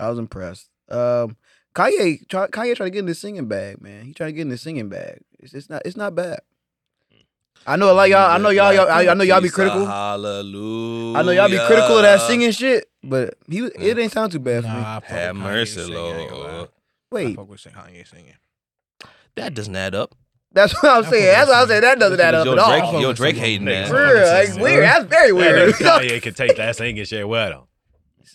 I 0.00 0.10
was 0.10 0.18
impressed. 0.18 0.68
Um, 0.90 1.36
Kanye, 1.76 2.26
try, 2.28 2.46
Kanye 2.48 2.74
trying 2.74 2.86
to 2.86 2.90
get 2.90 3.00
in 3.00 3.06
the 3.06 3.14
singing 3.14 3.46
bag, 3.46 3.82
man. 3.82 4.04
He 4.04 4.14
trying 4.14 4.28
to 4.28 4.32
get 4.32 4.42
in 4.42 4.48
the 4.48 4.58
singing 4.58 4.88
bag. 4.88 5.20
It's, 5.46 5.54
it's 5.54 5.70
not, 5.70 5.82
it's 5.84 5.96
not 5.96 6.14
bad. 6.14 6.40
I 7.68 7.76
know 7.76 7.90
a 7.90 7.94
lot 7.94 8.04
of 8.04 8.10
y'all. 8.10 8.30
I 8.30 8.38
know 8.38 8.50
y'all. 8.50 8.72
y'all 8.72 8.88
I, 8.88 9.08
I 9.08 9.14
know 9.14 9.24
y'all 9.24 9.40
be 9.40 9.48
critical. 9.48 9.86
Hallelujah. 9.86 11.18
I 11.18 11.22
know 11.22 11.30
y'all 11.32 11.48
be 11.48 11.58
critical 11.58 11.96
of 11.96 12.02
that 12.02 12.20
singing 12.20 12.50
shit, 12.52 12.88
but 13.02 13.34
he 13.48 13.58
it 13.64 13.98
ain't 13.98 14.12
sound 14.12 14.32
too 14.32 14.38
bad 14.38 14.62
for 14.62 14.68
me. 14.68 14.74
Nah, 14.74 14.96
I 14.96 15.00
fuck 15.00 15.08
Have 15.10 15.36
with 15.36 15.44
Kanye 15.44 15.46
mercy, 15.52 15.80
singing, 15.82 15.96
I 15.96 16.16
ain't 16.18 16.30
gonna 16.30 16.42
lie. 16.42 16.52
Lord. 16.52 16.68
I 16.68 17.14
Wait, 17.14 17.36
fuck 17.36 17.48
with 17.48 17.60
Kanye 17.60 18.08
singing. 18.08 18.34
That 19.36 19.54
doesn't 19.54 19.74
add 19.74 19.94
up. 19.94 20.14
that's 20.52 20.80
what 20.80 20.92
I'm 20.92 21.10
saying. 21.10 21.24
That's 21.24 21.48
what 21.48 21.56
I'm 21.56 21.68
saying. 21.68 21.80
That 21.82 21.98
doesn't 21.98 22.20
add 22.20 22.34
up 22.34 22.46
Yo, 22.46 22.52
at 22.52 22.58
all. 22.58 22.70
Drake, 22.70 22.84
fuck 22.84 23.02
yo, 23.02 23.12
Drake 23.12 23.36
hating 23.36 23.66
niggas. 23.66 23.88
that. 23.88 23.88
For 23.88 24.14
real, 24.14 24.54
like 24.54 24.62
weird. 24.64 24.84
That's 24.84 25.04
very 25.06 25.32
weird. 25.32 25.74
nigga 25.74 26.00
Kanye 26.00 26.22
can 26.22 26.34
take 26.34 26.56
that 26.56 26.76
singing 26.76 27.04
shit 27.04 27.26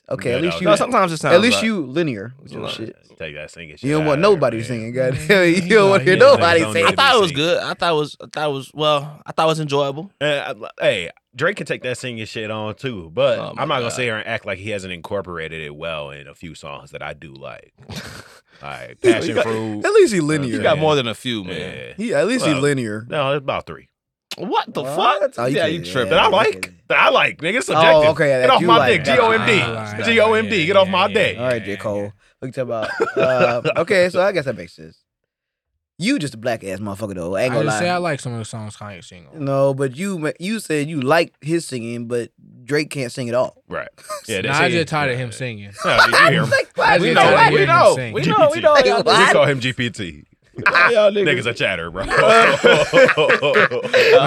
well. 0.07 0.15
okay, 0.15 0.31
Yeah, 0.31 0.35
at 0.37 0.41
least 0.41 0.61
you. 0.61 0.65
No, 0.67 0.75
sometimes 0.75 1.11
it 1.11 1.17
sounds. 1.17 1.35
At 1.35 1.41
least 1.41 1.57
right. 1.57 1.65
you 1.65 1.85
linear 1.85 2.33
with 2.41 2.51
your 2.51 2.63
Right. 2.63 2.71
shit. 2.73 2.95
Take 3.17 3.35
that 3.35 3.51
singing 3.51 3.75
shit. 3.75 3.83
You 3.83 3.91
don't 3.93 4.01
out 4.03 4.07
want 4.07 4.21
nobody 4.21 4.57
man. 4.57 4.65
singing. 4.65 4.91
God 4.93 5.13
Man, 5.13 5.27
damn, 5.27 5.47
you 5.49 5.61
he 5.61 5.69
don't 5.69 5.89
want 5.91 6.03
to 6.03 6.09
hear 6.09 6.17
nobody 6.17 6.61
don't 6.61 6.73
singing. 6.73 6.87
I 6.91 6.95
thought 6.95 7.15
it 7.15 7.21
was 7.21 7.31
good. 7.31 7.57
I 7.59 7.73
thought 7.75 7.91
it 7.91 7.95
was. 7.95 8.17
I 8.19 8.25
thought 8.33 8.49
it 8.49 8.53
was. 8.53 8.71
Well, 8.73 9.21
I 9.25 9.31
thought 9.31 9.43
it 9.43 9.47
was 9.47 9.59
enjoyable. 9.59 10.11
Uh, 10.19 10.53
I- 10.79 10.83
hey, 10.83 11.09
Drake 11.35 11.57
can 11.57 11.65
take 11.67 11.83
that 11.83 11.97
singing 11.97 12.25
shit 12.25 12.49
on 12.49 12.73
too, 12.75 13.11
but 13.13 13.37
Oh, 13.37 13.49
I'm 13.57 13.67
not 13.67 13.75
gonna 13.75 13.81
God. 13.85 13.89
sit 13.93 14.03
here 14.03 14.17
and 14.17 14.27
act 14.27 14.45
like 14.45 14.57
he 14.57 14.71
hasn't 14.71 14.91
incorporated 14.91 15.61
it 15.61 15.75
well 15.75 16.09
in 16.09 16.27
a 16.27 16.33
few 16.33 16.55
songs 16.55 16.91
that 16.91 17.01
I 17.03 17.13
do 17.13 17.33
like. 17.33 17.73
Like 18.61 19.01
Passion 19.01 19.33
got- 19.33 19.45
Fruit. 19.45 19.83
At 19.83 19.91
least 19.93 20.13
he 20.13 20.19
linear. 20.19 20.55
You 20.57 20.61
got 20.61 20.77
more 20.77 20.93
than 20.95 21.07
a 21.07 21.15
few, 21.15 21.43
man. 21.43 21.55
Yeah. 21.57 21.93
He 21.97 22.13
at 22.13 22.27
least 22.27 22.45
he 22.45 22.53
linear. 22.53 23.07
No, 23.09 23.31
it's 23.33 23.39
about 23.41 23.65
three. 23.65 23.87
What 24.47 24.73
the 24.73 24.81
What? 24.83 25.21
fuck? 25.21 25.33
Oh, 25.37 25.45
you 25.45 25.57
yeah, 25.57 25.65
you 25.67 25.83
tripping? 25.85 26.09
That 26.11 26.19
I 26.19 26.27
like. 26.27 26.73
That 26.87 26.97
I 26.99 27.09
like. 27.09 27.37
Nigga, 27.41 27.57
it's 27.57 27.67
subjective. 27.67 27.93
Oh, 28.07 28.11
okay. 28.11 28.41
Get 28.41 28.49
off 28.49 28.61
my 28.61 28.77
like. 28.77 29.03
dick. 29.03 29.05
That- 29.05 29.15
G 29.15 29.21
O 29.21 29.31
M 29.31 29.45
D. 29.97 30.03
G 30.13 30.19
O 30.19 30.33
M 30.33 30.49
D. 30.49 30.65
Get 30.65 30.75
off 30.75 30.87
my 30.87 31.07
yeah, 31.07 31.13
dick. 31.13 31.37
All 31.37 31.43
right, 31.47 31.63
J 31.63 31.77
Cole. 31.77 32.11
What 32.39 32.47
you 32.47 32.51
talking 32.53 32.61
about? 32.63 32.89
Uh, 33.17 33.61
okay, 33.81 34.09
so 34.09 34.19
I 34.19 34.31
guess 34.31 34.45
that 34.45 34.57
makes 34.57 34.73
sense. 34.75 34.97
You 35.99 36.17
just 36.17 36.33
a 36.33 36.37
black 36.37 36.63
ass 36.63 36.79
motherfucker 36.79 37.13
though. 37.13 37.35
I 37.35 37.41
I 37.41 37.43
ain't 37.43 37.53
gonna 37.53 37.65
just 37.65 37.77
say 37.77 37.87
I 37.87 37.97
like 37.97 38.19
some 38.19 38.33
of 38.33 38.39
the 38.39 38.45
songs 38.45 38.75
Kanye 38.75 39.03
sing 39.03 39.27
on. 39.31 39.45
No, 39.45 39.75
but 39.75 39.95
you 39.95 40.33
you 40.39 40.59
said 40.59 40.89
you 40.89 40.99
like 41.01 41.35
his 41.41 41.67
singing, 41.67 42.07
but 42.07 42.31
Drake 42.63 42.89
can't 42.89 43.11
sing 43.11 43.29
at 43.29 43.35
all. 43.35 43.61
Right. 43.69 43.89
Yeah, 44.27 44.37
Nah, 44.37 44.41
they 44.41 44.49
I 44.49 44.69
say- 44.69 44.71
just 44.77 44.87
tired 44.87 45.11
of 45.11 45.17
him 45.19 45.31
singing. 45.31 45.71
No, 45.85 45.95
you 46.07 46.17
hear 46.17 46.43
him. 46.45 46.51
I 46.81 46.97
We 46.97 47.13
know. 47.13 47.21
tired 47.21 47.53
of 47.53 47.59
We 47.59 47.65
know. 47.67 47.95
We 47.95 48.21
know. 48.23 48.49
We 48.55 48.61
know. 48.61 48.73
GPT. 48.75 48.85
y'all 48.85 49.03
What? 49.03 49.27
We 49.27 49.33
call 49.33 49.45
him 49.45 49.59
GPT. 49.59 50.23
y'all 50.91 51.11
Niggas 51.11 51.45
a 51.45 51.53
chatter, 51.53 51.89
bro. 51.91 52.03
I 52.03 52.07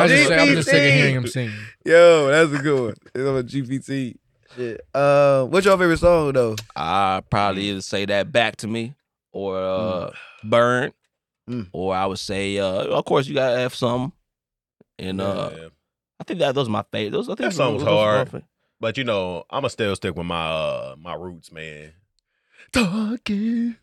just 0.09 0.29
say, 0.29 0.39
I'm 0.39 0.49
just 0.55 0.69
sick 0.69 0.89
of 0.89 0.95
hearing 0.95 1.15
him 1.17 1.27
sing. 1.27 1.51
Yo, 1.85 2.29
that's 2.29 2.53
a 2.53 2.63
good 2.63 2.81
one. 2.81 2.95
It's 3.15 3.29
on 3.29 3.37
a 3.39 3.43
GPT. 3.43 4.17
Shit. 4.57 4.81
Uh, 4.95 5.45
what's 5.47 5.67
your 5.67 5.77
favorite 5.77 5.99
song 5.99 6.33
though? 6.33 6.57
I 6.77 7.23
probably 7.29 7.63
either 7.71 7.81
say 7.81 8.05
that 8.07 8.33
back 8.33 8.57
to 8.57 8.67
me 8.69 8.95
or 9.33 9.59
uh, 9.59 10.11
burn, 10.43 10.93
Mm. 11.47 11.69
or 11.73 11.95
I 11.95 12.07
would 12.07 12.19
say, 12.19 12.57
uh, 12.59 12.85
of 12.85 13.05
course, 13.05 13.27
you 13.27 13.35
gotta 13.35 13.59
have 13.59 13.75
some. 13.75 14.15
And 14.99 15.21
uh, 15.21 15.51
Yeah. 15.55 15.69
I 16.19 16.25
think 16.25 16.39
that 16.41 16.55
those 16.55 16.69
are 16.69 16.71
my 16.71 16.85
favorite. 16.91 17.11
Those, 17.13 17.29
I 17.29 17.33
think 17.33 17.39
That 17.39 17.45
those- 17.49 17.57
song's 17.57 17.81
those 17.85 17.89
are 17.89 17.95
my 17.95 18.01
hard. 18.17 18.29
fa- 18.31 18.43
But 18.81 18.97
you 18.97 19.05
know, 19.05 19.45
I'ma 19.51 19.69
still 19.69 19.95
stick 19.95 20.17
with 20.17 20.25
my 20.25 20.47
uh 20.47 20.95
my 20.99 21.13
roots, 21.15 21.53
man. 21.53 21.93
Talking. 22.73 23.77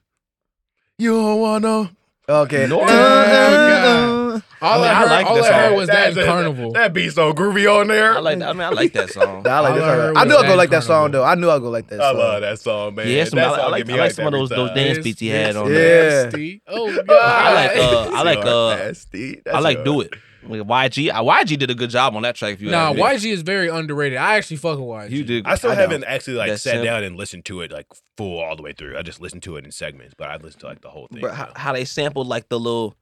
You 0.97 1.11
don't 1.11 1.39
wanna 1.39 1.91
Okay. 2.31 2.67
No. 2.67 2.81
Uh, 2.81 4.21
Oh, 4.63 4.67
All 4.67 4.73
I 4.73 4.77
mean, 4.77 4.85
I, 4.85 4.91
I 4.91 4.95
heard, 4.95 5.09
like 5.09 5.25
all 5.25 5.35
that 5.37 5.53
I 5.53 5.57
heard 5.57 5.69
song. 5.69 5.75
was 5.77 5.87
that 5.89 6.17
in 6.17 6.25
Carnival. 6.25 6.71
That 6.73 6.93
beat 6.93 7.11
so 7.13 7.33
groovy 7.33 7.79
on 7.79 7.87
there. 7.87 8.15
I 8.15 8.19
like. 8.19 8.37
that. 8.39 8.49
I 8.49 8.53
mean, 8.53 8.61
I 8.61 8.69
like 8.69 8.93
that 8.93 9.09
song. 9.09 9.25
I 9.47 9.59
like 9.59 9.71
All 9.71 9.77
I 9.77 9.79
song. 9.79 9.87
heard 9.87 10.17
I 10.17 10.23
was 10.23 10.29
knew 10.29 10.37
I'd 10.37 10.41
go 10.43 10.47
that 10.49 10.57
like 10.57 10.69
that 10.69 10.83
song 10.83 11.11
though. 11.11 11.23
I 11.23 11.33
knew 11.33 11.49
I'd 11.49 11.61
go 11.61 11.69
like 11.71 11.87
that 11.87 11.97
song. 11.97 12.05
I 12.05 12.11
love 12.11 12.41
that 12.41 12.59
song, 12.59 12.95
man. 12.95 13.07
Yeah, 13.07 13.23
some, 13.23 13.37
that 13.37 13.47
I, 13.47 13.49
I 13.49 13.69
like, 13.69 13.89
I 13.89 13.95
like 13.95 14.11
hyped 14.11 14.15
some 14.15 14.25
of 14.27 14.33
those 14.33 14.49
those 14.49 14.71
dance 14.75 14.99
beats 14.99 15.19
he 15.19 15.29
had 15.29 15.55
on 15.55 15.65
yeah. 15.67 15.73
there. 15.73 16.23
Nasty. 16.25 16.61
Oh 16.67 16.95
God. 17.03 17.09
I 17.09 17.53
like 17.53 17.77
uh 17.77 18.09
I 18.13 18.21
like 18.21 18.45
uh. 18.45 19.51
I 19.51 19.59
like 19.59 19.83
do 19.83 20.01
it. 20.01 20.13
Like 20.43 20.61
YG, 20.61 21.09
uh, 21.11 21.21
YG 21.23 21.57
did 21.59 21.69
a 21.69 21.75
good 21.75 21.89
job 21.91 22.15
on 22.15 22.23
that 22.23 22.35
track. 22.35 22.53
If 22.53 22.61
you 22.61 22.69
Nah, 22.71 22.89
ask 22.89 22.95
me. 22.95 23.01
YG 23.01 23.31
is 23.31 23.41
very 23.43 23.67
underrated. 23.69 24.17
I 24.17 24.35
actually 24.37 24.57
fuck 24.57 24.79
with 24.79 24.87
YG. 24.87 25.09
you 25.11 25.23
did. 25.23 25.45
I 25.45 25.55
still 25.55 25.69
know. 25.71 25.75
haven't 25.75 26.03
actually 26.05 26.37
like 26.37 26.49
That's 26.49 26.63
sat 26.63 26.71
simple. 26.71 26.85
down 26.85 27.03
and 27.03 27.15
listened 27.15 27.45
to 27.45 27.61
it 27.61 27.71
like 27.71 27.85
full 28.17 28.39
all 28.39 28.55
the 28.55 28.63
way 28.63 28.73
through. 28.73 28.97
I 28.97 29.01
just 29.03 29.21
listened 29.21 29.43
to 29.43 29.57
it 29.57 29.65
in 29.65 29.71
segments, 29.71 30.13
but 30.17 30.29
I 30.29 30.37
listened 30.37 30.61
to 30.61 30.67
like 30.67 30.81
the 30.81 30.89
whole 30.89 31.07
thing. 31.11 31.21
Bro, 31.21 31.33
how, 31.33 31.45
now. 31.45 31.51
how 31.55 31.73
they 31.73 31.85
sampled 31.85 32.27
like 32.27 32.49
the 32.49 32.59
little 32.59 32.95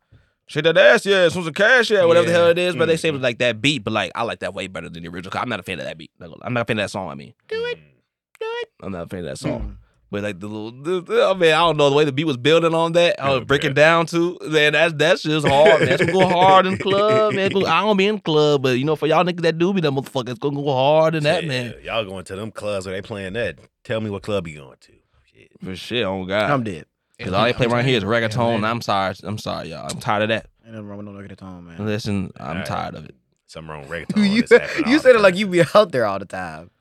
shit 0.48 0.64
that 0.66 0.78
ass, 0.78 1.06
yeah, 1.06 1.30
some 1.30 1.44
some 1.44 1.54
cash, 1.54 1.90
yeah, 1.92 2.04
whatever 2.06 2.28
the 2.28 2.34
hell 2.34 2.48
it 2.48 2.58
is, 2.58 2.76
but 2.76 2.88
they 2.88 2.96
Mhm. 2.96 3.00
sampled 3.00 3.22
like 3.24 3.38
that 3.38 3.62
beat, 3.62 3.84
but 3.84 3.94
like 3.94 4.12
I 4.16 4.24
like 4.24 4.40
that 4.40 4.54
way 4.54 4.68
better 4.68 4.90
than 4.90 5.04
the 5.04 5.10
original. 5.10 5.32
'cause 5.32 5.42
I'm 5.42 5.50
not 5.50 5.60
a 5.60 5.64
fan 5.64 5.80
of 5.80 5.86
that 5.86 5.98
beat. 5.98 6.12
I'm 6.42 6.54
not 6.54 6.62
a 6.62 6.66
fan 6.66 6.78
of 6.80 6.84
that 6.84 6.90
song. 6.92 7.10
I 7.10 7.16
mean, 7.16 7.34
Mm. 7.50 7.66
I'm 8.82 8.92
not 8.92 9.04
a 9.06 9.08
fan 9.10 9.20
of 9.20 9.26
that 9.26 9.38
song. 9.38 9.62
Mm. 9.62 9.76
But 10.12 10.24
like 10.24 10.40
the 10.40 10.48
little, 10.48 10.72
the, 10.72 11.02
the- 11.02 11.26
I 11.26 11.34
mean, 11.36 11.52
I 11.54 11.58
don't 11.60 11.78
know 11.78 11.90
the 11.90 11.96
way 11.96 12.04
the 12.04 12.12
beat 12.12 12.24
was 12.26 12.38
building 12.38 12.74
on 12.74 12.94
that. 12.94 13.22
I 13.22 13.30
was 13.30 13.42
Oh, 13.42 13.46
breaking 13.46 13.70
man. 13.70 13.76
down 13.76 14.06
to 14.08 14.38
man. 14.42 14.74
That's 14.74 14.94
that's 14.96 15.22
just 15.24 15.46
hard. 15.46 15.82
Man. 15.82 15.90
It's 15.90 16.02
gonna 16.02 16.12
go 16.14 16.28
hard 16.28 16.66
in 16.66 16.74
the 16.74 16.78
club, 16.84 17.36
man. 17.36 17.46
It's 17.46 17.54
gonna- 17.54 17.68
I 17.68 17.82
don't 17.82 17.96
be 17.98 18.08
in 18.08 18.16
the 18.16 18.22
club, 18.22 18.64
but 18.64 18.80
you 18.80 18.86
know, 18.86 18.96
for 18.96 19.06
y'all 19.06 19.24
niggas 19.24 19.42
that 19.42 19.58
do 19.60 19.72
be 19.72 19.82
that 19.82 19.92
motherfucker, 19.92 20.30
it's 20.30 20.40
gonna 20.40 20.56
go 20.56 20.66
hard 20.74 21.14
in 21.16 21.24
that 21.24 21.44
Yeah, 21.44 21.48
man. 21.48 21.74
Y'all 21.84 22.04
going 22.06 22.26
to 22.26 22.36
them 22.36 22.50
clubs 22.52 22.86
where 22.88 22.96
they 22.96 23.02
playing 23.04 23.34
that? 23.34 23.60
Tell 23.84 24.02
me 24.02 24.10
what 24.10 24.24
club 24.24 24.48
you 24.48 24.58
going 24.60 24.78
to. 24.82 24.92
Shit. 25.32 25.52
For 25.64 25.76
shit, 25.76 26.04
oh 26.06 26.26
god. 26.26 26.50
I'm 26.50 26.64
dead. 26.64 26.86
Cause 27.20 27.34
all 27.34 27.44
they 27.44 27.54
play 27.54 27.68
right 27.68 27.86
here 27.86 27.98
is 27.98 28.04
reggaeton. 28.04 28.56
and 28.56 28.64
Yeah, 28.64 28.72
I'm 28.72 28.82
sorry, 28.82 29.14
I'm 29.24 29.38
sorry, 29.38 29.70
y'all. 29.70 29.88
I'm 29.92 30.00
tired 30.00 30.24
of 30.24 30.30
that. 30.30 30.48
Ain't 30.66 30.74
nothing 30.74 30.88
wrong 30.88 30.98
with 30.98 31.08
no 31.08 31.12
reggaeton, 31.12 31.64
man. 31.66 31.86
Listen, 31.86 32.32
I'm 32.40 32.48
Alright. 32.50 32.66
tired 32.66 32.96
of 32.96 33.06
it. 33.06 33.16
Something 33.46 33.70
wrong 33.72 33.88
with 33.88 33.90
reggaeton. 34.08 34.28
you 34.32 34.40
It's 34.42 34.52
happening 34.52 34.86
all 34.86 34.92
you 34.92 35.00
said 35.00 35.16
it 35.16 35.22
like 35.22 35.36
you 35.36 35.46
be 35.48 35.62
out 35.76 35.92
there 35.92 36.06
all 36.06 36.18
the 36.18 36.26
time. 36.26 36.72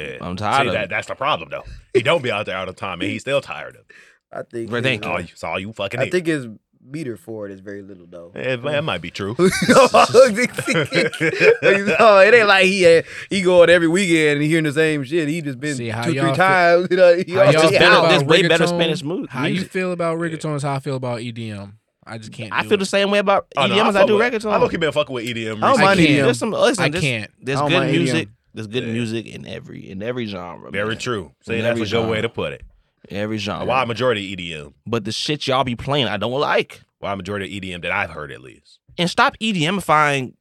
Yeah. 0.00 0.18
I'm 0.20 0.36
tired 0.36 0.62
See, 0.62 0.68
of 0.68 0.72
that, 0.74 0.84
it. 0.84 0.90
That's 0.90 1.08
the 1.08 1.14
problem 1.14 1.50
though. 1.50 1.64
He 1.94 2.02
don't 2.02 2.22
be 2.22 2.30
out 2.30 2.46
there 2.46 2.56
all 2.56 2.66
the 2.66 2.72
time, 2.72 3.00
and 3.00 3.10
he's 3.10 3.22
still 3.22 3.40
tired 3.40 3.76
of 3.76 3.82
it. 3.88 3.96
I 4.32 4.42
think. 4.42 4.70
Right, 4.72 4.82
thank 4.82 5.02
his- 5.02 5.08
you. 5.08 5.12
All 5.12 5.20
you, 5.20 5.28
it's 5.32 5.44
all 5.44 5.58
you 5.58 5.72
fucking. 5.72 6.00
I 6.00 6.04
need. 6.04 6.12
think 6.12 6.26
his 6.26 6.46
meter 6.82 7.16
for 7.16 7.46
it 7.46 7.52
is 7.52 7.60
very 7.60 7.82
little 7.82 8.06
though. 8.08 8.32
Eh, 8.34 8.56
that 8.56 8.84
might 8.84 9.02
be 9.02 9.10
true. 9.10 9.34
it 9.38 12.34
ain't 12.34 12.48
like 12.48 12.64
he 12.64 12.98
uh, 12.98 13.02
he 13.28 13.42
going 13.42 13.68
every 13.70 13.88
weekend 13.88 14.34
and 14.34 14.42
he 14.42 14.48
hearing 14.48 14.64
the 14.64 14.72
same 14.72 15.04
shit. 15.04 15.28
He 15.28 15.42
just 15.42 15.60
been 15.60 15.76
See, 15.76 15.88
how 15.88 16.04
two 16.04 16.12
y'all 16.12 16.22
three 16.24 16.30
feel- 16.30 16.36
times. 16.36 16.88
You 16.90 16.96
know, 16.96 17.16
he 17.16 17.32
How 17.32 17.42
y'all 17.42 17.52
There's 17.52 17.62
feel 17.62 17.70
better, 17.78 17.86
about 17.96 18.08
there's 18.08 18.24
way 18.24 18.48
better 18.48 18.64
reggaeton? 18.64 18.68
Spanish 18.68 19.02
mu- 19.02 19.26
How 19.28 19.46
you 19.46 19.54
music. 19.54 19.70
feel 19.72 19.92
about 19.92 20.18
reggaeton 20.18 20.56
is 20.56 20.62
how 20.62 20.74
I 20.74 20.78
feel 20.80 20.96
about 20.96 21.20
EDM. 21.20 21.72
I 22.06 22.18
just 22.18 22.32
can't. 22.32 22.52
I 22.52 22.62
do 22.62 22.68
feel 22.70 22.76
it. 22.76 22.80
the 22.80 22.86
same 22.86 23.10
way 23.10 23.18
about 23.18 23.46
Oh, 23.56 23.62
EDM 23.62 23.68
no, 23.76 23.88
as 23.88 23.96
I 23.96 24.00
fuck 24.00 24.08
do 24.08 24.16
with- 24.16 24.32
reggaeton. 24.32 24.52
I 24.52 24.58
look, 24.58 24.78
been 24.80 24.92
fucking 24.92 25.14
with 25.14 25.24
E 25.24 25.34
EDM. 25.34 25.62
I 25.62 25.70
don't 25.72 25.80
I 25.80 25.84
mind 25.84 25.98
can't. 26.00 26.10
EDM. 26.10 26.22
There's 26.24 26.38
some 26.38 26.50
listen, 26.50 26.84
I 26.84 26.88
there's, 26.88 27.04
can't. 27.04 27.30
There's 27.42 27.58
I 27.58 27.62
don't 27.62 27.70
good 27.70 27.78
mind 27.78 27.92
music. 27.92 28.28
EDM. 28.50 28.54
There's 28.54 28.66
good 28.66 28.84
Yeah. 28.86 28.92
music 28.92 29.26
in 29.26 29.46
every 29.46 29.90
in 29.90 30.02
every 30.02 30.26
genre. 30.26 30.70
Very 30.70 30.88
man. 30.90 30.98
true. 30.98 31.32
See, 31.42 31.54
In 31.54 31.62
that's 31.62 31.70
every 31.80 31.82
a 31.86 31.90
good 31.90 32.08
way 32.10 32.20
to 32.20 32.28
put 32.28 32.52
it. 32.52 32.62
Every 33.10 33.38
genre. 33.38 33.66
Why 33.66 33.84
majority 33.84 34.36
EDM. 34.36 34.74
But 34.86 35.04
the 35.04 35.12
shit 35.12 35.46
y'all 35.46 35.64
be 35.64 35.76
playing, 35.76 36.06
I 36.06 36.16
don't 36.16 36.32
like. 36.38 36.82
Why 36.98 37.14
majority 37.14 37.46
of 37.46 37.62
EDM 37.62 37.82
that 37.82 37.90
I've 37.92 38.10
heard 38.10 38.30
at 38.30 38.40
least. 38.42 38.78
And 38.98 39.08
stop 39.08 39.34
EDMifying 39.40 40.34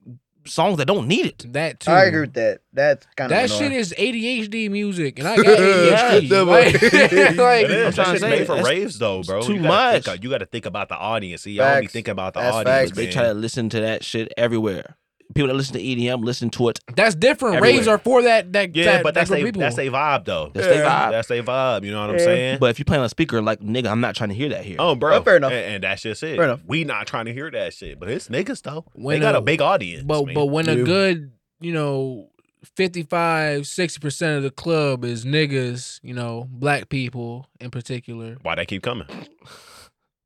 songs 0.45 0.78
that 0.78 0.86
don't 0.86 1.07
need 1.07 1.26
it. 1.28 1.45
That 1.53 1.80
too. 1.80 1.91
I 1.91 2.05
agree 2.05 2.22
with 2.22 2.34
that. 2.34 2.60
That's 2.74 3.05
kind 3.16 3.32
of 3.32 3.38
That 3.38 3.49
shit 3.49 3.72
is 3.72 3.93
ADHD 3.97 4.70
music, 4.70 5.20
and 5.20 5.28
I 5.28 5.36
got 5.41 5.45
ADHD. 5.45 6.30
Yeah, 6.30 6.41
like, 6.41 6.74
like, 6.82 6.82
It 6.82 6.91
is. 7.14 7.38
I'm 7.38 7.38
trying 7.38 7.70
That 7.93 7.93
to 7.93 8.03
shit's 8.05 8.20
say, 8.22 8.30
made 8.30 8.47
for 8.47 8.55
that's 8.55 8.68
raves 8.68 8.99
though, 8.99 9.22
bro. 9.24 9.41
too 9.41 9.53
you 9.55 9.62
gotta 9.62 9.91
think 9.93 10.05
much. 10.07 10.16
of- 10.18 10.24
you 10.24 10.30
got 10.30 10.38
to 10.39 10.45
think 10.47 10.66
about 10.66 10.89
the 10.89 10.97
audience. 10.97 11.43
See, 11.43 11.51
y'all 11.51 11.80
be 11.80 11.88
thinking 11.88 12.12
about 12.12 12.34
the 12.34 12.41
That's 12.41 12.55
audience. 12.55 12.89
facts. 12.89 12.97
They 12.97 13.10
try 13.12 13.24
to 13.24 13.34
listen 13.34 13.70
to 13.70 13.80
that 13.82 14.03
shit 14.03 14.34
everywhere. 14.38 14.97
People 15.36 15.47
that 15.49 15.53
listen 15.53 15.73
to 15.75 15.80
EDM 15.82 16.23
listen 16.23 16.49
to 16.49 16.69
it. 16.69 16.80
that's 16.95 17.13
different. 17.13 17.57
Everywhere. 17.57 17.77
Raves 17.77 17.88
are 17.88 17.97
for 17.99 18.23
that. 18.23 18.51
That 18.53 18.75
Yeah, 18.75 18.86
that, 18.86 19.03
but 19.03 19.13
that 19.13 19.21
that's 19.21 19.30
group 19.30 19.41
a 19.41 19.45
people. 19.45 19.59
that's 19.61 19.77
a 19.77 19.88
vibe 19.89 20.25
though. 20.25 20.49
That's 20.53 20.65
their 20.67 20.84
Yeah. 20.84 21.07
vibe. 21.07 21.11
That's 21.11 21.30
a 21.30 21.41
vibe. 21.43 21.84
You 21.86 21.91
know 21.91 22.01
what 22.01 22.09
I'm 22.09 22.17
Yeah. 22.17 22.25
saying? 22.25 22.57
But 22.59 22.71
if 22.71 22.80
you 22.80 22.86
play 22.86 22.97
on 22.97 23.05
a 23.05 23.09
speaker, 23.09 23.39
like 23.41 23.59
nigga, 23.59 23.88
I'm 23.91 24.01
not 24.01 24.15
trying 24.15 24.30
to 24.30 24.36
hear 24.36 24.49
that 24.49 24.65
here. 24.65 24.77
Oh, 24.80 24.95
bro. 24.95 25.17
Oh, 25.17 25.21
fair 25.21 25.38
enough. 25.38 25.51
And, 25.51 25.75
and 25.75 25.84
that's 25.84 26.01
just 26.01 26.23
it. 26.23 26.36
Fair 26.36 26.45
enough. 26.45 26.61
We 26.65 26.84
not 26.84 27.05
trying 27.05 27.25
to 27.25 27.34
hear 27.34 27.51
that 27.51 27.73
shit, 27.75 27.99
but 27.99 28.09
it's 28.09 28.27
niggas 28.27 28.63
though. 28.63 28.86
When 28.93 29.19
they 29.19 29.21
got 29.25 29.36
a- 29.36 29.38
a 29.38 29.41
big 29.41 29.61
audience. 29.61 30.03
But 30.03 30.25
man. 30.25 30.34
but 30.36 30.47
when 30.47 30.67
a 30.67 30.75
good, 30.84 31.32
you 31.61 31.73
know, 31.73 32.30
55, 32.75 33.67
60% 33.67 34.38
of 34.38 34.43
the 34.43 34.51
club 34.51 35.05
is 35.05 35.25
niggas, 35.25 35.99
you 36.01 36.13
know, 36.13 36.47
black 36.49 36.89
people 36.89 37.45
in 37.59 37.69
particular. 37.69 38.38
why 38.41 38.55
they 38.55 38.65
keep 38.65 38.82
coming? 38.82 39.05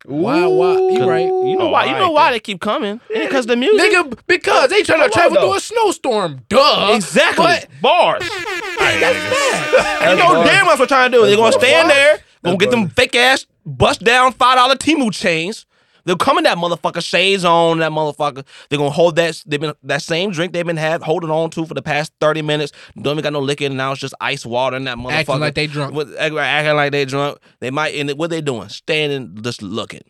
Why- 0.06 0.46
why- 0.46 0.74
you 0.76 1.06
right. 1.10 1.26
You 1.26 1.56
know 1.58 1.68
Oh, 1.68 1.70
why? 1.70 1.86
You 1.86 1.92
know 1.94 1.98
alright 2.10 2.14
why 2.14 2.32
they 2.32 2.40
keep 2.42 2.60
coming? 2.60 3.00
Because 3.14 3.46
the 3.46 3.56
music. 3.56 3.92
Nigga, 3.94 4.20
because 4.28 4.70
they 4.70 4.84
trying 4.84 5.02
to 5.04 5.10
travel 5.10 5.38
through 5.38 5.54
a 5.56 5.60
snowstorm. 5.60 6.42
Duh. 6.50 6.92
exactly. 6.96 7.46
But 7.46 7.68
Bars. 7.82 8.24
You 8.24 10.16
know 10.18 10.44
damn 10.44 10.66
well 10.66 10.66
what 10.66 10.78
they're 10.78 10.88
trying 10.88 11.12
to 11.12 11.18
do. 11.18 11.26
They're 11.26 11.36
gonna 11.38 11.52
stand 11.54 11.90
there, 11.90 12.20
gonna 12.44 12.58
That's 12.58 12.58
get 12.58 12.72
them 12.72 12.90
fake 12.90 13.16
ass 13.16 13.46
bust 13.66 14.04
down 14.04 14.34
five 14.34 14.58
dollar 14.58 14.76
Temu 14.76 15.12
chains. 15.14 15.66
They'll 16.06 16.18
come 16.18 16.38
in 16.38 16.44
that 16.44 16.58
motherfucker 16.58 17.04
shades 17.04 17.46
on 17.46 17.80
that 17.80 17.92
motherfucker. 17.92 18.46
They're 18.70 18.78
gonna 18.78 18.90
hold 18.90 19.16
that 19.16 19.42
they've 19.46 19.60
been 19.60 19.74
that 19.84 20.02
same 20.02 20.32
drink 20.32 20.54
they've 20.54 20.66
been 20.66 20.78
had 20.78 21.02
holding 21.02 21.30
on 21.32 21.50
to 21.52 21.66
for 21.66 21.74
the 21.74 21.82
past 21.82 22.12
thirty 22.20 22.42
minutes. 22.42 22.72
Don't 23.02 23.14
even 23.14 23.24
got 23.24 23.34
no 23.34 23.40
liquor 23.40 23.66
and 23.66 23.78
now 23.78 23.92
it's 23.94 24.02
just 24.02 24.14
ice 24.20 24.46
water 24.46 24.76
in 24.78 24.84
that 24.86 24.98
motherfucker. 24.98 25.12
acting 25.14 25.40
like 25.40 25.56
they 25.56 25.68
drunk. 25.68 25.94
With- 25.96 26.16
acting 26.18 26.76
like 26.76 26.92
they 26.92 27.06
drunk. 27.06 27.38
They 27.60 27.72
might 27.72 27.92
end 27.96 28.10
and 28.10 28.20
what 28.20 28.30
they 28.30 28.42
doing? 28.42 28.70
Standing 28.70 29.42
just 29.42 29.62
looking. 29.62 30.04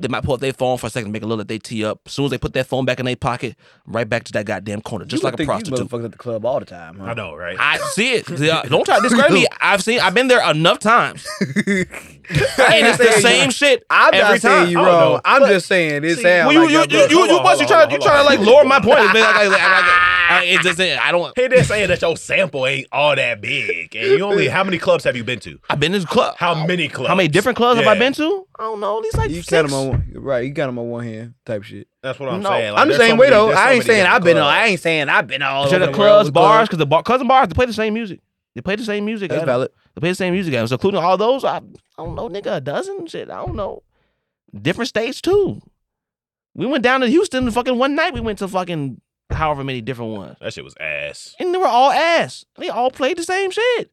They 0.00 0.08
might 0.08 0.24
pull 0.24 0.34
up 0.34 0.40
their 0.40 0.52
phone 0.52 0.78
for 0.78 0.86
a 0.86 0.90
second, 0.90 1.12
make 1.12 1.22
it 1.22 1.26
look 1.26 1.38
like 1.38 1.48
they 1.48 1.58
tee 1.58 1.84
up. 1.84 2.00
As 2.06 2.12
soon 2.12 2.24
as 2.26 2.30
they 2.30 2.38
put 2.38 2.52
that 2.54 2.66
phone 2.66 2.84
back 2.84 2.98
in 3.00 3.06
their 3.06 3.16
pocket, 3.16 3.56
right 3.86 4.08
back 4.08 4.24
to 4.24 4.32
that 4.32 4.46
goddamn 4.46 4.80
corner, 4.80 5.04
just 5.04 5.22
You 5.22 5.26
like 5.26 5.32
would 5.38 5.40
a 5.40 5.46
think 5.52 5.64
these 5.64 5.68
prostitute. 5.70 5.90
motherfuckers 6.00 6.04
at 6.06 6.12
the 6.12 6.18
club 6.18 6.44
all 6.46 6.58
the 6.60 6.66
time. 6.66 6.98
Huh? 6.98 7.04
I 7.06 7.14
know, 7.14 7.34
right? 7.34 7.56
I 7.58 7.78
see 7.92 8.14
it. 8.14 8.28
Yeah, 8.40 8.62
Don't 8.62 8.84
try 8.84 8.96
to 8.96 9.02
discredit 9.02 9.32
me. 9.32 9.46
I've 9.60 9.82
seen. 9.82 10.00
I've 10.00 10.14
been 10.14 10.28
there 10.28 10.48
enough 10.50 10.78
times, 10.78 11.26
and 11.40 11.86
it's 12.28 12.98
the 12.98 13.12
same 13.20 13.50
shit 13.50 13.84
I'm 13.90 14.14
every 14.14 14.34
not 14.34 14.40
saying 14.40 14.62
time. 14.64 14.70
you 14.70 14.80
I 14.80 14.86
wrong. 14.86 15.00
know. 15.14 15.20
I'm 15.24 15.40
But- 15.42 15.48
just 15.50 15.66
saying 15.66 16.04
it 16.04 16.16
See, 16.16 16.22
sounds 16.22 16.46
Well, 16.46 16.52
you, 16.54 16.60
like 16.60 16.68
you, 16.70 16.74
y'all 16.74 16.82
you, 16.84 16.88
brothers- 16.88 17.10
you, 17.10 17.18
you, 17.18 17.26
Hold 17.38 17.46
on, 17.46 17.58
you 17.58 17.66
try, 17.66 17.90
you 17.90 17.98
try 17.98 18.16
to 18.18 18.24
like 18.24 18.38
lower 18.40 18.64
my 18.64 18.80
point. 18.80 19.00
It's 19.00 19.12
been 19.12 19.22
like, 19.22 19.34
like, 19.36 19.50
like, 19.50 19.60
like, 20.30 20.46
it 20.48 20.60
just, 20.62 20.80
I 20.80 21.10
don't. 21.12 21.36
He 21.38 21.48
did 21.48 21.66
saying 21.66 21.88
that 21.88 22.00
your 22.00 22.16
sample 22.16 22.66
ain't 22.66 22.86
all 22.92 23.14
that 23.16 23.40
big, 23.40 23.94
and 23.96 24.06
you 24.12 24.20
only 24.24 24.48
how 24.48 24.64
many 24.64 24.78
clubs 24.78 25.04
have 25.04 25.16
you 25.16 25.24
been 25.24 25.40
to? 25.40 25.58
I've 25.68 25.80
been 25.80 25.92
in 25.94 26.00
this 26.00 26.08
club. 26.08 26.36
How 26.38 26.54
many 26.66 26.88
clubs? 26.88 27.08
How 27.08 27.14
many 27.14 27.28
different 27.28 27.56
clubs 27.56 27.80
have 27.80 27.88
I 27.88 27.98
been 27.98 28.12
to? 28.14 28.46
I 28.58 28.62
don't 28.64 28.80
know. 28.80 28.98
At 28.98 29.02
least 29.02 29.16
like 29.18 29.30
You 29.30 29.42
six. 29.42 29.50
Count 29.92 30.06
them 30.06 30.14
on 30.14 30.14
one, 30.14 30.22
right? 30.24 30.44
You 30.44 30.52
count 30.54 30.68
them 30.68 30.78
on 30.78 30.90
one 30.90 31.04
hand, 31.04 31.34
type 31.44 31.62
shit. 31.62 31.88
That's 32.02 32.18
what 32.18 32.28
I'm 32.28 32.40
No. 32.42 32.48
saying. 32.50 32.72
Like, 32.72 32.82
I'm 32.82 32.88
the 32.88 32.94
there's 32.98 33.08
same 33.08 33.16
way 33.18 33.30
though. 33.30 33.50
I 33.52 33.72
ain't 33.72 33.84
saying 33.84 34.06
I've 34.06 34.22
been. 34.24 34.36
clubs. 34.36 34.52
I 34.54 34.64
ain't 34.66 34.80
saying 34.80 35.08
I've 35.08 35.26
been 35.26 35.42
all 35.42 35.68
to 35.68 35.78
the 35.78 35.86
the 35.86 35.92
clubs, 35.92 36.30
bars, 36.30 36.68
because 36.68 36.78
the 36.78 36.86
bar, 36.86 37.02
cousin 37.02 37.26
bars, 37.28 37.48
they 37.48 37.54
play 37.54 37.66
the 37.66 37.72
same 37.72 37.94
music. 37.94 38.20
They 38.54 38.60
play 38.62 38.76
the 38.76 38.84
same 38.84 39.04
music. 39.04 39.30
That's 39.30 39.44
valid. 39.44 39.70
They 39.94 40.00
play 40.00 40.08
the 40.10 40.14
same 40.16 40.34
music, 40.34 40.54
at 40.54 40.60
'em. 40.60 40.66
so 40.66 40.74
including 40.74 41.00
all 41.02 41.16
those. 41.16 41.44
I, 41.44 41.56
I 41.58 41.60
don't 41.98 42.14
know, 42.14 42.28
nigga, 42.28 42.56
a 42.56 42.60
dozen 42.60 43.06
shit. 43.06 43.30
I 43.30 43.36
don't 43.44 43.54
know. 43.54 43.82
Different 44.60 44.88
states 44.88 45.20
too. 45.20 45.60
We 46.54 46.66
went 46.66 46.82
down 46.82 47.00
to 47.00 47.06
Houston 47.06 47.48
fucking 47.50 47.78
one 47.78 47.94
night. 47.94 48.12
We 48.12 48.20
went 48.20 48.38
to 48.40 48.48
fucking 48.48 49.00
however 49.30 49.62
many 49.62 49.80
different 49.80 50.12
ones, 50.12 50.36
That 50.40 50.52
shit 50.52 50.64
was 50.64 50.74
ass, 50.80 51.36
and 51.38 51.54
they 51.54 51.58
were 51.58 51.66
all 51.66 51.92
ass. 51.92 52.44
They 52.58 52.68
all 52.68 52.90
played 52.90 53.16
the 53.18 53.22
same 53.22 53.50
shit. 53.52 53.92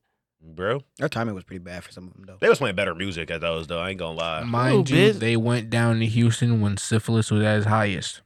Bro. 0.56 0.84
Their 0.98 1.10
timing 1.10 1.36
was 1.36 1.43
pretty 1.43 1.60
bad 1.64 1.84
for 1.84 1.91
some 1.91 2.08
of 2.08 2.14
them 2.14 2.26
though. 2.28 2.38
They 2.39 2.50
was 2.50 2.58
playing 2.60 2.76
better 2.76 2.95
music 2.95 3.30
at 3.32 3.41
those 3.41 3.68
though. 3.68 3.80
I 3.80 3.89
ain't 3.91 4.00
gonna 4.00 4.18
lie. 4.18 4.43
Mind 4.43 4.89
Ooh, 4.91 4.95
you, 4.95 5.12
bitch. 5.14 5.20
they 5.20 5.36
went 5.38 5.70
down 5.70 6.00
to 6.00 6.06
Houston 6.06 6.62
when 6.62 6.78
syphilis 6.78 7.30
was 7.32 7.43
at 7.43 7.58
its 7.58 7.68
highest. 7.68 8.22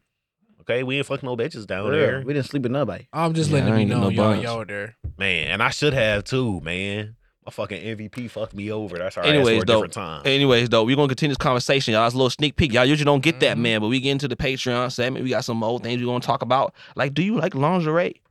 Okay, 0.61 0.83
we 0.83 0.97
ain't 0.97 1.05
fucking 1.07 1.27
no 1.27 1.35
bitches 1.35 1.65
down 1.65 1.85
Yeah, 1.85 1.91
there, 1.91 2.23
we 2.25 2.33
didn't 2.33 2.45
sleep 2.45 2.63
with 2.63 2.71
nobody. 2.71 3.07
I'm 3.11 3.33
just 3.33 3.49
Yeah, 3.49 3.55
letting 3.57 3.73
I 3.73 3.75
you 3.77 3.81
ain't 3.81 3.89
know 3.89 4.01
no 4.01 4.09
y'all, 4.09 4.31
buns. 4.31 4.43
y'all 4.43 4.57
were 4.59 4.65
there. 4.65 4.95
man. 5.17 5.47
And 5.47 5.63
I 5.63 5.69
should 5.71 5.93
have 5.93 6.23
too, 6.23 6.61
man. 6.61 7.15
My 7.45 7.51
fucking 7.51 7.97
MVP 7.97 8.29
fucked 8.29 8.53
me 8.53 8.71
over. 8.71 8.99
That's 8.99 9.17
all 9.17 9.23
right. 9.23 9.33
Anyways, 9.33 9.57
for 9.57 9.63
a 9.63 9.65
though, 9.65 9.73
different 9.77 9.93
time. 9.93 10.21
Anyways, 10.25 10.69
though, 10.69 10.83
we're 10.83 10.95
gonna 10.95 11.07
continue 11.07 11.31
this 11.31 11.37
conversation, 11.37 11.93
y'all. 11.95 12.05
It's 12.05 12.13
a 12.13 12.17
little 12.17 12.29
sneak 12.29 12.55
peek. 12.55 12.71
Y'all 12.71 12.85
usually 12.85 13.05
don't 13.05 13.23
get 13.23 13.39
that, 13.39 13.57
Mhm. 13.57 13.61
man. 13.61 13.81
But 13.81 13.87
we 13.87 13.99
get 13.99 14.11
into 14.11 14.27
the 14.27 14.35
Patreon 14.35 14.91
segment. 14.91 15.23
We 15.23 15.31
got 15.31 15.43
some 15.43 15.63
old 15.63 15.81
things 15.81 15.99
we're 15.99 16.05
gonna 16.07 16.19
talk 16.19 16.43
about. 16.43 16.75
Like, 16.95 17.15
do 17.15 17.23
you 17.23 17.37
like 17.37 17.55
lingerie? 17.55 18.21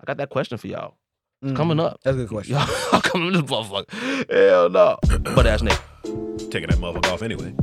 I 0.00 0.04
got 0.06 0.16
that 0.16 0.30
question 0.30 0.56
for 0.56 0.68
y'all. 0.68 0.94
Mm. 1.44 1.54
Coming 1.56 1.80
up. 1.80 2.00
That's 2.02 2.16
a 2.16 2.20
good 2.20 2.28
question. 2.28 2.54
Y'all 2.92 3.00
coming 3.02 3.32
to 3.32 3.42
this 3.42 3.50
motherfucker. 3.50 4.30
Hell 4.30 4.70
no. 4.70 4.98
But 5.34 5.46
ass 5.46 5.62
nigga. 5.62 6.50
Taking 6.50 6.68
that 6.70 6.78
motherfucker 6.78 7.12
off 7.12 7.22
anyway. 7.22 7.54